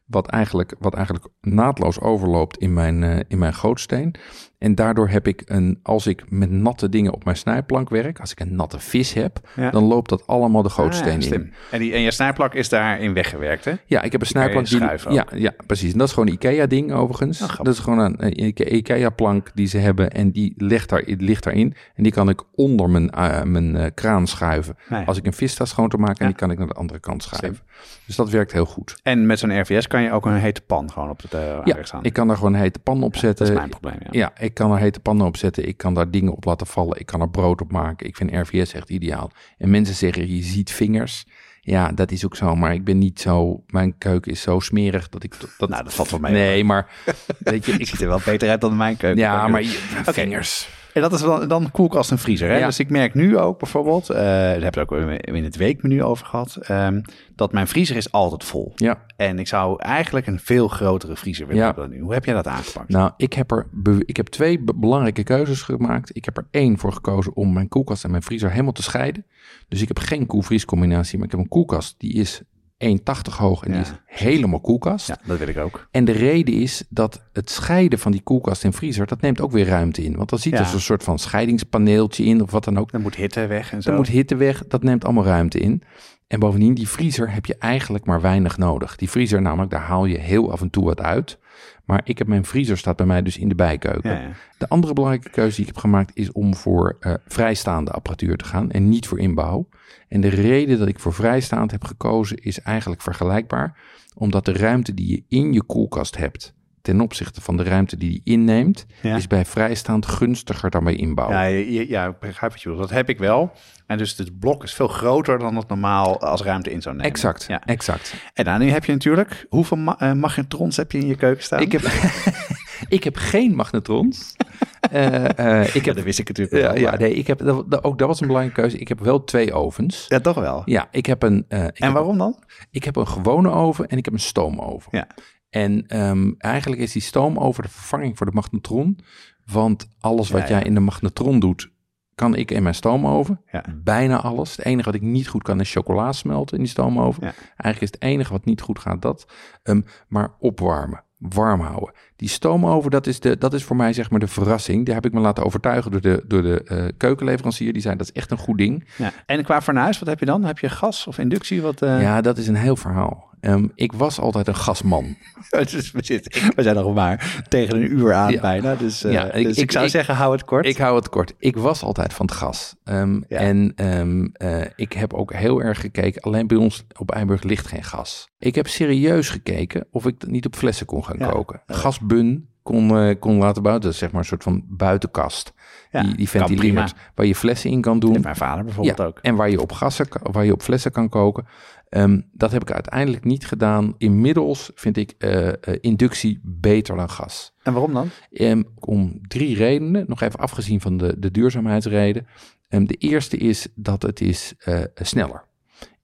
Wat 0.06 0.28
eigenlijk, 0.28 0.76
wat 0.80 0.94
eigenlijk 0.94 1.28
naadloos 1.42 2.00
overloopt 2.00 2.58
in 2.58 2.74
mijn, 2.74 3.04
eh, 3.04 3.20
in 3.28 3.38
mijn 3.38 3.54
gootsteen. 3.54 4.16
En 4.58 4.76
daardoor 4.76 5.10
heb 5.10 5.28
ik 5.28 5.42
een, 5.46 5.80
als 5.84 6.08
ik 6.08 6.24
met 6.30 6.52
natte 6.52 6.90
dingen 6.90 7.14
op 7.14 7.24
mijn 7.26 7.38
snijplank 7.38 7.90
werk, 7.90 8.20
als 8.20 8.32
ik 8.32 8.40
een 8.40 8.56
natte 8.56 8.80
vis 8.80 9.14
heb, 9.14 9.40
Ja. 9.56 9.70
dan 9.72 9.84
loopt 9.84 10.10
dat 10.10 10.28
allemaal 10.28 10.62
de 10.62 10.70
Ah, 10.70 10.76
gootsteen 10.76 11.22
ja, 11.22 11.34
in. 11.34 11.54
En, 11.72 11.80
die, 11.80 11.94
en 11.94 12.02
je 12.02 12.12
snijplak 12.12 12.54
is 12.54 12.70
daarin 12.70 13.14
weggewerkt, 13.14 13.66
hè? 13.66 13.74
Ja, 13.86 14.02
ik 14.02 14.12
heb 14.12 14.22
een 14.22 14.28
snijplank. 14.28 14.68
Die, 14.68 14.80
ja, 15.14 15.28
ja, 15.34 15.54
precies. 15.68 15.92
En 15.92 15.98
dat 15.98 16.08
is 16.08 16.14
gewoon 16.14 16.28
een 16.30 16.34
IKEA-ding 16.34 16.92
overigens. 16.94 17.42
Oh, 17.42 17.56
dat 17.58 17.74
is 17.74 17.80
gewoon 17.80 18.00
een, 18.00 18.16
een 18.26 18.44
Ike- 18.46 18.70
IKEA-plank 18.70 19.52
die 19.54 19.68
ze 19.68 19.78
hebben 19.78 20.12
en 20.12 20.32
die 20.32 20.54
ligt, 20.58 20.90
daar, 20.90 21.04
ligt 21.06 21.44
daarin. 21.44 21.74
En 21.96 22.04
die 22.04 22.12
kan 22.12 22.30
ik 22.30 22.42
onder 22.56 22.90
mijn, 22.90 23.10
eh, 23.10 23.44
mijn 23.44 23.76
eh, 23.76 23.86
kraan 23.94 24.28
schuiven. 24.28 24.76
Nee. 24.90 25.06
Als 25.06 25.18
ik 25.18 25.26
een 25.26 25.34
vis 25.34 25.52
sta 25.52 25.66
schoon 25.66 25.90
te 25.90 25.98
maken, 25.98 26.20
en 26.20 26.28
die 26.28 26.36
kan 26.36 26.52
ik 26.52 26.58
naar 26.58 26.68
de 26.68 26.74
andere 26.74 27.00
kant 27.00 27.24
schuiven. 27.24 27.64
Dus 28.06 28.16
dat 28.16 28.30
werkt 28.30 28.52
heel 28.52 28.66
goed. 28.66 29.00
En 29.04 29.26
met 29.26 29.40
zo'n 29.40 29.62
RVS 29.62 29.88
kan 29.88 30.02
je 30.02 30.12
ook 30.12 30.26
een 30.26 30.34
hete 30.34 30.62
pan 30.62 30.92
gewoon 30.92 31.10
op 31.10 31.22
het 31.22 31.34
uh, 31.34 31.42
Ja, 31.64 31.78
staan. 31.84 32.04
ik 32.04 32.14
kan 32.14 32.28
daar 32.28 32.38
gewoon 32.38 32.54
een 32.54 32.60
hete 32.60 32.80
pan 32.80 33.04
op 33.04 33.16
zetten. 33.16 33.46
dat 33.46 33.54
is 33.56 33.60
mijn 33.60 33.70
probleem, 33.70 33.98
ja. 34.12 34.32
Ik 34.48 34.54
kan 34.54 34.72
er 34.72 34.80
hete 34.80 35.00
pannen 35.00 35.28
op 35.28 35.38
zetten. 35.38 35.68
Ik 35.68 35.78
kan 35.78 35.94
daar 35.94 36.12
dingen 36.12 36.34
op 36.36 36.46
laten 36.46 36.68
vallen. 36.68 37.00
Ik 37.00 37.06
kan 37.06 37.22
er 37.22 37.30
brood 37.30 37.62
op 37.62 37.72
maken. 37.72 38.08
Ik 38.08 38.16
vind 38.16 38.32
RVS 38.32 38.74
echt 38.74 38.90
ideaal. 38.90 39.32
En 39.58 39.70
mensen 39.70 39.96
zeggen, 39.96 40.36
je 40.36 40.44
ziet 40.44 40.72
vingers. 40.72 41.26
Ja, 41.62 41.92
dat 41.92 42.12
is 42.12 42.26
ook 42.26 42.36
zo. 42.36 42.56
Maar 42.56 42.74
ik 42.74 42.84
ben 42.84 42.98
niet 42.98 43.20
zo... 43.20 43.64
Mijn 43.68 43.98
keuken 43.98 44.32
is 44.32 44.42
zo 44.42 44.60
smerig 44.60 45.10
dat 45.10 45.24
ik... 45.24 45.36
Dat, 45.58 45.70
Nou, 45.70 45.84
dat 45.84 45.94
valt 45.94 46.10
wel 46.10 46.20
mee, 46.20 46.32
Nee, 46.32 46.64
maar... 46.64 46.90
Weet 47.38 47.66
je, 47.66 47.72
ik, 47.72 47.88
ziet 47.90 48.02
er 48.02 48.08
wel 48.08 48.22
beter 48.26 48.50
uit 48.50 48.62
dan 48.62 48.78
mijn 48.78 48.98
keuken. 48.98 49.22
ja, 49.22 49.48
maar 49.48 49.62
je, 49.62 50.02
vingers. 50.04 50.70
En 50.98 51.04
dat 51.10 51.14
is 51.14 51.22
dan, 51.22 51.48
dan 51.48 51.72
koelkast 51.72 52.12
en 52.12 52.18
vriezer. 52.18 52.50
Hè? 52.50 52.58
Ja. 52.58 52.66
Dus 52.66 52.80
ik 52.80 52.90
merk 52.90 53.14
nu 53.14 53.38
ook 53.38 53.60
bijvoorbeeld, 53.60 54.10
eh 54.10 54.18
daar 54.18 54.62
heb 54.62 54.76
het 54.76 54.92
ook 54.92 54.92
in 55.22 55.44
het 55.44 55.56
weekmenu 55.56 56.04
over 56.04 56.26
gehad, 56.26 56.56
ehm, 56.62 57.02
dat 57.36 57.52
mijn 57.52 57.68
vriezer 57.68 57.96
is 57.96 58.12
altijd 58.12 58.44
vol. 58.44 58.72
Ja, 58.76 59.06
En 59.18 59.40
ik 59.40 59.48
zou 59.48 59.82
eigenlijk 59.82 60.28
een 60.28 60.40
veel 60.40 60.68
grotere 60.68 61.16
vriezer 61.16 61.46
willen 61.48 61.62
Ja. 61.62 61.68
hebben 61.68 61.88
dan 61.90 61.98
nu. 61.98 62.04
Hoe 62.04 62.14
heb 62.14 62.26
jij 62.26 62.34
dat 62.34 62.48
aangepakt? 62.48 62.90
nou, 62.90 63.12
ik 63.18 63.34
heb, 63.34 63.52
er, 63.52 63.68
ik 64.06 64.18
heb 64.18 64.28
twee 64.28 64.60
be- 64.60 64.74
belangrijke 64.76 65.24
keuzes 65.24 65.62
gemaakt. 65.62 66.16
Ik 66.16 66.26
heb 66.26 66.38
er 66.38 66.48
één 66.52 66.78
voor 66.78 66.94
gekozen 66.94 67.36
om 67.36 67.54
mijn 67.54 67.68
koelkast 67.68 68.04
en 68.04 68.12
mijn 68.12 68.24
vriezer 68.24 68.52
helemaal 68.52 68.72
te 68.72 68.84
scheiden. 68.84 69.26
Dus 69.68 69.82
ik 69.82 69.88
heb 69.88 70.00
geen 70.00 70.26
koel-vries 70.26 70.66
combinatie, 70.66 71.18
maar 71.18 71.26
ik 71.26 71.32
heb 71.32 71.42
een 71.42 71.48
koelkast 71.48 71.96
die 71.98 72.14
is 72.14 72.42
1,80 72.84 72.90
hoog 73.38 73.64
en 73.64 73.72
Ja, 73.74 73.78
die 73.78 73.86
is 73.92 73.94
helemaal 74.06 74.60
koelkast. 74.60 75.08
ja, 75.08 75.18
dat 75.26 75.38
wil 75.38 75.48
ik 75.48 75.58
ook. 75.58 75.88
En 75.92 76.06
de 76.06 76.12
reden 76.12 76.54
is 76.54 76.84
dat 76.90 77.24
het 77.34 77.50
scheiden 77.50 78.00
van 78.00 78.12
die 78.12 78.22
koelkast 78.22 78.64
en 78.64 78.74
vriezer, 78.74 79.08
dat 79.08 79.22
neemt 79.22 79.42
ook 79.42 79.52
weer 79.52 79.66
ruimte 79.68 80.04
in. 80.04 80.16
Want 80.16 80.30
dan 80.30 80.40
zit 80.40 80.54
Ja. 80.54 80.60
er 80.60 80.66
zo'n 80.66 80.80
soort 80.80 81.04
van 81.04 81.20
scheidingspaneeltje 81.20 82.24
in 82.24 82.42
of 82.42 82.52
wat 82.52 82.64
dan 82.64 82.78
ook. 82.80 82.92
Dan 82.92 83.02
moet 83.02 83.16
hitte 83.16 83.48
weg 83.48 83.72
en 83.72 83.82
zo. 83.82 83.90
Dan 83.90 83.98
moet 84.00 84.08
hitte 84.08 84.36
weg, 84.36 84.68
dat 84.68 84.84
neemt 84.84 85.04
allemaal 85.06 85.26
ruimte 85.26 85.60
in. 85.60 85.84
En 86.28 86.40
bovendien, 86.40 86.74
die 86.74 86.88
vriezer 86.90 87.34
heb 87.34 87.46
je 87.46 87.56
eigenlijk 87.60 88.06
maar 88.06 88.22
weinig 88.22 88.58
nodig. 88.58 88.96
Die 88.96 89.10
vriezer 89.10 89.42
namelijk, 89.42 89.72
daar 89.72 89.82
haal 89.82 90.06
je 90.06 90.18
heel 90.20 90.52
af 90.52 90.62
en 90.62 90.70
toe 90.70 90.84
wat 90.86 91.02
uit. 91.02 91.38
Maar 91.86 92.02
ik 92.04 92.18
heb 92.18 92.28
mijn 92.28 92.46
vriezer 92.46 92.78
staat 92.78 92.96
bij 92.96 93.06
mij 93.06 93.22
dus 93.22 93.38
in 93.38 93.50
de 93.50 93.56
bijkeuken. 93.56 94.12
ja, 94.12 94.20
ja. 94.20 94.32
De 94.58 94.68
andere 94.70 94.94
belangrijke 94.94 95.30
keuze 95.30 95.56
die 95.56 95.66
ik 95.66 95.72
heb 95.74 95.78
gemaakt 95.82 96.12
is 96.14 96.32
om 96.32 96.56
voor 96.56 96.98
eh, 97.00 97.14
vrijstaande 97.28 97.92
apparatuur 97.92 98.38
te 98.38 98.46
gaan 98.46 98.72
en 98.72 98.90
niet 98.90 99.08
voor 99.08 99.20
inbouw. 99.20 99.68
En 100.08 100.22
de 100.22 100.28
reden 100.28 100.80
dat 100.80 100.88
ik 100.88 101.00
voor 101.00 101.14
vrijstaand 101.14 101.72
heb 101.72 101.84
gekozen 101.84 102.38
is 102.38 102.62
eigenlijk 102.62 103.02
vergelijkbaar, 103.02 103.78
omdat 104.16 104.46
de 104.46 104.54
ruimte 104.54 104.94
die 104.94 105.10
je 105.12 105.24
in 105.38 105.54
je 105.54 105.64
koelkast 105.64 106.18
hebt 106.18 106.56
ten 106.82 107.02
opzichte 107.02 107.42
van 107.42 107.58
de 107.58 107.64
ruimte 107.64 107.98
die 107.98 108.10
die 108.10 108.22
inneemt, 108.24 108.86
Ja. 109.02 109.16
is 109.16 109.28
bij 109.28 109.46
vrijstaand 109.46 110.06
gunstiger 110.06 110.70
dan 110.70 110.84
bij 110.84 110.96
inbouw. 110.96 111.30
Ja, 111.30 111.44
je- 111.44 111.74
je- 111.74 111.90
ja, 111.90 112.06
ik 112.08 112.20
begrijp 112.20 112.52
wat 112.52 112.62
je 112.62 112.70
bedoelt. 112.70 112.88
Dat 112.88 112.98
heb 112.98 113.10
ik 113.10 113.18
wel. 113.18 113.52
En 113.88 113.98
dus 113.98 114.18
het 114.18 114.40
blok 114.40 114.64
is 114.64 114.74
veel 114.74 114.88
groter 114.88 115.40
dan 115.40 115.56
het 115.56 115.68
normaal 115.68 116.22
als 116.22 116.42
ruimte 116.42 116.72
in 116.72 116.82
zou 116.82 116.96
nemen. 116.96 117.12
Exact, 117.12 117.46
Ja. 117.48 117.62
exact. 117.66 118.14
En 118.34 118.44
dan 118.46 118.60
nu 118.60 118.70
heb 118.70 118.86
je 118.86 118.92
natuurlijk... 118.92 119.46
Hoeveel 119.50 119.78
ma 119.78 120.00
eh, 120.00 120.14
magnetrons 120.14 120.78
heb 120.78 120.92
je 120.92 120.98
in 120.98 121.08
je 121.08 121.16
keuken 121.16 121.44
staan? 121.44 121.62
Ik 121.62 121.72
heb, 121.72 121.82
ik 122.88 123.04
heb 123.04 123.16
geen 123.16 123.56
magnetrons. 123.56 124.36
Eh, 124.92 125.26
ik 125.26 125.74
Ja, 125.74 125.82
heb, 125.82 125.96
dat 125.96 126.04
wist 126.04 126.20
ik 126.20 126.28
natuurlijk 126.28 126.58
ja, 126.58 126.68
wel. 126.74 126.78
ja, 126.82 126.90
maar- 126.90 127.00
nee, 127.00 127.14
ik 127.14 127.28
heb, 127.28 127.38
dat, 127.40 127.84
ook 127.84 127.98
dat 127.98 128.08
was 128.08 128.22
een 128.22 128.28
belangrijke 128.28 128.62
keuze. 128.62 128.78
Ik 128.78 128.88
heb 128.88 129.00
wel 129.00 129.24
twee 129.24 129.54
ovens. 129.54 130.06
ja, 130.08 130.20
toch 130.20 130.36
wel. 130.36 130.62
Ja, 130.66 130.88
ik 130.92 131.06
heb 131.06 131.24
een, 131.24 131.46
eh, 131.48 131.64
ik 131.66 131.78
En 131.80 131.86
heb, 131.86 131.94
waarom 131.94 132.18
dan? 132.18 132.44
ik 132.72 132.84
heb 132.84 132.96
een 132.96 133.08
gewone 133.08 133.50
oven 133.50 133.88
en 133.88 133.98
ik 133.98 134.06
heb 134.06 134.14
een 134.14 134.20
stoomoven. 134.20 134.90
Ja. 134.98 135.08
En 135.50 135.88
ehm, 135.88 136.32
eigenlijk 136.38 136.82
is 136.82 136.92
die 136.92 137.02
stoomoven 137.02 137.64
de 137.64 137.70
vervanging 137.70 138.18
voor 138.18 138.26
de 138.26 138.32
magnetron. 138.32 139.00
Want 139.46 139.88
alles 140.00 140.30
wat 140.30 140.42
Ja, 140.42 140.48
jij 140.48 140.60
ja. 140.60 140.64
in 140.66 140.74
de 140.74 140.80
magnetron 140.80 141.40
doet, 141.40 141.72
kan 142.16 142.36
ik 142.36 142.52
in 142.52 142.64
mijn 142.64 142.76
stoomoven. 142.76 143.42
Ja. 143.52 143.64
Bijna 143.84 144.22
alles. 144.22 144.56
Het 144.56 144.66
enige 144.66 144.86
wat 144.86 144.96
ik 144.96 145.02
niet 145.02 145.28
goed 145.28 145.44
kan 145.44 145.60
is 145.60 145.72
chocola 145.72 146.12
smelten 146.12 146.58
in 146.58 146.64
die 146.64 146.72
stoomoven. 146.72 147.24
Ja. 147.26 147.34
Eigenlijk 147.40 147.82
is 147.82 147.92
het 147.92 148.02
enige 148.02 148.32
wat 148.32 148.46
niet 148.46 148.62
goed 148.62 148.80
gaat 148.80 149.02
dat. 149.02 149.26
Ehm, 149.64 149.82
maar 150.08 150.34
opwarmen, 150.40 151.04
warm 151.18 151.62
houden. 151.62 151.92
Die 152.16 152.30
stoomoven, 152.30 152.92
dat 152.92 153.08
is, 153.08 153.20
de, 153.20 153.38
dat 153.38 153.54
is 153.54 153.64
voor 153.64 153.76
mij 153.76 153.94
zeg 153.94 154.10
maar 154.10 154.20
de 154.20 154.28
verrassing. 154.28 154.86
Daar 154.86 154.96
heb 154.96 155.06
ik 155.06 155.14
me 155.14 155.20
laten 155.20 155.44
overtuigen 155.44 155.92
door 155.92 156.02
de, 156.02 156.24
door 156.28 156.42
de 156.42 156.64
eh, 156.64 156.86
keukenleverancier. 156.98 157.74
Die 157.74 157.82
zei 157.82 157.96
dat 157.96 158.08
is 158.08 158.14
echt 158.14 158.32
een 158.32 158.38
goed 158.38 158.58
ding. 158.58 158.88
Ja. 158.98 159.12
En 159.26 159.44
qua 159.44 159.62
fornuis, 159.62 160.00
wat 160.00 160.08
heb 160.08 160.20
je 160.20 160.26
dan? 160.26 160.44
Heb 160.44 160.60
je 160.60 160.70
gas 160.70 161.08
of 161.08 161.18
inductie? 161.18 161.62
Wat, 161.62 161.82
eh, 161.82 162.02
Ja, 162.02 162.22
dat 162.22 162.38
is 162.38 162.48
een 162.48 162.56
heel 162.56 162.76
verhaal. 162.76 163.27
Ehm, 163.48 163.68
ik 163.76 163.94
was 163.94 164.20
altijd 164.20 164.48
een 164.48 164.56
gasman. 164.56 165.16
dus 165.72 165.92
we, 165.92 166.04
zitten, 166.04 166.42
we 166.56 166.64
zijn 166.64 166.76
nog 166.76 166.94
maar 166.94 167.44
tegen 167.48 167.76
een 167.76 167.92
uur 167.92 168.14
aan 168.14 168.32
Ja. 168.32 168.42
bijna. 168.42 168.76
Dus, 168.76 169.04
eh, 169.04 169.12
Ja, 169.12 169.32
ik- 169.32 169.46
dus 169.46 169.58
ik, 169.58 169.64
ik- 169.64 169.72
zou 169.72 169.86
ik- 169.86 169.92
zeggen, 169.92 170.16
hou 170.16 170.32
het 170.32 170.44
kort. 170.46 170.66
Ik 170.66 170.78
hou 170.78 170.96
het 170.96 171.10
kort. 171.10 171.34
Ik 171.40 171.56
was 171.58 171.84
altijd 171.84 172.14
van 172.14 172.26
het 172.26 172.36
gas. 172.36 172.76
Ehm, 172.84 173.22
Ja. 173.28 173.38
En 173.38 173.72
ehm, 173.76 174.26
eh, 174.34 174.66
ik 174.76 174.94
heb 174.94 175.14
ook 175.14 175.34
heel 175.34 175.62
erg 175.62 175.80
gekeken. 175.82 176.22
Alleen 176.22 176.48
bij 176.48 176.58
ons 176.58 176.86
op 176.98 177.12
Eiburg 177.12 177.44
ligt 177.44 177.68
geen 177.68 177.84
gas. 177.84 178.30
Ik 178.40 178.56
heb 178.56 178.68
serieus 178.68 179.30
gekeken 179.30 179.88
of 179.92 180.06
ik 180.06 180.28
niet 180.28 180.46
op 180.46 180.56
flessen 180.56 180.86
kon 180.86 181.06
gaan 181.06 181.18
koken. 181.32 181.62
Gasbun 181.68 182.50
kon, 182.64 182.98
eh, 182.98 183.16
kon 183.20 183.38
laten 183.38 183.62
bouwen. 183.62 183.84
Dat 183.84 183.94
is 183.94 183.98
zeg 184.00 184.12
maar 184.12 184.22
een 184.22 184.28
soort 184.28 184.44
van 184.44 184.64
buitenkast. 184.68 185.54
Ja, 185.92 186.02
die, 186.04 186.16
die 186.16 186.30
ventileert. 186.30 186.94
Waar 187.16 187.26
je 187.26 187.36
flessen 187.36 187.70
in 187.70 187.82
kan 187.82 188.00
doen. 188.00 188.22
Mijn 188.22 188.36
vader 188.36 188.64
bijvoorbeeld 188.64 188.98
Ja, 188.98 189.04
ook. 189.06 189.20
En 189.22 189.36
waar 189.36 189.50
je 189.50 189.62
op 189.62 189.72
gassen, 189.72 190.08
waar 190.32 190.46
je 190.46 190.52
op 190.54 190.62
flessen 190.62 190.92
kan 190.92 191.10
koken. 191.10 191.48
Ehm, 191.90 192.22
dat 192.32 192.52
heb 192.52 192.62
ik 192.62 192.72
uiteindelijk 192.72 193.24
niet 193.24 193.46
gedaan. 193.48 193.94
Inmiddels 193.98 194.72
vind 194.76 194.98
ik 194.98 195.14
eh, 195.18 195.48
eh, 195.48 195.54
inductie 195.82 196.40
beter 196.44 196.96
dan 196.96 197.10
gas. 197.10 197.54
En 197.64 197.74
waarom 197.74 197.94
dan? 197.94 198.10
Ehm, 198.32 198.64
om 198.76 199.20
drie 199.28 199.56
redenen, 199.56 200.06
nog 200.08 200.22
even 200.22 200.40
afgezien 200.40 200.82
van 200.82 200.98
de, 200.98 201.20
de 201.20 201.32
duurzaamheidsreden. 201.32 202.28
Ehm, 202.68 202.86
de 202.86 202.96
eerste 202.96 203.38
is 203.38 203.68
dat 203.76 204.02
het 204.02 204.22
is 204.22 204.54
eh, 204.60 204.82
sneller. 204.96 205.46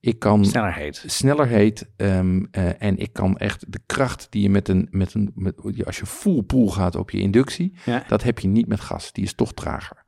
Ik 0.00 0.18
kan 0.18 0.44
Sneller 0.44 0.74
heet. 0.74 1.04
sneller 1.06 1.46
heet 1.46 1.88
en 1.96 2.96
ik 2.98 3.12
kan 3.12 3.38
echt 3.38 3.72
de 3.72 3.80
kracht 3.86 4.26
die 4.30 4.42
je 4.42 4.50
met 4.50 4.68
een, 4.68 4.88
met 4.90 5.14
een 5.14 5.32
met, 5.34 5.54
als 5.86 5.98
je 5.98 6.06
full 6.06 6.42
pool 6.42 6.68
gaat 6.68 6.94
op 6.96 7.10
je 7.10 7.18
inductie, 7.18 7.72
Ja. 7.84 8.04
dat 8.08 8.22
heb 8.22 8.38
je 8.38 8.48
niet 8.48 8.66
met 8.66 8.80
gas. 8.80 9.12
Die 9.12 9.24
is 9.24 9.34
toch 9.34 9.52
trager. 9.54 10.03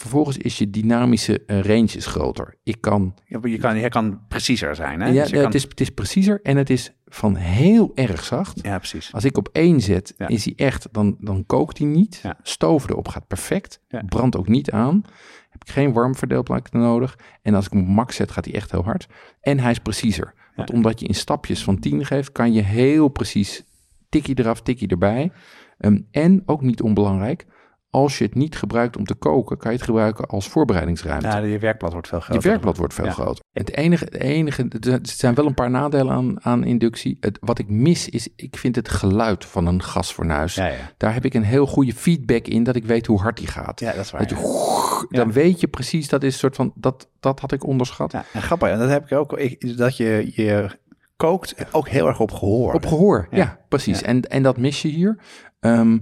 Vervolgens 0.00 0.36
is 0.36 0.58
je 0.58 0.70
dynamische 0.70 1.44
eh, 1.46 1.60
range 1.60 1.92
is 1.96 2.06
groter. 2.06 2.54
Ik 2.62 2.80
kan 2.80 3.14
Ja, 3.24 3.38
Je 3.42 3.58
kan, 3.58 3.76
je 3.78 3.88
kan 3.88 4.20
preciezer 4.28 4.74
zijn. 4.74 5.00
Hè? 5.00 5.06
ja, 5.08 5.12
Dus 5.20 5.30
je 5.30 5.34
het, 5.36 5.44
kan- 5.44 5.52
is, 5.52 5.62
het 5.62 5.80
is 5.80 5.90
preciezer 5.90 6.40
en 6.42 6.56
het 6.56 6.70
is 6.70 6.92
van 7.06 7.34
heel 7.36 7.92
erg 7.94 8.24
zacht. 8.24 8.58
ja, 8.62 8.78
precies. 8.78 9.12
Als 9.12 9.24
ik 9.24 9.36
op 9.36 9.48
één 9.52 9.80
zet, 9.80 10.14
Ja. 10.16 10.28
is 10.28 10.44
hij 10.44 10.52
echt, 10.56 10.88
dan, 10.92 11.16
dan 11.20 11.46
kookt 11.46 11.78
hij 11.78 11.86
niet. 11.86 12.20
Ja. 12.22 12.38
Stoven 12.42 12.90
erop 12.90 13.08
gaat 13.08 13.26
perfect. 13.26 13.80
Ja. 13.88 14.02
Brandt 14.06 14.36
ook 14.36 14.48
niet 14.48 14.70
aan. 14.70 15.02
Heb 15.50 15.64
ik 15.64 15.70
geen 15.70 15.92
warmverdeelplak 15.92 16.72
nodig. 16.72 17.18
En 17.42 17.54
als 17.54 17.66
ik 17.66 17.72
hem 17.72 17.80
op 17.82 17.88
max 17.88 18.16
zet, 18.16 18.30
gaat 18.30 18.44
hij 18.44 18.54
echt 18.54 18.70
heel 18.70 18.84
hard. 18.84 19.06
En 19.40 19.58
hij 19.60 19.70
is 19.70 19.78
preciezer. 19.78 20.34
Want 20.56 20.70
omdat 20.72 21.00
je 21.00 21.06
in 21.06 21.14
stapjes 21.14 21.62
van 21.64 21.78
10 21.78 22.04
geeft, 22.06 22.32
kan 22.32 22.52
je 22.52 22.62
heel 22.62 23.08
precies 23.08 23.62
tikkie 24.08 24.38
eraf, 24.38 24.60
tikkie 24.62 24.88
erbij. 24.88 25.32
Ehm, 25.78 26.00
en 26.10 26.42
ook 26.46 26.62
niet 26.62 26.82
onbelangrijk, 26.82 27.46
als 27.90 28.18
je 28.18 28.24
het 28.24 28.34
niet 28.34 28.56
gebruikt 28.56 28.96
om 28.96 29.04
te 29.04 29.14
koken, 29.14 29.56
kan 29.58 29.70
je 29.70 29.76
het 29.76 29.86
gebruiken 29.86 30.26
als 30.26 30.48
voorbereidingsruimte. 30.48 31.26
Ja, 31.26 31.38
je 31.38 31.58
werkblad 31.58 31.92
wordt 31.92 32.08
veel 32.08 32.18
Je 32.18 32.24
groter. 32.24 32.48
werkblad 32.50 32.76
wordt 32.76 32.94
veel 32.94 33.04
Ja. 33.04 33.10
groter. 33.10 33.44
Het 33.52 33.76
enige, 33.76 34.04
het 34.04 34.14
enige, 34.16 34.66
er 34.80 34.98
zijn 35.02 35.34
wel 35.34 35.46
een 35.46 35.54
paar 35.54 35.70
nadelen 35.70 36.14
aan, 36.14 36.44
aan 36.44 36.64
inductie. 36.64 37.16
Het, 37.20 37.38
wat 37.40 37.58
ik 37.58 37.68
mis 37.68 38.08
is, 38.08 38.28
ik 38.36 38.56
vind 38.56 38.76
het 38.76 38.88
geluid 38.88 39.44
van 39.44 39.66
een 39.66 39.82
gasfornuis. 39.82 40.54
Ja, 40.54 40.66
ja. 40.66 40.74
Daar 40.96 41.14
heb 41.14 41.24
ik 41.24 41.34
een 41.34 41.42
heel 41.44 41.66
goede 41.66 41.94
feedback 41.94 42.46
in, 42.46 42.62
dat 42.62 42.76
ik 42.76 42.84
weet 42.84 43.06
hoe 43.06 43.20
hard 43.20 43.36
die 43.36 43.46
gaat. 43.46 43.80
ja, 43.80 43.92
dat 43.92 44.04
is 44.04 44.10
waar. 44.10 44.20
Dat 44.20 44.30
je. 44.30 45.06
Dan 45.08 45.32
weet 45.32 45.60
je 45.60 45.68
precies, 45.68 46.08
dat 46.08 46.22
is 46.22 46.32
een 46.32 46.38
soort 46.38 46.56
van, 46.56 46.72
dat, 46.74 47.08
dat 47.20 47.40
had 47.40 47.52
ik 47.52 47.64
onderschat. 47.66 48.12
Ja, 48.12 48.24
en 48.32 48.42
grappig, 48.42 48.68
en 48.68 48.78
dat 48.78 48.88
heb 48.88 49.04
ik 49.10 49.18
ook, 49.18 49.32
ik, 49.38 49.76
dat 49.76 49.96
je, 49.96 50.30
je 50.34 50.68
kookt 51.16 51.54
ook 51.72 51.88
heel 51.88 52.06
erg 52.06 52.20
op 52.20 52.30
gehoor. 52.32 52.72
Op 52.74 52.86
gehoor, 52.86 53.28
ja, 53.30 53.58
precies. 53.68 54.02
En, 54.02 54.22
en 54.22 54.42
dat 54.42 54.56
mis 54.58 54.82
je 54.82 54.88
hier. 54.88 55.18
Ehm, 55.60 55.98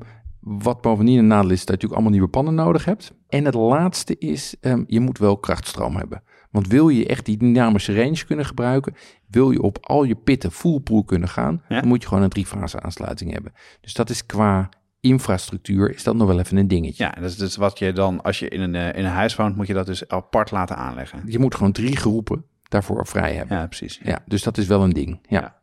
wat 0.48 0.80
bovendien 0.80 1.18
een 1.18 1.26
nadeel 1.26 1.50
is, 1.50 1.58
dat 1.58 1.66
je 1.66 1.72
natuurlijk 1.72 1.92
allemaal 1.92 2.12
nieuwe 2.12 2.28
pannen 2.28 2.54
nodig 2.54 2.84
hebt. 2.84 3.12
En 3.28 3.44
het 3.44 3.54
laatste 3.54 4.18
is, 4.18 4.56
ehm, 4.60 4.84
je 4.86 5.00
moet 5.00 5.18
wel 5.18 5.36
krachtstroom 5.38 5.96
hebben. 5.96 6.22
Want 6.50 6.66
wil 6.68 6.88
je 6.88 7.06
echt 7.06 7.24
die 7.24 7.36
dynamische 7.36 7.94
range 7.94 8.24
kunnen 8.26 8.44
gebruiken, 8.44 8.94
wil 9.30 9.50
je 9.50 9.62
op 9.62 9.78
al 9.80 10.04
je 10.04 10.14
pitten 10.14 10.52
full 10.52 10.80
kunnen 11.06 11.28
gaan, 11.28 11.62
Ja. 11.68 11.80
dan 11.80 11.88
moet 11.88 12.02
je 12.02 12.08
gewoon 12.08 12.22
een 12.22 12.28
driefase 12.28 12.80
aansluiting 12.80 13.32
hebben. 13.32 13.52
Dus 13.80 13.94
dat 13.94 14.10
is 14.10 14.26
qua 14.26 14.68
infrastructuur, 15.00 15.94
is 15.94 16.02
dat 16.02 16.14
nog 16.16 16.28
wel 16.28 16.38
even 16.38 16.56
een 16.56 16.68
dingetje. 16.68 17.04
Ja, 17.04 17.10
dat 17.20 17.30
is 17.30 17.36
dus 17.36 17.56
wat 17.56 17.78
je 17.78 17.92
dan, 17.92 18.22
als 18.22 18.38
je 18.38 18.48
in 18.48 18.60
een, 18.60 18.74
eh, 18.74 18.86
in 18.98 19.04
een 19.04 19.10
huis 19.10 19.36
woont, 19.36 19.56
moet 19.56 19.66
je 19.66 19.74
dat 19.74 19.86
dus 19.86 20.08
apart 20.08 20.50
laten 20.50 20.76
aanleggen. 20.76 21.22
Je 21.26 21.38
moet 21.38 21.54
gewoon 21.54 21.72
drie 21.72 21.96
groepen 21.96 22.44
daarvoor 22.62 23.06
vrij 23.06 23.34
hebben. 23.34 23.56
Ja, 23.56 23.66
precies. 23.66 24.00
Ja, 24.02 24.18
dus 24.26 24.42
dat 24.42 24.58
is 24.58 24.66
wel 24.66 24.82
een 24.82 24.92
ding. 24.92 25.18
Ja. 25.28 25.40
Ja. 25.40 25.56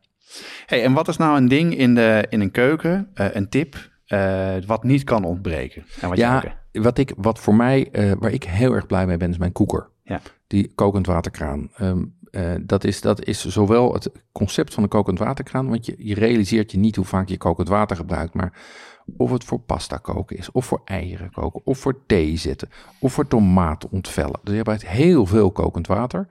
Hey, 0.66 0.84
en 0.84 0.92
wat 0.92 1.08
is 1.08 1.16
nou 1.16 1.36
een 1.36 1.48
ding 1.48 1.76
in, 1.76 1.94
de, 1.94 2.26
in 2.28 2.40
een 2.40 2.50
keuken, 2.50 3.10
eh, 3.14 3.26
een 3.34 3.48
tip, 3.48 3.92
eh, 4.14 4.66
wat 4.66 4.82
niet 4.82 5.04
kan 5.04 5.24
ontbreken? 5.24 5.84
En 6.00 6.08
wat 6.08 6.18
Ja, 6.18 6.42
wat, 6.72 6.98
ik, 6.98 7.12
wat 7.16 7.38
voor 7.38 7.54
mij, 7.54 7.90
eh, 7.90 8.12
waar 8.18 8.32
ik 8.32 8.44
heel 8.44 8.72
erg 8.72 8.86
blij 8.86 9.06
mee 9.06 9.16
ben, 9.16 9.30
is 9.30 9.38
mijn 9.38 9.52
koeker. 9.52 9.88
Ja. 10.02 10.20
Die 10.46 10.72
kokend 10.74 11.06
waterkraan. 11.06 11.70
Ehm, 11.76 12.04
eh, 12.30 12.52
dat, 12.60 12.84
is, 12.84 13.00
dat 13.00 13.24
is 13.24 13.44
zowel 13.44 13.92
het 13.92 14.10
concept 14.32 14.74
van 14.74 14.82
een 14.82 14.88
kokend 14.88 15.18
waterkraan, 15.18 15.68
want 15.68 15.86
je, 15.86 15.94
je 15.98 16.14
realiseert 16.14 16.70
je 16.70 16.78
niet 16.78 16.96
hoe 16.96 17.04
vaak 17.04 17.28
je 17.28 17.36
kokend 17.36 17.68
water 17.68 17.96
gebruikt, 17.96 18.34
maar 18.34 18.52
of 19.16 19.30
het 19.30 19.44
voor 19.44 19.60
pasta 19.60 19.96
koken 19.96 20.36
is, 20.36 20.50
of 20.50 20.66
voor 20.66 20.82
eieren 20.84 21.30
koken, 21.30 21.60
of 21.64 21.78
voor 21.78 22.06
thee 22.06 22.36
zetten, 22.36 22.68
of 23.00 23.12
voor 23.12 23.26
tomaten 23.26 23.90
ontvellen. 23.90 24.40
Dus 24.42 24.52
je 24.52 24.58
gebruikt 24.58 24.88
heel 24.88 25.26
veel 25.26 25.50
kokend 25.50 25.86
water. 25.86 26.28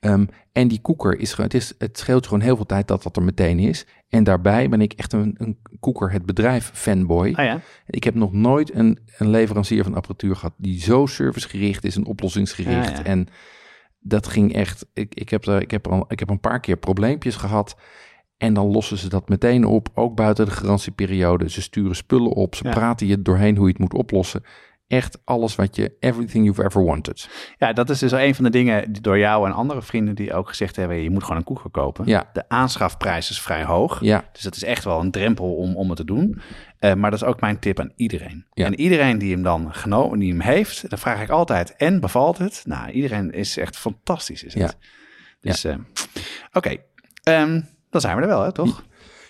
Ehm, 0.00 0.24
en 0.52 0.68
die 0.68 0.80
koeker 0.80 1.18
is 1.18 1.36
het, 1.36 1.54
is, 1.54 1.74
het 1.78 1.98
scheelt 1.98 2.26
gewoon 2.26 2.40
heel 2.40 2.56
veel 2.56 2.66
tijd 2.66 2.88
dat 2.88 3.02
dat 3.02 3.16
er 3.16 3.22
meteen 3.22 3.58
is. 3.58 3.86
En 4.08 4.24
daarbij 4.24 4.68
ben 4.68 4.80
ik 4.80 4.92
echt 4.92 5.12
een, 5.12 5.34
een 5.38 5.58
koeker 5.80 6.12
het 6.12 6.26
bedrijf 6.26 6.70
fanboy. 6.74 7.32
Ah 7.34 7.44
ja, 7.44 7.60
Ik 7.86 8.04
heb 8.04 8.14
nog 8.14 8.32
nooit 8.32 8.74
een, 8.74 8.98
een 9.18 9.30
leverancier 9.30 9.84
van 9.84 9.94
apparatuur 9.94 10.36
gehad 10.36 10.54
die 10.56 10.80
zo 10.80 11.06
servicegericht 11.06 11.84
is 11.84 11.96
en 11.96 12.06
oplossingsgericht. 12.06 12.90
Ja, 12.90 12.96
ja. 12.96 13.04
En 13.04 13.28
dat 14.00 14.26
ging 14.26 14.54
echt. 14.54 14.86
Ik, 14.92 15.14
ik, 15.14 15.28
heb 15.28 15.46
er, 15.46 15.60
ik, 15.60 15.70
heb 15.70 15.86
er 15.86 15.92
al, 15.92 16.04
ik 16.08 16.18
heb 16.18 16.30
een 16.30 16.40
paar 16.40 16.60
keer 16.60 16.76
probleempjes 16.76 17.36
gehad. 17.36 17.76
En 18.36 18.54
dan 18.54 18.66
lossen 18.66 18.98
ze 18.98 19.08
dat 19.08 19.28
meteen 19.28 19.64
op, 19.64 19.88
ook 19.94 20.16
buiten 20.16 20.44
de 20.44 20.50
garantieperiode. 20.50 21.50
Ze 21.50 21.62
sturen 21.62 21.96
spullen 21.96 22.30
op, 22.32 22.54
ze 22.54 22.64
Ja. 22.64 22.70
praten 22.70 23.06
je 23.06 23.22
doorheen 23.22 23.56
hoe 23.56 23.66
je 23.66 23.72
het 23.72 23.80
moet 23.80 23.94
oplossen. 23.94 24.42
Echt 24.88 25.18
alles 25.24 25.54
wat 25.54 25.76
je, 25.76 25.96
everything 26.00 26.44
you've 26.44 26.64
ever 26.64 26.84
wanted. 26.84 27.28
ja, 27.58 27.72
dat 27.72 27.90
is 27.90 27.98
dus 27.98 28.12
een 28.12 28.34
van 28.34 28.44
de 28.44 28.50
dingen 28.50 28.92
die 28.92 29.02
door 29.02 29.18
jou 29.18 29.46
en 29.46 29.52
andere 29.52 29.82
vrienden 29.82 30.14
die 30.14 30.32
ook 30.32 30.48
gezegd 30.48 30.76
hebben, 30.76 31.02
je 31.02 31.10
moet 31.10 31.22
gewoon 31.22 31.36
een 31.36 31.44
koeker 31.44 31.70
kopen. 31.70 32.06
Ja. 32.06 32.30
De 32.32 32.48
aanschafprijs 32.48 33.30
is 33.30 33.40
vrij 33.40 33.64
hoog. 33.64 34.00
Ja, 34.00 34.28
Dus 34.32 34.42
dat 34.42 34.54
is 34.56 34.64
echt 34.64 34.84
wel 34.84 35.00
een 35.00 35.10
drempel 35.10 35.54
om, 35.54 35.76
om 35.76 35.88
het 35.88 35.96
te 35.96 36.04
doen. 36.04 36.40
Eh, 36.78 36.94
maar 36.94 37.10
dat 37.10 37.22
is 37.22 37.26
ook 37.28 37.40
mijn 37.40 37.58
tip 37.58 37.80
aan 37.80 37.92
iedereen. 37.96 38.46
Ja. 38.52 38.64
En 38.66 38.80
iedereen 38.80 39.18
die 39.18 39.32
hem 39.32 39.42
dan 39.42 39.74
genomen, 39.74 40.18
die 40.18 40.30
hem 40.30 40.40
heeft, 40.40 40.90
dan 40.90 40.98
vraag 40.98 41.22
ik 41.22 41.28
altijd, 41.28 41.76
en 41.76 42.00
bevalt 42.00 42.38
het? 42.38 42.62
Nou, 42.66 42.90
iedereen 42.90 43.30
is 43.32 43.56
echt 43.56 43.76
fantastisch, 43.76 44.42
is 44.44 44.54
het. 44.54 44.76
Ja. 44.80 45.50
Dus, 45.50 45.64
eh, 45.64 45.76
oké. 46.52 46.76
Ehm, 47.22 47.60
dan 47.90 48.00
zijn 48.00 48.16
we 48.16 48.22
er 48.22 48.28
wel, 48.28 48.42
hè, 48.42 48.52
toch? 48.52 48.84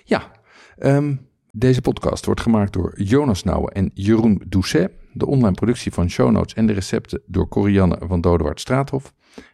Ja, 0.04 0.30
ehm, 0.78 1.16
deze 1.52 1.80
podcast 1.80 2.24
wordt 2.24 2.40
gemaakt 2.40 2.72
door 2.72 3.00
Jonas 3.00 3.42
Nouwen 3.42 3.72
en 3.72 3.90
Jeroen 3.94 4.42
Doucet. 4.46 4.90
De 5.16 5.26
online 5.26 5.54
productie 5.54 5.92
van 5.92 6.10
show 6.10 6.30
notes 6.30 6.54
en 6.54 6.66
de 6.66 6.72
recepten 6.72 7.22
door 7.26 7.48
Corianne 7.48 7.98
van 8.06 8.20
Dodewaard 8.20 8.60
Straathof. 8.60 9.12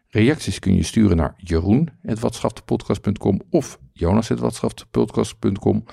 Reacties 0.08 0.58
kun 0.58 0.74
je 0.74 0.82
sturen 0.82 1.16
naar 1.16 1.34
jeroen.watschaftepodcast.com 1.36 3.40
of 3.50 3.78
jonas.watschaftepodcast.com 3.92 5.84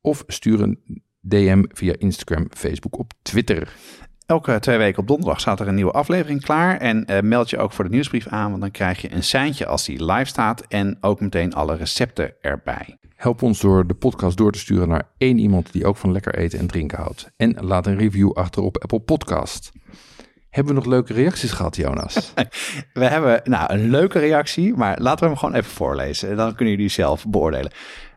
of 0.00 0.24
stuur 0.26 0.62
een 0.62 1.02
DM 1.20 1.64
via 1.68 1.94
Instagram, 1.98 2.46
Facebook 2.50 2.98
op 2.98 3.12
Twitter. 3.22 3.72
Elke 4.28 4.58
twee 4.58 4.78
weken 4.78 5.00
op 5.00 5.06
donderdag 5.08 5.40
staat 5.40 5.60
er 5.60 5.68
een 5.68 5.74
nieuwe 5.74 5.90
aflevering 5.90 6.42
klaar. 6.42 6.76
En 6.76 7.04
eh, 7.04 7.22
meld 7.22 7.50
je 7.50 7.58
ook 7.58 7.72
voor 7.72 7.84
de 7.84 7.90
nieuwsbrief 7.90 8.26
aan, 8.26 8.48
want 8.48 8.60
dan 8.60 8.70
krijg 8.70 9.00
je 9.00 9.12
een 9.12 9.22
seintje 9.22 9.66
als 9.66 9.84
die 9.84 10.04
live 10.04 10.24
staat. 10.24 10.60
En 10.60 10.98
ook 11.00 11.20
meteen 11.20 11.54
alle 11.54 11.76
recepten 11.76 12.34
erbij. 12.40 12.98
Help 13.14 13.42
ons 13.42 13.60
door 13.60 13.86
de 13.86 13.94
podcast 13.94 14.36
door 14.36 14.52
te 14.52 14.58
sturen 14.58 14.88
naar 14.88 15.08
één 15.18 15.38
iemand 15.38 15.72
die 15.72 15.86
ook 15.86 15.96
van 15.96 16.12
lekker 16.12 16.34
eten 16.34 16.58
en 16.58 16.66
drinken 16.66 16.98
houdt. 16.98 17.30
En 17.36 17.56
laat 17.60 17.86
een 17.86 17.96
review 17.96 18.32
achter 18.32 18.62
op 18.62 18.78
Apple 18.78 19.00
Podcast. 19.00 19.72
Hebben 20.50 20.74
we 20.74 20.80
nog 20.80 20.88
leuke 20.88 21.12
reacties 21.12 21.52
gehad, 21.52 21.76
Jonas? 21.76 22.32
We 22.92 23.04
hebben 23.04 23.40
nou 23.44 23.72
een 23.72 23.90
leuke 23.90 24.18
reactie, 24.18 24.74
maar 24.74 25.00
laten 25.00 25.20
we 25.20 25.26
hem 25.26 25.36
gewoon 25.36 25.54
even 25.54 25.70
voorlezen. 25.70 26.36
Dan 26.36 26.54
kunnen 26.54 26.74
jullie 26.74 26.90
zelf 26.90 27.26
beoordelen. 27.26 27.72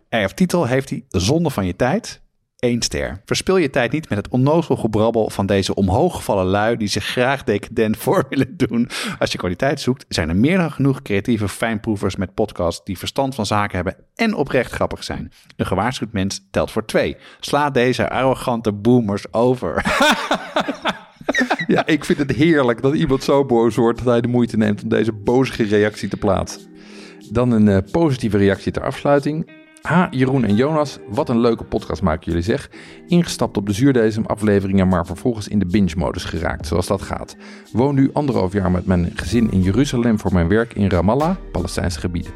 Er 0.09 0.33
titel 0.33 0.65
heeft 0.65 0.89
hij 0.89 1.05
Zonde 1.07 1.49
van 1.49 1.65
je 1.65 1.75
tijd. 1.75 2.21
Eén 2.61 2.81
ster. 2.81 3.21
Verspil 3.25 3.57
je 3.57 3.69
tijd 3.69 3.91
niet 3.91 4.09
met 4.09 4.17
het 4.17 4.27
onnozel 4.27 4.75
gebrabbel 4.75 5.29
van 5.29 5.45
deze 5.45 5.75
omhooggevallen 5.75 6.45
lui 6.45 6.77
die 6.77 6.87
zich 6.87 7.05
graag 7.05 7.43
decadent 7.43 7.97
voor 8.03 8.25
willen 8.29 8.57
doen. 8.57 8.89
Als 9.19 9.31
je 9.31 9.37
kwaliteit 9.37 9.81
zoekt, 9.81 10.05
zijn 10.09 10.29
er 10.29 10.35
meer 10.35 10.57
dan 10.57 10.71
genoeg 10.71 11.01
creatieve 11.01 11.47
fijnproevers 11.47 12.15
met 12.15 12.33
podcasts 12.33 12.85
die 12.85 12.97
verstand 12.97 13.35
van 13.35 13.45
zaken 13.45 13.75
hebben 13.75 13.95
en 14.15 14.33
oprecht 14.33 14.71
grappig 14.71 15.03
zijn. 15.03 15.31
Een 15.55 15.65
gewaarschuwd 15.65 16.11
mens 16.11 16.47
telt 16.51 16.71
voor 16.71 16.85
twee. 16.85 17.17
Sla 17.39 17.69
deze 17.69 18.09
arrogante 18.09 18.71
boomers 18.71 19.33
over. 19.33 19.83
Ja, 21.67 21.85
ik 21.85 22.05
vind 22.05 22.17
het 22.17 22.31
heerlijk 22.31 22.81
dat 22.81 22.93
iemand 22.93 23.23
zo 23.23 23.45
boos 23.45 23.75
wordt 23.75 23.97
dat 23.97 24.07
hij 24.07 24.21
de 24.21 24.27
moeite 24.27 24.57
neemt 24.57 24.83
om 24.83 24.89
deze 24.89 25.11
bozige 25.11 25.63
reactie 25.63 26.09
te 26.09 26.17
plaatsen. 26.17 26.61
Dan 27.29 27.51
een 27.51 27.67
eh, 27.67 27.77
positieve 27.91 28.37
reactie 28.37 28.71
ter 28.71 28.83
afsluiting. 28.83 29.60
Ha, 29.81 30.07
Jeroen 30.11 30.45
en 30.45 30.55
Jonas, 30.55 30.99
wat 31.09 31.29
een 31.29 31.39
leuke 31.39 31.63
podcast 31.63 32.01
maken 32.01 32.25
jullie 32.25 32.41
zeg. 32.41 32.69
Ingestapt 33.07 33.57
op 33.57 33.65
de 33.65 33.73
zuurdesem 33.73 34.25
afleveringen, 34.25 34.87
maar 34.87 35.05
vervolgens 35.05 35.47
in 35.47 35.59
de 35.59 35.65
binge-modus 35.65 36.23
geraakt, 36.23 36.67
zoals 36.67 36.87
dat 36.87 37.01
gaat. 37.01 37.35
Woon 37.71 37.95
nu 37.95 38.09
anderhalf 38.13 38.53
jaar 38.53 38.71
met 38.71 38.85
mijn 38.85 39.11
gezin 39.15 39.51
in 39.51 39.61
Jeruzalem 39.61 40.19
voor 40.19 40.33
mijn 40.33 40.47
werk 40.47 40.73
in 40.73 40.89
Ramallah, 40.89 41.35
Palestijnse 41.51 41.99
gebieden. 41.99 42.31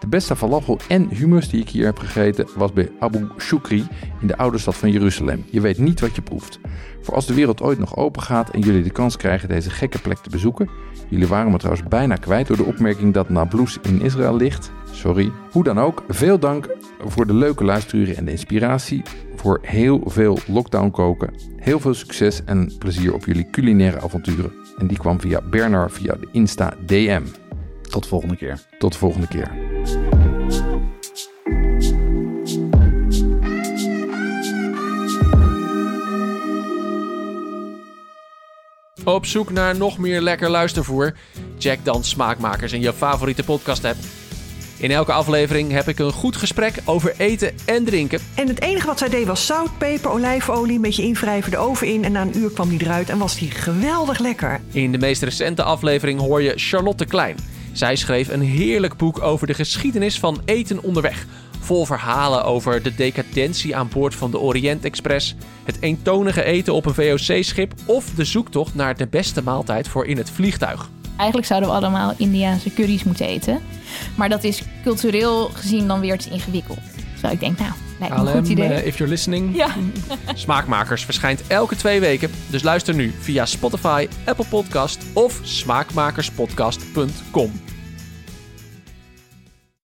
De 0.00 0.08
beste 0.08 0.36
falafel 0.36 0.78
en 0.88 1.08
hummus 1.08 1.48
die 1.48 1.60
ik 1.60 1.68
hier 1.68 1.84
heb 1.84 1.98
gegeten 1.98 2.48
was 2.56 2.72
bij 2.72 2.90
Abu 2.98 3.28
Shukri 3.38 3.86
in 4.20 4.26
de 4.26 4.36
oude 4.36 4.58
stad 4.58 4.76
van 4.76 4.90
Jeruzalem. 4.90 5.44
Je 5.50 5.60
weet 5.60 5.78
niet 5.78 6.00
wat 6.00 6.14
je 6.14 6.22
proeft. 6.22 6.60
Voor 7.00 7.14
als 7.14 7.26
de 7.26 7.34
wereld 7.34 7.62
ooit 7.62 7.78
nog 7.78 7.96
open 7.96 8.22
gaat 8.22 8.50
en 8.50 8.60
jullie 8.60 8.82
de 8.82 8.90
kans 8.90 9.16
krijgen 9.16 9.48
deze 9.48 9.70
gekke 9.70 9.98
plek 9.98 10.18
te 10.18 10.30
bezoeken. 10.30 10.70
Jullie 11.08 11.28
waren 11.28 11.52
me 11.52 11.58
trouwens 11.58 11.88
bijna 11.88 12.14
kwijt 12.14 12.46
door 12.46 12.56
de 12.56 12.64
opmerking 12.64 13.14
dat 13.14 13.28
Nablus 13.28 13.78
in 13.82 14.02
Israël 14.02 14.36
ligt. 14.36 14.72
Sorry. 15.00 15.32
Hoe 15.50 15.64
dan 15.64 15.78
ook, 15.78 16.04
veel 16.08 16.38
dank 16.38 16.76
voor 17.04 17.26
de 17.26 17.34
leuke 17.34 17.64
luisturen 17.64 18.16
en 18.16 18.24
de 18.24 18.30
inspiratie. 18.30 19.02
Voor 19.36 19.58
heel 19.62 20.00
veel 20.04 20.38
lockdown 20.46 20.90
koken. 20.90 21.34
Heel 21.56 21.80
veel 21.80 21.94
succes 21.94 22.44
en 22.44 22.72
plezier 22.78 23.14
op 23.14 23.24
jullie 23.24 23.50
culinaire 23.50 24.00
avonturen. 24.00 24.52
En 24.78 24.86
die 24.86 24.98
kwam 24.98 25.20
via 25.20 25.40
Bernard 25.40 25.92
via 25.92 26.14
de 26.14 26.28
Insta 26.32 26.74
DM. 26.86 27.22
Tot 27.82 28.02
de 28.02 28.08
volgende 28.08 28.36
keer. 28.36 28.60
Tot 28.78 28.92
de 28.92 28.98
volgende 28.98 29.26
keer. 29.26 29.50
Op 39.04 39.26
zoek 39.26 39.50
naar 39.50 39.76
nog 39.76 39.98
meer 39.98 40.20
lekker 40.20 40.50
luistervoer? 40.50 41.14
Check 41.58 41.84
dan 41.84 42.04
Smaakmakers 42.04 42.72
in 42.72 42.80
je 42.80 42.92
favoriete 42.92 43.44
podcast 43.44 43.84
app. 43.84 43.96
In 44.80 44.90
elke 44.90 45.12
aflevering 45.12 45.72
heb 45.72 45.88
ik 45.88 45.98
een 45.98 46.12
goed 46.12 46.36
gesprek 46.36 46.74
over 46.84 47.14
eten 47.16 47.52
en 47.64 47.84
drinken. 47.84 48.20
En 48.34 48.48
het 48.48 48.62
enige 48.62 48.86
wat 48.86 48.98
zij 48.98 49.08
deed 49.08 49.26
was 49.26 49.46
zout, 49.46 49.78
peper, 49.78 50.10
olijfolie, 50.10 50.76
een 50.76 50.82
beetje 50.82 51.02
invrijven, 51.02 51.50
de 51.50 51.58
oven 51.58 51.86
in. 51.86 52.04
En 52.04 52.12
na 52.12 52.22
een 52.22 52.38
uur 52.38 52.50
kwam 52.50 52.68
die 52.68 52.82
eruit 52.82 53.08
en 53.08 53.18
was 53.18 53.38
die 53.38 53.50
geweldig 53.50 54.18
lekker. 54.18 54.60
In 54.72 54.92
de 54.92 54.98
meest 54.98 55.22
recente 55.22 55.62
aflevering 55.62 56.20
hoor 56.20 56.42
je 56.42 56.52
Charlotte 56.56 57.04
Klein. 57.04 57.36
Zij 57.72 57.96
schreef 57.96 58.28
een 58.28 58.40
heerlijk 58.40 58.96
boek 58.96 59.22
over 59.22 59.46
de 59.46 59.54
geschiedenis 59.54 60.18
van 60.18 60.42
eten 60.44 60.82
onderweg. 60.82 61.26
Vol 61.60 61.86
verhalen 61.86 62.44
over 62.44 62.82
de 62.82 62.94
decadentie 62.94 63.76
aan 63.76 63.88
boord 63.92 64.14
van 64.14 64.30
de 64.30 64.38
Orient 64.38 64.84
Express, 64.84 65.34
het 65.64 65.76
eentonige 65.80 66.44
eten 66.44 66.74
op 66.74 66.86
een 66.86 66.94
VOC-schip 66.94 67.74
of 67.84 68.04
de 68.14 68.24
zoektocht 68.24 68.74
naar 68.74 68.96
de 68.96 69.06
beste 69.06 69.42
maaltijd 69.42 69.88
voor 69.88 70.06
in 70.06 70.16
het 70.16 70.30
vliegtuig. 70.30 70.88
Eigenlijk 71.20 71.46
zouden 71.46 71.68
we 71.68 71.74
allemaal 71.74 72.14
Indiaanse 72.16 72.72
curry's 72.72 73.04
moeten 73.04 73.26
eten. 73.26 73.60
Maar 74.14 74.28
dat 74.28 74.44
is 74.44 74.62
cultureel 74.82 75.50
gezien 75.54 75.86
dan 75.88 76.00
weer 76.00 76.18
te 76.18 76.30
ingewikkeld. 76.30 76.78
Dus 77.20 77.30
ik 77.30 77.40
denk, 77.40 77.58
nou, 77.58 77.70
Lijkt 77.98 78.14
me 78.16 78.20
een 78.20 78.26
goed 78.36 78.48
idee. 78.48 78.68
eh, 78.68 78.86
if 78.86 78.96
you're 78.98 79.12
listening. 79.12 79.56
Ja. 79.56 79.68
Smaakmakers 80.34 81.04
verschijnt 81.04 81.46
elke 81.46 81.76
twee 81.76 82.00
weken. 82.00 82.30
Dus 82.46 82.62
luister 82.62 82.94
nu 82.94 83.14
via 83.18 83.46
Spotify, 83.46 84.08
Apple 84.24 84.44
Podcast 84.48 84.98
of 85.12 85.40
smaakmakerspodcast.com. 85.42 87.52